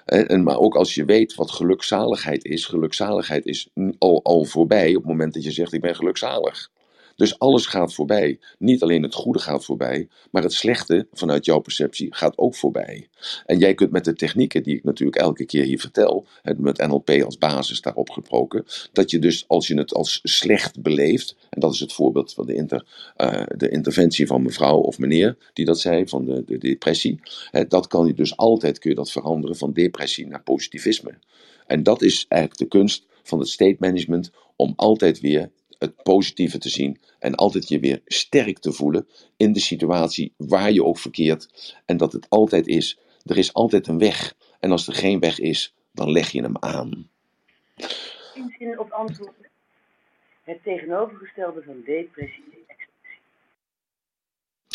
En, 0.04 0.42
maar 0.42 0.58
ook 0.58 0.74
als 0.74 0.94
je 0.94 1.04
weet 1.04 1.34
wat 1.34 1.50
gelukzaligheid 1.50 2.44
is, 2.44 2.66
gelukzaligheid 2.66 3.46
is 3.46 3.68
al, 3.98 4.20
al 4.22 4.44
voorbij 4.44 4.88
op 4.88 5.02
het 5.02 5.10
moment 5.10 5.34
dat 5.34 5.44
je 5.44 5.50
zegt 5.50 5.72
ik 5.72 5.80
ben 5.80 5.96
gelukzalig. 5.96 6.70
Dus 7.16 7.38
alles 7.38 7.66
gaat 7.66 7.94
voorbij. 7.94 8.38
Niet 8.58 8.82
alleen 8.82 9.02
het 9.02 9.14
goede 9.14 9.38
gaat 9.38 9.64
voorbij, 9.64 10.08
maar 10.30 10.42
het 10.42 10.52
slechte 10.52 11.06
vanuit 11.12 11.44
jouw 11.44 11.58
perceptie 11.58 12.14
gaat 12.14 12.38
ook 12.38 12.54
voorbij. 12.54 13.08
En 13.46 13.58
jij 13.58 13.74
kunt 13.74 13.90
met 13.90 14.04
de 14.04 14.14
technieken 14.14 14.62
die 14.62 14.76
ik 14.76 14.84
natuurlijk 14.84 15.18
elke 15.18 15.44
keer 15.44 15.64
hier 15.64 15.80
vertel, 15.80 16.26
met 16.56 16.86
NLP 16.86 17.10
als 17.10 17.38
basis 17.38 17.80
daarop 17.80 18.10
gesproken, 18.10 18.64
dat 18.92 19.10
je 19.10 19.18
dus 19.18 19.44
als 19.48 19.66
je 19.66 19.78
het 19.78 19.94
als 19.94 20.20
slecht 20.22 20.82
beleeft, 20.82 21.36
en 21.50 21.60
dat 21.60 21.72
is 21.72 21.80
het 21.80 21.92
voorbeeld 21.92 22.32
van 22.32 22.46
de, 22.46 22.54
inter, 22.54 23.12
eh, 23.16 23.42
de 23.56 23.68
interventie 23.68 24.26
van 24.26 24.42
mevrouw 24.42 24.78
of 24.78 24.98
meneer 24.98 25.36
die 25.52 25.64
dat 25.64 25.80
zei, 25.80 26.08
van 26.08 26.24
de, 26.24 26.42
de 26.46 26.58
depressie, 26.58 27.20
hè, 27.50 27.66
dat 27.66 27.86
kan 27.86 28.06
je 28.06 28.14
dus 28.14 28.36
altijd 28.36 28.78
kun 28.78 28.90
je 28.90 28.96
dat 28.96 29.10
veranderen 29.10 29.56
van 29.56 29.72
depressie 29.72 30.26
naar 30.26 30.42
positivisme. 30.42 31.18
En 31.66 31.82
dat 31.82 32.02
is 32.02 32.26
eigenlijk 32.28 32.60
de 32.60 32.78
kunst 32.78 33.06
van 33.22 33.38
het 33.38 33.48
state 33.48 33.76
management 33.78 34.30
om 34.56 34.72
altijd 34.76 35.20
weer 35.20 35.50
het 35.84 36.02
positieve 36.02 36.58
te 36.58 36.68
zien 36.68 37.00
en 37.18 37.34
altijd 37.34 37.68
je 37.68 37.78
weer 37.78 38.00
sterk 38.04 38.58
te 38.58 38.72
voelen 38.72 39.08
in 39.36 39.52
de 39.52 39.60
situatie 39.60 40.34
waar 40.36 40.72
je 40.72 40.84
ook 40.84 40.98
verkeert. 40.98 41.74
En 41.84 41.96
dat 41.96 42.12
het 42.12 42.26
altijd 42.28 42.66
is, 42.66 42.98
er 43.24 43.38
is 43.38 43.52
altijd 43.52 43.86
een 43.86 43.98
weg. 43.98 44.34
En 44.60 44.70
als 44.70 44.86
er 44.86 44.94
geen 44.94 45.20
weg 45.20 45.38
is, 45.38 45.74
dan 45.92 46.10
leg 46.10 46.30
je 46.30 46.42
hem 46.42 46.56
aan. 46.58 47.08
In 48.34 48.54
zin 48.58 48.78
op 48.78 48.90
antwoord. 48.90 49.32
Het 50.42 50.62
tegenovergestelde 50.62 51.62
van 51.62 51.82
depressie 51.84 52.44
is 52.50 52.64
expressie. 52.66 53.22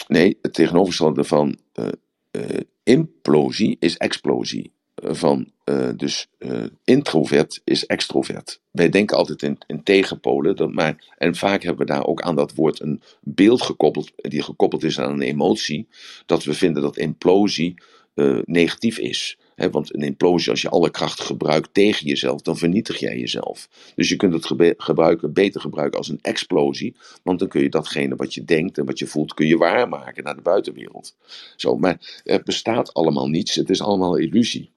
Nee, 0.07 0.37
het 0.41 0.53
tegenovergestelde 0.53 1.23
van 1.23 1.57
eh, 1.73 1.87
eh, 2.31 2.59
implosie 2.83 3.77
is 3.79 3.97
explosie. 3.97 4.71
Van, 5.01 5.51
eh, 5.63 5.89
dus 5.95 6.27
eh, 6.37 6.63
introvert 6.83 7.61
is 7.63 7.85
extrovert. 7.85 8.61
Wij 8.71 8.89
denken 8.89 9.17
altijd 9.17 9.57
in, 9.67 9.83
tegenpolen. 9.83 10.55
Dat 10.55 10.71
maar, 10.71 11.13
en 11.17 11.35
vaak 11.35 11.63
hebben 11.63 11.85
we 11.85 11.93
daar 11.93 12.05
ook 12.05 12.21
aan 12.21 12.35
dat 12.35 12.53
woord 12.53 12.79
een 12.79 13.01
beeld 13.21 13.61
gekoppeld, 13.61 14.11
die 14.15 14.41
gekoppeld 14.41 14.83
is 14.83 14.99
aan 14.99 15.11
een 15.11 15.21
emotie. 15.21 15.87
Dat 16.25 16.43
we 16.43 16.53
vinden 16.53 16.81
dat 16.81 16.97
implosie 16.97 17.75
eh, 18.13 18.39
negatief 18.45 18.97
is. 18.97 19.37
Want 19.71 19.95
een 19.95 20.01
implosie, 20.01 20.49
als 20.49 20.61
je 20.61 20.69
alle 20.69 20.89
kracht 20.89 21.19
gebruikt 21.19 21.73
tegen 21.73 22.07
jezelf, 22.07 22.41
dan 22.41 22.57
vernietig 22.57 22.99
jij 22.99 23.17
jezelf. 23.17 23.69
Dus 23.95 24.09
je 24.09 24.15
kunt 24.15 24.33
het 24.33 24.45
gebruiken, 24.77 25.33
beter 25.33 25.61
gebruiken 25.61 25.97
als 25.97 26.09
een 26.09 26.19
explosie. 26.21 26.95
Want 27.23 27.39
dan 27.39 27.47
kun 27.47 27.61
je 27.61 27.69
datgene 27.69 28.15
wat 28.15 28.33
je 28.33 28.45
denkt 28.45 28.77
en 28.77 28.85
wat 28.85 28.99
je 28.99 29.07
voelt, 29.07 29.33
kun 29.33 29.47
je 29.47 29.57
waarmaken 29.57 30.23
naar 30.23 30.35
de 30.35 30.41
buitenwereld. 30.41 31.15
Zo, 31.55 31.75
maar 31.75 32.21
er 32.23 32.43
bestaat 32.43 32.93
allemaal 32.93 33.27
niets. 33.27 33.55
Het 33.55 33.69
is 33.69 33.81
allemaal 33.81 34.15
illusie. 34.15 34.71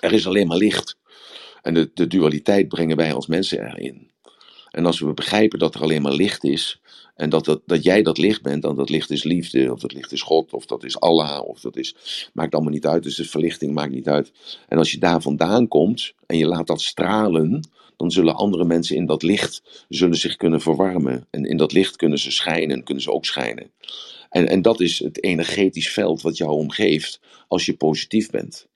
Er 0.00 0.12
is 0.12 0.26
alleen 0.26 0.46
maar 0.46 0.56
licht. 0.56 0.96
En 1.62 1.74
de, 1.74 1.90
de 1.94 2.06
dualiteit 2.06 2.68
brengen 2.68 2.96
wij 2.96 3.12
als 3.12 3.26
mensen 3.26 3.66
erin. 3.66 4.10
En 4.70 4.86
als 4.86 5.00
we 5.00 5.12
begrijpen 5.12 5.58
dat 5.58 5.74
er 5.74 5.82
alleen 5.82 6.02
maar 6.02 6.12
licht 6.12 6.44
is. 6.44 6.80
En 7.14 7.30
dat, 7.30 7.44
dat, 7.44 7.62
dat 7.66 7.82
jij 7.82 8.02
dat 8.02 8.18
licht 8.18 8.42
bent, 8.42 8.62
dan 8.62 8.76
dat 8.76 8.90
licht 8.90 9.10
is 9.10 9.22
liefde, 9.22 9.72
of 9.72 9.80
dat 9.80 9.92
licht 9.92 10.12
is 10.12 10.22
God, 10.22 10.52
of 10.52 10.66
dat 10.66 10.84
is 10.84 11.00
Allah, 11.00 11.42
of 11.44 11.60
dat 11.60 11.76
is. 11.76 11.94
Maakt 12.32 12.54
allemaal 12.54 12.72
niet 12.72 12.86
uit. 12.86 13.02
Dus 13.02 13.16
de 13.16 13.24
verlichting 13.24 13.74
maakt 13.74 13.92
niet 13.92 14.08
uit. 14.08 14.32
En 14.68 14.78
als 14.78 14.92
je 14.92 14.98
daar 14.98 15.22
vandaan 15.22 15.68
komt 15.68 16.12
en 16.26 16.38
je 16.38 16.46
laat 16.46 16.66
dat 16.66 16.80
stralen, 16.80 17.68
dan 17.96 18.10
zullen 18.10 18.34
andere 18.34 18.64
mensen 18.64 18.96
in 18.96 19.06
dat 19.06 19.22
licht 19.22 19.84
zullen 19.88 20.16
zich 20.16 20.36
kunnen 20.36 20.60
verwarmen. 20.60 21.26
En 21.30 21.44
in 21.44 21.56
dat 21.56 21.72
licht 21.72 21.96
kunnen 21.96 22.18
ze 22.18 22.30
schijnen, 22.30 22.84
kunnen 22.84 23.02
ze 23.02 23.12
ook 23.12 23.24
schijnen. 23.24 23.70
En, 24.30 24.48
en 24.48 24.62
dat 24.62 24.80
is 24.80 24.98
het 24.98 25.22
energetisch 25.22 25.92
veld 25.92 26.22
wat 26.22 26.36
jou 26.36 26.50
omgeeft 26.50 27.20
als 27.48 27.66
je 27.66 27.76
positief 27.76 28.30
bent. 28.30 28.66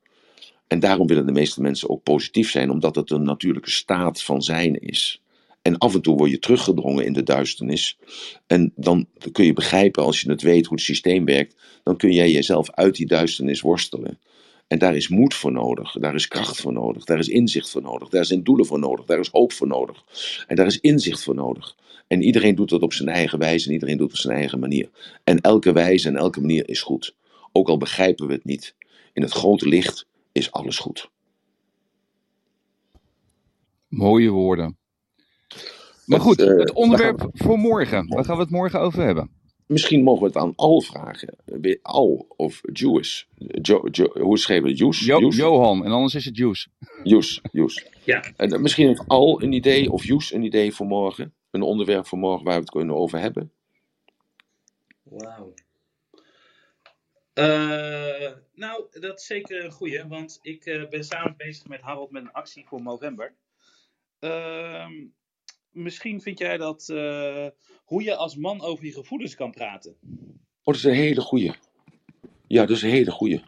En 0.72 0.80
daarom 0.80 1.06
willen 1.06 1.26
de 1.26 1.32
meeste 1.32 1.60
mensen 1.60 1.90
ook 1.90 2.02
positief 2.02 2.50
zijn, 2.50 2.70
omdat 2.70 2.94
het 2.94 3.10
een 3.10 3.22
natuurlijke 3.22 3.70
staat 3.70 4.22
van 4.22 4.42
zijn 4.42 4.80
is. 4.80 5.22
En 5.62 5.78
af 5.78 5.94
en 5.94 6.02
toe 6.02 6.16
word 6.16 6.30
je 6.30 6.38
teruggedrongen 6.38 7.04
in 7.04 7.12
de 7.12 7.22
duisternis. 7.22 7.98
En 8.46 8.72
dan 8.76 9.06
kun 9.32 9.44
je 9.44 9.52
begrijpen, 9.52 10.02
als 10.02 10.20
je 10.20 10.30
het 10.30 10.42
weet 10.42 10.66
hoe 10.66 10.76
het 10.76 10.84
systeem 10.84 11.24
werkt, 11.24 11.56
dan 11.82 11.96
kun 11.96 12.12
jij 12.12 12.30
jezelf 12.30 12.70
uit 12.70 12.94
die 12.94 13.06
duisternis 13.06 13.60
worstelen. 13.60 14.18
En 14.66 14.78
daar 14.78 14.96
is 14.96 15.08
moed 15.08 15.34
voor 15.34 15.52
nodig, 15.52 15.92
daar 15.92 16.14
is 16.14 16.28
kracht 16.28 16.60
voor 16.60 16.72
nodig, 16.72 17.04
daar 17.04 17.18
is 17.18 17.28
inzicht 17.28 17.70
voor 17.70 17.82
nodig, 17.82 18.08
daar 18.08 18.24
zijn 18.24 18.42
doelen 18.42 18.66
voor 18.66 18.78
nodig, 18.78 19.04
daar 19.04 19.20
is 19.20 19.28
hoop 19.28 19.52
voor 19.52 19.66
nodig. 19.66 20.04
En 20.46 20.56
daar 20.56 20.66
is 20.66 20.80
inzicht 20.80 21.22
voor 21.22 21.34
nodig. 21.34 21.76
En 22.06 22.22
iedereen 22.22 22.54
doet 22.54 22.68
dat 22.68 22.82
op 22.82 22.92
zijn 22.92 23.08
eigen 23.08 23.38
wijze 23.38 23.66
en 23.66 23.72
iedereen 23.72 23.96
doet 23.96 24.10
het 24.10 24.16
op 24.16 24.22
zijn 24.22 24.38
eigen 24.38 24.58
manier. 24.58 24.90
En 25.24 25.40
elke 25.40 25.72
wijze 25.72 26.08
en 26.08 26.16
elke 26.16 26.40
manier 26.40 26.68
is 26.68 26.80
goed. 26.80 27.14
Ook 27.52 27.68
al 27.68 27.76
begrijpen 27.78 28.26
we 28.26 28.32
het 28.32 28.44
niet. 28.44 28.74
in 29.12 29.22
het 29.22 29.32
grote 29.32 29.68
licht 29.68 30.06
is 30.32 30.52
alles 30.52 30.78
goed. 30.78 31.10
Mooie 33.88 34.30
woorden. 34.30 34.76
Maar 36.06 36.20
goed, 36.20 36.40
het, 36.40 36.58
het 36.58 36.72
onderwerp 36.72 37.28
voor 37.32 37.58
morgen. 37.58 38.08
Waar 38.08 38.24
gaan 38.24 38.36
we 38.36 38.42
het 38.42 38.50
morgen 38.50 38.80
over 38.80 39.02
hebben? 39.02 39.30
Misschien 39.66 40.02
mogen 40.02 40.20
we 40.20 40.26
het 40.26 40.36
aan 40.36 40.52
Al 40.56 40.80
vragen. 40.80 41.36
Al 41.82 42.26
of 42.36 42.60
Jewish. 42.72 43.22
Jo, 43.62 43.88
jo, 43.90 44.10
hoe 44.20 44.38
schrijven 44.38 44.68
we 44.68 44.74
Joes? 44.74 45.00
Jo, 45.00 45.28
Johan, 45.28 45.84
en 45.84 45.90
anders 45.90 46.14
is 46.14 46.24
het 46.24 46.36
Joes. 46.36 46.68
Joes, 47.02 47.40
Joes. 47.52 47.86
Ja. 48.04 48.24
En 48.36 48.62
misschien 48.62 48.86
heeft 48.86 49.04
Al 49.06 49.42
een 49.42 49.52
idee, 49.52 49.92
of 49.92 50.04
Joes 50.04 50.32
een 50.32 50.42
idee 50.42 50.72
voor 50.72 50.86
morgen. 50.86 51.34
Een 51.50 51.62
onderwerp 51.62 52.06
voor 52.06 52.18
morgen 52.18 52.44
waar 52.44 52.54
we 52.54 52.60
het 52.60 52.70
kunnen 52.70 52.96
over 52.96 53.18
hebben. 53.18 53.52
Wauw. 55.02 55.54
Uh, 57.34 58.32
nou, 58.54 59.00
dat 59.00 59.20
is 59.20 59.26
zeker 59.26 59.64
een 59.64 59.70
goeie, 59.70 60.04
want 60.08 60.38
ik 60.42 60.66
uh, 60.66 60.88
ben 60.88 61.04
samen 61.04 61.34
bezig 61.36 61.66
met 61.66 61.80
Harold 61.80 62.10
met 62.10 62.22
een 62.22 62.32
actie 62.32 62.66
voor 62.66 62.82
november. 62.82 63.34
Uh, 64.20 64.86
misschien 65.70 66.20
vind 66.20 66.38
jij 66.38 66.56
dat 66.56 66.88
uh, 66.88 67.46
hoe 67.84 68.02
je 68.02 68.16
als 68.16 68.36
man 68.36 68.60
over 68.60 68.84
je 68.84 68.92
gevoelens 68.92 69.34
kan 69.34 69.50
praten. 69.50 69.96
Oh, 70.02 70.64
dat 70.64 70.74
is 70.74 70.84
een 70.84 70.92
hele 70.92 71.20
goeie. 71.20 71.52
Ja, 72.46 72.60
dat 72.60 72.76
is 72.76 72.82
een 72.82 72.90
hele 72.90 73.10
goeie. 73.10 73.42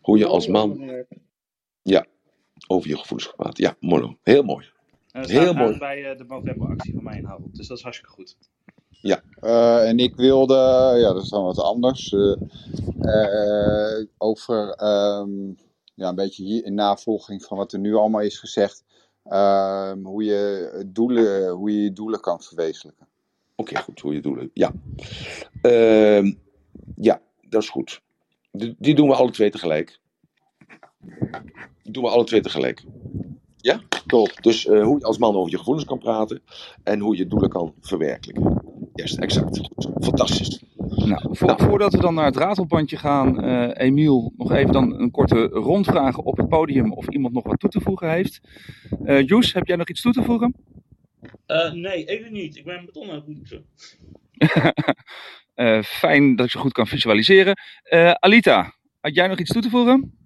Hoe 0.00 0.18
je 0.18 0.26
als 0.26 0.46
man. 0.46 1.04
Ja, 1.82 2.06
over 2.66 2.88
je 2.88 2.98
gevoelens 2.98 3.28
kan 3.28 3.36
praten. 3.36 3.64
Ja, 3.64 3.76
mooi. 3.80 4.16
Heel 4.22 4.42
mooi. 4.42 4.72
En 5.10 5.22
dat 5.22 5.30
Heel 5.30 5.54
mooi. 5.54 5.78
bij 5.78 6.10
uh, 6.10 6.18
de 6.18 6.24
novemberactie 6.24 6.94
van 6.94 7.02
mij 7.02 7.18
in 7.18 7.24
Harold, 7.24 7.56
dus 7.56 7.66
dat 7.66 7.76
is 7.76 7.82
hartstikke 7.82 8.14
goed. 8.14 8.36
Ja. 9.04 9.22
Uh, 9.40 9.88
en 9.88 9.98
ik 9.98 10.16
wilde, 10.16 10.54
ja, 10.96 11.12
dat 11.12 11.22
is 11.22 11.28
dan 11.28 11.44
wat 11.44 11.58
anders, 11.58 12.12
uh, 12.12 12.36
uh, 13.02 14.06
over 14.18 14.68
um, 14.68 15.56
ja, 15.94 16.08
een 16.08 16.14
beetje 16.14 16.44
hier 16.44 16.64
in 16.64 16.74
navolging 16.74 17.44
van 17.44 17.56
wat 17.56 17.72
er 17.72 17.78
nu 17.78 17.94
allemaal 17.94 18.20
is 18.20 18.38
gezegd, 18.38 18.84
ehm, 19.24 20.04
hoe, 20.04 20.24
je 20.24 20.82
doelen, 20.86 21.50
hoe 21.50 21.70
je 21.70 21.82
je 21.82 21.92
doelen 21.92 22.20
kan 22.20 22.42
verwezenlijken. 22.42 23.06
Oké, 23.56 23.70
okay, 23.70 23.82
goed, 23.82 24.00
hoe 24.00 24.14
je 24.14 24.20
doelen, 24.20 24.50
ja. 24.54 24.72
Ehm, 25.62 26.32
ja, 26.96 27.20
dat 27.48 27.62
is 27.62 27.68
goed. 27.68 28.00
Die, 28.52 28.74
die, 28.78 28.94
doen 28.94 29.08
we 29.08 29.14
alle 29.14 29.30
twee 29.30 29.50
tegelijk. 29.50 30.00
Die 31.82 31.92
doen 31.92 32.02
we 32.02 32.08
alle 32.08 32.24
twee 32.24 32.40
tegelijk. 32.40 32.84
Ja? 33.56 33.80
Top. 34.06 34.42
Dus 34.42 34.66
hoe 34.66 34.98
je 34.98 35.04
als 35.04 35.18
man 35.18 35.36
over 35.36 35.50
je 35.50 35.58
gevoelens 35.58 35.86
kan 35.86 35.98
praten 35.98 36.42
en 36.82 37.00
hoe 37.00 37.16
je 37.16 37.26
doelen 37.26 37.48
kan 37.48 37.74
verwerkelijken. 37.80 38.63
Juist, 38.94 39.18
exact. 39.18 39.60
Fantastisch. 40.00 40.62
Nou, 40.76 41.08
nou, 41.40 41.56
voordat 41.56 41.92
we 41.92 42.00
dan 42.00 42.14
naar 42.14 42.24
het 42.24 42.36
ratelbandje 42.36 42.96
gaan, 42.96 43.44
uh, 43.44 43.70
Emiel, 43.72 44.32
nog 44.36 44.52
even 44.52 44.72
dan 44.72 45.00
een 45.00 45.10
korte 45.10 45.44
rondvraag 45.46 46.18
op 46.18 46.36
het 46.36 46.48
podium 46.48 46.92
of 46.92 47.08
iemand 47.08 47.34
nog 47.34 47.44
wat 47.44 47.60
toe 47.60 47.70
te 47.70 47.80
voegen 47.80 48.10
heeft. 48.10 48.40
Uh, 49.04 49.26
Joes, 49.26 49.52
heb 49.52 49.66
jij 49.66 49.76
nog 49.76 49.88
iets 49.88 50.00
toe 50.00 50.12
te 50.12 50.22
voegen? 50.22 50.54
Uh, 51.46 51.72
nee, 51.72 52.04
even 52.04 52.32
niet. 52.32 52.56
Ik 52.56 52.64
ben 52.64 52.84
beton 52.84 53.10
aan 53.10 53.14
het 53.14 53.24
poetsen. 53.24 53.64
fijn 56.00 56.36
dat 56.36 56.46
ik 56.46 56.52
zo 56.52 56.60
goed 56.60 56.72
kan 56.72 56.86
visualiseren. 56.86 57.58
Alita, 58.18 58.74
had 59.00 59.14
jij 59.14 59.26
nog 59.26 59.38
iets 59.38 59.52
toe 59.52 59.62
te 59.62 59.70
voegen? 59.70 60.18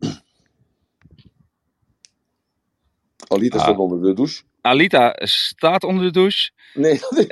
Alita 3.29 3.59
staat 3.59 3.75
ah. 3.75 3.81
onder 3.81 4.03
de 4.03 4.13
douche. 4.13 4.43
Alita 4.61 5.13
staat 5.19 5.85
onder 5.85 6.05
de 6.05 6.11
douche. 6.11 6.51
Nee, 6.75 6.99
dat 6.99 7.19
is 7.19 7.27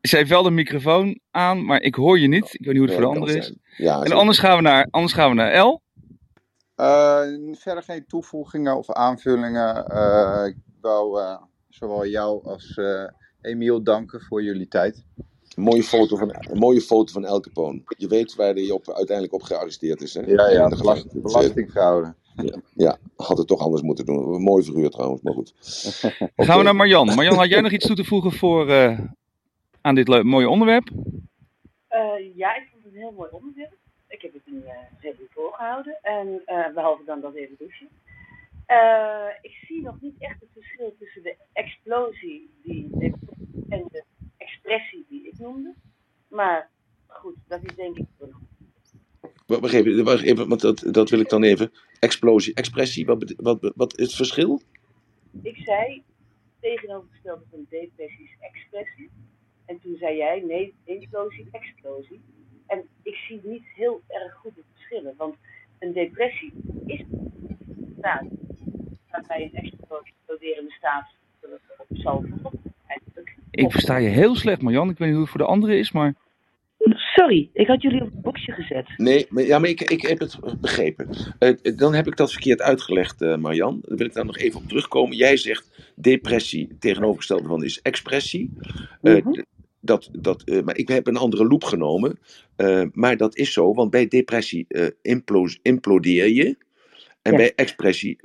Ze 0.00 0.16
heeft 0.16 0.28
wel 0.28 0.42
de 0.42 0.50
microfoon 0.50 1.20
aan, 1.30 1.64
maar 1.64 1.80
ik 1.80 1.94
hoor 1.94 2.18
je 2.18 2.28
niet. 2.28 2.54
Ik 2.54 2.64
weet 2.64 2.74
niet 2.74 2.76
hoe 2.76 2.86
het 2.86 2.92
voor 2.92 3.02
de 3.02 3.18
anderen 3.18 3.36
is. 3.36 3.54
Ja, 3.76 4.02
en 4.02 4.12
anders 4.12 4.38
gaan, 4.38 4.56
we 4.56 4.62
naar, 4.62 4.86
anders 4.90 5.12
gaan 5.12 5.28
we 5.28 5.34
naar 5.34 5.58
L. 5.58 5.80
Uh, 6.76 7.20
verder 7.52 7.82
geen 7.82 8.06
toevoegingen 8.06 8.76
of 8.76 8.92
aanvullingen. 8.92 9.84
Uh, 9.92 10.46
ik 10.46 10.56
wou 10.80 11.20
uh, 11.20 11.36
zowel 11.68 12.06
jou 12.06 12.44
als 12.44 12.80
Emiel 13.40 13.82
danken 13.82 14.20
voor 14.20 14.42
jullie 14.42 14.68
tijd. 14.68 15.04
Een 15.54 15.62
mooie 15.62 15.82
foto 15.82 16.16
van, 16.16 16.34
een 16.38 16.58
mooie 16.58 16.80
foto 16.80 17.12
van 17.12 17.24
El 17.24 17.40
Capone. 17.40 17.82
Je 17.96 18.06
weet 18.06 18.34
waar 18.34 18.54
hij 18.54 18.70
op, 18.70 18.92
uiteindelijk 18.92 19.34
op 19.34 19.42
gearresteerd 19.42 20.00
is. 20.00 20.14
Hè? 20.14 20.20
Ja, 20.20 20.48
ja, 20.48 20.68
belasting, 20.68 21.22
belastingfraude. 21.22 22.14
Ja, 22.42 22.60
ja, 22.74 22.98
had 23.16 23.38
het 23.38 23.46
toch 23.46 23.60
anders 23.60 23.82
moeten 23.82 24.06
doen. 24.06 24.34
Een 24.34 24.42
mooi 24.42 24.64
figuur 24.64 24.90
trouwens, 24.90 25.22
maar 25.22 25.32
goed. 25.32 25.54
okay. 26.04 26.30
Gaan 26.46 26.58
we 26.58 26.64
naar 26.64 26.76
Marjan. 26.76 27.14
Marjan, 27.14 27.36
had 27.36 27.48
jij 27.48 27.60
nog 27.60 27.72
iets 27.72 27.86
toe 27.86 27.96
te 27.96 28.04
voegen 28.04 28.32
voor, 28.32 28.68
uh, 28.68 28.98
aan 29.80 29.94
dit 29.94 30.22
mooie 30.22 30.48
onderwerp? 30.48 30.90
Uh, 31.90 32.36
ja, 32.36 32.56
ik 32.56 32.68
vond 32.70 32.84
het 32.84 32.94
een 32.94 33.00
heel 33.00 33.14
mooi 33.16 33.30
onderwerp. 33.32 33.72
Ik 34.08 34.22
heb 34.22 34.32
het 34.32 34.42
een 34.46 34.62
uh, 34.64 34.70
redelijk 35.00 35.32
voorgehouden. 35.32 35.98
En 36.02 36.42
behalve 36.74 37.04
dan 37.04 37.20
dat 37.20 37.34
even 37.34 37.56
douchen. 37.58 37.88
ik 39.42 39.64
zie 39.66 39.82
nog 39.82 40.00
niet 40.00 40.14
echt 40.18 40.40
het 40.40 40.48
verschil 40.52 40.94
tussen 40.98 41.22
de 41.22 41.36
explosie 41.52 42.50
die, 42.62 42.88
en 43.68 43.84
de 43.90 44.04
expressie 44.36 45.06
die 45.08 45.26
ik 45.26 45.38
noemde. 45.38 45.74
Maar 46.28 46.68
goed, 47.06 47.34
dat 47.46 47.60
is 47.62 47.74
denk 47.74 47.96
ik 47.96 48.06
Wacht 49.48 49.72
even, 49.72 50.04
wacht 50.04 50.22
even 50.22 50.48
want 50.48 50.60
dat, 50.60 50.84
dat 50.90 51.10
wil 51.10 51.20
ik 51.20 51.28
dan 51.28 51.42
even. 51.42 51.72
Explosie, 52.00 52.54
expressie, 52.54 53.06
wat, 53.06 53.34
wat, 53.36 53.72
wat 53.76 53.98
is 53.98 54.06
het 54.06 54.14
verschil? 54.14 54.60
Ik 55.42 55.56
zei 55.56 56.02
tegenovergestelde 56.60 57.44
van 57.50 57.66
depressie 57.68 58.24
is 58.24 58.36
expressie. 58.40 59.10
En 59.64 59.80
toen 59.80 59.96
zei 59.96 60.16
jij 60.16 60.40
nee, 60.46 60.74
implosie, 60.84 61.48
explosie. 61.50 62.20
En 62.66 62.84
ik 63.02 63.14
zie 63.14 63.40
niet 63.44 63.64
heel 63.74 64.02
erg 64.08 64.34
goed 64.34 64.56
het 64.56 64.64
verschillen. 64.74 65.14
Want 65.16 65.34
een 65.78 65.92
depressie 65.92 66.52
is 66.86 67.00
een 67.10 67.94
staat 67.98 68.26
waarbij 69.10 69.42
een 69.42 69.54
exploderende 69.54 70.70
staat 70.70 71.14
op 71.78 71.86
zal 71.90 72.24
Ik 73.50 73.72
versta 73.72 73.96
je 73.96 74.08
heel 74.08 74.34
slecht, 74.34 74.62
Marjan. 74.62 74.90
Ik 74.90 74.98
weet 74.98 75.08
niet 75.08 75.16
hoe 75.16 75.26
het 75.26 75.30
voor 75.30 75.40
de 75.40 75.52
anderen 75.52 75.78
is, 75.78 75.92
maar... 75.92 76.14
Sorry, 76.96 77.50
ik 77.52 77.66
had 77.66 77.82
jullie 77.82 78.02
op 78.02 78.10
het 78.10 78.20
boxje 78.20 78.52
gezet. 78.52 78.88
Nee, 78.96 79.26
maar, 79.28 79.44
ja, 79.44 79.58
maar 79.58 79.68
ik, 79.68 79.80
ik 79.80 80.02
heb 80.02 80.18
het 80.18 80.38
begrepen. 80.60 81.08
Uh, 81.38 81.76
dan 81.76 81.94
heb 81.94 82.06
ik 82.06 82.16
dat 82.16 82.32
verkeerd 82.32 82.62
uitgelegd, 82.62 83.22
uh, 83.22 83.36
Marjan. 83.36 83.80
Dan 83.82 83.96
wil 83.96 84.06
ik 84.06 84.14
daar 84.14 84.24
nog 84.24 84.38
even 84.38 84.60
op 84.60 84.68
terugkomen. 84.68 85.16
Jij 85.16 85.36
zegt 85.36 85.92
depressie 85.94 86.76
tegenovergestelde 86.78 87.48
van 87.48 87.64
is 87.64 87.82
expressie. 87.82 88.50
Uh, 89.02 89.14
mm 89.14 89.20
-hmm. 89.22 89.44
dat, 89.80 90.08
dat, 90.12 90.62
maar 90.64 90.76
ik 90.76 90.88
heb 90.88 91.06
een 91.06 91.16
andere 91.16 91.46
loop 91.46 91.64
genomen. 91.64 92.18
maar 92.92 93.16
dat 93.16 93.36
is 93.36 93.52
zo, 93.52 93.74
want 93.74 93.90
bij 93.90 94.08
depressie 94.08 94.66
implodeer 95.62 96.28
je. 96.28 96.56
En 97.22 97.36
bij 97.36 97.54
expressie 97.54 98.18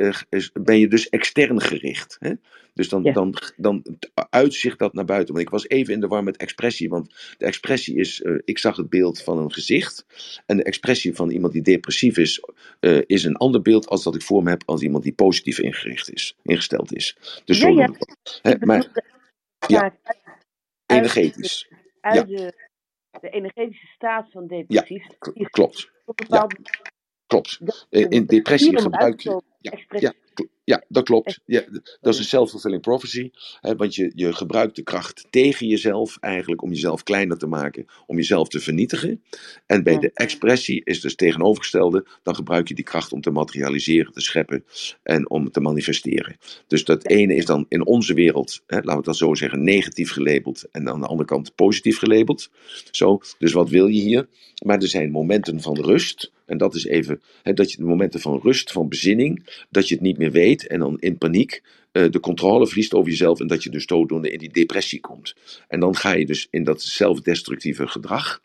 ben 0.53 0.79
je 0.79 0.87
dus 0.87 1.09
extern 1.09 1.61
gericht. 1.61 2.17
Hè? 2.19 2.33
Dus 2.73 2.89
dan, 2.89 3.03
dan, 3.03 3.35
dan 3.57 3.83
uitzicht 4.29 4.79
dat 4.79 4.93
naar 4.93 5.05
buiten. 5.05 5.33
Want 5.33 5.45
ik 5.45 5.51
was 5.51 5.67
even 5.67 5.93
in 5.93 5.99
de 5.99 6.07
war 6.07 6.23
met 6.23 6.37
expressie. 6.37 6.89
Want 6.89 7.35
de 7.37 7.45
expressie 7.45 7.95
is, 7.95 8.21
uh, 8.21 8.41
ik 8.45 8.57
zag 8.57 8.77
het 8.77 8.89
beeld 8.89 9.21
van 9.23 9.37
een 9.37 9.51
gezicht. 9.51 10.05
En 10.45 10.57
de 10.57 10.63
expressie 10.63 11.15
van 11.15 11.29
iemand 11.29 11.53
die 11.53 11.61
depressief 11.61 12.17
is, 12.17 12.43
uh, 12.79 13.01
is 13.05 13.23
een 13.23 13.35
ander 13.35 13.61
beeld 13.61 13.87
als 13.87 14.03
dat 14.03 14.15
ik 14.15 14.21
voor 14.21 14.43
me 14.43 14.49
heb 14.49 14.63
als 14.65 14.81
iemand 14.81 15.03
die 15.03 15.13
positief 15.13 15.59
ingericht 15.59 16.13
is, 16.13 16.37
ingesteld 16.43 16.93
is. 16.93 17.17
Dus 17.45 17.59
ja, 17.59 17.63
zo 17.63 17.73
ja. 17.73 17.93
Hè, 18.41 18.55
maar, 18.59 18.87
ja, 19.67 19.97
energetisch. 20.85 21.69
Uit 22.01 22.27
de, 22.27 22.69
de 23.21 23.29
energetische 23.29 23.87
staat 23.87 24.31
van 24.31 24.47
depressief. 24.47 25.05
Ja, 25.33 25.45
klopt. 25.45 25.91
Ja. 26.27 26.47
Klopt. 27.33 27.59
In 27.89 28.25
depressie 28.25 28.79
gebruik 28.79 29.21
je. 29.21 29.41
Ja, 29.61 29.79
ja, 29.89 30.13
ja, 30.63 30.83
dat 30.87 31.03
klopt. 31.03 31.39
Ja, 31.45 31.63
dat 32.01 32.13
is 32.13 32.19
een 32.19 32.25
self-fulfilling 32.25 32.81
prophecy. 32.81 33.31
Hè, 33.61 33.75
want 33.75 33.95
je, 33.95 34.11
je 34.15 34.33
gebruikt 34.33 34.75
de 34.75 34.83
kracht 34.83 35.27
tegen 35.29 35.67
jezelf 35.67 36.17
eigenlijk 36.19 36.61
om 36.61 36.69
jezelf 36.69 37.03
kleiner 37.03 37.37
te 37.37 37.47
maken, 37.47 37.85
om 38.05 38.15
jezelf 38.15 38.47
te 38.47 38.59
vernietigen. 38.59 39.23
En 39.65 39.83
bij 39.83 39.97
de 39.97 40.11
expressie 40.13 40.81
is 40.83 41.01
dus 41.01 41.15
tegenovergestelde, 41.15 42.05
dan 42.23 42.35
gebruik 42.35 42.67
je 42.67 42.75
die 42.75 42.83
kracht 42.83 43.11
om 43.11 43.21
te 43.21 43.31
materialiseren, 43.31 44.13
te 44.13 44.21
scheppen 44.21 44.65
en 45.03 45.29
om 45.29 45.51
te 45.51 45.59
manifesteren. 45.59 46.37
Dus 46.67 46.85
dat 46.85 47.07
ene 47.07 47.35
is 47.35 47.45
dan 47.45 47.65
in 47.67 47.85
onze 47.85 48.13
wereld, 48.13 48.61
hè, 48.67 48.75
laten 48.75 48.89
we 48.89 48.95
het 48.95 49.05
dan 49.05 49.15
zo 49.15 49.33
zeggen, 49.33 49.63
negatief 49.63 50.11
gelabeld 50.11 50.63
en 50.71 50.89
aan 50.89 50.99
de 50.99 51.07
andere 51.07 51.29
kant 51.29 51.55
positief 51.55 51.97
gelabeld. 51.97 52.49
Zo, 52.91 53.19
dus 53.37 53.51
wat 53.51 53.69
wil 53.69 53.87
je 53.87 54.01
hier? 54.01 54.27
Maar 54.65 54.77
er 54.77 54.87
zijn 54.87 55.11
momenten 55.11 55.61
van 55.61 55.79
rust. 55.79 56.31
En 56.53 56.59
dat 56.59 56.75
is 56.75 56.85
even 56.85 57.21
dat 57.43 57.71
je 57.71 57.77
de 57.77 57.83
momenten 57.83 58.19
van 58.19 58.39
rust, 58.43 58.71
van 58.71 58.89
bezinning, 58.89 59.63
dat 59.69 59.87
je 59.87 59.93
het 59.93 60.03
niet 60.03 60.17
meer 60.17 60.31
weet 60.31 60.67
en 60.67 60.79
dan 60.79 60.97
in 60.99 61.17
paniek 61.17 61.61
uh, 61.91 62.11
de 62.11 62.19
controle 62.19 62.67
verliest 62.67 62.93
over 62.93 63.09
jezelf 63.09 63.39
en 63.39 63.47
dat 63.47 63.63
je 63.63 63.69
dus 63.69 63.85
dooddoende 63.85 64.31
in 64.31 64.39
die 64.39 64.51
depressie 64.51 64.99
komt. 64.99 65.35
En 65.67 65.79
dan 65.79 65.95
ga 65.95 66.13
je 66.13 66.25
dus 66.25 66.47
in 66.49 66.63
dat 66.63 66.81
zelfdestructieve 66.81 67.87
gedrag. 67.87 68.41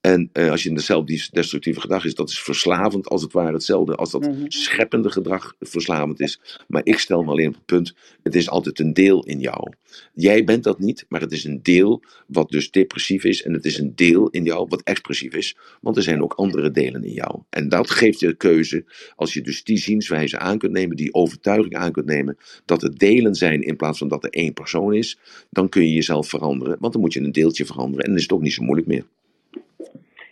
En 0.00 0.30
uh, 0.32 0.50
als 0.50 0.62
je 0.62 0.68
in 0.68 0.74
de 0.74 0.80
zelfdestructieve 0.80 1.80
gedrag 1.80 2.04
is, 2.04 2.14
dat 2.14 2.28
is 2.28 2.40
verslavend 2.40 3.08
als 3.08 3.22
het 3.22 3.32
ware 3.32 3.52
hetzelfde 3.52 3.94
als 3.94 4.10
dat 4.10 4.20
Mhm. 4.28 4.44
scheppende 4.48 5.10
gedrag 5.10 5.54
verslavend 5.60 6.20
is. 6.20 6.40
Maar 6.68 6.80
ik 6.84 6.98
stel 6.98 7.22
me 7.22 7.30
alleen 7.30 7.48
op 7.48 7.54
het 7.54 7.64
punt, 7.64 7.94
het 8.22 8.34
is 8.34 8.48
altijd 8.48 8.78
een 8.78 8.92
deel 8.92 9.24
in 9.24 9.40
jou. 9.40 9.72
Jij 10.14 10.44
bent 10.44 10.64
dat 10.64 10.78
niet, 10.78 11.04
maar 11.08 11.20
het 11.20 11.32
is 11.32 11.44
een 11.44 11.62
deel 11.62 12.02
wat 12.26 12.50
dus 12.50 12.70
depressief 12.70 13.24
is 13.24 13.42
en 13.42 13.52
het 13.52 13.64
is 13.64 13.78
een 13.78 13.92
deel 13.94 14.28
in 14.28 14.44
jou 14.44 14.66
wat 14.68 14.82
expressief 14.82 15.34
is, 15.34 15.56
want 15.80 15.96
er 15.96 16.02
zijn 16.02 16.22
ook 16.22 16.32
andere 16.32 16.70
delen 16.70 17.04
in 17.04 17.12
jou. 17.12 17.42
En 17.50 17.68
dat 17.68 17.90
geeft 17.90 18.20
je 18.20 18.26
de 18.26 18.36
keuze, 18.36 18.84
als 19.16 19.34
je 19.34 19.40
dus 19.40 19.64
die 19.64 19.78
zienswijze 19.78 20.38
aan 20.38 20.58
kunt 20.58 20.72
nemen, 20.72 20.96
die 20.96 21.14
overtuiging 21.14 21.74
aan 21.74 21.92
kunt 21.92 22.06
nemen, 22.06 22.36
dat 22.64 22.82
het 22.82 22.98
delen 22.98 23.34
zijn 23.34 23.62
in 23.62 23.76
plaats 23.76 23.98
van 23.98 24.08
dat 24.08 24.24
er 24.24 24.30
één 24.30 24.52
persoon 24.52 24.94
is, 24.94 25.18
dan 25.50 25.68
kun 25.68 25.82
je 25.82 25.92
jezelf 25.92 26.28
veranderen, 26.28 26.76
want 26.80 26.92
dan 26.92 27.02
moet 27.02 27.12
je 27.12 27.20
een 27.20 27.32
deeltje 27.32 27.66
veranderen 27.66 28.00
en 28.04 28.06
dan 28.10 28.16
is 28.16 28.22
het 28.22 28.32
ook 28.32 28.42
niet 28.42 28.52
zo 28.52 28.62
moeilijk 28.62 28.88
meer. 28.88 29.04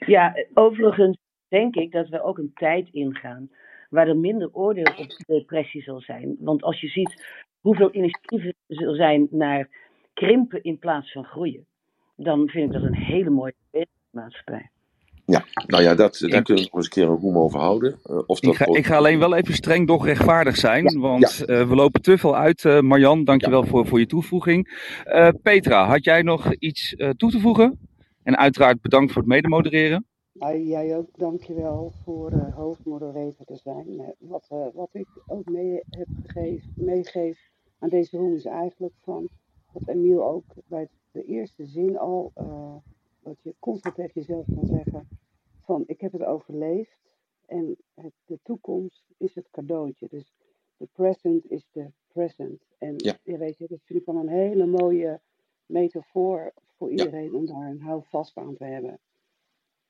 Ja, 0.06 0.34
overigens 0.54 1.18
denk 1.48 1.74
ik 1.74 1.92
dat 1.92 2.08
we 2.08 2.22
ook 2.22 2.38
een 2.38 2.50
tijd 2.54 2.88
ingaan 2.90 3.50
waar 3.90 4.08
er 4.08 4.16
minder 4.16 4.48
oordeel 4.52 4.92
op 4.98 5.16
depressie 5.26 5.82
zal 5.82 6.00
zijn. 6.00 6.36
Want 6.38 6.62
als 6.62 6.80
je 6.80 6.88
ziet 6.88 7.26
hoeveel 7.60 7.94
initiatieven 7.94 8.54
er 8.66 8.76
zal 8.76 8.94
zijn 8.94 9.26
naar 9.30 9.68
krimpen 10.14 10.62
in 10.62 10.78
plaats 10.78 11.12
van 11.12 11.24
groeien, 11.24 11.66
dan 12.16 12.48
vind 12.48 12.66
ik 12.66 12.72
dat 12.72 12.82
een 12.82 12.96
hele 12.96 13.30
mooie 13.30 13.54
maatschappij. 14.10 14.70
Ja, 15.24 15.44
nou 15.66 15.82
ja, 15.82 15.94
dat, 15.94 16.18
daar 16.18 16.42
kunnen 16.42 16.64
we 16.64 16.70
nog 16.70 16.76
eens 16.76 16.84
een 16.84 16.90
keer 16.90 17.08
een 17.08 17.16
roem 17.16 17.38
over 17.38 17.60
houden. 17.60 17.98
Uh, 18.04 18.18
of 18.26 18.40
dat 18.40 18.52
ik, 18.52 18.58
ga, 18.58 18.66
ik 18.66 18.86
ga 18.86 18.96
alleen 18.96 19.18
wel 19.18 19.34
even 19.34 19.54
streng, 19.54 19.86
doch 19.86 20.04
rechtvaardig 20.04 20.56
zijn. 20.56 20.84
Ja, 20.84 20.98
want 20.98 21.44
ja. 21.46 21.60
Uh, 21.60 21.68
we 21.68 21.74
lopen 21.74 22.02
te 22.02 22.18
veel 22.18 22.36
uit. 22.36 22.64
Uh, 22.64 22.80
Marjan, 22.80 23.24
dankjewel 23.24 23.62
ja. 23.62 23.68
voor, 23.68 23.86
voor 23.86 23.98
je 23.98 24.06
toevoeging. 24.06 24.90
Petra, 25.42 25.86
had 25.86 26.04
jij 26.04 26.22
nog 26.22 26.54
iets 26.54 26.94
toe 27.16 27.30
te 27.30 27.40
voegen? 27.40 27.78
En 28.26 28.36
uiteraard 28.36 28.80
bedankt 28.80 29.12
voor 29.12 29.22
het 29.22 29.30
medemodereren. 29.30 30.06
Nou, 30.32 30.62
jij 30.62 30.96
ook, 30.96 31.08
dankjewel 31.18 31.92
voor 32.04 32.32
uh, 32.32 32.54
hoofdmoderator 32.54 33.46
te 33.46 33.56
zijn. 33.56 33.92
Uh, 33.92 34.08
wat, 34.18 34.48
uh, 34.52 34.66
wat 34.74 34.88
ik 34.92 35.06
ook 35.26 35.48
mee 35.50 35.80
heb 35.90 36.06
gegeven, 36.26 36.72
meegeef 36.76 37.50
aan 37.78 37.88
deze 37.88 38.16
room 38.16 38.34
is 38.34 38.44
eigenlijk 38.44 38.94
van, 39.02 39.28
wat 39.72 39.88
Emiel 39.88 40.24
ook 40.24 40.44
bij 40.66 40.88
de 41.10 41.24
eerste 41.24 41.66
zin 41.66 41.98
al, 41.98 42.32
dat 43.22 43.42
je 43.42 43.54
constant 43.58 43.94
tegen 43.94 44.12
jezelf 44.14 44.44
kan 44.54 44.66
zeggen 44.66 45.08
van 45.60 45.84
ik 45.86 46.00
heb 46.00 46.12
het 46.12 46.24
overleefd 46.24 46.98
en 47.46 47.76
het, 47.94 48.12
de 48.24 48.38
toekomst 48.42 49.04
is 49.16 49.34
het 49.34 49.48
cadeautje. 49.50 50.06
Dus 50.10 50.34
de 50.76 50.88
present 50.92 51.50
is 51.50 51.68
de 51.72 51.90
present. 52.12 52.62
En 52.78 52.94
ja. 52.96 53.16
je 53.22 53.38
weet 53.38 53.58
je, 53.58 53.66
dat 53.68 53.80
vind 53.84 54.00
ik 54.00 54.06
wel 54.06 54.16
een 54.16 54.28
hele 54.28 54.66
mooie 54.66 55.20
metafoor 55.66 56.52
voor 56.78 56.90
iedereen 56.90 57.34
om 57.34 57.46
daar 57.46 57.70
een 57.70 57.80
houvast 57.80 58.36
aan 58.36 58.56
te 58.56 58.64
hebben. 58.64 58.98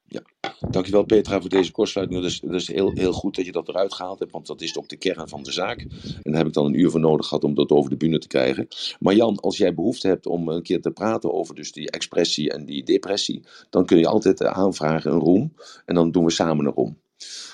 Ja, 0.08 0.22
dankjewel 0.68 1.04
Petra 1.04 1.40
voor 1.40 1.50
deze 1.50 1.72
kortsluiting. 1.72 2.20
Dat 2.20 2.30
is, 2.30 2.40
dat 2.40 2.54
is 2.54 2.68
heel, 2.68 2.90
heel 2.92 3.12
goed 3.12 3.36
dat 3.36 3.44
je 3.44 3.52
dat 3.52 3.68
eruit 3.68 3.94
gehaald 3.94 4.18
hebt, 4.18 4.32
want 4.32 4.46
dat 4.46 4.60
is 4.60 4.78
ook 4.78 4.88
de 4.88 4.96
kern 4.96 5.28
van 5.28 5.42
de 5.42 5.52
zaak. 5.52 5.80
En 5.80 6.20
daar 6.22 6.36
heb 6.36 6.46
ik 6.46 6.52
dan 6.52 6.66
een 6.66 6.78
uur 6.78 6.90
voor 6.90 7.00
nodig 7.00 7.26
gehad 7.26 7.44
om 7.44 7.54
dat 7.54 7.70
over 7.70 7.90
de 7.90 7.96
bühne 7.96 8.18
te 8.18 8.26
krijgen. 8.26 8.68
Maar 8.98 9.14
Jan, 9.14 9.40
als 9.40 9.56
jij 9.56 9.74
behoefte 9.74 10.08
hebt 10.08 10.26
om 10.26 10.48
een 10.48 10.62
keer 10.62 10.80
te 10.80 10.90
praten 10.90 11.32
over 11.32 11.54
dus 11.54 11.72
die 11.72 11.90
expressie 11.90 12.52
en 12.52 12.64
die 12.64 12.84
depressie, 12.84 13.42
dan 13.70 13.86
kun 13.86 13.98
je 13.98 14.06
altijd 14.06 14.44
aanvragen 14.44 15.12
een 15.12 15.20
room 15.20 15.52
en 15.84 15.94
dan 15.94 16.10
doen 16.10 16.24
we 16.24 16.30
samen 16.30 16.66
een 16.66 16.72
room. 16.72 16.98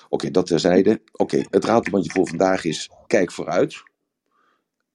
Oké, 0.05 0.15
okay, 0.15 0.31
dat 0.31 0.47
terzijde. 0.47 1.01
Oké, 1.13 1.23
okay, 1.23 1.47
het 1.51 1.65
raadsbandje 1.65 2.11
voor 2.11 2.29
vandaag 2.29 2.65
is 2.65 2.91
kijk 3.07 3.33
vooruit. 3.33 3.83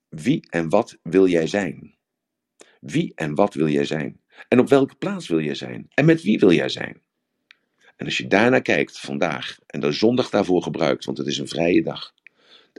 Wie 0.09 0.47
en 0.49 0.69
wat 0.69 0.97
wil 1.03 1.27
jij 1.27 1.47
zijn? 1.47 1.95
Wie 2.79 3.11
en 3.15 3.35
wat 3.35 3.53
wil 3.53 3.67
jij 3.67 3.85
zijn? 3.85 4.19
En 4.47 4.59
op 4.59 4.69
welke 4.69 4.95
plaats 4.95 5.27
wil 5.27 5.41
jij 5.41 5.55
zijn? 5.55 5.87
En 5.93 6.05
met 6.05 6.21
wie 6.21 6.39
wil 6.39 6.51
jij 6.51 6.69
zijn? 6.69 7.01
En 7.95 8.05
als 8.05 8.17
je 8.17 8.27
daarnaar 8.27 8.61
kijkt 8.61 8.99
vandaag 8.99 9.57
en 9.65 9.79
de 9.79 9.91
zondag 9.91 10.29
daarvoor 10.29 10.63
gebruikt, 10.63 11.05
want 11.05 11.17
het 11.17 11.27
is 11.27 11.37
een 11.37 11.47
vrije 11.47 11.83
dag. 11.83 12.13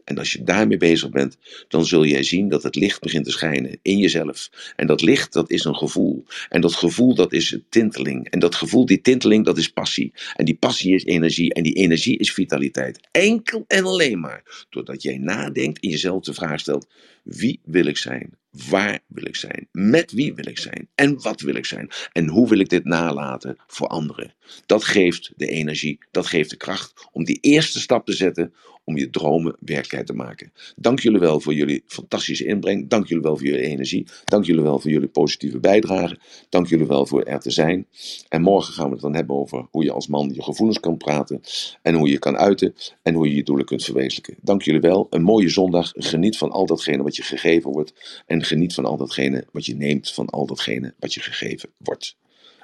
En 0.05 0.19
als 0.19 0.33
je 0.33 0.43
daarmee 0.43 0.77
bezig 0.77 1.11
bent, 1.11 1.37
dan 1.69 1.87
zul 1.87 2.05
jij 2.05 2.23
zien 2.23 2.49
dat 2.49 2.63
het 2.63 2.75
licht 2.75 3.01
begint 3.01 3.25
te 3.25 3.31
schijnen 3.31 3.79
in 3.83 3.99
jezelf. 3.99 4.51
En 4.77 4.87
dat 4.87 5.03
licht, 5.03 5.33
dat 5.33 5.51
is 5.51 5.65
een 5.65 5.77
gevoel. 5.77 6.25
En 6.49 6.61
dat 6.61 6.75
gevoel, 6.75 7.15
dat 7.15 7.33
is 7.33 7.59
tinteling. 7.69 8.29
En 8.29 8.39
dat 8.39 8.55
gevoel, 8.55 8.87
die 8.87 9.01
tinteling, 9.01 9.45
dat 9.45 9.59
is 9.59 9.69
passie. 9.69 10.13
En 10.35 10.45
die 10.45 10.57
passie 10.57 10.95
is 10.95 11.05
energie. 11.05 11.55
En 11.55 11.63
die 11.63 11.75
energie 11.75 12.19
is 12.19 12.33
vitaliteit. 12.33 13.01
Enkel 13.11 13.65
en 13.67 13.85
alleen 13.85 14.21
maar 14.21 14.67
doordat 14.71 15.03
jij 15.03 15.19
nadenkt 15.19 15.81
en 15.81 15.89
jezelf 15.89 16.25
de 16.25 16.35
vraag 16.35 16.61
stelt: 16.61 16.87
wie 17.23 17.61
wil 17.65 17.87
ik 17.87 17.97
zijn? 17.97 18.37
Waar 18.51 19.01
wil 19.07 19.27
ik 19.27 19.37
zijn? 19.37 19.69
Met 19.73 20.13
wie 20.13 20.35
wil 20.35 20.47
ik 20.47 20.59
zijn? 20.59 20.89
En 20.95 21.23
wat 21.23 21.41
wil 21.41 21.55
ik 21.55 21.65
zijn? 21.65 21.91
En 22.13 22.29
hoe 22.29 22.49
wil 22.49 22.59
ik 22.59 22.69
dit 22.69 22.85
nalaten 22.85 23.57
voor 23.67 23.87
anderen? 23.87 24.35
Dat 24.67 24.85
geeft 24.85 25.33
de 25.37 25.47
energie, 25.47 25.99
dat 26.11 26.27
geeft 26.27 26.51
de 26.51 26.57
kracht 26.57 27.09
om 27.13 27.25
die 27.25 27.39
eerste 27.41 27.81
stap 27.81 28.07
te 28.07 28.13
zetten 28.13 28.55
om 28.89 28.97
je 28.97 29.11
dromen 29.11 29.57
werkelijkheid 29.61 30.07
te 30.07 30.13
maken. 30.13 30.53
Dank 30.77 31.01
jullie 31.01 31.19
wel 31.19 31.41
voor 31.41 31.55
jullie 31.55 31.83
fantastische 31.87 32.45
inbreng. 32.45 32.89
Dank 32.89 33.07
jullie 33.07 33.23
wel 33.23 33.37
voor 33.37 33.47
jullie 33.47 33.67
energie. 33.67 34.07
Dank 34.25 34.45
jullie 34.45 34.63
wel 34.63 34.79
voor 34.79 34.91
jullie 34.91 35.09
positieve 35.09 35.59
bijdrage. 35.59 36.19
Dank 36.49 36.67
jullie 36.67 36.87
wel 36.87 37.07
voor 37.07 37.23
er 37.23 37.41
te 37.41 37.51
zijn. 37.51 37.87
En 38.29 38.43
morgen 38.43 38.75
gaan 38.75 38.87
we 38.87 38.93
het 38.93 39.01
dan 39.01 39.15
hebben 39.15 39.37
over 39.37 39.67
hoe 39.71 39.85
je 39.85 39.93
als 39.93 40.07
man 40.07 40.31
je 40.35 40.43
gevoelens 40.43 40.81
kan 40.81 40.97
praten. 40.97 41.41
En 41.83 41.95
hoe 41.95 42.09
je 42.09 42.19
kan 42.19 42.37
uiten. 42.37 42.75
En 43.03 43.15
hoe 43.15 43.29
je 43.29 43.35
je 43.35 43.43
doelen 43.43 43.65
kunt 43.65 43.85
verwezenlijken. 43.85 44.37
Dank 44.41 44.63
jullie 44.63 44.81
wel. 44.81 45.07
Een 45.11 45.23
mooie 45.23 45.49
zondag. 45.49 45.93
Geniet 45.95 46.39
van 46.39 46.51
al 46.51 46.67
datgene 46.67 47.03
wat 47.03 47.17
je 47.17 47.23
gegeven 47.23 47.71
wordt. 47.71 48.23
En 48.27 48.45
geniet 48.45 48.75
van 48.75 48.85
al 48.85 48.97
datgene 48.97 49.47
wat 49.53 49.67
je 49.67 49.75
neemt 49.75 50.13
van 50.13 50.27
al 50.27 50.47
datgene 50.47 50.95
wat 50.99 51.15
je 51.15 51.21
gegeven 51.21 51.71
wordt. 51.77 52.17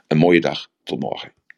Een 0.08 0.18
mooie 0.18 0.40
dag. 0.40 0.68
Tot 0.82 1.00
morgen. 1.00 1.43